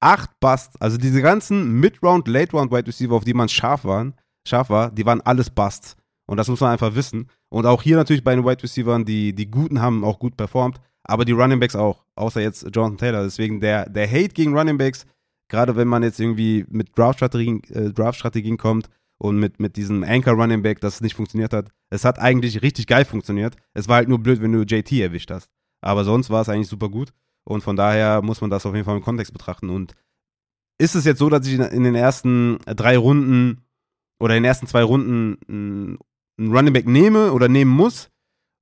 Acht 0.00 0.38
Busts. 0.40 0.80
Also 0.80 0.96
diese 0.96 1.22
ganzen 1.22 1.80
Mid-Round, 1.80 2.28
Late-Round 2.28 2.70
Wide 2.70 2.86
Receiver, 2.86 3.14
auf 3.14 3.24
die 3.24 3.34
man 3.34 3.48
scharf, 3.48 3.84
waren, 3.84 4.14
scharf 4.46 4.70
war, 4.70 4.90
die 4.90 5.04
waren 5.04 5.20
alles 5.22 5.50
Busts. 5.50 5.96
Und 6.26 6.36
das 6.36 6.48
muss 6.48 6.60
man 6.60 6.72
einfach 6.72 6.94
wissen. 6.94 7.28
Und 7.48 7.66
auch 7.66 7.82
hier 7.82 7.96
natürlich 7.96 8.22
bei 8.22 8.34
den 8.34 8.44
Wide 8.44 8.62
Receivers, 8.62 9.04
die, 9.04 9.34
die 9.34 9.50
Guten 9.50 9.80
haben 9.80 10.04
auch 10.04 10.18
gut 10.18 10.36
performt, 10.36 10.78
aber 11.02 11.24
die 11.24 11.32
Running 11.32 11.58
Backs 11.58 11.74
auch, 11.74 12.04
außer 12.14 12.40
jetzt 12.40 12.64
Jonathan 12.72 12.98
Taylor. 12.98 13.22
Deswegen 13.24 13.60
der, 13.60 13.88
der 13.88 14.06
Hate 14.06 14.34
gegen 14.34 14.56
Running 14.56 14.78
Backs, 14.78 15.06
gerade 15.48 15.74
wenn 15.74 15.88
man 15.88 16.02
jetzt 16.02 16.20
irgendwie 16.20 16.66
mit 16.68 16.96
Draft-Strategien 16.96 17.62
äh, 17.70 17.90
Draft 17.90 18.22
kommt 18.58 18.88
und 19.18 19.38
mit, 19.38 19.60
mit 19.60 19.76
diesem 19.76 20.04
Anchor 20.04 20.34
Running 20.34 20.62
Back, 20.62 20.80
das 20.80 21.00
nicht 21.00 21.14
funktioniert 21.14 21.52
hat. 21.52 21.70
Es 21.90 22.04
hat 22.04 22.18
eigentlich 22.18 22.62
richtig 22.62 22.86
geil 22.86 23.04
funktioniert. 23.04 23.56
Es 23.74 23.88
war 23.88 23.96
halt 23.96 24.08
nur 24.08 24.18
blöd, 24.20 24.40
wenn 24.40 24.52
du 24.52 24.62
JT 24.62 24.92
erwischt 24.92 25.30
hast. 25.30 25.50
Aber 25.80 26.04
sonst 26.04 26.30
war 26.30 26.42
es 26.42 26.48
eigentlich 26.48 26.68
super 26.68 26.88
gut. 26.88 27.12
Und 27.44 27.62
von 27.62 27.76
daher 27.76 28.22
muss 28.22 28.40
man 28.40 28.50
das 28.50 28.66
auf 28.66 28.74
jeden 28.74 28.84
Fall 28.84 28.96
im 28.96 29.02
Kontext 29.02 29.32
betrachten. 29.32 29.70
Und 29.70 29.94
ist 30.78 30.94
es 30.94 31.04
jetzt 31.04 31.18
so, 31.18 31.28
dass 31.28 31.46
ich 31.46 31.58
in 31.58 31.84
den 31.84 31.94
ersten 31.94 32.58
drei 32.66 32.96
Runden 32.96 33.62
oder 34.20 34.36
in 34.36 34.42
den 34.42 34.48
ersten 34.48 34.66
zwei 34.66 34.82
Runden 34.82 35.38
einen 35.48 36.52
Running 36.52 36.72
Back 36.72 36.86
nehme 36.86 37.32
oder 37.32 37.48
nehmen 37.48 37.70
muss 37.70 38.10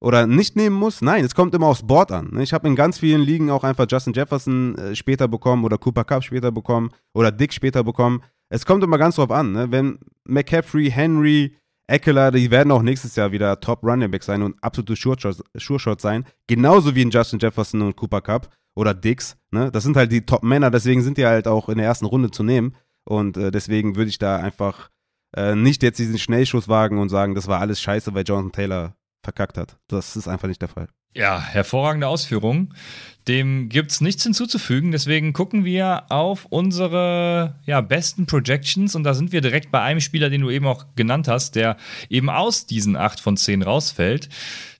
oder 0.00 0.26
nicht 0.26 0.56
nehmen 0.56 0.76
muss. 0.76 1.02
Nein, 1.02 1.24
es 1.24 1.34
kommt 1.34 1.54
immer 1.54 1.66
aufs 1.66 1.86
Board 1.86 2.12
an. 2.12 2.38
Ich 2.38 2.52
habe 2.52 2.68
in 2.68 2.76
ganz 2.76 2.98
vielen 2.98 3.22
Ligen 3.22 3.50
auch 3.50 3.64
einfach 3.64 3.86
Justin 3.88 4.12
Jefferson 4.12 4.76
äh, 4.76 4.94
später 4.94 5.28
bekommen 5.28 5.64
oder 5.64 5.78
Cooper 5.78 6.04
Cup 6.04 6.24
später 6.24 6.52
bekommen 6.52 6.90
oder 7.12 7.30
Dick 7.30 7.52
später 7.52 7.82
bekommen. 7.82 8.22
Es 8.48 8.64
kommt 8.64 8.84
immer 8.84 8.98
ganz 8.98 9.16
drauf 9.16 9.30
an. 9.30 9.52
Ne? 9.52 9.70
Wenn 9.70 9.98
McCaffrey, 10.28 10.90
Henry, 10.90 11.56
Eckler, 11.88 12.32
die 12.32 12.50
werden 12.50 12.72
auch 12.72 12.82
nächstes 12.82 13.14
Jahr 13.16 13.32
wieder 13.32 13.60
Top 13.60 13.82
Running 13.82 14.10
Back 14.10 14.24
sein 14.24 14.42
und 14.42 14.56
absolute 14.62 14.96
Sure-Shots 14.96 16.02
sein. 16.02 16.24
Genauso 16.46 16.94
wie 16.94 17.02
in 17.02 17.10
Justin 17.10 17.38
Jefferson 17.38 17.82
und 17.82 17.96
Cooper 17.96 18.20
Cup 18.20 18.50
oder 18.74 18.92
Dix. 18.92 19.36
Ne? 19.50 19.70
Das 19.70 19.84
sind 19.84 19.96
halt 19.96 20.10
die 20.10 20.26
Top-Männer, 20.26 20.70
deswegen 20.70 21.02
sind 21.02 21.16
die 21.16 21.26
halt 21.26 21.46
auch 21.46 21.68
in 21.68 21.78
der 21.78 21.86
ersten 21.86 22.06
Runde 22.06 22.30
zu 22.30 22.42
nehmen. 22.42 22.74
Und 23.04 23.36
äh, 23.36 23.52
deswegen 23.52 23.94
würde 23.94 24.10
ich 24.10 24.18
da 24.18 24.36
einfach 24.36 24.90
äh, 25.36 25.54
nicht 25.54 25.82
jetzt 25.82 25.98
diesen 25.98 26.18
Schnellschuss 26.18 26.68
wagen 26.68 26.98
und 26.98 27.08
sagen, 27.08 27.34
das 27.34 27.46
war 27.46 27.60
alles 27.60 27.80
scheiße, 27.80 28.14
weil 28.14 28.24
Jonathan 28.24 28.52
Taylor 28.52 28.96
verkackt 29.22 29.56
hat. 29.56 29.78
Das 29.86 30.16
ist 30.16 30.28
einfach 30.28 30.48
nicht 30.48 30.62
der 30.62 30.68
Fall. 30.68 30.88
Ja, 31.16 31.40
hervorragende 31.40 32.08
Ausführung. 32.08 32.74
Dem 33.26 33.70
gibt 33.70 33.90
es 33.90 34.02
nichts 34.02 34.22
hinzuzufügen. 34.22 34.92
Deswegen 34.92 35.32
gucken 35.32 35.64
wir 35.64 36.04
auf 36.10 36.44
unsere 36.44 37.54
ja, 37.64 37.80
besten 37.80 38.26
Projections 38.26 38.94
und 38.94 39.02
da 39.02 39.14
sind 39.14 39.32
wir 39.32 39.40
direkt 39.40 39.72
bei 39.72 39.80
einem 39.80 40.00
Spieler, 40.00 40.28
den 40.28 40.42
du 40.42 40.50
eben 40.50 40.66
auch 40.66 40.84
genannt 40.94 41.26
hast, 41.26 41.54
der 41.56 41.78
eben 42.10 42.28
aus 42.28 42.66
diesen 42.66 42.96
8 42.96 43.18
von 43.18 43.38
10 43.38 43.62
rausfällt. 43.62 44.28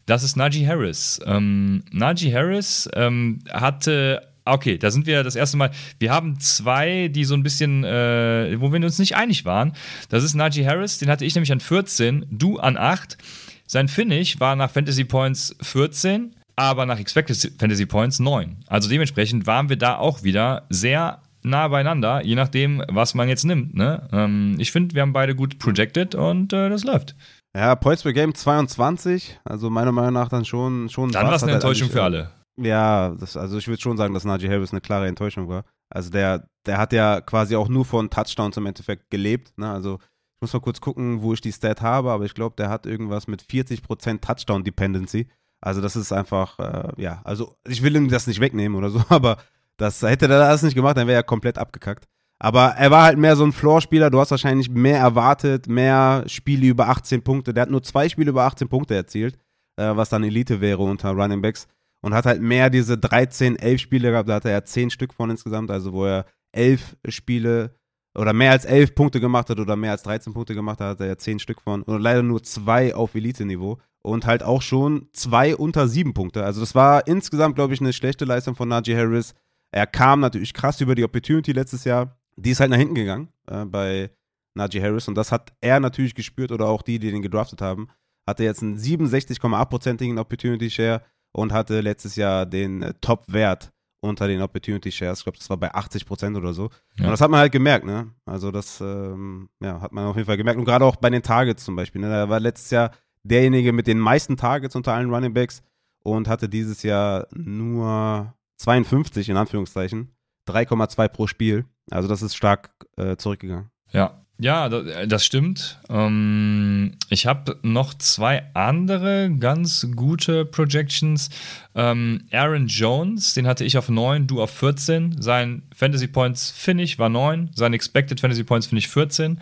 Das 0.04 0.22
ist 0.22 0.36
Najee 0.36 0.66
Harris. 0.66 1.20
Ähm, 1.24 1.84
Najee 1.90 2.34
Harris 2.34 2.86
ähm, 2.94 3.38
hatte 3.50 4.22
Okay, 4.48 4.78
da 4.78 4.92
sind 4.92 5.06
wir 5.06 5.24
das 5.24 5.34
erste 5.34 5.56
Mal. 5.56 5.72
Wir 5.98 6.12
haben 6.12 6.38
zwei, 6.38 7.08
die 7.08 7.24
so 7.24 7.34
ein 7.34 7.42
bisschen, 7.42 7.82
äh, 7.82 8.60
wo 8.60 8.72
wir 8.72 8.80
uns 8.80 9.00
nicht 9.00 9.16
einig 9.16 9.44
waren. 9.44 9.72
Das 10.08 10.22
ist 10.22 10.34
Najee 10.34 10.64
Harris, 10.64 10.98
den 10.98 11.08
hatte 11.08 11.24
ich 11.24 11.34
nämlich 11.34 11.50
an 11.50 11.58
14, 11.58 12.26
du 12.30 12.58
an 12.58 12.76
8. 12.76 13.18
Sein 13.66 13.88
Finish 13.88 14.38
war 14.40 14.56
nach 14.56 14.70
Fantasy 14.70 15.04
Points 15.04 15.56
14, 15.60 16.36
aber 16.56 16.86
nach 16.86 16.98
Expected 16.98 17.52
Fantasy 17.58 17.86
Points 17.86 18.18
9. 18.18 18.64
Also 18.66 18.88
dementsprechend 18.88 19.46
waren 19.46 19.68
wir 19.68 19.76
da 19.76 19.98
auch 19.98 20.22
wieder 20.22 20.66
sehr 20.70 21.22
nah 21.42 21.68
beieinander, 21.68 22.24
je 22.24 22.34
nachdem, 22.34 22.82
was 22.88 23.14
man 23.14 23.28
jetzt 23.28 23.44
nimmt. 23.44 23.74
Ne? 23.74 24.08
Ähm, 24.12 24.56
ich 24.58 24.72
finde, 24.72 24.94
wir 24.94 25.02
haben 25.02 25.12
beide 25.12 25.34
gut 25.34 25.58
projected 25.58 26.14
und 26.14 26.52
äh, 26.52 26.68
das 26.68 26.84
läuft. 26.84 27.14
Ja, 27.56 27.74
Points 27.74 28.02
per 28.02 28.12
Game 28.12 28.34
22, 28.34 29.38
also 29.44 29.70
meiner 29.70 29.92
Meinung 29.92 30.12
nach 30.12 30.28
dann 30.28 30.44
schon 30.44 30.90
schon. 30.90 31.10
Dann 31.10 31.26
war 31.26 31.34
es 31.34 31.42
eine 31.42 31.52
Enttäuschung 31.52 31.88
für 31.88 32.02
alle. 32.02 32.30
Ja, 32.60 33.14
das, 33.18 33.36
also 33.36 33.58
ich 33.58 33.68
würde 33.68 33.80
schon 33.80 33.96
sagen, 33.96 34.14
dass 34.14 34.24
Najee 34.24 34.48
Harris 34.48 34.72
eine 34.72 34.80
klare 34.80 35.06
Enttäuschung 35.06 35.48
war. 35.48 35.64
Also 35.90 36.10
der, 36.10 36.48
der 36.66 36.78
hat 36.78 36.92
ja 36.92 37.20
quasi 37.20 37.54
auch 37.54 37.68
nur 37.68 37.84
von 37.84 38.10
Touchdowns 38.10 38.56
im 38.56 38.66
Endeffekt 38.66 39.10
gelebt. 39.10 39.56
Ne? 39.56 39.70
Also 39.70 39.98
ich 40.36 40.42
muss 40.42 40.52
mal 40.52 40.60
kurz 40.60 40.82
gucken, 40.82 41.22
wo 41.22 41.32
ich 41.32 41.40
die 41.40 41.52
Stat 41.52 41.80
habe, 41.80 42.10
aber 42.10 42.26
ich 42.26 42.34
glaube, 42.34 42.56
der 42.58 42.68
hat 42.68 42.84
irgendwas 42.84 43.26
mit 43.26 43.42
40% 43.42 44.20
Touchdown-Dependency. 44.20 45.28
Also 45.62 45.80
das 45.80 45.96
ist 45.96 46.12
einfach, 46.12 46.58
äh, 46.58 46.92
ja, 47.00 47.22
also 47.24 47.56
ich 47.66 47.82
will 47.82 47.96
ihm 47.96 48.10
das 48.10 48.26
nicht 48.26 48.40
wegnehmen 48.40 48.76
oder 48.76 48.90
so, 48.90 49.02
aber 49.08 49.38
das 49.78 50.02
hätte 50.02 50.26
er 50.26 50.38
das 50.38 50.62
nicht 50.62 50.74
gemacht, 50.74 50.98
dann 50.98 51.06
wäre 51.06 51.20
er 51.20 51.22
komplett 51.22 51.56
abgekackt. 51.56 52.06
Aber 52.38 52.74
er 52.76 52.90
war 52.90 53.04
halt 53.04 53.16
mehr 53.16 53.34
so 53.34 53.44
ein 53.44 53.52
Floor-Spieler. 53.52 54.10
Du 54.10 54.20
hast 54.20 54.30
wahrscheinlich 54.30 54.68
mehr 54.68 54.98
erwartet, 54.98 55.68
mehr 55.68 56.24
Spiele 56.26 56.66
über 56.66 56.88
18 56.88 57.22
Punkte. 57.22 57.54
Der 57.54 57.62
hat 57.62 57.70
nur 57.70 57.82
zwei 57.82 58.10
Spiele 58.10 58.28
über 58.28 58.44
18 58.44 58.68
Punkte 58.68 58.94
erzielt, 58.94 59.38
äh, 59.76 59.96
was 59.96 60.10
dann 60.10 60.22
Elite 60.22 60.60
wäre 60.60 60.82
unter 60.82 61.12
Running 61.12 61.40
Backs 61.40 61.66
und 62.02 62.12
hat 62.12 62.26
halt 62.26 62.42
mehr 62.42 62.68
diese 62.68 62.98
13, 62.98 63.56
11 63.56 63.80
Spiele 63.80 64.10
gehabt. 64.10 64.28
Da 64.28 64.34
hatte 64.34 64.50
er 64.50 64.64
10 64.64 64.90
Stück 64.90 65.14
von 65.14 65.30
insgesamt, 65.30 65.70
also 65.70 65.94
wo 65.94 66.04
er 66.04 66.26
11 66.52 66.96
Spiele 67.08 67.74
oder 68.16 68.32
mehr 68.32 68.52
als 68.52 68.64
11 68.64 68.94
Punkte 68.94 69.20
gemacht 69.20 69.50
hat 69.50 69.60
oder 69.60 69.76
mehr 69.76 69.92
als 69.92 70.02
13 70.02 70.32
Punkte 70.32 70.54
gemacht 70.54 70.80
hat, 70.80 70.88
hat 70.88 71.00
er 71.00 71.06
ja 71.06 71.18
10 71.18 71.38
Stück 71.38 71.60
von. 71.60 71.82
Und 71.82 72.00
leider 72.00 72.22
nur 72.22 72.42
zwei 72.42 72.94
auf 72.94 73.14
Elite-Niveau 73.14 73.78
und 74.02 74.26
halt 74.26 74.42
auch 74.42 74.62
schon 74.62 75.08
zwei 75.12 75.56
unter 75.56 75.88
7 75.88 76.14
Punkte. 76.14 76.44
Also 76.44 76.60
das 76.60 76.74
war 76.74 77.06
insgesamt, 77.06 77.56
glaube 77.56 77.74
ich, 77.74 77.80
eine 77.80 77.92
schlechte 77.92 78.24
Leistung 78.24 78.54
von 78.54 78.68
Najee 78.68 78.96
Harris. 78.96 79.34
Er 79.70 79.86
kam 79.86 80.20
natürlich 80.20 80.54
krass 80.54 80.80
über 80.80 80.94
die 80.94 81.04
Opportunity 81.04 81.52
letztes 81.52 81.84
Jahr. 81.84 82.16
Die 82.36 82.50
ist 82.50 82.60
halt 82.60 82.70
nach 82.70 82.78
hinten 82.78 82.94
gegangen 82.94 83.28
äh, 83.46 83.64
bei 83.64 84.10
Najee 84.54 84.82
Harris 84.82 85.08
und 85.08 85.16
das 85.16 85.32
hat 85.32 85.52
er 85.60 85.80
natürlich 85.80 86.14
gespürt 86.14 86.52
oder 86.52 86.66
auch 86.66 86.82
die, 86.82 86.98
die 86.98 87.10
den 87.10 87.22
gedraftet 87.22 87.60
haben. 87.60 87.88
Hatte 88.26 88.44
jetzt 88.44 88.62
einen 88.62 88.78
67,8%igen 88.78 90.18
Opportunity 90.18 90.70
Share 90.70 91.02
und 91.32 91.52
hatte 91.52 91.80
letztes 91.80 92.16
Jahr 92.16 92.46
den 92.46 92.82
äh, 92.82 92.94
Top-Wert 93.00 93.72
unter 94.00 94.28
den 94.28 94.42
Opportunity 94.42 94.92
Shares. 94.92 95.18
Ich 95.18 95.24
glaube, 95.24 95.38
das 95.38 95.50
war 95.50 95.56
bei 95.56 95.72
80 95.72 96.06
Prozent 96.06 96.36
oder 96.36 96.52
so. 96.52 96.70
Ja. 96.98 97.06
Und 97.06 97.10
das 97.10 97.20
hat 97.20 97.30
man 97.30 97.40
halt 97.40 97.52
gemerkt, 97.52 97.84
ne? 97.84 98.12
Also 98.24 98.50
das 98.50 98.80
ähm, 98.80 99.48
ja, 99.60 99.80
hat 99.80 99.92
man 99.92 100.06
auf 100.06 100.16
jeden 100.16 100.26
Fall 100.26 100.36
gemerkt. 100.36 100.58
Und 100.58 100.64
gerade 100.64 100.84
auch 100.84 100.96
bei 100.96 101.10
den 101.10 101.22
Targets 101.22 101.64
zum 101.64 101.76
Beispiel. 101.76 102.00
Ne? 102.00 102.08
Da 102.08 102.28
war 102.28 102.40
letztes 102.40 102.70
Jahr 102.70 102.90
derjenige 103.22 103.72
mit 103.72 103.86
den 103.86 103.98
meisten 103.98 104.36
Targets 104.36 104.76
unter 104.76 104.92
allen 104.92 105.12
Running 105.12 105.34
Backs 105.34 105.62
und 106.02 106.28
hatte 106.28 106.48
dieses 106.48 106.82
Jahr 106.82 107.26
nur 107.32 108.34
52 108.58 109.28
in 109.28 109.36
Anführungszeichen. 109.36 110.12
3,2 110.48 111.08
pro 111.08 111.26
Spiel. 111.26 111.64
Also 111.90 112.08
das 112.08 112.22
ist 112.22 112.36
stark 112.36 112.70
äh, 112.96 113.16
zurückgegangen. 113.16 113.70
Ja, 113.90 114.25
ja, 114.38 114.68
das 114.68 115.24
stimmt. 115.24 115.78
Ähm, 115.88 116.92
ich 117.08 117.26
habe 117.26 117.58
noch 117.62 117.94
zwei 117.94 118.42
andere 118.52 119.30
ganz 119.38 119.88
gute 119.96 120.44
Projections. 120.44 121.30
Ähm, 121.74 122.24
Aaron 122.30 122.66
Jones, 122.66 123.32
den 123.32 123.46
hatte 123.46 123.64
ich 123.64 123.78
auf 123.78 123.88
9, 123.88 124.26
du 124.26 124.42
auf 124.42 124.50
14. 124.50 125.22
Sein 125.22 125.62
Fantasy 125.74 126.06
Points 126.06 126.50
Finish 126.50 126.98
war 126.98 127.08
9, 127.08 127.50
sein 127.54 127.72
Expected 127.72 128.20
Fantasy 128.20 128.44
Points 128.44 128.66
Finish 128.66 128.88
14. 128.88 129.40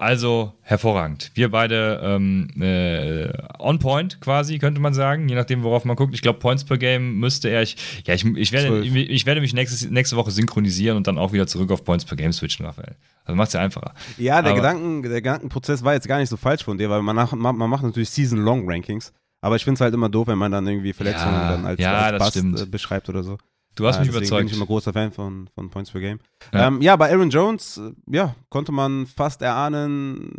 Also 0.00 0.54
hervorragend. 0.62 1.30
Wir 1.34 1.50
beide 1.50 2.00
ähm, 2.02 2.48
äh, 2.58 3.30
on 3.58 3.78
point 3.80 4.18
quasi, 4.22 4.58
könnte 4.58 4.80
man 4.80 4.94
sagen, 4.94 5.28
je 5.28 5.34
nachdem, 5.34 5.62
worauf 5.62 5.84
man 5.84 5.94
guckt. 5.94 6.14
Ich 6.14 6.22
glaube, 6.22 6.38
Points 6.38 6.64
per 6.64 6.78
Game 6.78 7.18
müsste 7.18 7.50
er. 7.50 7.60
Ich, 7.60 7.76
ja, 8.06 8.14
ich, 8.14 8.24
ich, 8.24 8.50
werde, 8.50 8.80
ich, 8.80 8.94
ich, 8.94 9.26
werde 9.26 9.42
mich 9.42 9.52
nächstes, 9.52 9.90
nächste 9.90 10.16
Woche 10.16 10.30
synchronisieren 10.30 10.96
und 10.96 11.06
dann 11.06 11.18
auch 11.18 11.34
wieder 11.34 11.46
zurück 11.46 11.70
auf 11.70 11.84
Points 11.84 12.06
per 12.06 12.16
Game 12.16 12.32
switchen, 12.32 12.64
Raphael. 12.64 12.96
Also 13.26 13.36
macht 13.36 13.48
es 13.48 13.52
ja 13.52 13.60
einfacher. 13.60 13.92
Ja, 14.16 14.40
der, 14.40 14.54
Gedanken, 14.54 15.02
der 15.02 15.20
Gedankenprozess 15.20 15.84
war 15.84 15.92
jetzt 15.92 16.08
gar 16.08 16.18
nicht 16.18 16.30
so 16.30 16.38
falsch 16.38 16.64
von 16.64 16.78
dir, 16.78 16.88
weil 16.88 17.02
man, 17.02 17.14
nach, 17.14 17.32
man, 17.32 17.56
macht 17.58 17.82
natürlich 17.82 18.08
Season-Long-Rankings. 18.08 19.12
Aber 19.42 19.56
ich 19.56 19.64
finde 19.64 19.74
es 19.74 19.80
halt 19.82 19.92
immer 19.92 20.08
doof, 20.08 20.28
wenn 20.28 20.38
man 20.38 20.50
dann 20.50 20.66
irgendwie 20.66 20.94
Verletzungen 20.94 21.34
ja, 21.34 21.50
dann 21.50 21.66
als, 21.66 21.78
ja, 21.78 21.98
als 21.98 22.32
Bust 22.32 22.62
äh, 22.62 22.64
beschreibt 22.64 23.10
oder 23.10 23.22
so. 23.22 23.36
Du 23.80 23.86
hast 23.88 23.98
mich 23.98 24.08
deswegen 24.08 24.24
überzeugt. 24.24 24.40
bin 24.40 24.48
ich 24.48 24.56
immer 24.56 24.66
großer 24.66 24.92
Fan 24.92 25.10
von, 25.10 25.48
von 25.54 25.70
Points 25.70 25.90
per 25.90 26.00
Game. 26.00 26.20
Ja. 26.52 26.68
Ähm, 26.68 26.82
ja, 26.82 26.96
bei 26.96 27.10
Aaron 27.10 27.30
Jones, 27.30 27.78
äh, 27.78 27.92
ja, 28.14 28.34
konnte 28.48 28.72
man 28.72 29.06
fast 29.06 29.42
erahnen, 29.42 30.32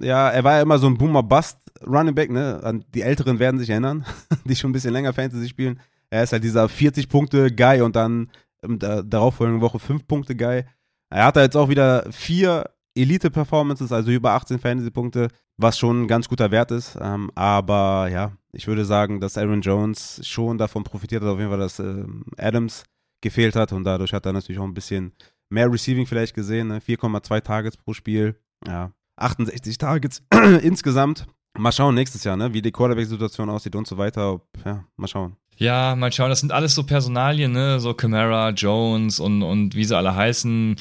ja, 0.00 0.28
er 0.28 0.44
war 0.44 0.54
ja 0.54 0.62
immer 0.62 0.78
so 0.78 0.86
ein 0.86 0.98
Boomer-Bust-Running 0.98 2.14
Back, 2.14 2.30
ne? 2.30 2.82
Die 2.94 3.02
Älteren 3.02 3.38
werden 3.38 3.58
sich 3.58 3.70
erinnern, 3.70 4.04
die 4.44 4.56
schon 4.56 4.70
ein 4.70 4.72
bisschen 4.72 4.92
länger 4.92 5.12
Fantasy 5.12 5.48
spielen. 5.48 5.80
Er 6.10 6.22
ist 6.22 6.32
halt 6.32 6.44
dieser 6.44 6.66
40-Punkte-Guy 6.66 7.82
und 7.82 7.96
dann 7.96 8.30
ähm, 8.62 8.78
der 8.78 9.02
darauffolgenden 9.02 9.62
Woche 9.62 9.78
5-Punkte-Guy. 9.78 10.64
Er 11.10 11.24
hatte 11.24 11.40
jetzt 11.40 11.56
auch 11.56 11.68
wieder 11.68 12.04
vier 12.10 12.70
Elite-Performances, 12.94 13.92
also 13.92 14.10
über 14.10 14.32
18 14.32 14.58
Fantasy-Punkte, 14.58 15.28
was 15.56 15.78
schon 15.78 16.02
ein 16.02 16.08
ganz 16.08 16.28
guter 16.28 16.50
Wert 16.50 16.70
ist. 16.70 16.98
Ähm, 17.00 17.30
aber 17.34 18.08
ja, 18.10 18.32
ich 18.56 18.66
würde 18.66 18.84
sagen, 18.84 19.20
dass 19.20 19.36
Aaron 19.36 19.60
Jones 19.60 20.20
schon 20.26 20.58
davon 20.58 20.82
profitiert 20.82 21.22
hat, 21.22 21.28
auf 21.28 21.38
jeden 21.38 21.50
Fall, 21.50 21.58
dass 21.58 21.78
ähm, 21.78 22.24
Adams 22.38 22.84
gefehlt 23.20 23.56
hat 23.56 23.72
und 23.72 23.84
dadurch 23.84 24.12
hat 24.12 24.26
er 24.26 24.32
natürlich 24.32 24.58
auch 24.58 24.64
ein 24.64 24.74
bisschen 24.74 25.12
mehr 25.50 25.70
Receiving 25.70 26.06
vielleicht 26.06 26.34
gesehen. 26.34 26.68
Ne? 26.68 26.80
4,2 26.80 27.40
Targets 27.42 27.76
pro 27.76 27.92
Spiel. 27.92 28.36
Ja, 28.66 28.92
68 29.16 29.78
Targets 29.78 30.22
insgesamt. 30.62 31.26
Mal 31.58 31.72
schauen 31.72 31.94
nächstes 31.94 32.24
Jahr, 32.24 32.36
ne, 32.36 32.52
wie 32.52 32.60
die 32.60 32.72
Quarterback-Situation 32.72 33.48
aussieht 33.48 33.76
und 33.76 33.86
so 33.86 33.96
weiter. 33.96 34.34
Ob, 34.34 34.46
ja, 34.64 34.84
mal 34.96 35.08
schauen. 35.08 35.36
Ja, 35.56 35.96
mal 35.96 36.12
schauen, 36.12 36.28
das 36.28 36.40
sind 36.40 36.52
alles 36.52 36.74
so 36.74 36.84
Personalien, 36.84 37.52
ne? 37.52 37.80
So 37.80 37.94
Camara, 37.94 38.50
Jones 38.50 39.20
und, 39.20 39.42
und 39.42 39.74
wie 39.74 39.84
sie 39.84 39.96
alle 39.96 40.14
heißen. 40.14 40.76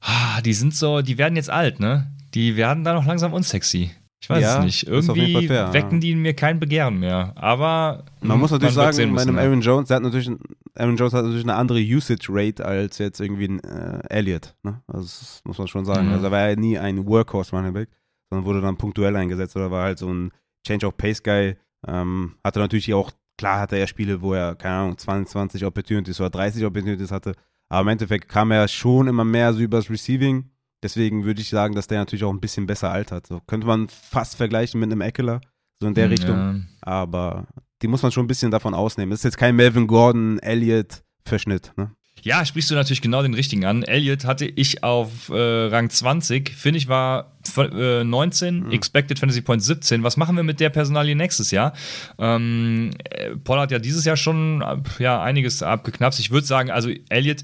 Ah, 0.00 0.40
die 0.40 0.54
sind 0.54 0.74
so, 0.74 1.02
die 1.02 1.18
werden 1.18 1.36
jetzt 1.36 1.50
alt, 1.50 1.78
ne? 1.78 2.10
Die 2.32 2.56
werden 2.56 2.84
dann 2.84 2.96
auch 2.96 3.04
langsam 3.04 3.34
unsexy. 3.34 3.90
Ich 4.20 4.28
weiß 4.28 4.42
ja, 4.42 4.58
es 4.58 4.64
nicht. 4.64 4.86
Irgendwie 4.86 5.46
fair, 5.46 5.72
wecken 5.72 6.00
die 6.00 6.10
in 6.10 6.20
mir 6.20 6.34
kein 6.34 6.58
Begehren 6.58 6.98
mehr. 6.98 7.32
Aber 7.36 8.04
man 8.20 8.32
hm, 8.32 8.40
muss 8.40 8.50
natürlich 8.50 8.74
man 8.74 8.92
sagen, 8.92 9.14
bei 9.14 9.22
einem 9.22 9.38
Aaron 9.38 9.60
Jones, 9.60 9.88
der 9.88 9.96
hat 9.96 10.02
natürlich, 10.02 10.30
Aaron 10.74 10.96
Jones 10.96 11.12
hat 11.12 11.24
natürlich 11.24 11.44
eine 11.44 11.54
andere 11.54 11.78
Usage 11.78 12.26
Rate 12.28 12.64
als 12.64 12.98
jetzt 12.98 13.20
irgendwie 13.20 13.46
ein 13.46 13.60
äh, 13.60 14.00
Elliott. 14.08 14.56
Ne? 14.64 14.82
Also 14.88 15.02
das 15.02 15.40
muss 15.44 15.58
man 15.58 15.68
schon 15.68 15.84
sagen. 15.84 16.08
Mhm. 16.08 16.14
Also 16.14 16.26
er 16.26 16.30
war 16.32 16.48
ja 16.48 16.56
nie 16.56 16.78
ein 16.78 17.06
Workhorse 17.06 17.54
Running 17.54 17.72
Back, 17.72 17.88
sondern 18.28 18.44
wurde 18.44 18.60
dann 18.60 18.76
punktuell 18.76 19.14
eingesetzt 19.14 19.54
oder 19.56 19.70
war 19.70 19.84
halt 19.84 19.98
so 19.98 20.12
ein 20.12 20.32
Change 20.66 20.86
of 20.86 20.96
Pace 20.96 21.22
Guy. 21.22 21.56
Ähm, 21.86 22.34
hatte 22.42 22.58
natürlich 22.58 22.92
auch, 22.94 23.12
klar 23.36 23.60
hatte 23.60 23.76
er 23.76 23.86
Spiele, 23.86 24.20
wo 24.20 24.34
er, 24.34 24.56
keine 24.56 24.74
Ahnung, 24.74 24.98
22 24.98 25.64
Opportunities 25.64 26.20
oder 26.20 26.30
30 26.30 26.64
Opportunities 26.64 27.12
hatte. 27.12 27.34
Aber 27.68 27.82
im 27.82 27.88
Endeffekt 27.88 28.28
kam 28.28 28.50
er 28.50 28.66
schon 28.66 29.06
immer 29.06 29.24
mehr 29.24 29.52
so 29.52 29.60
übers 29.60 29.88
Receiving 29.88 30.50
Deswegen 30.82 31.24
würde 31.24 31.40
ich 31.40 31.48
sagen, 31.48 31.74
dass 31.74 31.88
der 31.88 31.98
natürlich 31.98 32.24
auch 32.24 32.32
ein 32.32 32.40
bisschen 32.40 32.66
besser 32.66 32.90
altert. 32.90 33.26
So 33.26 33.40
könnte 33.46 33.66
man 33.66 33.88
fast 33.88 34.36
vergleichen 34.36 34.78
mit 34.80 34.90
einem 34.90 35.00
Eckler, 35.00 35.40
so 35.80 35.88
in 35.88 35.94
der 35.94 36.04
hm, 36.04 36.10
ja. 36.10 36.16
Richtung. 36.16 36.66
Aber 36.82 37.46
die 37.82 37.88
muss 37.88 38.02
man 38.02 38.12
schon 38.12 38.24
ein 38.24 38.28
bisschen 38.28 38.50
davon 38.50 38.74
ausnehmen. 38.74 39.10
Das 39.10 39.20
ist 39.20 39.24
jetzt 39.24 39.38
kein 39.38 39.56
Melvin 39.56 39.86
Gordon, 39.86 40.38
Elliott 40.38 41.02
Verschnitt. 41.24 41.72
Ne? 41.76 41.90
Ja, 42.22 42.44
sprichst 42.44 42.70
du 42.70 42.74
natürlich 42.74 43.02
genau 43.02 43.22
den 43.22 43.34
richtigen 43.34 43.64
an. 43.64 43.82
Elliott 43.82 44.24
hatte 44.24 44.44
ich 44.44 44.82
auf 44.82 45.28
äh, 45.28 45.66
Rang 45.66 45.90
20. 45.90 46.50
Finde 46.50 46.78
ich 46.78 46.88
war 46.88 47.36
äh, 47.56 48.04
19, 48.04 48.64
mhm. 48.64 48.70
Expected 48.72 49.18
Fantasy 49.18 49.40
Point 49.40 49.62
17. 49.62 50.02
Was 50.02 50.16
machen 50.16 50.36
wir 50.36 50.42
mit 50.42 50.60
der 50.60 50.70
Personalie 50.70 51.14
nächstes 51.14 51.50
Jahr? 51.50 51.72
Ähm, 52.18 52.90
äh, 53.10 53.36
Paul 53.36 53.60
hat 53.60 53.70
ja 53.70 53.78
dieses 53.78 54.04
Jahr 54.04 54.16
schon 54.16 54.64
ja, 54.98 55.22
einiges 55.22 55.62
abgeknapst. 55.62 56.18
Ich 56.20 56.30
würde 56.30 56.46
sagen, 56.46 56.70
also 56.70 56.90
Elliott 57.08 57.42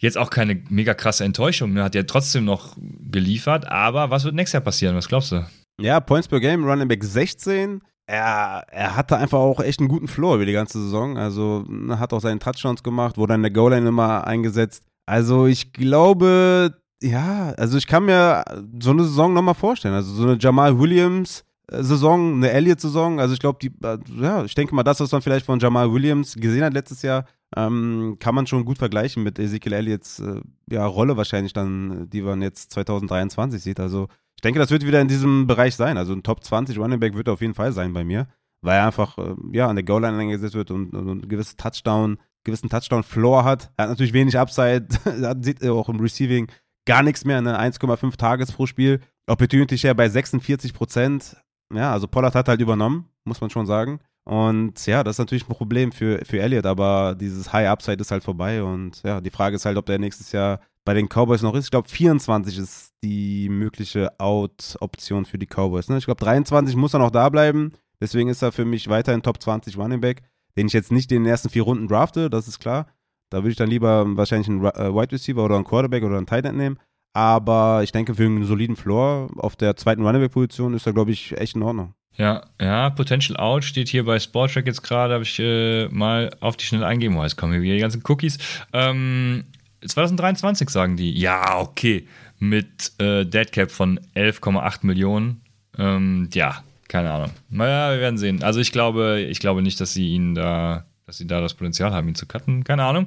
Jetzt 0.00 0.16
auch 0.16 0.30
keine 0.30 0.62
mega 0.70 0.94
krasse 0.94 1.24
Enttäuschung, 1.24 1.74
ne? 1.74 1.84
hat 1.84 1.94
ja 1.94 2.02
trotzdem 2.04 2.46
noch 2.46 2.74
geliefert, 3.10 3.70
aber 3.70 4.08
was 4.08 4.24
wird 4.24 4.34
nächstes 4.34 4.54
Jahr 4.54 4.62
passieren? 4.62 4.96
Was 4.96 5.08
glaubst 5.08 5.30
du? 5.30 5.44
Ja, 5.78 6.00
Points 6.00 6.26
per 6.26 6.40
Game, 6.40 6.64
Running 6.64 6.88
Back 6.88 7.04
16. 7.04 7.82
Er, 8.06 8.64
er 8.70 8.96
hatte 8.96 9.18
einfach 9.18 9.38
auch 9.38 9.60
echt 9.60 9.78
einen 9.78 9.88
guten 9.88 10.08
Floor 10.08 10.36
über 10.36 10.46
die 10.46 10.54
ganze 10.54 10.82
Saison. 10.82 11.18
Also 11.18 11.64
ne, 11.68 11.98
hat 11.98 12.14
auch 12.14 12.20
seinen 12.20 12.40
Touchdowns 12.40 12.82
gemacht, 12.82 13.18
wurde 13.18 13.34
in 13.34 13.42
der 13.42 13.50
Goal-Line 13.50 13.88
immer 13.88 14.26
eingesetzt. 14.26 14.84
Also 15.04 15.46
ich 15.46 15.74
glaube, 15.74 16.80
ja, 17.02 17.50
also 17.58 17.76
ich 17.76 17.86
kann 17.86 18.06
mir 18.06 18.42
so 18.80 18.90
eine 18.90 19.04
Saison 19.04 19.34
nochmal 19.34 19.54
vorstellen. 19.54 19.94
Also 19.94 20.14
so 20.14 20.22
eine 20.22 20.38
Jamal 20.40 20.78
Williams, 20.78 21.44
Saison, 21.70 22.36
eine 22.36 22.50
Elliott-Saison. 22.50 23.20
Also 23.20 23.34
ich 23.34 23.40
glaube, 23.40 23.58
die, 23.60 23.72
äh, 23.84 23.98
ja, 24.18 24.44
ich 24.44 24.54
denke 24.54 24.74
mal, 24.74 24.82
das, 24.82 25.00
was 25.00 25.12
man 25.12 25.20
vielleicht 25.20 25.46
von 25.46 25.58
Jamal 25.60 25.92
Williams 25.92 26.34
gesehen 26.34 26.64
hat 26.64 26.72
letztes 26.72 27.02
Jahr, 27.02 27.26
ähm, 27.56 28.16
kann 28.20 28.34
man 28.34 28.46
schon 28.46 28.64
gut 28.64 28.78
vergleichen 28.78 29.22
mit 29.22 29.38
Ezekiel 29.38 29.72
Elliott's 29.72 30.20
äh, 30.20 30.40
ja, 30.70 30.86
Rolle 30.86 31.16
wahrscheinlich 31.16 31.52
dann, 31.52 32.08
die 32.10 32.22
man 32.22 32.42
jetzt 32.42 32.72
2023 32.72 33.62
sieht. 33.62 33.80
Also 33.80 34.08
ich 34.36 34.42
denke, 34.42 34.60
das 34.60 34.70
wird 34.70 34.86
wieder 34.86 35.00
in 35.00 35.08
diesem 35.08 35.46
Bereich 35.46 35.74
sein. 35.74 35.98
Also 35.98 36.12
ein 36.12 36.22
Top 36.22 36.44
20 36.44 36.78
Running 36.78 37.00
Back 37.00 37.14
wird 37.14 37.28
auf 37.28 37.40
jeden 37.40 37.54
Fall 37.54 37.72
sein 37.72 37.92
bei 37.92 38.04
mir, 38.04 38.28
weil 38.62 38.78
er 38.78 38.86
einfach 38.86 39.18
äh, 39.18 39.34
ja, 39.52 39.68
an 39.68 39.76
der 39.76 39.84
Goal-Line 39.84 40.16
eingesetzt 40.16 40.54
wird 40.54 40.70
und, 40.70 40.94
und, 40.94 41.08
und 41.08 41.28
gewisse 41.28 41.56
Touchdown, 41.56 42.18
gewissen 42.44 42.70
Touchdown-Floor 42.70 43.44
hat. 43.44 43.72
Er 43.76 43.84
hat 43.84 43.90
natürlich 43.90 44.12
wenig 44.12 44.38
Upside, 44.38 44.86
sieht 45.42 45.66
auch 45.66 45.88
im 45.88 46.00
Receiving 46.00 46.46
gar 46.86 47.02
nichts 47.02 47.24
mehr, 47.24 47.40
ne? 47.42 47.58
1,5 47.60 48.16
Tages 48.16 48.52
pro 48.52 48.66
Spiel. 48.66 49.00
Opportunity 49.26 49.76
Share 49.76 49.94
bei 49.94 50.08
46 50.08 50.72
Prozent. 50.72 51.36
Ja, 51.72 51.92
also 51.92 52.08
Pollard 52.08 52.34
hat 52.34 52.48
halt 52.48 52.60
übernommen, 52.60 53.08
muss 53.24 53.40
man 53.40 53.50
schon 53.50 53.66
sagen. 53.66 54.00
Und 54.30 54.86
ja, 54.86 55.02
das 55.02 55.16
ist 55.16 55.18
natürlich 55.18 55.48
ein 55.48 55.56
Problem 55.56 55.90
für, 55.90 56.24
für 56.24 56.38
Elliott, 56.38 56.64
aber 56.64 57.16
dieses 57.18 57.52
High 57.52 57.66
Upside 57.66 58.00
ist 58.00 58.12
halt 58.12 58.22
vorbei. 58.22 58.62
Und 58.62 59.02
ja, 59.02 59.20
die 59.20 59.30
Frage 59.30 59.56
ist 59.56 59.64
halt, 59.64 59.76
ob 59.76 59.86
der 59.86 59.98
nächstes 59.98 60.30
Jahr 60.30 60.60
bei 60.84 60.94
den 60.94 61.08
Cowboys 61.08 61.42
noch 61.42 61.52
ist. 61.56 61.64
Ich 61.64 61.70
glaube, 61.72 61.88
24 61.88 62.58
ist 62.58 62.92
die 63.02 63.48
mögliche 63.48 64.20
Out-Option 64.20 65.24
für 65.24 65.36
die 65.36 65.48
Cowboys. 65.48 65.88
Ne? 65.88 65.98
Ich 65.98 66.04
glaube, 66.04 66.22
23 66.22 66.76
muss 66.76 66.94
er 66.94 67.00
noch 67.00 67.10
da 67.10 67.28
bleiben. 67.28 67.72
Deswegen 68.00 68.28
ist 68.28 68.40
er 68.40 68.52
für 68.52 68.64
mich 68.64 68.88
weiterhin 68.88 69.22
Top 69.22 69.42
20 69.42 69.76
Running 69.76 70.00
Back, 70.00 70.22
den 70.56 70.68
ich 70.68 70.74
jetzt 70.74 70.92
nicht 70.92 71.10
in 71.10 71.24
den 71.24 71.30
ersten 71.30 71.48
vier 71.48 71.62
Runden 71.64 71.88
drafte, 71.88 72.30
das 72.30 72.46
ist 72.46 72.60
klar. 72.60 72.86
Da 73.30 73.38
würde 73.38 73.50
ich 73.50 73.56
dann 73.56 73.68
lieber 73.68 74.16
wahrscheinlich 74.16 74.48
einen 74.48 74.64
äh, 74.64 74.94
Wide 74.94 75.10
Receiver 75.10 75.44
oder 75.44 75.56
einen 75.56 75.64
Quarterback 75.64 76.04
oder 76.04 76.18
einen 76.18 76.26
Tight 76.26 76.44
End 76.44 76.56
nehmen. 76.56 76.78
Aber 77.14 77.82
ich 77.82 77.90
denke, 77.90 78.14
für 78.14 78.26
einen 78.26 78.44
soliden 78.44 78.76
Floor 78.76 79.28
auf 79.38 79.56
der 79.56 79.74
zweiten 79.74 80.06
Running 80.06 80.22
Back-Position 80.22 80.74
ist 80.74 80.86
er, 80.86 80.92
glaube 80.92 81.10
ich, 81.10 81.36
echt 81.36 81.56
in 81.56 81.64
Ordnung. 81.64 81.94
Ja, 82.20 82.42
ja, 82.60 82.90
Potential 82.90 83.38
Out 83.38 83.64
steht 83.64 83.88
hier 83.88 84.04
bei 84.04 84.18
Sportrack 84.18 84.66
jetzt 84.66 84.82
gerade, 84.82 85.14
habe 85.14 85.24
ich 85.24 85.38
äh, 85.38 85.88
mal 85.88 86.28
auf 86.40 86.58
die 86.58 86.66
schnell 86.66 86.84
eingeben. 86.84 87.16
Oh, 87.16 87.22
jetzt 87.22 87.38
kommen 87.38 87.54
hier 87.54 87.62
wieder 87.62 87.76
die 87.76 87.80
ganzen 87.80 88.02
Cookies. 88.06 88.36
Ähm, 88.74 89.44
2023 89.80 90.68
sagen 90.68 90.98
die. 90.98 91.18
Ja, 91.18 91.58
okay. 91.58 92.06
Mit 92.38 92.92
äh, 92.98 93.24
Deadcap 93.24 93.70
von 93.70 93.98
11,8 94.14 94.80
Millionen. 94.82 95.40
Ähm, 95.78 96.28
ja, 96.34 96.62
keine 96.88 97.10
Ahnung. 97.10 97.30
Naja, 97.48 97.94
wir 97.94 98.02
werden 98.02 98.18
sehen. 98.18 98.42
Also 98.42 98.60
ich 98.60 98.70
glaube, 98.70 99.20
ich 99.22 99.40
glaube 99.40 99.62
nicht, 99.62 99.80
dass 99.80 99.94
sie 99.94 100.10
ihn 100.10 100.34
da, 100.34 100.84
dass 101.10 101.18
sie 101.18 101.26
da 101.26 101.40
das 101.40 101.54
Potenzial 101.54 101.90
haben, 101.90 102.06
ihn 102.06 102.14
zu 102.14 102.26
cutten. 102.26 102.62
Keine 102.62 102.84
Ahnung 102.84 103.06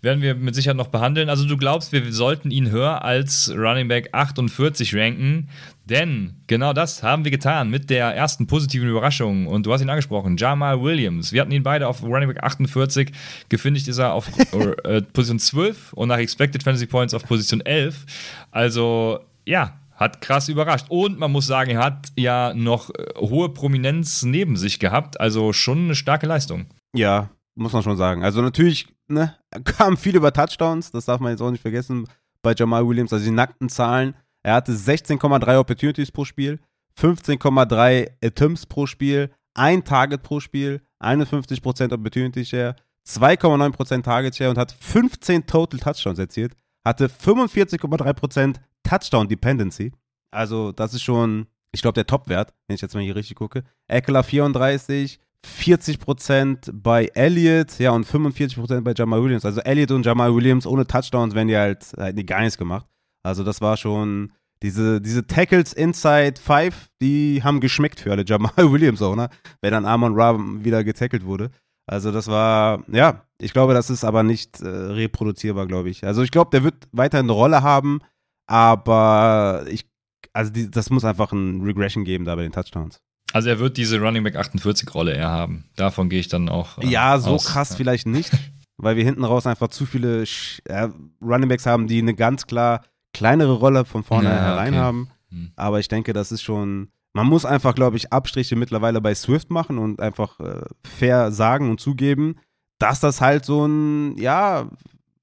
werden 0.00 0.22
wir 0.22 0.34
mit 0.34 0.54
Sicherheit 0.54 0.78
noch 0.78 0.88
behandeln. 0.88 1.28
Also 1.28 1.46
du 1.46 1.58
glaubst, 1.58 1.92
wir 1.92 2.10
sollten 2.14 2.50
ihn 2.50 2.70
höher 2.70 3.04
als 3.04 3.52
Running 3.54 3.88
Back 3.88 4.08
48 4.12 4.94
ranken, 4.94 5.50
denn 5.84 6.36
genau 6.46 6.72
das 6.72 7.02
haben 7.02 7.24
wir 7.24 7.30
getan 7.30 7.68
mit 7.68 7.90
der 7.90 8.14
ersten 8.14 8.46
positiven 8.46 8.88
Überraschung. 8.88 9.46
Und 9.46 9.66
du 9.66 9.72
hast 9.74 9.82
ihn 9.82 9.90
angesprochen, 9.90 10.38
Jamal 10.38 10.80
Williams. 10.80 11.34
Wir 11.34 11.42
hatten 11.42 11.52
ihn 11.52 11.62
beide 11.62 11.88
auf 11.88 12.02
Running 12.02 12.28
Back 12.28 12.42
48. 12.42 13.12
Gefindigt 13.50 13.86
ist 13.88 13.98
er 13.98 14.14
auf 14.14 14.30
äh, 14.84 15.02
Position 15.02 15.38
12 15.38 15.92
und 15.92 16.08
nach 16.08 16.18
Expected 16.18 16.62
Fantasy 16.62 16.86
Points 16.86 17.12
auf 17.12 17.26
Position 17.26 17.60
11. 17.60 18.06
Also 18.50 19.20
ja, 19.44 19.74
hat 19.94 20.22
krass 20.22 20.48
überrascht. 20.48 20.86
Und 20.88 21.18
man 21.18 21.30
muss 21.30 21.46
sagen, 21.46 21.72
er 21.72 21.84
hat 21.84 22.08
ja 22.16 22.54
noch 22.54 22.88
äh, 22.88 23.04
hohe 23.18 23.50
Prominenz 23.50 24.22
neben 24.22 24.56
sich 24.56 24.78
gehabt. 24.78 25.20
Also 25.20 25.52
schon 25.52 25.84
eine 25.84 25.94
starke 25.94 26.26
Leistung. 26.26 26.64
Ja, 26.94 27.30
muss 27.54 27.72
man 27.72 27.82
schon 27.82 27.96
sagen. 27.96 28.24
Also 28.24 28.42
natürlich 28.42 28.88
ne, 29.08 29.36
kam 29.64 29.96
viel 29.96 30.16
über 30.16 30.32
Touchdowns, 30.32 30.90
das 30.90 31.04
darf 31.04 31.20
man 31.20 31.32
jetzt 31.32 31.40
auch 31.40 31.50
nicht 31.50 31.62
vergessen 31.62 32.06
bei 32.42 32.54
Jamal 32.54 32.86
Williams, 32.86 33.12
also 33.12 33.24
die 33.24 33.30
nackten 33.30 33.68
Zahlen. 33.68 34.14
Er 34.42 34.54
hatte 34.54 34.72
16,3 34.72 35.58
Opportunities 35.58 36.10
pro 36.10 36.24
Spiel, 36.24 36.58
15,3 36.98 38.10
Attempts 38.24 38.66
pro 38.66 38.86
Spiel, 38.86 39.30
ein 39.54 39.84
Target 39.84 40.22
pro 40.22 40.40
Spiel, 40.40 40.80
51% 41.02 41.92
Opportunity 41.92 42.44
Share, 42.44 42.76
2,9% 43.06 44.02
Target 44.02 44.36
Share 44.36 44.50
und 44.50 44.58
hat 44.58 44.72
15 44.72 45.46
Total 45.46 45.80
Touchdowns 45.80 46.18
erzielt, 46.18 46.54
hatte 46.84 47.08
45,3% 47.08 48.56
Touchdown 48.82 49.28
Dependency. 49.28 49.92
Also, 50.30 50.72
das 50.72 50.94
ist 50.94 51.02
schon, 51.02 51.46
ich 51.72 51.82
glaube, 51.82 51.94
der 51.94 52.06
Topwert, 52.06 52.54
wenn 52.66 52.74
ich 52.74 52.80
jetzt 52.80 52.94
mal 52.94 53.02
hier 53.02 53.16
richtig 53.16 53.36
gucke. 53.36 53.64
Eckler 53.88 54.22
34, 54.22 55.18
40% 55.46 56.70
bei 56.72 57.06
Elliott, 57.14 57.78
ja, 57.78 57.92
und 57.92 58.06
45% 58.06 58.82
bei 58.82 58.92
Jamal 58.94 59.22
Williams. 59.22 59.44
Also 59.44 59.60
Elliott 59.60 59.90
und 59.92 60.04
Jamal 60.04 60.34
Williams 60.34 60.66
ohne 60.66 60.86
Touchdowns 60.86 61.34
werden 61.34 61.48
die 61.48 61.56
halt, 61.56 61.92
halt 61.96 62.26
gar 62.26 62.40
nichts 62.40 62.58
gemacht. 62.58 62.86
Also 63.22 63.44
das 63.44 63.60
war 63.60 63.76
schon, 63.76 64.32
diese, 64.62 65.00
diese 65.00 65.26
Tackles 65.26 65.72
inside 65.72 66.40
5, 66.40 66.90
die 67.00 67.42
haben 67.42 67.60
geschmeckt 67.60 68.00
für 68.00 68.12
alle 68.12 68.24
Jamal 68.26 68.52
Williams 68.56 69.02
auch, 69.02 69.16
ne? 69.16 69.30
Wenn 69.60 69.72
dann 69.72 69.86
Amon 69.86 70.14
Ra 70.14 70.38
wieder 70.38 70.84
getackelt 70.84 71.24
wurde. 71.24 71.50
Also 71.86 72.12
das 72.12 72.28
war, 72.28 72.84
ja, 72.88 73.24
ich 73.40 73.52
glaube, 73.52 73.74
das 73.74 73.90
ist 73.90 74.04
aber 74.04 74.22
nicht 74.22 74.60
äh, 74.60 74.68
reproduzierbar, 74.68 75.66
glaube 75.66 75.90
ich. 75.90 76.04
Also 76.04 76.22
ich 76.22 76.30
glaube, 76.30 76.50
der 76.50 76.62
wird 76.62 76.88
weiterhin 76.92 77.26
eine 77.26 77.32
Rolle 77.32 77.62
haben, 77.62 78.00
aber 78.46 79.64
ich, 79.68 79.90
also 80.32 80.52
die, 80.52 80.70
das 80.70 80.90
muss 80.90 81.04
einfach 81.04 81.32
ein 81.32 81.62
Regression 81.62 82.04
geben 82.04 82.24
da 82.24 82.36
bei 82.36 82.42
den 82.42 82.52
Touchdowns. 82.52 83.00
Also 83.32 83.48
er 83.48 83.58
wird 83.58 83.76
diese 83.76 84.00
Running 84.00 84.24
Back 84.24 84.36
48 84.36 84.92
Rolle 84.94 85.14
eher 85.14 85.28
haben. 85.28 85.64
Davon 85.76 86.08
gehe 86.08 86.20
ich 86.20 86.28
dann 86.28 86.48
auch. 86.48 86.78
Äh, 86.78 86.88
ja, 86.88 87.18
so 87.18 87.30
aus. 87.30 87.46
krass 87.46 87.70
ja. 87.70 87.76
vielleicht 87.76 88.06
nicht, 88.06 88.30
weil 88.76 88.96
wir 88.96 89.04
hinten 89.04 89.24
raus 89.24 89.46
einfach 89.46 89.68
zu 89.68 89.86
viele 89.86 90.24
äh, 90.64 90.88
Running 91.22 91.48
Backs 91.48 91.66
haben, 91.66 91.86
die 91.86 91.98
eine 91.98 92.14
ganz 92.14 92.46
klar 92.46 92.82
kleinere 93.12 93.54
Rolle 93.54 93.84
von 93.84 94.04
vorne 94.04 94.28
ja, 94.28 94.36
herein 94.36 94.74
okay. 94.74 94.82
haben. 94.82 95.10
Hm. 95.30 95.52
Aber 95.56 95.80
ich 95.80 95.88
denke, 95.88 96.12
das 96.12 96.32
ist 96.32 96.42
schon. 96.42 96.88
Man 97.12 97.26
muss 97.26 97.44
einfach, 97.44 97.74
glaube 97.74 97.96
ich, 97.96 98.12
Abstriche 98.12 98.54
mittlerweile 98.54 99.00
bei 99.00 99.14
Swift 99.16 99.50
machen 99.50 99.78
und 99.78 100.00
einfach 100.00 100.38
äh, 100.38 100.62
fair 100.84 101.32
sagen 101.32 101.68
und 101.68 101.80
zugeben, 101.80 102.36
dass 102.78 103.00
das 103.00 103.20
halt 103.20 103.44
so 103.44 103.66
ein, 103.66 104.16
ja, 104.16 104.70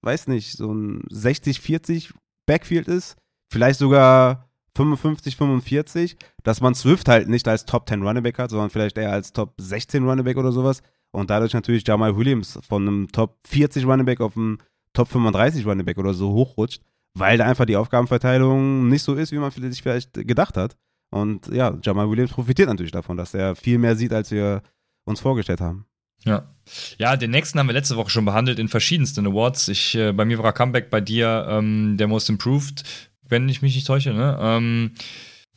weiß 0.02 0.28
nicht, 0.28 0.58
so 0.58 0.74
ein 0.74 1.04
60-40 1.04 2.12
Backfield 2.46 2.90
ist. 2.90 3.16
Vielleicht 3.50 3.80
sogar 3.80 4.47
55, 4.78 5.36
45, 5.36 6.18
dass 6.44 6.62
man 6.62 6.76
Swift 6.76 7.10
halt 7.10 7.28
nicht 7.28 7.48
als 7.48 7.66
Top 7.66 7.90
10 7.90 8.04
Runnerback 8.04 8.40
hat, 8.40 8.52
sondern 8.52 8.70
vielleicht 8.70 8.98
eher 8.98 9.12
als 9.12 9.34
Top 9.34 9.56
16 9.58 10.08
Runnerback 10.08 10.38
oder 10.38 10.52
sowas. 10.52 10.82
Und 11.12 11.30
dadurch 11.30 11.54
natürlich 11.54 11.86
Jamal 11.88 12.16
Williams 12.16 12.60
von 12.68 12.88
einem 12.88 13.08
Top 13.12 13.40
40 13.48 13.86
Runnerback 13.86 14.22
auf 14.22 14.38
einen 14.38 14.60
Top 14.94 15.08
35 15.10 15.66
Runnerback 15.66 15.98
oder 15.98 16.14
so 16.14 16.32
hochrutscht, 16.32 16.82
weil 17.14 17.38
da 17.38 17.46
einfach 17.46 17.66
die 17.66 17.76
Aufgabenverteilung 17.76 18.88
nicht 18.88 19.04
so 19.04 19.16
ist, 19.16 19.32
wie 19.32 19.38
man 19.38 19.52
sich 19.52 19.82
vielleicht 19.82 20.14
gedacht 20.14 20.58
hat. 20.58 20.78
Und 21.10 21.48
ja, 21.48 21.78
Jamal 21.82 22.10
Williams 22.10 22.34
profitiert 22.34 22.70
natürlich 22.70 22.92
davon, 22.92 23.18
dass 23.18 23.34
er 23.34 23.56
viel 23.56 23.78
mehr 23.78 23.96
sieht, 23.96 24.14
als 24.14 24.32
wir 24.32 24.62
uns 25.06 25.20
vorgestellt 25.20 25.62
haben. 25.62 25.86
Ja. 26.24 26.54
Ja, 26.98 27.16
den 27.16 27.32
nächsten 27.32 27.58
haben 27.60 27.68
wir 27.68 27.74
letzte 27.74 27.96
Woche 27.96 28.10
schon 28.10 28.26
behandelt 28.26 28.60
in 28.60 28.68
verschiedensten 28.68 29.26
Awards. 29.26 29.70
Ich, 29.70 29.96
äh, 29.96 30.12
bei 30.12 30.26
mir 30.26 30.38
war 30.40 30.52
Comeback, 30.52 30.90
bei 30.90 31.00
dir 31.00 31.48
ähm, 31.50 31.96
der 31.98 32.08
Most 32.08 32.30
Improved, 32.30 32.84
wenn 33.30 33.48
ich 33.50 33.62
mich 33.62 33.76
nicht 33.76 33.88
täusche, 33.88 34.14
ne? 34.14 34.38
Ähm, 34.40 34.92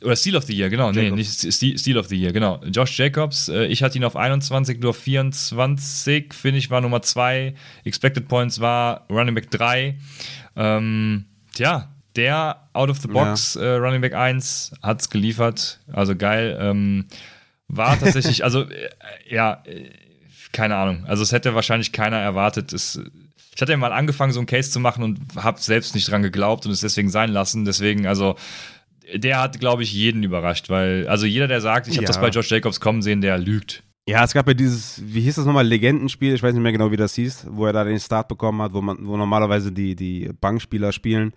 oder 0.03 0.17
Steel 0.17 0.37
of 0.37 0.45
the 0.45 0.55
Year, 0.55 0.71
genau. 0.71 0.91
Jacobs. 0.93 1.43
Nee, 1.43 1.49
nicht 1.51 1.81
Steel 1.81 1.99
of 1.99 2.07
the 2.09 2.17
Year, 2.17 2.33
genau. 2.33 2.63
Josh 2.65 2.99
Jacobs, 2.99 3.49
äh, 3.49 3.67
ich 3.67 3.83
hatte 3.83 3.99
ihn 3.99 4.05
auf 4.05 4.17
21, 4.17 4.81
du 4.81 4.91
auf 4.91 4.97
24, 4.97 6.33
finde 6.33 6.59
ich, 6.59 6.71
war 6.71 6.81
Nummer 6.81 7.03
2. 7.03 7.55
Expected 7.85 8.27
Points 8.29 8.61
war 8.61 9.07
Running 9.11 9.35
Back 9.35 9.51
3. 9.51 9.99
Ähm, 10.57 11.27
tja, 11.55 11.91
der 12.17 12.69
Out 12.73 12.91
of 12.91 12.99
the 12.99 13.09
Box 13.09 13.55
ja. 13.55 13.63
äh, 13.63 13.77
Running 13.77 14.01
Back 14.01 14.15
1 14.15 14.73
hat 14.83 15.03
es 15.03 15.11
geliefert. 15.11 15.81
Also 15.93 16.17
geil. 16.17 16.57
Ähm, 16.61 17.07
war 17.69 17.99
tatsächlich, 17.99 18.43
also 18.45 18.63
äh, 18.63 18.89
ja, 19.29 19.63
äh, 19.65 19.91
keine 20.53 20.77
Ahnung. 20.77 21.05
Also 21.07 21.23
es 21.23 21.33
hätte 21.33 21.55
wahrscheinlich 21.55 21.93
keiner 21.93 22.19
erwartet. 22.19 22.73
Es, 22.73 23.01
ich 23.55 23.61
hatte 23.61 23.73
ja 23.73 23.79
mal 23.79 23.93
angefangen, 23.93 24.33
so 24.33 24.41
einen 24.41 24.47
Case 24.47 24.71
zu 24.71 24.81
machen 24.81 25.03
und 25.03 25.19
habe 25.37 25.61
selbst 25.61 25.95
nicht 25.95 26.11
dran 26.11 26.23
geglaubt 26.23 26.67
und 26.67 26.73
es 26.73 26.81
deswegen 26.81 27.11
sein 27.11 27.31
lassen. 27.31 27.65
Deswegen, 27.65 28.07
also 28.07 28.37
der 29.15 29.41
hat, 29.41 29.59
glaube 29.59 29.83
ich, 29.83 29.93
jeden 29.93 30.23
überrascht, 30.23 30.71
weil, 30.71 31.09
also 31.09 31.27
jeder, 31.27 31.49
der 31.49 31.61
sagt, 31.61 31.89
ich 31.89 31.97
habe 31.97 32.05
ja. 32.05 32.09
das 32.09 32.21
bei 32.21 32.29
Josh 32.29 32.51
Jacobs 32.51 32.81
kommen 32.81 33.03
sehen, 33.03 33.21
der 33.21 33.39
lügt. 33.39 33.83
Ja, 34.09 34.25
es 34.25 34.33
gab 34.33 34.47
ja 34.49 34.55
dieses, 34.55 35.03
wie 35.05 35.21
hieß 35.21 35.37
das 35.37 35.47
nochmal, 35.47 35.67
Legendenspiel, 35.67 36.35
ich 36.35 36.43
weiß 36.43 36.55
nicht 36.55 36.63
mehr 36.63 36.73
genau, 36.73 36.91
wie 36.91 36.97
das 36.97 37.15
hieß, 37.15 37.47
wo 37.51 37.67
er 37.67 37.73
da 37.73 37.85
den 37.85 38.01
Start 38.01 38.29
bekommen 38.29 38.63
hat, 38.63 38.73
wo 38.73 38.81
man, 38.81 39.07
wo 39.07 39.17
normalerweise 39.17 39.73
die, 39.73 39.95
die 39.95 40.31
Bankspieler 40.41 40.93
spielen. 40.93 41.35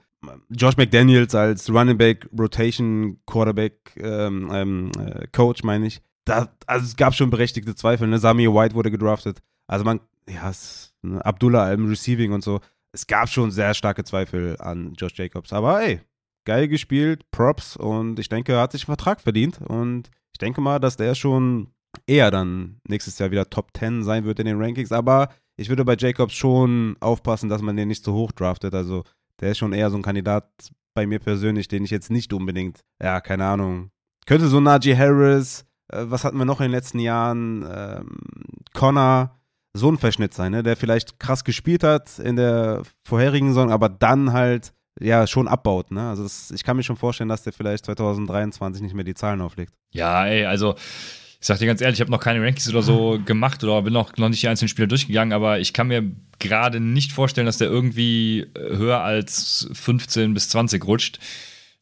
Josh 0.49 0.77
McDaniels 0.77 1.35
als 1.35 1.69
Running 1.69 1.97
Back, 1.97 2.29
Rotation, 2.37 3.19
Quarterback, 3.25 3.91
ähm, 3.97 4.49
ähm, 4.53 4.91
äh, 4.97 5.27
Coach, 5.31 5.63
meine 5.63 5.87
ich. 5.87 6.01
Da, 6.25 6.49
also 6.65 6.85
es 6.85 6.95
gab 6.95 7.13
schon 7.13 7.29
berechtigte 7.29 7.75
Zweifel, 7.75 8.07
ne? 8.07 8.17
Sami 8.17 8.47
White 8.47 8.73
wurde 8.75 8.89
gedraftet. 8.89 9.41
Also 9.67 9.83
man, 9.83 9.99
ja, 10.29 10.49
es? 10.49 10.92
Abdullah 11.03 11.71
im 11.73 11.87
Receiving 11.87 12.31
und 12.31 12.43
so. 12.43 12.59
Es 12.91 13.07
gab 13.07 13.29
schon 13.29 13.51
sehr 13.51 13.73
starke 13.73 14.03
Zweifel 14.03 14.57
an 14.59 14.93
Josh 14.93 15.17
Jacobs. 15.17 15.51
Aber 15.51 15.81
ey, 15.81 16.01
geil 16.45 16.67
gespielt, 16.67 17.29
Props. 17.31 17.75
Und 17.75 18.19
ich 18.19 18.29
denke, 18.29 18.53
er 18.53 18.61
hat 18.61 18.71
sich 18.71 18.83
einen 18.83 18.95
Vertrag 18.95 19.21
verdient. 19.21 19.59
Und 19.61 20.09
ich 20.31 20.37
denke 20.37 20.61
mal, 20.61 20.79
dass 20.79 20.97
der 20.97 21.15
schon 21.15 21.73
eher 22.07 22.31
dann 22.31 22.79
nächstes 22.87 23.19
Jahr 23.19 23.31
wieder 23.31 23.49
Top 23.49 23.71
10 23.77 24.03
sein 24.03 24.25
wird 24.25 24.39
in 24.39 24.45
den 24.45 24.61
Rankings, 24.61 24.91
aber 24.91 25.29
ich 25.55 25.69
würde 25.69 25.85
bei 25.85 25.95
Jacobs 25.97 26.33
schon 26.33 26.97
aufpassen, 26.99 27.49
dass 27.49 27.61
man 27.61 27.77
den 27.77 27.87
nicht 27.87 28.03
zu 28.03 28.13
hoch 28.13 28.31
draftet, 28.31 28.73
also 28.73 29.03
der 29.39 29.51
ist 29.51 29.59
schon 29.59 29.73
eher 29.73 29.89
so 29.89 29.97
ein 29.97 30.01
Kandidat 30.01 30.49
bei 30.95 31.05
mir 31.05 31.19
persönlich, 31.19 31.67
den 31.67 31.83
ich 31.83 31.91
jetzt 31.91 32.11
nicht 32.11 32.33
unbedingt, 32.33 32.81
ja, 33.01 33.21
keine 33.21 33.45
Ahnung, 33.45 33.91
könnte 34.25 34.47
so 34.47 34.59
Najee 34.59 34.97
Harris, 34.97 35.65
äh, 35.89 36.05
was 36.07 36.23
hatten 36.23 36.37
wir 36.37 36.45
noch 36.45 36.59
in 36.59 36.65
den 36.65 36.71
letzten 36.71 36.99
Jahren, 36.99 37.65
ähm, 37.69 38.17
Connor, 38.73 39.39
so 39.73 39.91
ein 39.91 39.97
Verschnitt 39.97 40.33
sein, 40.33 40.51
ne? 40.51 40.63
der 40.63 40.77
vielleicht 40.77 41.19
krass 41.19 41.43
gespielt 41.43 41.83
hat 41.83 42.19
in 42.19 42.35
der 42.35 42.83
vorherigen 43.03 43.49
Saison, 43.49 43.71
aber 43.71 43.89
dann 43.89 44.31
halt 44.31 44.73
ja 44.99 45.25
schon 45.25 45.47
abbaut. 45.47 45.91
Ne? 45.91 46.09
Also 46.09 46.23
das, 46.23 46.51
ich 46.51 46.63
kann 46.63 46.77
mir 46.77 46.83
schon 46.83 46.97
vorstellen, 46.97 47.29
dass 47.29 47.43
der 47.43 47.53
vielleicht 47.53 47.85
2023 47.85 48.83
nicht 48.83 48.93
mehr 48.93 49.03
die 49.03 49.15
Zahlen 49.15 49.41
auflegt. 49.41 49.73
Ja, 49.91 50.25
ey, 50.25 50.45
also 50.45 50.75
ich 51.43 51.47
sag 51.47 51.57
dir 51.57 51.65
ganz 51.65 51.81
ehrlich, 51.81 51.97
ich 51.97 52.01
habe 52.01 52.11
noch 52.11 52.19
keine 52.19 52.39
Rankings 52.39 52.69
oder 52.69 52.83
so 52.83 53.19
gemacht 53.25 53.63
oder 53.63 53.81
bin 53.81 53.95
auch 53.95 54.15
noch 54.17 54.29
nicht 54.29 54.43
die 54.43 54.47
einzelnen 54.47 54.69
Spieler 54.69 54.87
durchgegangen, 54.87 55.33
aber 55.33 55.59
ich 55.59 55.73
kann 55.73 55.87
mir 55.87 56.11
gerade 56.39 56.79
nicht 56.79 57.11
vorstellen, 57.11 57.45
dass 57.45 57.57
der 57.57 57.67
irgendwie 57.67 58.47
höher 58.55 59.01
als 59.01 59.67
15 59.73 60.33
bis 60.33 60.49
20 60.49 60.85
rutscht. 60.85 61.19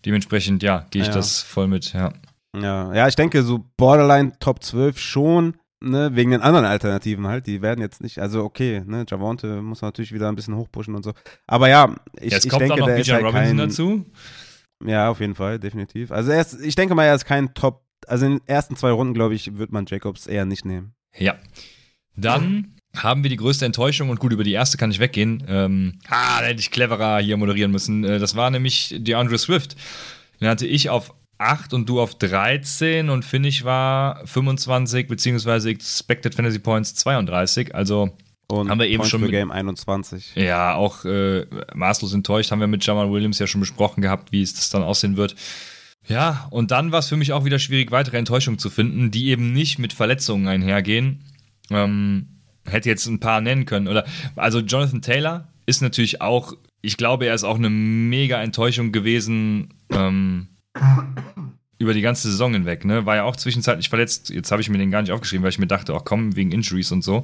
Dementsprechend, 0.06 0.64
ja, 0.64 0.88
gehe 0.90 1.04
ich 1.04 1.10
ja. 1.10 1.14
das 1.14 1.42
voll 1.42 1.68
mit, 1.68 1.94
ja. 1.94 2.12
Ja, 2.60 2.94
ja, 2.94 3.08
ich 3.08 3.16
denke, 3.16 3.44
so 3.44 3.64
Borderline 3.78 4.34
Top 4.40 4.64
12 4.64 5.00
schon, 5.00 5.56
ne, 5.82 6.12
wegen 6.14 6.32
den 6.32 6.42
anderen 6.42 6.66
Alternativen 6.66 7.28
halt, 7.28 7.48
die 7.48 7.62
werden 7.62 7.82
jetzt 7.82 8.02
nicht, 8.02 8.20
also 8.20 8.44
okay, 8.44 8.84
ne, 8.86 9.06
Javonte 9.10 9.62
muss 9.62 9.82
natürlich 9.82 10.14
wieder 10.14 10.30
ein 10.30 10.36
bisschen 10.36 10.56
hochpushen 10.56 10.96
und 10.96 11.04
so. 11.04 11.14
Aber 11.48 11.68
ja, 11.68 11.96
ich, 12.20 12.32
jetzt 12.32 12.46
ich 12.46 12.52
kommt 12.52 12.62
denke, 12.62 12.80
noch 12.80 12.88
der 12.88 12.98
ist 12.98 13.12
halt 13.12 13.24
Robinson 13.24 13.44
kein, 13.44 13.58
dazu. 13.58 14.06
Ja, 14.86 15.10
auf 15.10 15.20
jeden 15.20 15.36
Fall, 15.36 15.60
definitiv. 15.60 16.12
Also 16.12 16.32
er 16.32 16.42
ist, 16.42 16.62
ich 16.62 16.76
denke 16.76 16.96
mal, 16.96 17.06
er 17.06 17.16
ist 17.16 17.26
kein 17.26 17.54
Top, 17.54 17.86
also 18.08 18.26
in 18.26 18.34
den 18.34 18.48
ersten 18.48 18.76
zwei 18.76 18.92
Runden, 18.92 19.14
glaube 19.14 19.36
ich, 19.36 19.58
wird 19.58 19.72
man 19.72 19.86
Jacobs 19.88 20.28
eher 20.28 20.46
nicht 20.46 20.66
nehmen. 20.66 20.94
Ja. 21.18 21.36
Dann 22.16 22.76
haben 22.96 23.24
wir 23.24 23.30
die 23.30 23.38
größte 23.38 23.66
Enttäuschung 23.66 24.10
und 24.10 24.20
gut, 24.20 24.34
über 24.34 24.44
die 24.44 24.54
erste 24.54 24.78
kann 24.78 24.92
ich 24.92 25.00
weggehen. 25.00 25.44
Ähm, 25.48 26.00
ah, 26.10 26.42
da 26.42 26.48
hätte 26.48 26.60
ich 26.60 26.72
cleverer 26.72 27.20
hier 27.20 27.38
moderieren 27.38 27.72
müssen. 27.72 28.04
Äh, 28.04 28.20
das 28.20 28.36
war 28.36 28.50
nämlich 28.50 28.96
DeAndre 28.98 29.38
Swift. 29.38 29.76
Den 30.40 30.50
hatte 30.50 30.68
ich 30.68 30.90
auf 30.90 31.14
8 31.42 31.74
und 31.74 31.90
du 31.90 32.00
auf 32.00 32.16
13 32.16 33.10
und 33.10 33.26
Finish 33.26 33.64
war 33.64 34.26
25 34.26 35.08
beziehungsweise 35.08 35.70
Expected 35.70 36.36
Fantasy 36.36 36.60
Points 36.60 36.96
32. 36.96 37.74
Also 37.74 38.12
und 38.48 38.70
haben 38.70 38.80
wir 38.80 38.88
eben 38.88 38.98
Points 38.98 39.10
schon 39.10 39.22
mit 39.22 39.32
Game 39.32 39.52
21. 39.52 40.36
Ja, 40.36 40.76
auch 40.76 41.06
äh, 41.06 41.46
maßlos 41.74 42.14
enttäuscht 42.14 42.52
haben 42.52 42.60
wir 42.60 42.68
mit 42.68 42.86
Jamal 42.86 43.12
Williams 43.12 43.40
ja 43.40 43.48
schon 43.48 43.62
besprochen 43.62 44.02
gehabt, 44.02 44.32
wie 44.32 44.42
es 44.42 44.54
das 44.54 44.70
dann 44.70 44.84
aussehen 44.84 45.18
wird. 45.18 45.36
Ja, 46.08 46.48
und 46.52 46.72
dann 46.72 46.92
war 46.92 47.00
es 47.00 47.08
für 47.08 47.18
mich 47.18 47.32
auch 47.32 47.46
wieder 47.46 47.60
schwierig, 47.60 47.92
weitere 47.92 48.18
Enttäuschungen 48.18 48.60
zu 48.60 48.70
finden, 48.70 49.12
die 49.12 49.30
eben 49.30 49.54
nicht 49.54 49.80
mit 49.80 49.94
Verletzungen 49.94 50.48
einhergehen. 50.48 51.24
Ähm, 51.70 52.28
hätte 52.66 52.90
jetzt 52.90 53.06
ein 53.08 53.20
paar 53.20 53.42
nennen 53.42 53.66
können. 53.66 53.88
Oder 53.88 54.06
also 54.36 54.60
Jonathan 54.60 55.02
Taylor 55.02 55.48
ist 55.66 55.82
natürlich 55.82 56.22
auch, 56.22 56.54
ich 56.82 56.98
glaube, 56.98 57.28
er 57.28 57.36
ist 57.36 57.44
auch 57.44 57.56
eine 57.56 57.70
mega 57.70 58.42
Enttäuschung 58.42 58.92
gewesen. 58.92 59.74
Ähm, 59.92 60.48
über 61.78 61.94
die 61.94 62.02
ganze 62.02 62.30
Saison 62.30 62.54
hinweg, 62.54 62.86
ne? 62.86 63.06
War 63.06 63.16
ja 63.16 63.24
auch 63.24 63.36
zwischenzeitlich 63.36 63.90
verletzt. 63.90 64.30
Jetzt 64.30 64.52
habe 64.52 64.62
ich 64.62 64.70
mir 64.70 64.78
den 64.78 64.92
gar 64.92 65.02
nicht 65.02 65.12
aufgeschrieben, 65.12 65.44
weil 65.44 65.50
ich 65.50 65.60
mir 65.60 65.68
dachte, 65.68 65.94
auch 65.94 66.06
komm, 66.06 66.36
wegen 66.36 66.52
Injuries 66.52 66.92
und 66.92 67.04
so. 67.04 67.24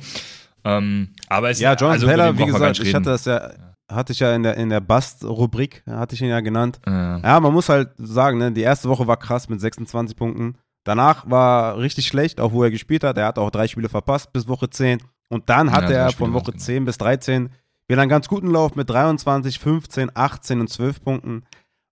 Ähm, 0.64 1.10
aber 1.30 1.50
es 1.50 1.60
Ja, 1.60 1.76
John 1.76 1.92
also 1.92 2.08
Taylor, 2.08 2.38
wie 2.38 2.46
gesagt, 2.46 2.80
ich 2.80 2.94
hatte 2.94 3.10
das 3.10 3.26
ja, 3.26 3.52
hatte 3.90 4.14
ich 4.14 4.20
ja 4.20 4.36
in 4.36 4.44
der, 4.44 4.58
in 4.58 4.70
der 4.70 4.82
Bust-Rubrik, 4.82 5.84
hatte 5.88 6.16
ich 6.16 6.22
ihn 6.22 6.30
ja 6.30 6.42
genannt. 6.42 6.80
Ja. 6.86 7.20
ja, 7.20 7.40
man 7.40 7.54
muss 7.54 7.70
halt 7.70 7.90
sagen, 7.98 8.40
ne, 8.40 8.52
die 8.52 8.62
erste 8.62 8.90
Woche 8.90 9.08
war 9.08 9.18
krass 9.18 9.48
mit 9.48 9.62
26 9.62 10.18
Punkten. 10.18 10.58
Danach 10.84 11.30
war 11.30 11.78
richtig 11.78 12.08
schlecht, 12.08 12.40
auch 12.40 12.52
wo 12.52 12.64
er 12.64 12.72
gespielt 12.72 13.04
hat. 13.04 13.18
Er 13.18 13.28
hat 13.28 13.38
auch 13.38 13.52
drei 13.52 13.68
Spiele 13.68 13.90
verpasst 13.90 14.34
bis 14.34 14.48
Woche 14.48 14.70
10. 14.70 15.00
Und 15.30 15.50
dann 15.50 15.72
hatte 15.72 15.94
ja, 15.94 16.06
er 16.06 16.12
von 16.12 16.34
Woche 16.34 16.52
genau. 16.52 16.64
10 16.64 16.86
bis 16.86 16.98
13 16.98 17.50
wieder 17.88 18.02
einen 18.02 18.10
ganz 18.10 18.28
guten 18.28 18.52
Lauf 18.52 18.76
mit 18.76 18.90
23, 18.90 19.60
15, 19.60 20.12
18 20.14 20.60
und 20.60 20.70
12 20.70 21.02
Punkten. 21.02 21.44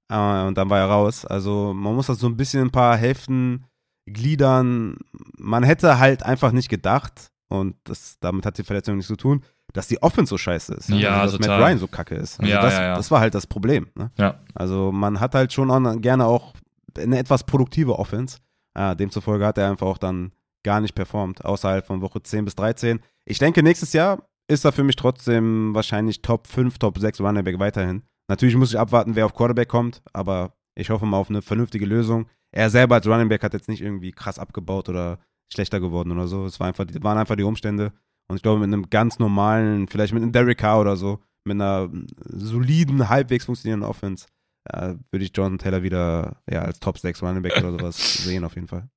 Äh, 0.10 0.44
und 0.44 0.58
dann 0.58 0.70
war 0.70 0.80
er 0.80 0.88
raus. 0.88 1.26
Also 1.26 1.74
man 1.74 1.96
muss 1.96 2.08
das 2.08 2.20
so 2.20 2.28
ein 2.28 2.38
bisschen 2.38 2.64
ein 2.64 2.72
paar 2.72 2.98
Hälften 2.98 3.66
gliedern. 4.06 4.98
Man 5.38 5.64
hätte 5.64 6.00
halt 6.00 6.24
einfach 6.24 6.52
nicht 6.52 6.70
gedacht, 6.70 7.32
und 7.48 7.76
das, 7.84 8.18
damit 8.20 8.46
hat 8.46 8.58
die 8.58 8.64
Verletzung 8.64 8.96
nichts 8.96 9.08
zu 9.08 9.16
tun, 9.16 9.44
dass 9.74 9.88
die 9.88 10.02
Offense 10.02 10.30
so 10.30 10.38
scheiße 10.38 10.74
ist. 10.74 10.90
Ne? 10.90 11.00
Ja, 11.00 11.22
also, 11.22 11.38
dass 11.38 11.46
total. 11.46 11.60
Matt 11.60 11.70
Ryan 11.70 11.80
so 11.80 11.88
kacke 11.88 12.16
ist. 12.16 12.40
Also 12.40 12.52
ja, 12.52 12.62
das, 12.62 12.74
ja, 12.74 12.82
ja. 12.84 12.96
das 12.96 13.12
war 13.12 13.20
halt 13.20 13.36
das 13.36 13.46
Problem. 13.48 13.88
Ne? 13.96 14.12
Ja. 14.18 14.40
Also 14.54 14.92
man 14.92 15.20
hat 15.20 15.36
halt 15.36 15.54
schon 15.54 15.70
auch, 15.70 16.02
gerne 16.02 16.26
auch 16.26 16.54
eine 16.98 17.18
etwas 17.18 17.44
produktive 17.44 18.00
Offense. 18.00 18.40
Äh, 18.74 18.96
demzufolge 18.96 19.46
hat 19.46 19.58
er 19.58 19.70
einfach 19.70 19.88
auch 19.88 19.98
dann 19.98 20.32
gar 20.64 20.82
nicht 20.82 20.96
performt, 20.96 21.46
außerhalb 21.46 21.86
von 21.86 22.02
Woche 22.02 22.24
10 22.24 22.46
bis 22.46 22.56
13. 22.56 23.00
Ich 23.26 23.38
denke, 23.38 23.62
nächstes 23.64 23.94
Jahr 23.94 24.24
ist 24.48 24.66
er 24.66 24.72
für 24.72 24.84
mich 24.84 24.96
trotzdem 24.96 25.74
wahrscheinlich 25.76 26.22
Top 26.22 26.48
5, 26.48 26.80
Top 26.80 26.98
6 26.98 27.22
Runnerback 27.22 27.60
weiterhin. 27.60 28.04
Natürlich 28.28 28.56
muss 28.56 28.72
ich 28.72 28.80
abwarten, 28.80 29.16
wer 29.16 29.26
auf 29.26 29.34
Quarterback 29.34 29.70
kommt, 29.70 30.02
aber 30.14 30.56
ich 30.76 30.90
hoffe 30.90 31.06
mal 31.06 31.18
auf 31.18 31.30
eine 31.30 31.42
vernünftige 31.42 31.86
Lösung. 31.86 32.28
Er 32.52 32.70
selber 32.70 32.96
als 32.96 33.08
Running 33.08 33.30
Back 33.30 33.44
hat 33.44 33.54
jetzt 33.54 33.70
nicht 33.70 33.82
irgendwie 33.82 34.12
krass 34.12 34.40
abgebaut 34.40 34.90
oder 34.90 35.20
schlechter 35.52 35.80
geworden 35.80 36.12
oder 36.12 36.28
so. 36.28 36.46
Es 36.46 36.60
war 36.60 36.68
einfach, 36.68 36.86
waren 37.02 37.18
einfach 37.18 37.36
die 37.36 37.44
Umstände. 37.44 37.94
Und 38.28 38.38
ich 38.38 38.42
glaube, 38.42 38.60
mit 38.60 38.68
einem 38.68 38.90
ganz 38.90 39.20
normalen, 39.20 39.88
vielleicht 39.88 40.14
mit 40.14 40.24
einem 40.24 40.32
Derek 40.32 40.58
Carr 40.58 40.82
oder 40.82 40.96
so, 40.96 41.20
mit 41.46 41.56
einer 41.56 41.90
soliden, 42.24 43.08
halbwegs 43.10 43.46
funktionierenden 43.46 43.88
Offense, 43.88 44.28
äh, 44.66 44.96
würde 45.12 45.26
ich 45.26 45.32
Jonathan 45.36 45.60
Taylor 45.60 45.84
wieder 45.84 46.42
ja, 46.50 46.64
als 46.64 46.80
Top 46.80 46.98
6 46.98 47.22
Running 47.22 47.44
Back 47.44 47.58
oder 47.58 47.72
sowas 47.72 47.98
sehen, 48.24 48.44
auf 48.44 48.56
jeden 48.56 48.68
Fall. 48.68 48.90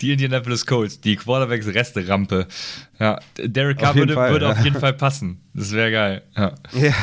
Die 0.00 0.12
Indianapolis 0.12 0.64
Colts, 0.64 1.00
die 1.00 1.16
Quarterbacks 1.16 1.66
Resterampe. 1.66 2.46
Ja, 2.98 3.18
Derek 3.36 3.78
Carr 3.78 3.94
würde, 3.96 4.14
Fall, 4.14 4.30
würde 4.30 4.46
ja. 4.46 4.52
auf 4.52 4.64
jeden 4.64 4.78
Fall 4.78 4.92
passen. 4.92 5.40
Das 5.54 5.72
wäre 5.72 5.90
geil. 5.90 6.22
Ja. 6.36 6.54
ja. 6.72 6.94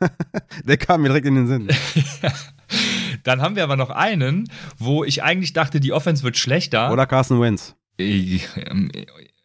Der 0.64 0.76
kam 0.76 1.02
mir 1.02 1.08
direkt 1.08 1.26
in 1.26 1.36
den 1.36 1.46
Sinn. 1.46 1.68
Dann 3.22 3.40
haben 3.40 3.54
wir 3.56 3.62
aber 3.62 3.76
noch 3.76 3.90
einen, 3.90 4.50
wo 4.76 5.04
ich 5.04 5.22
eigentlich 5.22 5.52
dachte, 5.52 5.78
die 5.78 5.92
Offense 5.92 6.24
wird 6.24 6.36
schlechter. 6.36 6.90
Oder 6.92 7.06
Carson 7.06 7.40
Wentz. 7.40 7.76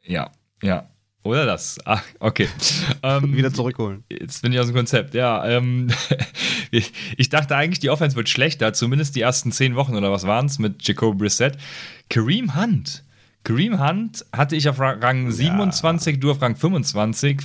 Ja, 0.03 0.31
ja. 0.63 0.89
Oder 1.23 1.45
das. 1.45 1.77
Ah, 1.85 2.01
okay. 2.19 2.47
Ähm, 3.03 3.35
Wieder 3.35 3.53
zurückholen. 3.53 4.03
Jetzt 4.09 4.41
bin 4.41 4.53
ich 4.53 4.59
aus 4.59 4.67
dem 4.67 4.75
Konzept. 4.75 5.13
Ja, 5.13 5.45
ähm, 5.45 5.89
ich, 6.71 7.29
dachte 7.29 7.55
eigentlich, 7.55 7.79
die 7.79 7.89
Offense 7.89 8.15
wird 8.15 8.29
schlechter, 8.29 8.73
zumindest 8.73 9.15
die 9.15 9.21
ersten 9.21 9.51
zehn 9.51 9.75
Wochen 9.75 9.95
oder 9.95 10.11
was 10.11 10.25
waren 10.25 10.45
es 10.45 10.59
mit 10.59 10.87
Jacob 10.87 11.17
Brissett. 11.17 11.57
Kareem 12.09 12.55
Hunt. 12.55 13.03
Kareem 13.43 13.85
Hunt 13.85 14.25
hatte 14.31 14.55
ich 14.55 14.69
auf 14.69 14.79
Rang 14.79 15.31
27, 15.31 16.15
ja. 16.15 16.19
du 16.19 16.31
auf 16.31 16.41
Rang 16.41 16.55
25. 16.55 17.41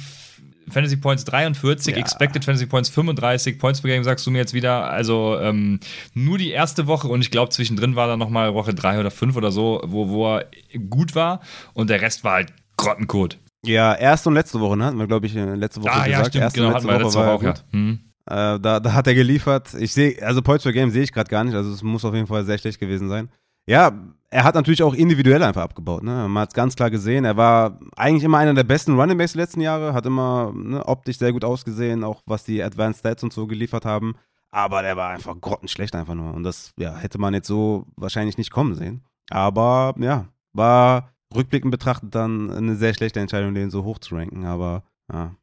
Fantasy 0.70 0.96
Points 0.96 1.24
43, 1.24 1.94
ja. 1.94 2.00
Expected 2.00 2.44
Fantasy 2.44 2.66
Points 2.66 2.88
35, 2.88 3.58
Points 3.58 3.80
per 3.80 3.90
Game 3.90 4.04
sagst 4.04 4.26
du 4.26 4.30
mir 4.30 4.38
jetzt 4.38 4.54
wieder. 4.54 4.90
Also 4.90 5.38
ähm, 5.38 5.80
nur 6.14 6.38
die 6.38 6.50
erste 6.50 6.86
Woche 6.86 7.08
und 7.08 7.20
ich 7.20 7.30
glaube 7.30 7.50
zwischendrin 7.50 7.96
war 7.96 8.06
da 8.06 8.16
nochmal 8.16 8.54
Woche 8.54 8.72
3 8.72 9.00
oder 9.00 9.10
5 9.10 9.36
oder 9.36 9.52
so, 9.52 9.82
wo, 9.84 10.08
wo 10.08 10.36
er 10.36 10.46
gut 10.88 11.14
war 11.14 11.40
und 11.74 11.90
der 11.90 12.00
Rest 12.00 12.24
war 12.24 12.34
halt 12.34 12.52
Grottenkot. 12.76 13.38
Ja, 13.66 13.94
erste 13.94 14.28
und 14.28 14.34
letzte 14.34 14.60
Woche, 14.60 14.76
ne? 14.76 14.86
Hatten 14.86 14.98
wir, 14.98 15.06
glaube 15.06 15.26
ich, 15.26 15.36
äh, 15.36 15.54
letzte 15.54 15.82
Woche 15.82 15.92
ah, 15.92 16.04
gesagt. 16.04 16.10
ja, 16.10 16.24
stimmt, 16.24 16.42
erste 16.42 16.60
genau, 16.60 16.72
letzte 16.72 16.88
wir 16.88 16.98
letzte 16.98 17.18
Woche 17.18 17.26
Woche 17.26 17.26
war 17.26 17.34
auch, 17.34 17.42
ja. 17.42 17.54
Hm. 17.72 17.98
Äh, 18.26 18.60
da, 18.60 18.80
da 18.80 18.92
hat 18.92 19.06
er 19.06 19.14
geliefert. 19.14 19.74
Ich 19.74 19.92
sehe, 19.92 20.16
also 20.22 20.40
Points 20.42 20.64
per 20.64 20.72
Game 20.72 20.90
sehe 20.90 21.02
ich 21.02 21.12
gerade 21.12 21.28
gar 21.28 21.44
nicht, 21.44 21.54
also 21.54 21.72
es 21.72 21.82
muss 21.82 22.04
auf 22.04 22.14
jeden 22.14 22.26
Fall 22.26 22.44
sehr 22.44 22.58
schlecht 22.58 22.80
gewesen 22.80 23.08
sein. 23.08 23.28
Ja, 23.66 23.92
er 24.30 24.44
hat 24.44 24.54
natürlich 24.54 24.82
auch 24.82 24.94
individuell 24.94 25.42
einfach 25.42 25.62
abgebaut. 25.62 26.02
Ne? 26.02 26.28
Man 26.28 26.42
hat 26.42 26.50
es 26.50 26.54
ganz 26.54 26.74
klar 26.74 26.90
gesehen. 26.90 27.24
Er 27.24 27.36
war 27.36 27.78
eigentlich 27.96 28.24
immer 28.24 28.38
einer 28.38 28.52
der 28.52 28.64
besten 28.64 28.98
Running 28.98 29.16
Backs 29.16 29.32
der 29.32 29.42
letzten 29.42 29.60
Jahre, 29.60 29.94
hat 29.94 30.06
immer 30.06 30.52
ne, 30.54 30.84
optisch 30.86 31.18
sehr 31.18 31.32
gut 31.32 31.44
ausgesehen, 31.44 32.04
auch 32.04 32.22
was 32.26 32.44
die 32.44 32.62
Advanced 32.62 33.00
Stats 33.00 33.22
und 33.22 33.32
so 33.32 33.46
geliefert 33.46 33.84
haben. 33.84 34.16
Aber 34.50 34.82
der 34.82 34.96
war 34.96 35.10
einfach 35.10 35.40
grottenschlecht 35.40 35.94
einfach 35.94 36.14
nur. 36.14 36.34
Und 36.34 36.42
das 36.42 36.72
ja, 36.76 36.94
hätte 36.96 37.18
man 37.18 37.32
jetzt 37.32 37.48
so 37.48 37.86
wahrscheinlich 37.96 38.36
nicht 38.36 38.50
kommen 38.50 38.74
sehen. 38.74 39.04
Aber 39.30 39.94
ja, 39.98 40.26
war 40.52 41.13
rückblickend 41.34 41.70
betrachtet 41.70 42.14
dann 42.14 42.50
eine 42.50 42.76
sehr 42.76 42.94
schlechte 42.94 43.20
Entscheidung, 43.20 43.54
den 43.54 43.70
so 43.70 43.84
hoch 43.84 43.98
zu 43.98 44.14
ranken. 44.14 44.44
Aber 44.44 44.82
ja, 45.12 45.34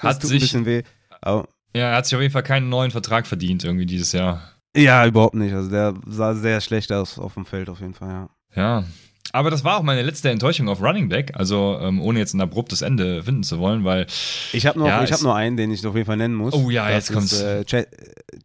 Hat 0.00 0.20
tut 0.20 0.30
sich- 0.30 0.38
ein 0.38 0.40
bisschen 0.40 0.66
weh. 0.66 0.82
Aber, 1.20 1.48
Ja, 1.74 1.90
er 1.90 1.96
hat 1.96 2.06
sich 2.06 2.14
auf 2.16 2.20
jeden 2.22 2.32
Fall 2.32 2.42
keinen 2.42 2.68
neuen 2.68 2.90
Vertrag 2.90 3.26
verdient 3.26 3.64
irgendwie 3.64 3.86
dieses 3.86 4.12
Jahr. 4.12 4.42
ja, 4.76 5.06
überhaupt 5.06 5.34
nicht. 5.34 5.54
Also 5.54 5.70
der 5.70 5.94
sah 6.06 6.34
sehr 6.34 6.60
schlecht 6.60 6.92
aus 6.92 7.18
auf 7.18 7.34
dem 7.34 7.46
Feld 7.46 7.68
auf 7.68 7.80
jeden 7.80 7.94
Fall, 7.94 8.08
ja. 8.08 8.28
Ja. 8.54 8.84
Aber 9.32 9.50
das 9.50 9.64
war 9.64 9.78
auch 9.78 9.82
meine 9.82 10.02
letzte 10.02 10.30
Enttäuschung 10.30 10.68
auf 10.68 10.80
Running 10.80 11.08
Back, 11.08 11.32
also 11.34 11.78
ähm, 11.80 12.00
ohne 12.00 12.18
jetzt 12.18 12.34
ein 12.34 12.40
abruptes 12.40 12.82
Ende 12.82 13.22
finden 13.22 13.42
zu 13.42 13.58
wollen, 13.58 13.84
weil 13.84 14.06
Ich 14.52 14.66
habe 14.66 14.78
noch, 14.78 14.86
Ja, 14.86 15.02
ich 15.04 15.12
hab 15.12 15.20
noch 15.22 15.34
einen, 15.34 15.56
den 15.56 15.70
ich 15.70 15.84
auf 15.86 15.94
jeden 15.94 16.06
Fall 16.06 16.16
nennen 16.16 16.34
muss. 16.34 16.54
Oh 16.54 16.70
ja, 16.70 16.86
das 16.88 17.08
jetzt 17.08 17.12
kommt's. 17.12 17.32
Ist, 17.32 17.42
äh, 17.42 17.64
Ch 17.64 17.86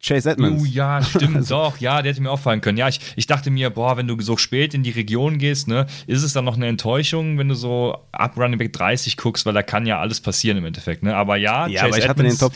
Chase 0.01 0.31
Edmonds. 0.31 0.61
Oh 0.63 0.65
ja, 0.65 1.01
stimmt, 1.03 1.35
Also- 1.37 1.55
doch, 1.55 1.77
ja, 1.77 2.01
der 2.01 2.11
hätte 2.11 2.21
mir 2.21 2.31
auffallen 2.31 2.61
können. 2.61 2.77
Ja, 2.77 2.87
ich, 2.87 2.99
ich 3.15 3.27
dachte 3.27 3.51
mir, 3.51 3.69
boah, 3.69 3.97
wenn 3.97 4.07
du 4.07 4.19
so 4.21 4.37
spät 4.37 4.73
in 4.73 4.83
die 4.83 4.91
Region 4.91 5.37
gehst, 5.37 5.67
ne, 5.67 5.85
ist 6.07 6.23
es 6.23 6.33
dann 6.33 6.45
noch 6.45 6.55
eine 6.55 6.67
Enttäuschung, 6.67 7.37
wenn 7.37 7.47
du 7.49 7.55
so 7.55 7.97
ab 8.11 8.37
Running 8.37 8.57
Back 8.59 8.73
30 8.73 9.17
guckst, 9.17 9.45
weil 9.45 9.53
da 9.53 9.63
kann 9.63 9.85
ja 9.85 9.99
alles 9.99 10.21
passieren 10.21 10.57
im 10.57 10.65
Endeffekt, 10.65 11.03
ne? 11.03 11.15
Aber 11.15 11.35
ja, 11.37 11.67
Ja, 11.67 11.83
aber 11.83 11.97
ich 11.97 12.07
hatte 12.07 12.23
den 12.23 12.37
Top, 12.37 12.53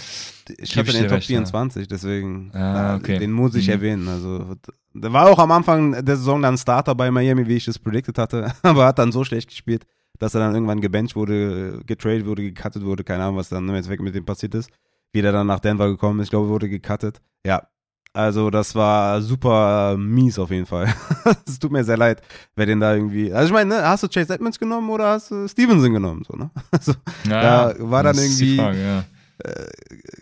ich 0.49 0.75
ich 0.75 0.91
den 0.91 1.03
Top 1.03 1.11
recht, 1.11 1.29
ja. 1.29 1.35
24, 1.37 1.87
deswegen, 1.87 2.51
Ah, 2.53 2.57
ja, 2.57 2.95
okay. 2.95 3.17
den 3.19 3.31
muss 3.31 3.55
ich 3.55 3.67
Mhm. 3.67 3.73
erwähnen. 3.73 4.07
Also, 4.07 4.55
der 4.93 5.11
war 5.13 5.27
auch 5.29 5.39
am 5.39 5.51
Anfang 5.51 5.91
der 6.05 6.15
Saison 6.17 6.41
dann 6.41 6.57
Starter 6.57 6.95
bei 6.95 7.09
Miami, 7.11 7.47
wie 7.47 7.55
ich 7.55 7.67
es 7.67 7.77
predicted 7.79 8.17
hatte, 8.17 8.51
aber 8.63 8.85
hat 8.85 8.99
dann 8.99 9.11
so 9.11 9.23
schlecht 9.23 9.49
gespielt, 9.49 9.85
dass 10.19 10.33
er 10.33 10.39
dann 10.41 10.53
irgendwann 10.53 10.81
gebencht 10.81 11.15
wurde, 11.15 11.81
getradet 11.85 12.25
wurde, 12.25 12.43
gecuttet 12.43 12.83
wurde, 12.83 13.03
keine 13.03 13.23
Ahnung, 13.23 13.37
was 13.37 13.49
dann 13.49 13.67
im 13.67 13.75
Endeffekt 13.75 14.01
mit 14.01 14.15
dem 14.15 14.25
passiert 14.25 14.55
ist. 14.55 14.69
Wie 15.13 15.21
der 15.21 15.31
dann 15.31 15.47
nach 15.47 15.59
Denver 15.59 15.87
gekommen 15.87 16.19
ist, 16.19 16.25
ich 16.25 16.29
glaube, 16.31 16.49
wurde 16.49 16.67
gecuttet. 16.69 17.21
Ja, 17.45 17.63
also 18.13 18.49
das 18.49 18.75
war 18.75 19.21
super 19.21 19.97
mies 19.97 20.39
auf 20.39 20.51
jeden 20.51 20.65
Fall. 20.65 20.87
Es 21.47 21.59
tut 21.59 21.71
mir 21.71 21.83
sehr 21.83 21.97
leid, 21.97 22.21
wer 22.55 22.65
den 22.65 22.79
da 22.79 22.93
irgendwie. 22.95 23.31
Also 23.33 23.47
ich 23.47 23.53
meine, 23.53 23.75
ne, 23.75 23.81
hast 23.87 24.03
du 24.03 24.07
Chase 24.09 24.33
Edmonds 24.33 24.57
genommen 24.59 24.89
oder 24.89 25.07
hast 25.11 25.31
du 25.31 25.47
Stevenson 25.47 25.93
genommen? 25.93 26.23
So, 26.27 26.35
ne? 26.37 26.49
Also 26.71 26.93
ja, 27.29 27.73
da 27.73 27.75
war 27.79 28.03
dann 28.03 28.17
irgendwie- 28.17 28.57
Frage, 28.57 28.81
ja. 28.81 29.03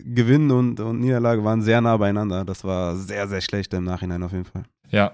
Gewinn 0.04 0.50
und, 0.50 0.80
und 0.80 1.00
Niederlage 1.00 1.44
waren 1.44 1.62
sehr 1.62 1.80
nah 1.80 1.96
beieinander. 1.96 2.44
Das 2.44 2.64
war 2.64 2.96
sehr, 2.96 3.28
sehr 3.28 3.40
schlecht 3.40 3.72
im 3.74 3.84
Nachhinein 3.84 4.22
auf 4.22 4.32
jeden 4.32 4.44
Fall. 4.44 4.64
Ja, 4.90 5.12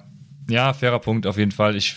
ja, 0.49 0.73
fairer 0.73 0.99
Punkt 0.99 1.27
auf 1.27 1.39
jeden 1.39 1.53
Fall. 1.53 1.77
Ich 1.77 1.97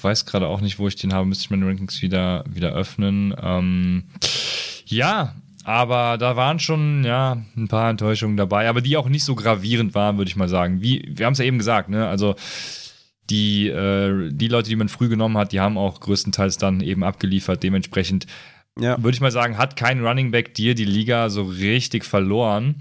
weiß 0.00 0.26
gerade 0.26 0.46
auch 0.46 0.60
nicht, 0.60 0.78
wo 0.78 0.88
ich 0.88 0.96
den 0.96 1.12
habe. 1.12 1.26
Müsste 1.26 1.44
ich 1.44 1.50
meine 1.50 1.66
Rankings 1.66 2.02
wieder, 2.02 2.44
wieder 2.48 2.72
öffnen. 2.72 3.34
Ähm, 3.40 4.04
ja, 4.86 5.34
aber 5.64 6.18
da 6.18 6.36
waren 6.36 6.58
schon 6.58 7.04
ja 7.04 7.42
ein 7.56 7.68
paar 7.68 7.90
Enttäuschungen 7.90 8.36
dabei, 8.36 8.68
aber 8.68 8.80
die 8.80 8.96
auch 8.96 9.08
nicht 9.08 9.24
so 9.24 9.34
gravierend 9.34 9.94
waren, 9.94 10.18
würde 10.18 10.28
ich 10.28 10.36
mal 10.36 10.48
sagen. 10.48 10.82
Wie 10.82 11.10
wir 11.14 11.26
haben 11.26 11.32
es 11.32 11.38
ja 11.38 11.44
eben 11.44 11.58
gesagt, 11.58 11.88
ne? 11.88 12.06
Also 12.06 12.36
die, 13.30 13.68
äh, 13.68 14.30
die 14.30 14.48
Leute, 14.48 14.68
die 14.68 14.76
man 14.76 14.90
früh 14.90 15.08
genommen 15.08 15.38
hat, 15.38 15.52
die 15.52 15.60
haben 15.60 15.78
auch 15.78 16.00
größtenteils 16.00 16.58
dann 16.58 16.80
eben 16.80 17.02
abgeliefert. 17.02 17.62
Dementsprechend 17.62 18.26
Ja, 18.78 18.96
würde 19.02 19.14
ich 19.14 19.20
mal 19.20 19.30
sagen, 19.30 19.56
hat 19.58 19.76
kein 19.76 20.04
Running 20.04 20.30
Back 20.30 20.54
dir 20.54 20.74
die 20.74 20.84
Liga 20.84 21.30
so 21.30 21.42
richtig 21.42 22.04
verloren. 22.04 22.76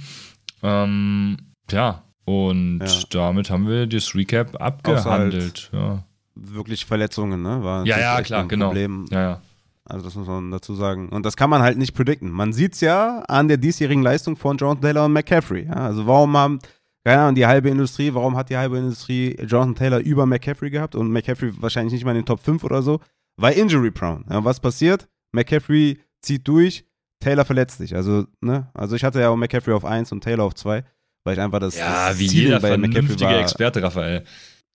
Ähm, 0.64 1.38
ja, 1.72 2.04
und 2.26 2.80
Ja. 2.80 3.02
damit 3.10 3.50
haben 3.50 3.68
wir 3.68 3.86
das 3.88 4.16
Recap 4.16 4.60
abgehandelt. 4.62 5.70
Ja. 5.74 6.04
wirklich 6.36 6.86
Verletzungen, 6.86 7.44
ne? 7.44 7.64
War 7.64 7.86
ja, 7.86 8.00
ja, 8.00 8.22
klar, 8.24 8.42
ein 8.42 8.48
genau. 8.48 8.68
Problem. 8.68 9.06
Ja, 9.12 9.22
ja. 9.22 9.42
Also 9.86 10.06
das 10.06 10.16
muss 10.16 10.26
man 10.28 10.50
dazu 10.50 10.74
sagen. 10.74 11.10
Und 11.10 11.26
das 11.26 11.36
kann 11.38 11.50
man 11.50 11.62
halt 11.62 11.78
nicht 11.78 11.94
predikten. 11.94 12.32
Man 12.32 12.54
sieht 12.54 12.74
es 12.74 12.82
ja 12.82 13.20
an 13.28 13.48
der 13.50 13.58
diesjährigen 13.58 14.02
Leistung 14.02 14.36
von 14.36 14.58
Jonathan 14.58 14.82
Taylor 14.82 15.06
und 15.06 15.14
McCaffrey. 15.14 15.66
Ja? 15.68 15.74
Also 15.74 16.08
warum 16.08 16.36
haben, 16.38 16.60
keine 17.04 17.22
Ahnung, 17.22 17.36
die 17.36 17.46
halbe 17.46 17.70
Industrie, 17.70 18.14
warum 18.14 18.36
hat 18.36 18.50
die 18.50 18.58
halbe 18.58 18.78
Industrie 18.80 19.36
Jonathan 19.46 19.76
Taylor 19.76 20.00
über 20.00 20.26
McCaffrey 20.26 20.70
gehabt 20.72 20.96
und 20.96 21.12
McCaffrey 21.12 21.52
wahrscheinlich 21.62 21.94
nicht 21.94 22.06
mal 22.06 22.12
in 22.12 22.18
den 22.20 22.26
Top 22.26 22.40
5 22.40 22.64
oder 22.64 22.82
so? 22.82 23.00
Weil 23.38 23.54
Injury 23.58 23.92
prone. 23.92 24.24
Ja, 24.30 24.44
was 24.44 24.60
passiert? 24.60 25.08
McCaffrey 25.34 26.00
zieht 26.22 26.48
durch, 26.48 26.86
Taylor 27.20 27.46
verletzt 27.46 27.78
sich. 27.78 27.96
Also, 27.96 28.26
ne? 28.42 28.70
Also 28.74 28.96
ich 28.96 29.04
hatte 29.04 29.20
ja 29.20 29.30
auch 29.30 29.36
McCaffrey 29.36 29.74
auf 29.74 29.86
1 29.86 30.12
und 30.12 30.22
Taylor 30.22 30.46
auf 30.46 30.56
2, 30.56 30.84
weil 31.24 31.34
ich 31.34 31.40
einfach 31.42 31.60
das, 31.60 31.78
Ja, 31.78 32.10
das 32.10 32.20
wie 32.20 32.28
Ceiling 32.28 32.44
jeder 32.44 32.60
bei 32.60 32.78
McCaffrey 32.78 32.92
vernünftige 32.94 33.32
war, 33.32 33.40
Experte, 33.40 33.84
Raphael. 33.84 34.24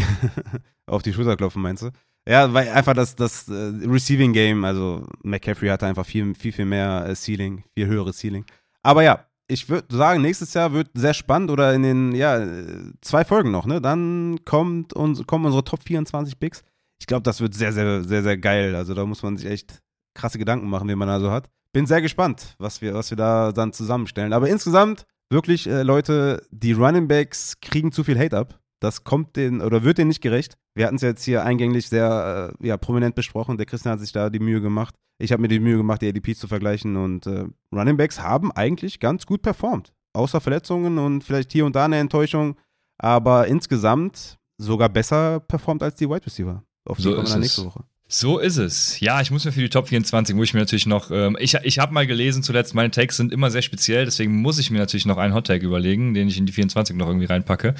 auf 0.85 1.01
die 1.03 1.13
Schulter 1.13 1.35
klopfen, 1.35 1.61
meinst 1.61 1.83
du? 1.83 1.89
Ja, 2.27 2.53
weil 2.53 2.69
einfach 2.69 2.93
das, 2.93 3.15
das 3.15 3.49
äh, 3.49 3.71
Receiving 3.85 4.31
Game, 4.31 4.63
also 4.63 5.05
McCaffrey 5.23 5.67
hatte 5.67 5.85
einfach 5.85 6.05
viel, 6.05 6.33
viel, 6.35 6.53
viel 6.53 6.65
mehr 6.65 7.05
äh, 7.07 7.15
Ceiling, 7.15 7.63
viel 7.73 7.87
höheres 7.87 8.17
Ceiling. 8.17 8.45
Aber 8.81 9.03
ja, 9.03 9.25
ich 9.47 9.67
würde 9.67 9.93
sagen, 9.95 10.21
nächstes 10.21 10.53
Jahr 10.53 10.71
wird 10.71 10.89
sehr 10.93 11.13
spannend 11.13 11.51
oder 11.51 11.73
in 11.73 11.83
den, 11.83 12.15
ja, 12.15 12.37
äh, 12.37 12.93
zwei 13.01 13.25
Folgen 13.25 13.51
noch, 13.51 13.65
ne? 13.65 13.81
Dann 13.81 14.39
kommt 14.45 14.93
uns, 14.93 15.25
kommen 15.27 15.45
unsere 15.45 15.65
Top 15.65 15.83
24 15.83 16.39
Picks. 16.39 16.63
Ich 16.99 17.07
glaube, 17.07 17.23
das 17.23 17.41
wird 17.41 17.53
sehr, 17.53 17.73
sehr, 17.73 18.03
sehr, 18.05 18.23
sehr 18.23 18.37
geil. 18.37 18.75
Also 18.75 18.93
da 18.93 19.05
muss 19.05 19.21
man 19.21 19.35
sich 19.35 19.49
echt 19.49 19.81
krasse 20.13 20.37
Gedanken 20.37 20.69
machen, 20.69 20.87
wie 20.89 20.95
man 20.95 21.07
da 21.07 21.19
so 21.19 21.31
hat. 21.31 21.49
Bin 21.71 21.85
sehr 21.87 22.01
gespannt, 22.01 22.55
was 22.59 22.81
wir, 22.81 22.93
was 22.93 23.09
wir 23.09 23.17
da 23.17 23.51
dann 23.51 23.73
zusammenstellen. 23.73 24.33
Aber 24.33 24.47
insgesamt, 24.47 25.05
wirklich, 25.29 25.67
äh, 25.67 25.83
Leute, 25.83 26.45
die 26.51 26.73
Running 26.73 27.07
Backs 27.07 27.59
kriegen 27.61 27.91
zu 27.91 28.03
viel 28.03 28.19
Hate 28.19 28.37
ab. 28.37 28.59
Das 28.79 29.03
kommt 29.05 29.37
den 29.37 29.61
oder 29.61 29.83
wird 29.83 29.97
denen 29.97 30.09
nicht 30.09 30.21
gerecht. 30.21 30.57
Wir 30.75 30.85
hatten 30.85 30.97
es 30.97 31.01
jetzt 31.01 31.23
hier 31.23 31.43
eingänglich 31.43 31.87
sehr 31.87 32.53
äh, 32.61 32.67
ja, 32.67 32.77
prominent 32.77 33.15
besprochen. 33.15 33.57
Der 33.57 33.65
Christian 33.65 33.93
hat 33.93 34.01
sich 34.01 34.11
da 34.11 34.29
die 34.29 34.39
Mühe 34.39 34.61
gemacht. 34.61 34.95
Ich 35.19 35.31
habe 35.31 35.41
mir 35.41 35.47
die 35.47 35.61
Mühe 35.61 35.77
gemacht, 35.77 36.01
die 36.01 36.09
ADPs 36.09 36.39
zu 36.39 36.47
vergleichen. 36.47 36.97
Und 36.97 37.25
äh, 37.25 37.45
Running 37.71 37.95
Backs 37.95 38.21
haben 38.21 38.51
eigentlich 38.51 38.99
ganz 38.99 39.25
gut 39.25 39.41
performt. 39.41 39.93
Außer 40.11 40.41
Verletzungen 40.41 40.97
und 40.97 41.23
vielleicht 41.23 41.53
hier 41.53 41.65
und 41.65 41.75
da 41.75 41.85
eine 41.85 41.97
Enttäuschung. 41.97 42.57
Aber 42.97 43.47
insgesamt 43.47 44.37
sogar 44.57 44.89
besser 44.89 45.39
performt 45.39 45.81
als 45.81 45.95
die 45.95 46.09
Wide 46.09 46.25
Receiver. 46.25 46.63
Auf 46.85 46.97
die 46.97 47.03
So 47.03 47.15
kommen 47.15 47.27
wir 47.27 47.37
nächste 47.37 47.65
Woche. 47.65 47.85
So 48.07 48.37
ist 48.37 48.57
es. 48.57 48.99
Ja, 48.99 49.21
ich 49.21 49.31
muss 49.31 49.45
mir 49.45 49.51
für 49.51 49.61
die 49.61 49.69
Top 49.69 49.87
24, 49.87 50.35
muss 50.35 50.49
ich 50.49 50.53
mir 50.53 50.59
natürlich 50.59 50.85
noch, 50.85 51.09
ähm, 51.09 51.35
ich, 51.39 51.55
ich 51.63 51.79
habe 51.79 51.93
mal 51.93 52.05
gelesen 52.05 52.43
zuletzt, 52.43 52.75
meine 52.75 52.91
Takes 52.91 53.17
sind 53.17 53.31
immer 53.31 53.49
sehr 53.49 53.61
speziell, 53.61 54.05
deswegen 54.05 54.35
muss 54.41 54.59
ich 54.59 54.69
mir 54.69 54.77
natürlich 54.77 55.05
noch 55.05 55.17
einen 55.17 55.33
Hot-Tag 55.33 55.63
überlegen, 55.63 56.13
den 56.13 56.27
ich 56.27 56.37
in 56.37 56.45
die 56.45 56.51
24 56.51 56.95
noch 56.95 57.07
irgendwie 57.07 57.25
reinpacke. 57.25 57.75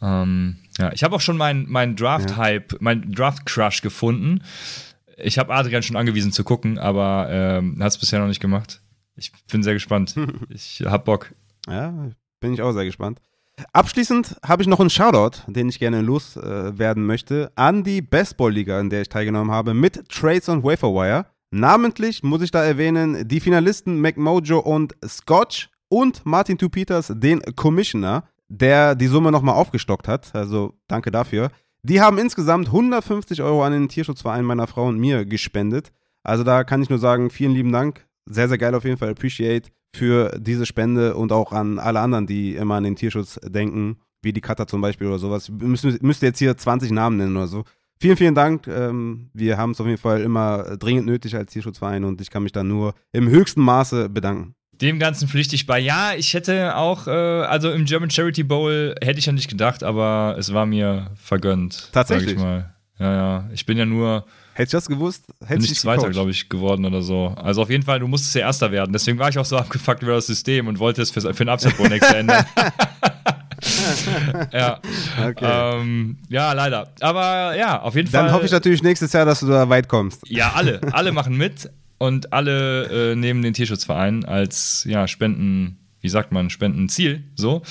Ähm, 0.00 0.56
ja, 0.78 0.92
ich 0.92 1.02
habe 1.02 1.16
auch 1.16 1.20
schon 1.20 1.36
meinen 1.36 1.66
mein 1.68 1.96
Draft-Hype, 1.96 2.80
meinen 2.80 3.12
Draft-Crush 3.12 3.82
gefunden. 3.82 4.42
Ich 5.16 5.38
habe 5.38 5.52
Adrian 5.52 5.82
schon 5.82 5.96
angewiesen 5.96 6.32
zu 6.32 6.44
gucken, 6.44 6.78
aber 6.78 7.28
ähm, 7.30 7.82
hat 7.82 7.88
es 7.88 7.98
bisher 7.98 8.20
noch 8.20 8.28
nicht 8.28 8.40
gemacht. 8.40 8.80
Ich 9.16 9.32
bin 9.50 9.62
sehr 9.64 9.74
gespannt. 9.74 10.14
ich 10.48 10.82
hab 10.86 11.04
Bock. 11.04 11.34
Ja, 11.66 12.10
bin 12.40 12.54
ich 12.54 12.62
auch 12.62 12.72
sehr 12.72 12.84
gespannt. 12.84 13.20
Abschließend 13.72 14.36
habe 14.44 14.62
ich 14.62 14.68
noch 14.68 14.80
einen 14.80 14.90
Shoutout, 14.90 15.42
den 15.46 15.68
ich 15.68 15.78
gerne 15.78 16.00
loswerden 16.00 17.02
äh, 17.02 17.06
möchte, 17.06 17.52
an 17.56 17.82
die 17.82 18.02
Bestball-Liga, 18.02 18.80
in 18.80 18.90
der 18.90 19.02
ich 19.02 19.08
teilgenommen 19.08 19.50
habe, 19.50 19.74
mit 19.74 20.08
Trades 20.08 20.48
und 20.48 20.64
Waferwire. 20.64 21.26
Namentlich 21.50 22.22
muss 22.22 22.42
ich 22.42 22.50
da 22.50 22.62
erwähnen, 22.62 23.26
die 23.26 23.40
Finalisten 23.40 24.00
McMojo 24.00 24.58
und 24.58 24.94
Scotch 25.06 25.70
und 25.88 26.24
Martin 26.26 26.58
Peters, 26.58 27.12
den 27.14 27.40
Commissioner, 27.56 28.24
der 28.48 28.94
die 28.94 29.06
Summe 29.06 29.32
nochmal 29.32 29.54
aufgestockt 29.54 30.08
hat. 30.08 30.34
Also 30.34 30.74
danke 30.86 31.10
dafür. 31.10 31.50
Die 31.82 32.00
haben 32.00 32.18
insgesamt 32.18 32.66
150 32.66 33.42
Euro 33.42 33.64
an 33.64 33.72
den 33.72 33.88
Tierschutzverein 33.88 34.44
meiner 34.44 34.66
Frau 34.66 34.86
und 34.86 34.98
mir 34.98 35.24
gespendet. 35.24 35.92
Also 36.22 36.44
da 36.44 36.64
kann 36.64 36.82
ich 36.82 36.90
nur 36.90 36.98
sagen, 36.98 37.30
vielen 37.30 37.52
lieben 37.52 37.72
Dank. 37.72 38.06
Sehr, 38.26 38.48
sehr 38.48 38.58
geil 38.58 38.74
auf 38.74 38.84
jeden 38.84 38.98
Fall. 38.98 39.10
Appreciate 39.10 39.70
für 39.94 40.38
diese 40.38 40.66
Spende 40.66 41.14
und 41.14 41.32
auch 41.32 41.52
an 41.52 41.78
alle 41.78 42.00
anderen, 42.00 42.26
die 42.26 42.54
immer 42.54 42.76
an 42.76 42.84
den 42.84 42.96
Tierschutz 42.96 43.40
denken, 43.44 43.98
wie 44.22 44.32
die 44.32 44.40
Cutter 44.40 44.66
zum 44.66 44.80
Beispiel 44.80 45.06
oder 45.06 45.18
sowas. 45.18 45.48
Müsst 45.50 46.22
ihr 46.22 46.28
jetzt 46.28 46.38
hier 46.38 46.56
20 46.56 46.90
Namen 46.90 47.16
nennen 47.16 47.36
oder 47.36 47.46
so. 47.46 47.64
Vielen, 48.00 48.16
vielen 48.16 48.34
Dank. 48.34 48.68
Ähm, 48.68 49.30
wir 49.32 49.58
haben 49.58 49.72
es 49.72 49.80
auf 49.80 49.86
jeden 49.86 49.98
Fall 49.98 50.20
immer 50.20 50.76
dringend 50.76 51.06
nötig 51.06 51.34
als 51.34 51.52
Tierschutzverein 51.52 52.04
und 52.04 52.20
ich 52.20 52.30
kann 52.30 52.44
mich 52.44 52.52
da 52.52 52.62
nur 52.62 52.94
im 53.12 53.28
höchsten 53.28 53.60
Maße 53.60 54.08
bedanken. 54.08 54.54
Dem 54.72 55.00
Ganzen 55.00 55.26
pflichtig 55.26 55.66
bei. 55.66 55.80
Ja, 55.80 56.12
ich 56.16 56.32
hätte 56.34 56.76
auch, 56.76 57.08
äh, 57.08 57.10
also 57.10 57.72
im 57.72 57.84
German 57.84 58.10
Charity 58.10 58.44
Bowl 58.44 58.94
hätte 59.02 59.18
ich 59.18 59.26
ja 59.26 59.32
nicht 59.32 59.50
gedacht, 59.50 59.82
aber 59.82 60.36
es 60.38 60.52
war 60.52 60.66
mir 60.66 61.10
vergönnt. 61.16 61.90
Tatsächlich? 61.92 62.30
Sag 62.30 62.36
ich 62.36 62.42
mal. 62.42 62.74
Ja, 63.00 63.12
ja. 63.14 63.50
Ich 63.52 63.66
bin 63.66 63.76
ja 63.76 63.84
nur, 63.84 64.24
Hätte 64.58 64.70
ich 64.70 64.72
das 64.72 64.88
gewusst, 64.88 65.22
hätte 65.46 65.60
ich 65.60 65.66
ich 65.66 65.70
dich 65.70 65.78
Zweiter, 65.78 66.10
glaube 66.10 66.32
ich, 66.32 66.48
geworden 66.48 66.84
oder 66.84 67.00
so. 67.00 67.32
Also 67.36 67.62
auf 67.62 67.70
jeden 67.70 67.84
Fall, 67.84 68.00
du 68.00 68.08
musstest 68.08 68.34
ja 68.34 68.40
Erster 68.40 68.72
werden. 68.72 68.92
Deswegen 68.92 69.16
war 69.16 69.28
ich 69.28 69.38
auch 69.38 69.44
so 69.44 69.56
abgefuckt 69.56 70.02
über 70.02 70.14
das 70.14 70.26
System 70.26 70.66
und 70.66 70.80
wollte 70.80 71.00
es 71.00 71.12
für, 71.12 71.20
für 71.20 71.44
den 71.44 71.48
Upset-Bowl 71.48 71.88
nächstes 71.88 72.10
Jahr 72.10 72.18
ändern. 72.18 72.44
ja. 74.52 74.80
Okay. 75.28 75.80
Ähm, 75.80 76.16
ja, 76.28 76.52
leider. 76.54 76.92
Aber 76.98 77.56
ja, 77.56 77.80
auf 77.80 77.94
jeden 77.94 78.10
Dann 78.10 78.26
Fall. 78.26 78.34
hoffe 78.34 78.46
ich 78.46 78.50
natürlich 78.50 78.82
nächstes 78.82 79.12
Jahr, 79.12 79.24
dass 79.24 79.38
du 79.38 79.46
da 79.46 79.68
weit 79.68 79.86
kommst. 79.86 80.22
Ja, 80.26 80.50
alle. 80.54 80.80
Alle 80.90 81.12
machen 81.12 81.36
mit. 81.36 81.70
und 81.98 82.32
alle 82.32 83.12
äh, 83.12 83.14
nehmen 83.14 83.42
den 83.42 83.54
Tierschutzverein 83.54 84.24
als 84.24 84.82
ja, 84.88 85.06
Spenden, 85.06 85.78
wie 86.00 86.08
sagt 86.08 86.32
man, 86.32 86.50
Spendenziel. 86.50 87.22
So. 87.36 87.62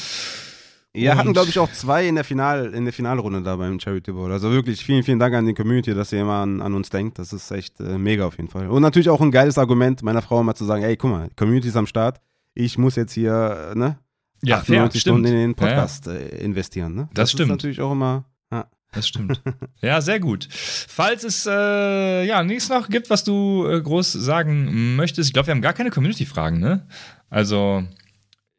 Ja, 1.03 1.15
hatten, 1.15 1.33
glaube 1.33 1.49
ich, 1.49 1.59
auch 1.59 1.71
zwei 1.71 2.07
in 2.07 2.15
der, 2.15 2.23
Final, 2.23 2.73
in 2.73 2.85
der 2.85 2.93
Finalrunde 2.93 3.41
da 3.41 3.55
beim 3.55 3.79
Charity 3.79 4.11
Bowl. 4.11 4.31
Also 4.31 4.51
wirklich 4.51 4.83
vielen, 4.83 5.03
vielen 5.03 5.19
Dank 5.19 5.35
an 5.35 5.45
die 5.45 5.53
Community, 5.53 5.93
dass 5.93 6.11
ihr 6.11 6.21
immer 6.21 6.35
an, 6.41 6.61
an 6.61 6.73
uns 6.73 6.89
denkt. 6.89 7.19
Das 7.19 7.33
ist 7.33 7.51
echt 7.51 7.79
äh, 7.79 7.97
mega 7.97 8.25
auf 8.25 8.37
jeden 8.37 8.49
Fall. 8.49 8.67
Und 8.67 8.81
natürlich 8.81 9.09
auch 9.09 9.21
ein 9.21 9.31
geiles 9.31 9.57
Argument 9.57 10.01
meiner 10.03 10.21
Frau 10.21 10.41
immer 10.41 10.55
zu 10.55 10.65
sagen, 10.65 10.83
ey, 10.83 10.97
guck 10.97 11.11
mal, 11.11 11.29
Community 11.35 11.67
ist 11.67 11.75
am 11.75 11.87
Start. 11.87 12.19
Ich 12.53 12.77
muss 12.77 12.95
jetzt 12.95 13.13
hier, 13.13 13.73
ne, 13.75 13.99
Ja, 14.43 14.57
98 14.57 15.01
Stunden 15.01 15.25
in 15.25 15.33
den 15.33 15.55
Ja, 15.59 15.67
ja. 15.67 15.75
Podcast 15.75 16.07
äh, 16.07 16.37
investieren. 16.37 16.95
Ne? 16.95 17.09
Das 17.13 17.31
stimmt. 17.31 17.49
ist 17.49 17.51
natürlich 17.51 17.81
auch 17.81 17.91
immer, 17.91 18.25
ja. 18.51 18.65
Das 18.93 19.07
stimmt. 19.07 19.41
ja, 19.81 20.01
sehr 20.01 20.19
gut. 20.19 20.47
Falls 20.51 21.23
es 21.23 21.45
äh, 21.45 22.25
ja 22.25 22.43
nichts 22.43 22.69
noch 22.69 22.89
gibt, 22.89 23.09
was 23.09 23.23
du 23.23 23.67
äh, 23.67 23.81
groß 23.81 24.13
sagen 24.13 24.95
möchtest, 24.95 25.29
ich 25.29 25.33
glaube, 25.33 25.47
wir 25.47 25.51
haben 25.53 25.61
gar 25.61 25.73
keine 25.73 25.91
Community-Fragen, 25.91 26.59
ne? 26.59 26.87
Also 27.29 27.83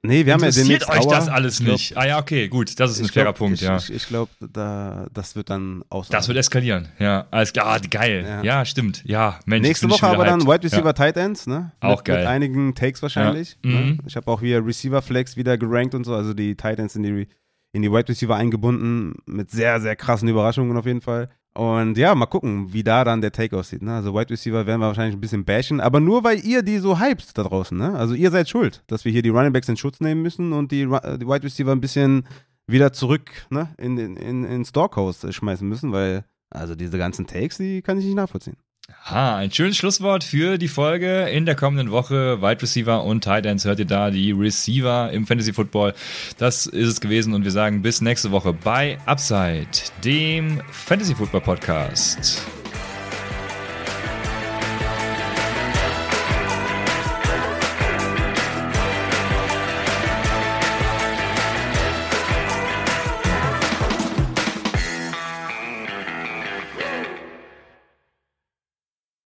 Nee, 0.02 0.24
wir 0.24 0.32
haben 0.32 0.40
ja 0.44 0.50
den 0.50 0.60
interessiert 0.60 0.88
euch 0.88 1.06
Hour. 1.06 1.10
das 1.12 1.28
alles 1.28 1.58
Ich 1.58 1.64
glaub- 1.64 1.72
nicht. 1.72 1.96
Ah 1.96 2.06
ja, 2.06 2.18
okay, 2.18 2.46
gut, 2.48 2.78
das 2.78 2.92
ist 2.92 3.00
ein 3.00 3.08
fairer 3.08 3.32
Punkt, 3.32 3.56
ich, 3.60 3.62
ja. 3.66 3.76
Ich, 3.78 3.92
ich 3.92 4.06
glaube, 4.06 4.30
da, 4.40 5.08
das 5.12 5.34
wird 5.34 5.50
dann 5.50 5.82
aus. 5.90 6.08
das 6.08 6.28
wird 6.28 6.38
eskalieren. 6.38 6.88
Ja, 7.00 7.26
alles 7.32 7.52
klar, 7.52 7.66
ah, 7.66 7.78
geil. 7.90 8.24
Ja. 8.24 8.42
Ja. 8.42 8.64
stimmt. 8.64 9.02
Ja, 9.04 9.40
Mensch. 9.44 9.66
Nächste 9.66 9.90
Woche 9.90 10.06
aber 10.06 10.22
wieder 10.22 10.26
dann 10.26 10.40
hyped. 10.46 10.62
Wide 10.62 10.64
Receiver 10.64 10.94
Tight 10.94 11.16
Ends, 11.16 11.48
ne? 11.48 11.72
Auch 11.80 11.96
mit, 11.96 12.04
geil. 12.04 12.18
Mit 12.18 12.26
einigen 12.28 12.74
Takes 12.76 13.02
wahrscheinlich. 13.02 13.58
Ja. 13.64 13.70
Ne? 13.70 13.76
Mhm. 13.80 13.98
Ich 14.06 14.14
habe 14.14 14.30
auch 14.30 14.40
hier 14.40 14.64
Receiver 14.64 15.02
Flex 15.02 15.36
wieder 15.36 15.58
gerankt 15.58 15.94
und 15.96 16.04
so, 16.04 16.14
also 16.14 16.32
die 16.32 16.54
Tight 16.54 16.78
Ends 16.78 16.94
in 16.94 17.02
die, 17.02 17.26
in 17.72 17.82
die 17.82 17.90
Wide 17.90 18.08
Receiver 18.08 18.36
eingebunden 18.36 19.14
mit 19.26 19.50
sehr, 19.50 19.80
sehr 19.80 19.96
krassen 19.96 20.28
Überraschungen 20.28 20.76
auf 20.76 20.86
jeden 20.86 21.00
Fall. 21.00 21.28
Und 21.58 21.98
ja, 21.98 22.14
mal 22.14 22.26
gucken, 22.26 22.72
wie 22.72 22.84
da 22.84 23.02
dann 23.02 23.20
der 23.20 23.32
Take 23.32 23.56
aussieht. 23.56 23.82
Ne? 23.82 23.92
Also 23.92 24.14
Wide 24.14 24.30
Receiver 24.30 24.64
werden 24.64 24.80
wir 24.80 24.86
wahrscheinlich 24.86 25.16
ein 25.16 25.20
bisschen 25.20 25.44
bashen, 25.44 25.80
aber 25.80 25.98
nur 25.98 26.22
weil 26.22 26.38
ihr 26.44 26.62
die 26.62 26.78
so 26.78 27.00
hypt 27.00 27.36
da 27.36 27.42
draußen. 27.42 27.76
Ne? 27.76 27.96
Also 27.96 28.14
ihr 28.14 28.30
seid 28.30 28.48
schuld, 28.48 28.84
dass 28.86 29.04
wir 29.04 29.10
hier 29.10 29.22
die 29.22 29.30
Running 29.30 29.52
Backs 29.52 29.68
in 29.68 29.76
Schutz 29.76 29.98
nehmen 29.98 30.22
müssen 30.22 30.52
und 30.52 30.70
die, 30.70 30.84
Ru- 30.86 31.16
die 31.16 31.26
Wide 31.26 31.42
Receiver 31.42 31.72
ein 31.72 31.80
bisschen 31.80 32.28
wieder 32.68 32.92
zurück 32.92 33.28
ne? 33.50 33.74
in, 33.76 33.98
in, 33.98 34.16
in, 34.16 34.44
in 34.44 34.64
Storehouse 34.64 35.24
äh, 35.24 35.32
schmeißen 35.32 35.68
müssen, 35.68 35.90
weil 35.90 36.24
also 36.48 36.76
diese 36.76 36.96
ganzen 36.96 37.26
Takes, 37.26 37.56
die 37.58 37.82
kann 37.82 37.98
ich 37.98 38.04
nicht 38.04 38.14
nachvollziehen. 38.14 38.56
Ha, 39.10 39.38
ein 39.38 39.50
schönes 39.50 39.78
Schlusswort 39.78 40.22
für 40.22 40.58
die 40.58 40.68
Folge. 40.68 41.28
In 41.30 41.46
der 41.46 41.54
kommenden 41.54 41.90
Woche 41.90 42.42
Wide 42.42 42.60
Receiver 42.60 43.04
und 43.04 43.24
Tight 43.24 43.46
Ends 43.46 43.64
hört 43.64 43.78
ihr 43.78 43.86
da 43.86 44.10
die 44.10 44.32
Receiver 44.32 45.10
im 45.12 45.26
Fantasy 45.26 45.54
Football. 45.54 45.94
Das 46.36 46.66
ist 46.66 46.88
es 46.88 47.00
gewesen 47.00 47.32
und 47.32 47.44
wir 47.44 47.50
sagen 47.50 47.80
bis 47.80 48.02
nächste 48.02 48.30
Woche 48.32 48.52
bei 48.52 48.98
Upside, 49.06 49.66
dem 50.04 50.60
Fantasy 50.70 51.14
Football 51.14 51.40
Podcast. 51.40 52.42